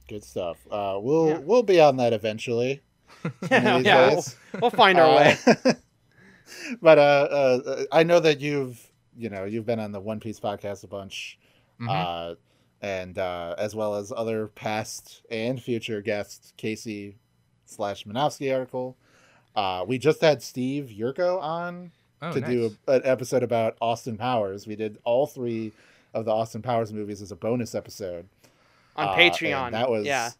Good 0.08 0.24
stuff. 0.24 0.56
Uh, 0.70 0.98
we'll 1.00 1.28
Yeah. 1.28 1.38
we'll 1.38 1.62
be 1.62 1.80
on 1.80 1.96
that 1.98 2.12
eventually. 2.12 2.82
one 3.22 3.32
of 3.66 3.76
these 3.78 3.86
yeah, 3.86 4.08
we'll, 4.10 4.24
we'll 4.62 4.70
find 4.70 4.98
our 4.98 5.14
way. 5.16 5.36
Uh, 5.46 5.72
but 6.82 6.98
uh, 6.98 7.00
uh, 7.02 7.84
I 7.92 8.02
know 8.02 8.20
that 8.20 8.40
you've 8.40 8.90
you 9.16 9.28
know 9.30 9.44
you've 9.44 9.66
been 9.66 9.80
on 9.80 9.92
the 9.92 10.00
One 10.00 10.20
Piece 10.20 10.40
podcast 10.40 10.84
a 10.84 10.88
bunch, 10.88 11.38
Mhm. 11.80 11.88
uh, 11.88 12.34
and 12.82 13.16
uh, 13.18 13.54
as 13.58 13.74
well 13.74 13.94
as 13.94 14.12
other 14.14 14.48
past 14.48 15.22
and 15.30 15.62
future 15.62 16.00
guests, 16.02 16.52
Casey 16.56 17.18
slash 17.66 18.04
Manowski 18.04 18.52
article. 18.54 18.96
Uh, 19.54 19.84
we 19.86 19.98
just 19.98 20.20
had 20.20 20.42
Steve 20.42 20.86
Yurko 20.98 21.40
on 21.40 21.92
Oh, 22.24 22.32
to 22.32 22.40
nice. 22.40 22.50
do 22.50 22.76
a, 22.86 22.92
an 22.92 23.02
episode 23.04 23.42
about 23.42 23.76
Austin 23.80 24.16
Powers. 24.16 24.66
We 24.66 24.76
did 24.76 24.98
all 25.04 25.26
three 25.26 25.72
of 26.12 26.24
the 26.24 26.30
Austin 26.32 26.62
Powers 26.62 26.92
movies 26.92 27.20
as 27.22 27.30
a 27.32 27.36
bonus 27.36 27.74
episode 27.74 28.26
On 28.96 29.08
Uh, 29.08 29.14
Patreon. 29.14 29.72
That 29.72 29.90
was 29.90 30.06
yeah. 30.06 30.30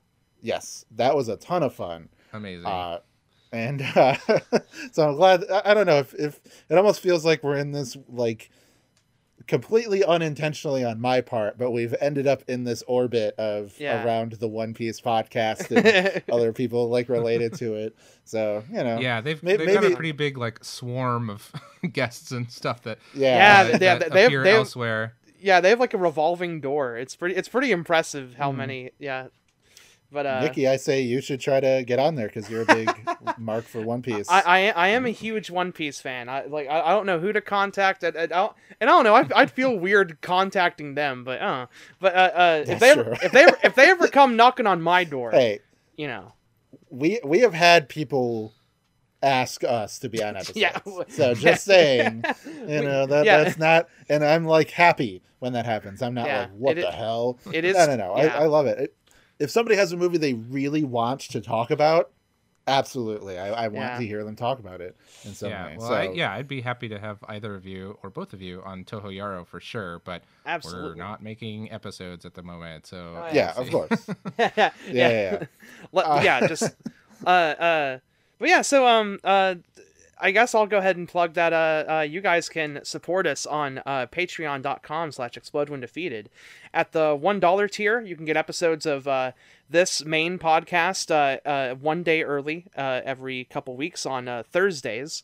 yes, 0.41 0.85
that 0.97 1.15
was 1.17 1.29
a 1.29 1.37
ton 1.37 1.63
of 1.63 1.75
fun. 1.75 2.09
Amazing. 2.33 2.67
Uh, 2.67 3.01
and 3.53 3.83
uh, 3.83 4.17
so 4.93 5.09
I'm 5.09 5.17
glad. 5.17 5.45
I, 5.51 5.63
I 5.67 5.75
don't 5.75 5.87
know 5.87 5.99
if, 5.99 6.15
if 6.15 6.41
it 6.69 6.77
almost 6.77 7.01
feels 7.01 7.25
like 7.25 7.43
we're 7.45 7.57
in 7.57 7.73
this 7.73 7.97
like 8.09 8.51
completely 9.47 10.03
unintentionally 10.05 10.85
on 10.85 11.01
my 11.01 11.21
part, 11.21 11.59
but 11.59 11.71
we've 11.71 11.95
ended 12.01 12.27
up 12.27 12.43
in 12.49 12.65
this 12.65 12.83
orbit 12.87 13.35
of 13.37 13.75
Yeah. 13.79 14.05
around 14.05 14.33
the 14.33 14.49
One 14.49 14.73
Piece 14.75 15.01
podcast 15.01 15.71
and 15.71 16.23
other 16.33 16.53
people 16.53 16.89
like 16.89 17.09
related 17.09 17.55
to 17.59 17.75
it. 17.75 17.95
So 18.25 18.63
you 18.71 18.83
know, 18.85 18.99
yeah, 19.01 19.21
they've, 19.21 19.43
may- 19.43 19.57
they've 19.57 19.75
got 19.75 19.85
a 19.85 19.95
pretty 19.95 20.13
big 20.13 20.39
like 20.39 20.65
swarm 20.65 21.29
of 21.31 21.53
guests 21.93 22.31
and 22.31 22.51
stuff 22.51 22.83
that 22.85 22.99
yeah, 23.15 23.37
Yeah, 23.37 23.61
uh, 23.61 23.65
they- 23.73 23.79
that 23.79 24.01
they- 24.01 24.09
they- 24.11 24.25
appear 24.27 24.43
they- 24.45 24.55
elsewhere. 24.55 25.15
yeah, 25.41 25.61
they 25.61 25.69
have 25.71 25.81
like 25.81 25.93
a 25.95 25.99
revolving 25.99 26.61
door. 26.61 26.97
It's 26.97 27.15
pretty. 27.17 27.35
It's 27.35 27.49
pretty 27.49 27.71
impressive 27.71 28.37
how 28.39 28.51
Hmm. 28.51 28.59
many. 28.59 28.91
Yeah, 28.99 29.27
but 30.15 30.25
uh, 30.25 30.41
Nikki, 30.41 30.67
I 30.67 30.77
say 30.77 31.03
you 31.03 31.21
should 31.21 31.41
try 31.41 31.61
to 31.61 31.85
get 31.87 31.99
on 31.99 32.15
there 32.15 32.29
because 32.29 32.49
you're 32.49 32.63
a 32.63 32.67
big 32.67 32.89
mark 33.39 33.65
for 33.65 33.83
One 33.83 34.01
Piece. 34.01 34.31
I, 34.31 34.41
I 34.41 34.59
I 34.71 34.89
am 34.89 35.05
a 35.05 35.11
huge 35.11 35.51
One 35.51 35.73
Piece 35.73 36.01
fan. 36.01 36.31
I 36.31 36.47
like 36.47 36.69
I, 36.69 36.81
I 36.81 36.91
don't 36.93 37.05
know 37.05 37.19
who 37.19 37.33
to 37.33 37.43
contact. 37.43 38.03
I, 38.05 38.09
I, 38.09 38.23
I 38.23 38.27
don't, 38.27 38.53
and 38.81 38.89
I 38.89 38.93
don't 38.95 39.05
know. 39.05 39.15
I'd, 39.15 39.33
I'd 39.33 39.51
feel 39.51 39.77
weird 39.77 40.21
contacting 40.23 40.95
them, 40.95 41.25
but 41.25 41.43
uh, 41.43 41.67
but 42.01 42.15
uh, 42.15 42.19
uh 42.19 42.61
if 42.63 42.69
Yeah, 42.69 42.79
they 42.79 42.95
sure. 42.95 43.13
if 43.23 43.33
they 43.33 43.45
if 43.63 43.75
they 43.75 43.91
ever 43.91 44.09
come 44.09 44.37
knocking 44.37 44.67
on 44.67 44.81
my 44.81 45.05
door, 45.05 45.33
hey, 45.33 45.59
you 45.97 46.07
know, 46.07 46.33
we 46.89 47.21
we 47.25 47.41
have 47.41 47.53
had 47.55 47.89
people 47.91 48.55
ask 49.23 49.65
us 49.65 49.99
to 50.01 50.09
be 50.09 50.23
on 50.23 50.37
episodes. 50.37 50.57
Yeah. 50.57 50.79
So 51.09 51.35
just 51.35 51.65
saying, 51.65 52.25
you 52.69 52.83
know 52.83 53.07
that 53.07 53.25
yeah. 53.27 53.43
that's 53.45 53.59
not, 53.59 53.89
and 54.09 54.25
I'm 54.25 54.45
like 54.45 54.71
happy 54.71 55.23
when 55.39 55.55
that 55.55 55.65
happens. 55.67 56.03
I'm 56.03 56.15
not 56.15 56.27
Yeah, 56.27 56.41
like, 56.41 56.51
what 56.53 56.79
it 56.79 56.83
the 56.83 56.89
is- 56.89 56.95
hell? 56.95 57.39
it 57.53 57.65
is- 57.65 57.77
No, 57.77 57.87
no, 57.87 57.97
no. 57.97 58.17
yeah. 58.23 58.37
I, 58.39 58.43
I 58.43 58.47
love 58.47 58.67
it. 58.67 58.79
it. 58.79 58.95
If 59.39 59.51
somebody 59.51 59.77
has 59.77 59.93
a 59.93 59.97
movie 59.97 60.19
they 60.19 60.35
really 60.35 60.85
want 60.85 61.21
to 61.23 61.41
talk 61.41 61.71
about, 61.71 62.11
absolutely, 62.67 63.39
I, 63.39 63.65
I 63.65 63.69
want 63.69 63.93
Yeah. 63.93 63.99
to 64.01 64.07
hear 64.07 64.25
them 64.25 64.37
talk 64.37 64.59
about 64.59 64.81
it 64.81 64.97
in 65.25 65.35
some 65.35 65.51
Yeah, 65.51 65.67
way. 65.67 65.75
well, 65.79 65.89
so 65.89 65.95
I, 65.95 66.13
yeah, 66.15 66.33
I'd 66.33 66.49
be 66.49 66.61
happy 66.61 66.89
to 66.89 66.99
have 66.99 67.19
either 67.29 67.55
of 67.55 67.67
you 67.67 67.99
or 68.03 68.11
both 68.11 68.33
of 68.33 68.41
you 68.41 68.63
on 68.65 68.85
Toho 68.85 69.07
Yaro 69.07 69.47
for 69.47 69.61
sure, 69.61 70.01
but 70.05 70.23
absolutely. 70.47 70.91
we're 70.91 70.95
not 71.05 71.23
making 71.23 71.71
episodes 71.73 72.25
at 72.25 72.35
the 72.35 72.43
moment, 72.43 72.87
so 72.87 73.17
Oh, 73.17 73.35
yeah, 73.35 73.53
we'll 73.57 73.67
of 73.67 73.73
course. 73.73 74.11
yeah, 74.39 74.53
Yeah, 74.59 74.73
yeah, 74.93 75.39
yeah. 75.93 76.01
Uh, 76.01 76.21
yeah, 76.23 76.47
just 76.47 76.77
uh 77.27 77.29
uh 77.29 77.99
but 78.39 78.49
yeah, 78.49 78.63
so 78.63 78.87
um 78.87 79.19
uh 79.25 79.55
I 80.19 80.31
guess 80.31 80.55
I'll 80.55 80.67
go 80.67 80.79
ahead 80.79 80.97
and 80.97 81.09
plug 81.09 81.35
that 81.35 81.53
uh, 81.53 81.85
uh 81.89 82.01
you 82.01 82.21
guys 82.21 82.49
can 82.49 82.81
support 82.85 83.27
us 83.27 83.47
on 83.47 83.79
uh 83.87 84.07
patreon.com 84.07 85.13
slash 85.13 85.37
explode 85.37 85.69
when 85.69 85.81
defeated. 85.81 86.31
At 86.73 86.93
the 86.93 87.15
one 87.15 87.41
dollar 87.41 87.69
tier, 87.69 88.01
you 88.01 88.17
can 88.17 88.25
get 88.25 88.37
episodes 88.37 88.87
of 88.87 89.09
uh 89.09 89.33
this 89.69 90.05
main 90.05 90.39
podcast 90.39 91.11
uh, 91.11 91.49
uh 91.49 91.75
one 91.75 92.03
day 92.03 92.23
early 92.23 92.67
uh 92.77 93.01
every 93.05 93.45
couple 93.45 93.77
weeks 93.77 94.07
on 94.07 94.29
uh, 94.29 94.43
Thursdays, 94.51 95.23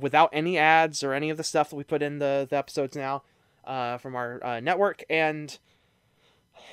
without 0.00 0.30
any 0.32 0.58
ads 0.58 1.02
or 1.02 1.12
any 1.12 1.30
of 1.30 1.36
the 1.36 1.44
stuff 1.44 1.70
that 1.70 1.76
we 1.76 1.84
put 1.84 2.02
in 2.02 2.18
the, 2.18 2.46
the 2.48 2.56
episodes 2.56 2.96
now 2.96 3.22
from 3.64 4.14
our 4.14 4.60
network 4.60 5.04
and 5.10 5.58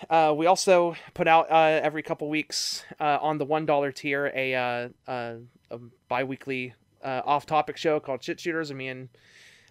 uh, 0.09 0.33
we 0.35 0.45
also 0.45 0.95
put 1.13 1.27
out 1.27 1.49
uh, 1.51 1.79
every 1.81 2.03
couple 2.03 2.29
weeks 2.29 2.83
uh, 2.99 3.17
on 3.21 3.37
the 3.37 3.45
one 3.45 3.65
dollar 3.65 3.91
tier 3.91 4.31
a, 4.35 4.55
uh, 4.55 4.89
a 5.07 5.77
bi-weekly 6.07 6.73
uh, 7.03 7.21
off-topic 7.25 7.77
show 7.77 7.99
called 7.99 8.23
Shit 8.23 8.39
Shooters. 8.39 8.69
And 8.69 8.77
me 8.77 8.87
and 8.87 9.09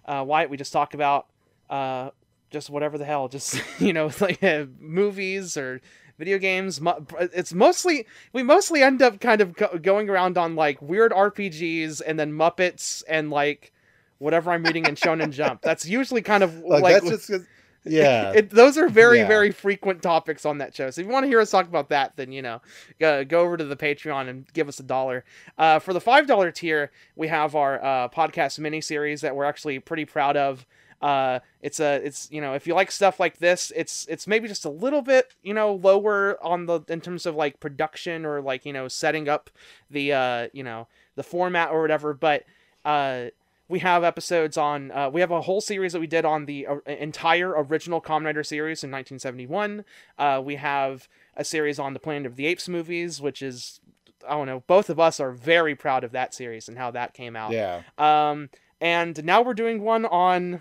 uh, 0.04 0.24
Wyatt 0.26 0.50
we 0.50 0.56
just 0.56 0.72
talk 0.72 0.94
about 0.94 1.26
uh, 1.70 2.10
just 2.50 2.70
whatever 2.70 2.98
the 2.98 3.04
hell, 3.04 3.28
just 3.28 3.60
you 3.80 3.92
know 3.92 4.10
like 4.20 4.42
uh, 4.42 4.66
movies 4.78 5.56
or 5.56 5.80
video 6.18 6.38
games. 6.38 6.80
It's 7.18 7.52
mostly 7.52 8.06
we 8.32 8.42
mostly 8.42 8.82
end 8.82 9.02
up 9.02 9.20
kind 9.20 9.40
of 9.40 9.54
go- 9.54 9.78
going 9.80 10.08
around 10.08 10.38
on 10.38 10.54
like 10.54 10.80
weird 10.80 11.12
RPGs 11.12 12.02
and 12.06 12.18
then 12.18 12.32
Muppets 12.32 13.02
and 13.08 13.30
like 13.30 13.72
whatever 14.18 14.52
I'm 14.52 14.62
reading 14.62 14.86
in 14.86 14.94
Shonen 14.94 15.30
Jump. 15.30 15.62
That's 15.62 15.86
usually 15.86 16.22
kind 16.22 16.42
of 16.44 16.56
Like, 16.58 16.82
like 16.82 17.02
that's 17.02 17.26
just 17.26 17.46
yeah. 17.84 18.32
it, 18.34 18.50
those 18.50 18.76
are 18.78 18.88
very 18.88 19.18
Yeah. 19.18 19.26
very 19.28 19.50
frequent 19.50 20.02
topics 20.02 20.44
on 20.46 20.58
that 20.58 20.74
show 20.74 20.90
so 20.90 21.00
if 21.00 21.06
you 21.06 21.12
want 21.12 21.24
to 21.24 21.28
hear 21.28 21.40
us 21.40 21.50
talk 21.50 21.66
about 21.68 21.88
that 21.90 22.16
then 22.16 22.32
you 22.32 22.42
know 22.42 22.60
go, 23.00 23.24
go 23.24 23.40
over 23.40 23.56
to 23.56 23.64
the 23.64 23.76
patreon 23.76 24.28
and 24.28 24.46
give 24.52 24.68
us 24.68 24.78
a 24.80 24.84
dollar 24.84 25.24
uh, 25.58 25.78
for 25.78 25.92
the 25.92 26.00
five 26.00 26.26
dollar 26.26 26.50
tier 26.50 26.90
we 27.16 27.28
have 27.28 27.54
our 27.54 27.82
uh, 27.82 28.08
podcast 28.08 28.58
mini 28.58 28.80
series 28.80 29.20
that 29.20 29.34
we're 29.34 29.44
actually 29.44 29.78
pretty 29.78 30.04
proud 30.04 30.36
of 30.36 30.66
Uh, 31.02 31.40
it's 31.60 31.80
a 31.80 31.94
it's 32.06 32.28
you 32.30 32.40
know 32.40 32.54
if 32.54 32.64
you 32.64 32.74
like 32.76 32.88
stuff 32.92 33.18
like 33.18 33.38
this, 33.38 33.72
it's 33.74 34.06
it's 34.08 34.28
maybe 34.28 34.46
just 34.46 34.64
a 34.64 34.70
little 34.70 35.02
bit 35.02 35.34
you 35.42 35.52
know 35.52 35.74
lower 35.74 36.38
on 36.40 36.66
the 36.66 36.78
in 36.88 37.00
terms 37.00 37.26
of 37.26 37.34
like 37.34 37.58
production 37.58 38.24
or 38.24 38.40
like 38.40 38.64
you 38.64 38.72
know 38.72 38.86
setting 38.86 39.28
up 39.28 39.50
the 39.90 40.12
uh 40.12 40.46
you 40.52 40.62
know 40.62 40.86
the 41.16 41.24
format 41.24 41.70
or 41.72 41.82
whatever, 41.82 42.14
but 42.14 42.44
uh 42.84 43.30
we 43.72 43.78
have 43.80 44.04
episodes 44.04 44.56
on 44.56 44.90
uh, 44.92 45.08
we 45.10 45.20
have 45.22 45.30
a 45.30 45.40
whole 45.40 45.60
series 45.60 45.92
that 45.94 46.00
we 46.00 46.06
did 46.06 46.24
on 46.24 46.44
the 46.46 46.66
uh, 46.66 46.76
entire 46.86 47.50
original 47.56 48.00
Kamen 48.00 48.26
Rider 48.26 48.44
series 48.44 48.84
in 48.84 48.90
1971 48.90 49.84
uh, 50.18 50.40
we 50.44 50.56
have 50.56 51.08
a 51.36 51.44
series 51.44 51.78
on 51.78 51.94
the 51.94 51.98
planet 51.98 52.26
of 52.26 52.36
the 52.36 52.46
apes 52.46 52.68
movies 52.68 53.20
which 53.20 53.40
is 53.42 53.80
i 54.28 54.32
don't 54.34 54.46
know 54.46 54.62
both 54.66 54.90
of 54.90 55.00
us 55.00 55.18
are 55.18 55.32
very 55.32 55.74
proud 55.74 56.04
of 56.04 56.12
that 56.12 56.34
series 56.34 56.68
and 56.68 56.76
how 56.78 56.90
that 56.90 57.14
came 57.14 57.34
out 57.34 57.50
Yeah. 57.52 57.82
um 57.98 58.50
and 58.80 59.24
now 59.24 59.40
we're 59.42 59.54
doing 59.54 59.80
one 59.82 60.04
on 60.06 60.60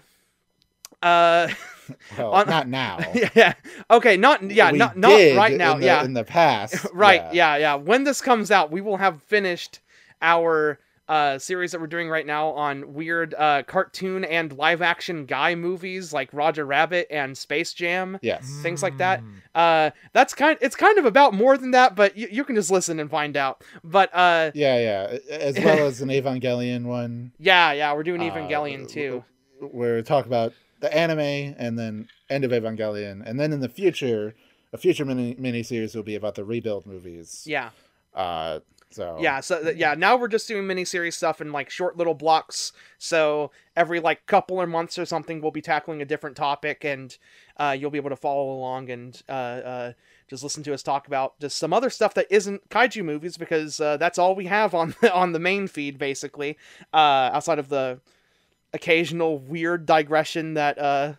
uh 1.04 1.50
Well, 2.18 2.32
on- 2.32 2.48
not 2.48 2.70
now. 2.70 3.00
yeah 3.36 3.54
okay 3.90 4.16
not 4.16 4.50
yeah 4.50 4.72
We 4.72 4.78
not 4.78 4.96
not 4.98 5.10
right 5.36 5.58
now 5.58 5.74
in 5.74 5.80
the, 5.82 5.86
yeah 5.86 6.04
In 6.06 6.14
the 6.14 6.24
past. 6.24 6.86
right 6.94 7.34
yeah. 7.34 7.58
yeah 7.58 7.76
when 7.76 8.06
this 8.06 8.22
comes 8.22 8.50
out 8.52 8.72
we 8.72 8.80
will 8.80 8.98
have 8.98 9.22
finished 9.24 9.80
our 10.22 10.80
uh 11.12 11.38
series 11.38 11.72
that 11.72 11.82
we're 11.82 11.88
doing 11.88 12.10
right 12.10 12.26
now 12.26 12.50
on 12.52 12.94
weird 12.94 13.36
uh 13.38 13.62
cartoon 13.64 14.24
and 14.24 14.54
live 14.54 14.82
action 14.82 15.26
guy 15.26 15.54
movies 15.56 16.14
like 16.14 16.30
roger 16.34 16.66
rabbit 16.66 17.06
and 17.12 17.38
space 17.38 17.74
jam 17.74 18.18
Yes. 18.22 18.60
things 18.64 18.82
like 18.82 18.98
that 18.98 19.22
uh 19.54 19.92
that's 20.14 20.34
kind 20.34 20.58
it's 20.62 20.76
kind 20.76 20.98
of 20.98 21.06
about 21.06 21.34
more 21.34 21.58
than 21.58 21.72
that 21.72 21.96
but 21.96 22.16
you, 22.18 22.28
you 22.32 22.44
can 22.46 22.56
just 22.56 22.72
listen 22.72 23.00
and 23.00 23.10
find 23.10 23.36
out 23.36 23.64
but 23.84 24.10
uh 24.14 24.52
Yeah, 24.54 24.78
yeah. 24.80 25.18
As 25.30 25.56
well 25.60 25.86
as 25.86 26.02
an 26.02 26.10
Evangelion 26.10 26.86
one. 26.86 27.34
yeah 27.40 27.72
yeah 27.74 27.94
we're 27.94 28.04
doing 28.04 28.22
uh, 28.22 28.32
evangelion 28.34 28.88
too 28.88 29.24
Where 29.60 29.96
we 29.98 30.04
talk 30.04 30.26
about 30.26 30.54
the 30.80 30.96
anime 30.96 31.56
and 31.60 31.78
then 31.78 32.08
end 32.30 32.44
of 32.46 32.52
Evangelion. 32.52 33.22
And 33.24 33.40
then 33.40 33.54
in 33.54 33.60
the 33.60 33.70
future, 33.70 34.34
a 34.74 34.78
future 34.78 35.06
mini 35.06 35.36
miniseries 35.36 35.94
will 35.96 36.02
be 36.04 36.16
about 36.16 36.36
the 36.36 36.44
rebuild 36.46 36.86
movies. 36.88 37.44
yeah 37.46 37.70
Uh 38.16 38.60
so 38.92 39.18
Yeah, 39.20 39.40
so 39.40 39.70
yeah, 39.76 39.96
now 39.96 40.18
we're 40.18 40.28
just 40.28 40.48
doing 40.48 40.64
miniseries 40.66 41.14
stuff 41.14 41.42
in 41.42 41.52
like 41.52 41.70
short 41.70 41.98
little 41.98 42.14
blocks. 42.14 42.72
So 42.98 43.52
every 43.76 44.00
like 44.00 44.26
couple 44.26 44.58
or 44.58 44.68
months 44.68 45.00
or 45.00 45.06
something, 45.06 45.42
we'll 45.42 45.52
be 45.52 45.62
tackling 45.62 46.02
a 46.02 46.06
different 46.06 46.36
topic, 46.36 46.84
and 46.84 47.18
uh, 47.58 47.76
you'll 47.78 47.92
be 47.92 47.98
able 47.98 48.10
to 48.10 48.16
follow 48.16 48.52
along 48.52 48.90
and 48.90 49.22
uh, 49.30 49.32
uh, 49.32 49.94
just 50.28 50.44
listen 50.44 50.64
to 50.64 50.74
us 50.74 50.84
talk 50.84 51.08
about 51.08 51.40
just 51.40 51.58
some 51.58 51.74
other 51.74 51.90
stuff 51.90 52.14
that 52.14 52.28
isn't 52.30 52.70
kaiju 52.70 53.04
movies 53.04 53.38
because 53.38 53.80
uh, 53.80 53.98
that's 53.98 54.20
all 54.20 54.36
we 54.36 54.46
have 54.46 54.74
on 54.76 54.96
on 55.14 55.32
the 55.32 55.40
main 55.40 55.68
feed 55.68 55.98
basically. 55.98 56.58
Uh, 56.94 57.32
outside 57.34 57.60
of 57.60 57.70
the 57.70 58.00
occasional 58.74 59.38
weird 59.38 59.86
digression 59.86 60.54
that 60.54 60.78
uh, 60.78 61.14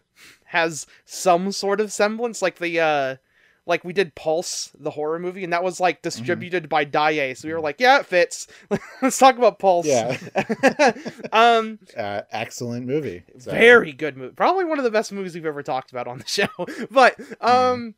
has 0.46 0.86
some 1.04 1.52
sort 1.52 1.80
of 1.80 1.92
semblance, 1.92 2.42
like 2.42 2.58
the. 2.58 3.18
Like 3.64 3.84
we 3.84 3.92
did 3.92 4.14
Pulse, 4.16 4.72
the 4.78 4.90
horror 4.90 5.18
movie, 5.20 5.44
and 5.44 5.52
that 5.52 5.62
was 5.62 5.78
like 5.78 6.02
distributed 6.02 6.68
by 6.68 6.84
Daiei. 6.84 7.36
So 7.36 7.46
we 7.46 7.54
were 7.54 7.60
like, 7.60 7.78
yeah, 7.78 8.00
it 8.00 8.06
fits. 8.06 8.48
Let's 9.02 9.18
talk 9.18 9.36
about 9.38 9.58
Pulse. 9.60 9.86
Yeah. 9.86 10.16
um, 11.32 11.78
Uh, 11.96 12.22
excellent 12.30 12.86
movie. 12.86 13.22
So, 13.38 13.52
very 13.52 13.92
good 13.92 14.16
movie. 14.16 14.34
Probably 14.34 14.64
one 14.64 14.78
of 14.78 14.84
the 14.84 14.90
best 14.90 15.12
movies 15.12 15.34
we've 15.34 15.46
ever 15.46 15.62
talked 15.62 15.90
about 15.92 16.08
on 16.08 16.18
the 16.18 16.26
show. 16.26 16.48
but 16.90 17.16
um, 17.40 17.94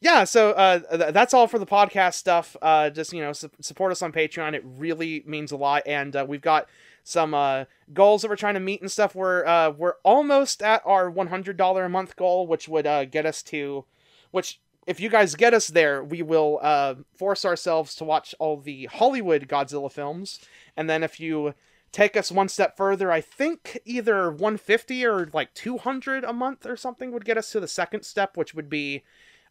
yeah. 0.00 0.24
So 0.24 0.52
uh, 0.52 0.78
th- 0.96 1.12
that's 1.12 1.34
all 1.34 1.46
for 1.48 1.58
the 1.58 1.66
podcast 1.66 2.14
stuff. 2.14 2.56
Uh, 2.62 2.90
just 2.90 3.12
you 3.12 3.20
know, 3.20 3.32
su- 3.32 3.50
support 3.60 3.90
us 3.92 4.02
on 4.02 4.12
Patreon. 4.12 4.54
It 4.54 4.62
really 4.64 5.24
means 5.26 5.50
a 5.52 5.56
lot, 5.56 5.82
and 5.86 6.14
uh, 6.14 6.24
we've 6.28 6.40
got 6.40 6.68
some 7.02 7.34
uh, 7.34 7.64
goals 7.92 8.22
that 8.22 8.28
we're 8.28 8.36
trying 8.36 8.54
to 8.54 8.60
meet 8.60 8.80
and 8.82 8.90
stuff. 8.90 9.14
We're 9.16 9.44
uh, 9.44 9.70
we're 9.70 9.94
almost 10.04 10.62
at 10.62 10.82
our 10.84 11.10
one 11.10 11.26
hundred 11.26 11.56
dollar 11.56 11.86
a 11.86 11.88
month 11.88 12.14
goal, 12.14 12.46
which 12.46 12.68
would 12.68 12.86
uh, 12.86 13.04
get 13.06 13.26
us 13.26 13.42
to, 13.44 13.84
which 14.30 14.60
if 14.88 15.00
you 15.00 15.10
guys 15.10 15.34
get 15.34 15.52
us 15.52 15.68
there, 15.68 16.02
we 16.02 16.22
will 16.22 16.58
uh, 16.62 16.94
force 17.14 17.44
ourselves 17.44 17.94
to 17.96 18.04
watch 18.04 18.34
all 18.38 18.56
the 18.56 18.86
Hollywood 18.86 19.46
Godzilla 19.46 19.92
films, 19.92 20.40
and 20.78 20.88
then 20.88 21.02
if 21.02 21.20
you 21.20 21.52
take 21.92 22.16
us 22.16 22.32
one 22.32 22.48
step 22.48 22.74
further, 22.74 23.12
I 23.12 23.20
think 23.20 23.78
either 23.84 24.30
150 24.30 25.04
or 25.04 25.28
like 25.34 25.52
200 25.52 26.24
a 26.24 26.32
month 26.32 26.64
or 26.64 26.74
something 26.74 27.12
would 27.12 27.26
get 27.26 27.36
us 27.36 27.52
to 27.52 27.60
the 27.60 27.68
second 27.68 28.04
step, 28.04 28.34
which 28.34 28.54
would 28.54 28.70
be 28.70 29.04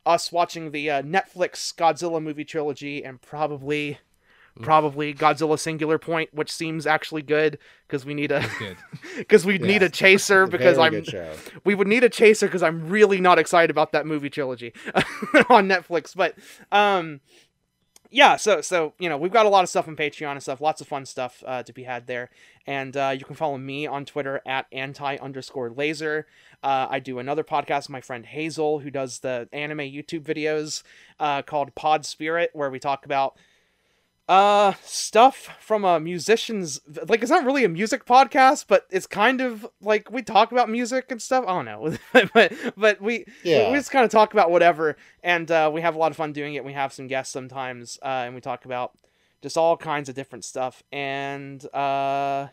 us 0.07 0.31
watching 0.31 0.71
the 0.71 0.89
uh, 0.89 1.01
Netflix 1.03 1.71
Godzilla 1.75 2.21
movie 2.21 2.45
trilogy 2.45 3.05
and 3.05 3.21
probably 3.21 3.99
probably 4.61 5.13
Godzilla 5.13 5.59
Singular 5.59 5.97
Point, 5.97 6.33
which 6.33 6.51
seems 6.51 6.85
actually 6.85 7.21
good 7.21 7.57
because 7.87 8.05
we 8.05 8.13
need 8.13 8.31
a 8.31 8.43
because 9.17 9.45
we 9.45 9.57
need 9.57 9.83
a 9.83 9.89
chaser 9.89 10.47
because 10.47 10.77
I'm 10.77 11.03
we 11.63 11.75
would 11.75 11.87
need 11.87 12.03
a 12.03 12.09
chaser 12.09 12.47
because 12.47 12.63
I'm 12.63 12.89
really 12.89 13.19
not 13.19 13.39
excited 13.39 13.69
about 13.69 13.91
that 13.91 14.05
movie 14.05 14.29
trilogy 14.29 14.73
on 15.49 15.67
Netflix. 15.67 16.15
But 16.15 16.35
um, 16.71 17.21
yeah, 18.09 18.37
so 18.37 18.61
so 18.61 18.93
you 18.99 19.09
know 19.09 19.17
we've 19.17 19.31
got 19.31 19.45
a 19.45 19.49
lot 19.49 19.63
of 19.63 19.69
stuff 19.69 19.87
on 19.87 19.95
Patreon 19.95 20.31
and 20.31 20.41
stuff, 20.41 20.61
lots 20.61 20.81
of 20.81 20.87
fun 20.87 21.05
stuff 21.05 21.43
uh, 21.45 21.63
to 21.63 21.73
be 21.73 21.83
had 21.83 22.07
there. 22.07 22.29
And 22.65 22.95
uh, 22.95 23.15
you 23.17 23.25
can 23.25 23.35
follow 23.35 23.57
me 23.57 23.87
on 23.87 24.05
Twitter 24.05 24.41
at 24.45 24.65
anti 24.71 25.17
underscore 25.17 25.69
laser. 25.69 26.27
Uh, 26.63 26.87
I 26.89 26.99
do 26.99 27.19
another 27.19 27.43
podcast 27.43 27.83
with 27.83 27.91
my 27.91 28.01
friend 28.01 28.25
Hazel 28.25 28.79
who 28.79 28.89
does 28.89 29.19
the 29.19 29.47
anime 29.51 29.79
YouTube 29.79 30.23
videos 30.23 30.83
uh, 31.19 31.41
called 31.41 31.75
Pod 31.75 32.05
Spirit, 32.05 32.51
where 32.53 32.69
we 32.69 32.79
talk 32.79 33.05
about 33.05 33.37
uh 34.29 34.73
stuff 34.83 35.55
from 35.61 35.85
a 35.85 35.99
musician's 36.01 36.81
like 37.07 37.21
it's 37.21 37.31
not 37.31 37.45
really 37.45 37.63
a 37.63 37.69
music 37.69 38.05
podcast 38.05 38.65
but 38.67 38.85
it's 38.89 39.07
kind 39.07 39.39
of 39.39 39.65
like 39.79 40.11
we 40.11 40.21
talk 40.21 40.51
about 40.51 40.69
music 40.69 41.05
and 41.11 41.21
stuff. 41.21 41.45
I 41.47 41.53
don't 41.53 41.65
know. 41.65 41.97
But 42.33 42.53
but 42.75 43.01
we 43.01 43.25
Yeah. 43.43 43.71
we 43.71 43.77
just 43.77 43.89
kind 43.91 44.03
of 44.03 44.11
talk 44.11 44.33
about 44.33 44.51
whatever 44.51 44.97
and 45.23 45.49
uh 45.49 45.71
we 45.73 45.79
have 45.81 45.95
a 45.95 45.97
lot 45.97 46.11
of 46.11 46.17
fun 46.17 46.33
doing 46.33 46.55
it. 46.55 46.65
We 46.65 46.73
have 46.73 46.91
some 46.91 47.07
guests 47.07 47.31
sometimes 47.31 47.97
uh 48.01 48.23
and 48.25 48.35
we 48.35 48.41
talk 48.41 48.65
about 48.65 48.91
just 49.41 49.57
all 49.57 49.77
kinds 49.77 50.09
of 50.09 50.15
different 50.15 50.43
stuff. 50.43 50.83
And 50.91 51.63
uh 51.73 52.47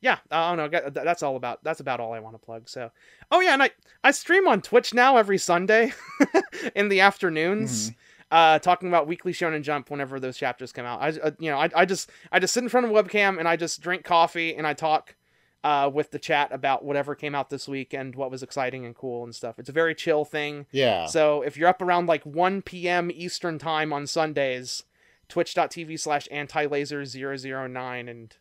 yeah 0.00 0.18
i 0.32 0.56
don't 0.56 0.72
know. 0.72 0.90
That's 0.90 1.22
all 1.22 1.36
about 1.36 1.62
that's 1.62 1.78
about 1.78 2.00
all 2.00 2.12
i 2.14 2.18
want 2.18 2.34
to 2.34 2.44
plug 2.44 2.68
so. 2.68 2.90
Oh 3.30 3.38
yeah 3.40 3.52
and 3.52 3.62
i 3.62 3.70
i 4.02 4.10
stream 4.10 4.48
on 4.48 4.60
twitch 4.60 4.92
now 4.92 5.16
every 5.18 5.38
sunday 5.38 5.92
in 6.74 6.88
the 6.88 7.00
afternoons 7.00 7.92
uh, 8.32 8.58
talking 8.58 8.88
about 8.88 9.06
Weekly 9.06 9.32
Shonen 9.32 9.62
Jump 9.62 9.90
whenever 9.90 10.18
those 10.18 10.38
chapters 10.38 10.72
come 10.72 10.86
out. 10.86 11.02
I, 11.02 11.08
uh, 11.08 11.30
you 11.38 11.50
know, 11.50 11.58
I, 11.58 11.68
I 11.76 11.84
just, 11.84 12.10
I 12.32 12.38
just 12.38 12.54
sit 12.54 12.62
in 12.62 12.70
front 12.70 12.86
of 12.86 12.90
a 12.90 12.94
webcam 12.94 13.38
and 13.38 13.46
I 13.46 13.56
just 13.56 13.82
drink 13.82 14.04
coffee 14.04 14.56
and 14.56 14.66
I 14.66 14.72
talk, 14.72 15.14
uh, 15.62 15.90
with 15.92 16.10
the 16.12 16.18
chat 16.18 16.48
about 16.50 16.82
whatever 16.82 17.14
came 17.14 17.34
out 17.34 17.50
this 17.50 17.68
week 17.68 17.92
and 17.92 18.16
what 18.16 18.30
was 18.30 18.42
exciting 18.42 18.86
and 18.86 18.96
cool 18.96 19.22
and 19.22 19.34
stuff. 19.34 19.58
It's 19.58 19.68
a 19.68 19.72
very 19.72 19.94
chill 19.94 20.24
thing. 20.24 20.66
Yeah. 20.72 21.06
So 21.06 21.42
if 21.42 21.58
you're 21.58 21.68
up 21.68 21.82
around 21.82 22.06
like 22.06 22.24
1 22.24 22.62
p.m. 22.62 23.10
Eastern 23.12 23.58
time 23.58 23.92
on 23.92 24.06
Sundays, 24.06 24.82
twitch.tv 25.28 26.00
slash 26.00 26.26
anti-laser009 26.30 28.10
and 28.10 28.34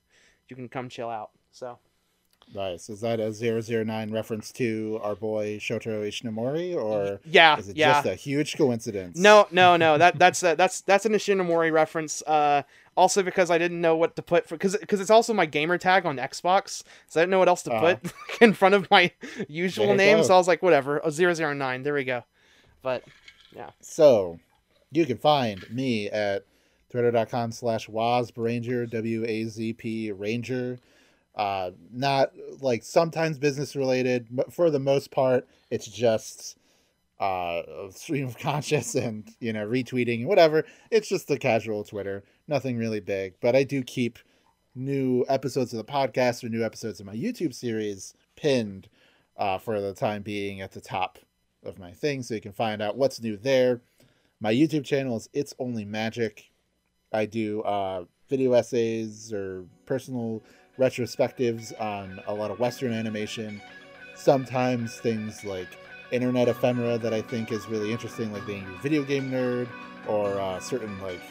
you 0.48 0.56
can 0.56 0.70
come 0.70 0.88
chill 0.88 1.10
out. 1.10 1.32
So 1.52 1.80
Nice. 2.54 2.90
Is 2.90 3.02
that 3.02 3.20
a 3.20 3.32
009 3.32 4.12
reference 4.12 4.52
to 4.54 5.00
our 5.04 5.16
boy 5.16 5.58
Shotaro 5.58 6.06
Ishinomori, 6.08 6.76
or 6.76 7.20
yeah, 7.26 7.58
is 7.58 7.70
it 7.70 7.78
yeah. 7.78 7.94
just 7.94 8.06
a 8.08 8.16
huge 8.16 8.58
coincidence? 8.58 9.18
No, 9.18 9.48
no, 9.52 9.78
no. 9.78 9.98
That 9.98 10.20
that's 10.20 10.44
a, 10.44 10.56
that's 10.56 10.82
that's 10.82 11.06
an 11.06 11.14
Ishinomori 11.14 11.72
reference. 11.72 12.22
Uh, 12.24 12.64
also 12.98 13.24
because 13.24 13.50
I 13.50 13.58
didn't 13.58 13.80
know 13.80 13.96
what 13.96 14.16
to 14.18 14.22
put 14.22 14.48
for 14.48 14.56
because 14.56 14.76
because 14.76 15.00
it's 15.00 15.10
also 15.10 15.34
my 15.34 15.46
gamer 15.46 15.78
tag 15.78 16.06
on 16.06 16.18
Xbox, 16.18 16.84
so 17.08 17.20
I 17.20 17.24
didn't 17.24 17.32
know 17.32 17.40
what 17.40 17.48
else 17.48 17.64
to 17.64 17.72
Uh-huh. 17.74 17.96
put 17.96 18.14
in 18.42 18.54
front 18.54 18.76
of 18.76 18.90
my 18.92 19.12
usual 19.48 19.96
name. 19.96 20.18
go. 20.18 20.24
So 20.24 20.34
I 20.34 20.38
was 20.38 20.48
like, 20.48 20.62
whatever, 20.62 21.00
oh, 21.04 21.10
009. 21.10 21.84
There 21.84 21.94
we 21.94 22.04
go. 22.04 22.24
But 22.82 23.04
yeah. 23.56 23.70
So 23.80 24.40
you 24.92 25.06
can 25.06 25.18
find 25.18 25.64
me 25.70 26.10
at 26.10 26.46
twitter.com 26.90 27.54
slash 27.54 27.88
wazpranger, 27.88 28.90
W 28.90 29.24
A 29.26 29.46
Z 29.46 29.74
P 29.74 30.12
Ranger. 30.12 30.80
Uh, 31.36 31.72
not 31.92 32.32
like 32.60 32.84
sometimes 32.84 33.38
business 33.38 33.76
related, 33.76 34.28
but 34.32 34.52
for 34.52 34.70
the 34.70 34.80
most 34.80 35.12
part, 35.12 35.48
it's 35.70 35.88
just 35.88 36.58
uh, 37.20 37.62
stream 37.92 38.28
of 38.28 38.38
conscious 38.40 38.96
and, 38.96 39.30
you 39.40 39.54
know, 39.54 39.66
retweeting 39.66 40.20
and 40.20 40.28
whatever. 40.28 40.66
It's 40.90 41.08
just 41.08 41.28
the 41.28 41.38
casual 41.38 41.84
Twitter, 41.84 42.24
nothing 42.48 42.78
really 42.78 43.00
big. 43.00 43.36
But 43.42 43.56
I 43.56 43.64
do 43.64 43.82
keep 43.84 44.20
new 44.76 45.26
episodes 45.30 45.74
of 45.74 45.78
the 45.78 45.92
podcast 45.92 46.44
or 46.44 46.50
new 46.50 46.66
episodes 46.66 47.00
of 47.00 47.06
my 47.06 47.16
YouTube 47.16 47.54
series 47.54 48.14
pinned 48.36 48.90
uh, 49.38 49.58
for 49.58 49.80
the 49.80 49.94
time 49.94 50.22
being 50.22 50.62
at 50.62 50.72
the 50.72 50.82
top 50.82 51.20
of 51.64 51.78
my 51.80 51.92
thing 51.92 52.24
so 52.24 52.34
you 52.34 52.42
can 52.42 52.54
find 52.54 52.82
out 52.82 52.98
what's 52.98 53.22
new 53.22 53.38
there. 53.38 53.82
My 54.40 54.54
YouTube 54.54 54.86
channel 54.86 55.16
is 55.18 55.30
It's 55.34 55.54
Only 55.60 55.86
Magic. 55.86 56.52
I 57.14 57.26
do 57.26 57.62
uh, 57.62 58.06
video 58.30 58.54
essays 58.54 59.32
or 59.32 59.66
personal 59.86 60.42
retrospectives 60.78 61.80
on 61.80 62.22
a 62.28 62.34
lot 62.34 62.52
of 62.52 62.60
Western 62.60 62.94
animation. 62.94 63.62
Sometimes 64.16 64.98
things 64.98 65.44
like 65.44 65.68
internet 66.12 66.48
ephemera 66.48 66.98
that 66.98 67.14
I 67.14 67.22
think 67.22 67.52
is 67.52 67.68
really 67.68 67.92
interesting, 67.92 68.32
like 68.32 68.46
being 68.46 68.66
a 68.66 68.82
video 68.82 69.04
game 69.04 69.32
nerd, 69.32 69.68
or 70.08 70.40
uh, 70.40 70.60
certain 70.60 71.00
like 71.02 71.22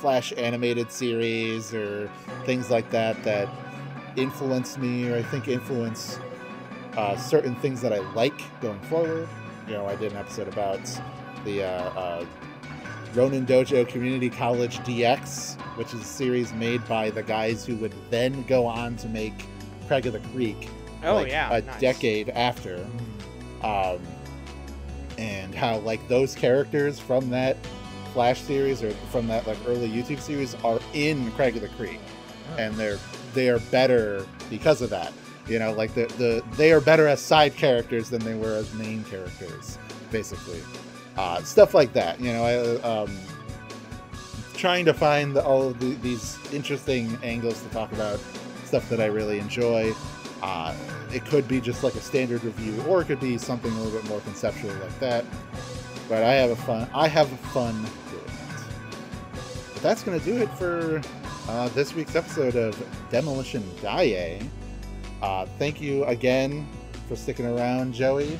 Flash 0.00 0.32
animated 0.36 0.92
series 0.92 1.72
or 1.72 2.10
things 2.44 2.70
like 2.70 2.90
that 2.90 3.22
that 3.24 3.48
influence 4.16 4.76
me 4.76 5.08
or 5.08 5.16
I 5.16 5.22
think 5.22 5.48
influence 5.48 6.18
uh, 6.96 7.16
certain 7.16 7.54
things 7.56 7.80
that 7.80 7.92
I 7.92 7.98
like 8.12 8.38
going 8.60 8.80
forward. 8.82 9.28
You 9.66 9.74
know, 9.74 9.86
I 9.86 9.96
did 9.96 10.12
an 10.12 10.18
episode 10.18 10.48
about 10.48 10.80
the 11.44 11.64
uh, 11.64 11.66
uh, 11.66 12.26
Ronin 13.14 13.46
Dojo 13.46 13.86
Community 13.88 14.28
College 14.28 14.78
DX, 14.80 15.60
which 15.76 15.94
is 15.94 16.00
a 16.00 16.04
series 16.04 16.52
made 16.52 16.86
by 16.88 17.10
the 17.10 17.22
guys 17.22 17.64
who 17.64 17.76
would 17.76 17.94
then 18.10 18.42
go 18.44 18.66
on 18.66 18.96
to 18.96 19.08
make 19.08 19.32
Craig 19.86 20.06
of 20.06 20.14
the 20.14 20.20
Creek. 20.30 20.68
Oh, 21.04 21.16
like, 21.16 21.28
yeah, 21.28 21.54
a 21.54 21.60
nice. 21.60 21.80
decade 21.80 22.30
after. 22.30 22.84
Um, 23.62 24.00
and 25.16 25.54
how 25.54 25.78
like 25.78 26.06
those 26.08 26.34
characters 26.34 26.98
from 26.98 27.30
that 27.30 27.56
Flash 28.12 28.40
series 28.40 28.82
or 28.82 28.90
from 29.10 29.26
that 29.28 29.46
like 29.46 29.58
early 29.66 29.88
YouTube 29.88 30.20
series 30.20 30.54
are 30.62 30.80
in 30.92 31.30
Craig 31.32 31.56
of 31.56 31.62
the 31.62 31.68
Creek, 31.68 32.00
and 32.58 32.74
they're 32.74 32.98
they 33.32 33.48
are 33.48 33.58
better 33.70 34.26
because 34.50 34.82
of 34.82 34.90
that. 34.90 35.12
You 35.48 35.58
know, 35.58 35.72
like 35.72 35.94
the 35.94 36.06
the 36.18 36.42
they 36.56 36.72
are 36.72 36.80
better 36.80 37.06
as 37.06 37.20
side 37.20 37.56
characters 37.56 38.10
than 38.10 38.24
they 38.24 38.34
were 38.34 38.54
as 38.54 38.72
main 38.74 39.04
characters, 39.04 39.78
basically. 40.10 40.60
Uh, 41.16 41.42
stuff 41.42 41.74
like 41.74 41.92
that. 41.92 42.20
You 42.20 42.32
know, 42.32 42.44
I 42.44 43.02
um, 43.02 43.16
trying 44.54 44.84
to 44.86 44.94
find 44.94 45.36
all 45.36 45.68
of 45.68 45.78
the, 45.78 45.94
these 45.96 46.38
interesting 46.52 47.18
angles 47.22 47.62
to 47.62 47.68
talk 47.68 47.92
about 47.92 48.20
stuff 48.64 48.88
that 48.88 49.00
I 49.00 49.06
really 49.06 49.38
enjoy. 49.38 49.92
Uh, 50.42 50.74
it 51.12 51.24
could 51.26 51.46
be 51.46 51.60
just 51.60 51.84
like 51.84 51.94
a 51.94 52.00
standard 52.00 52.42
review, 52.42 52.82
or 52.88 53.00
it 53.02 53.04
could 53.06 53.20
be 53.20 53.38
something 53.38 53.70
a 53.70 53.74
little 53.74 53.98
bit 53.98 54.08
more 54.08 54.20
conceptual 54.20 54.72
like 54.74 54.98
that. 55.00 55.24
But 56.08 56.22
I 56.22 56.34
have 56.34 56.50
a 56.50 56.56
fun. 56.56 56.88
I 56.94 57.08
have 57.08 57.28
fun 57.28 57.74
doing 58.10 58.24
it. 58.24 58.64
But 59.72 59.82
that's 59.82 60.02
gonna 60.02 60.20
do 60.20 60.36
it 60.36 60.50
for 60.50 61.00
uh, 61.48 61.68
this 61.68 61.94
week's 61.94 62.16
episode 62.16 62.56
of 62.56 62.76
Demolition 63.10 63.62
Daye. 63.80 64.40
Uh, 65.22 65.46
thank 65.58 65.80
you 65.80 66.04
again 66.04 66.66
for 67.08 67.16
sticking 67.16 67.46
around, 67.46 67.94
Joey. 67.94 68.38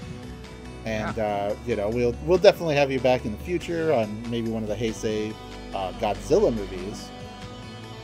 And 0.84 1.18
uh, 1.18 1.54
you 1.66 1.76
know 1.76 1.88
we'll 1.88 2.14
we'll 2.26 2.38
definitely 2.38 2.76
have 2.76 2.90
you 2.90 3.00
back 3.00 3.24
in 3.24 3.32
the 3.32 3.38
future 3.44 3.92
on 3.92 4.22
maybe 4.30 4.50
one 4.50 4.62
of 4.62 4.68
the 4.68 4.74
Heisei 4.76 5.34
uh, 5.74 5.92
Godzilla 5.94 6.54
movies 6.54 7.08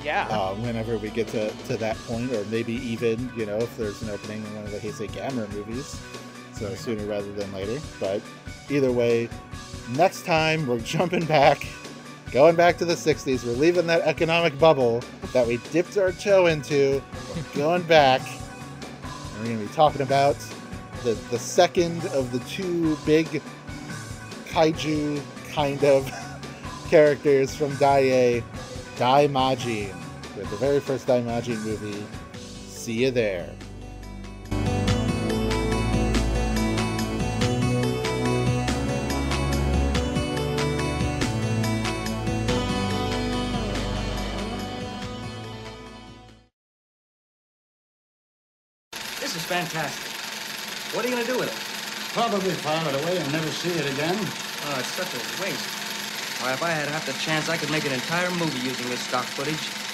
Yeah. 0.03 0.27
uh, 0.29 0.55
whenever 0.57 0.97
we 0.99 1.11
get 1.11 1.29
to, 1.29 1.51
to 1.51 1.77
that 1.77 1.97
point, 1.99 2.33
or 2.33 2.45
maybe 2.47 2.73
even, 2.75 3.31
you 3.37 3.45
know, 3.47 3.59
if 3.59 3.77
there's 3.77 4.01
an 4.03 4.11
opening 4.11 4.39
in 4.45 4.55
one 4.57 4.65
of 4.65 4.71
the 4.73 4.79
Heisei 4.79 5.09
Gamera 5.11 5.49
movies. 5.53 6.01
So 6.55 6.75
sooner 6.75 7.05
rather 7.05 7.31
than 7.33 7.53
later. 7.53 7.81
But 8.01 8.21
either 8.71 8.91
way, 8.93 9.29
next 9.91 10.25
time 10.25 10.67
we're 10.67 10.79
jumping 10.95 11.25
back, 11.27 11.67
going 12.33 12.57
back 12.57 12.77
to 12.79 12.85
the 12.85 12.95
60s. 12.95 13.45
We're 13.45 13.53
leaving 13.53 13.87
that 13.89 14.01
economic 14.03 14.59
bubble 14.59 15.03
that 15.33 15.47
we 15.47 15.59
dipped 15.71 15.97
our 15.97 16.13
toe 16.13 16.47
into. 16.47 17.03
We're 17.37 17.57
going 17.57 17.83
back. 17.83 18.21
And 19.03 19.39
we're 19.41 19.45
going 19.55 19.61
to 19.61 19.67
be 19.67 19.73
talking 19.75 20.03
about 20.03 20.37
the, 21.05 21.15
the 21.31 21.39
second 21.39 22.05
of 22.07 22.33
the 22.33 22.39
two 22.41 22.97
big 23.07 23.43
kaiju 24.49 25.21
kind 25.53 25.83
of 25.85 26.11
characters 26.89 27.55
from 27.55 27.71
Daiei, 27.73 28.43
Daimajin, 28.97 29.95
with 30.37 30.51
the 30.51 30.57
very 30.57 30.81
first 30.81 31.07
Daimajin 31.07 31.63
movie. 31.65 32.05
See 32.69 33.05
you 33.05 33.11
there. 33.11 33.51
Probably 52.21 52.51
file 52.51 52.87
it 52.87 53.03
away 53.03 53.17
and 53.17 53.33
never 53.33 53.49
see 53.49 53.71
it 53.71 53.91
again. 53.95 54.15
Oh, 54.15 54.77
it's 54.79 54.93
such 54.93 55.09
a 55.09 55.43
waste. 55.43 55.65
Why, 56.43 56.53
if 56.53 56.63
I 56.63 56.69
had 56.69 56.87
half 56.89 57.07
the 57.07 57.15
chance, 57.15 57.49
I 57.49 57.57
could 57.57 57.71
make 57.71 57.87
an 57.87 57.93
entire 57.93 58.31
movie 58.33 58.61
using 58.61 58.91
this 58.91 59.01
stock 59.01 59.25
footage. 59.25 59.90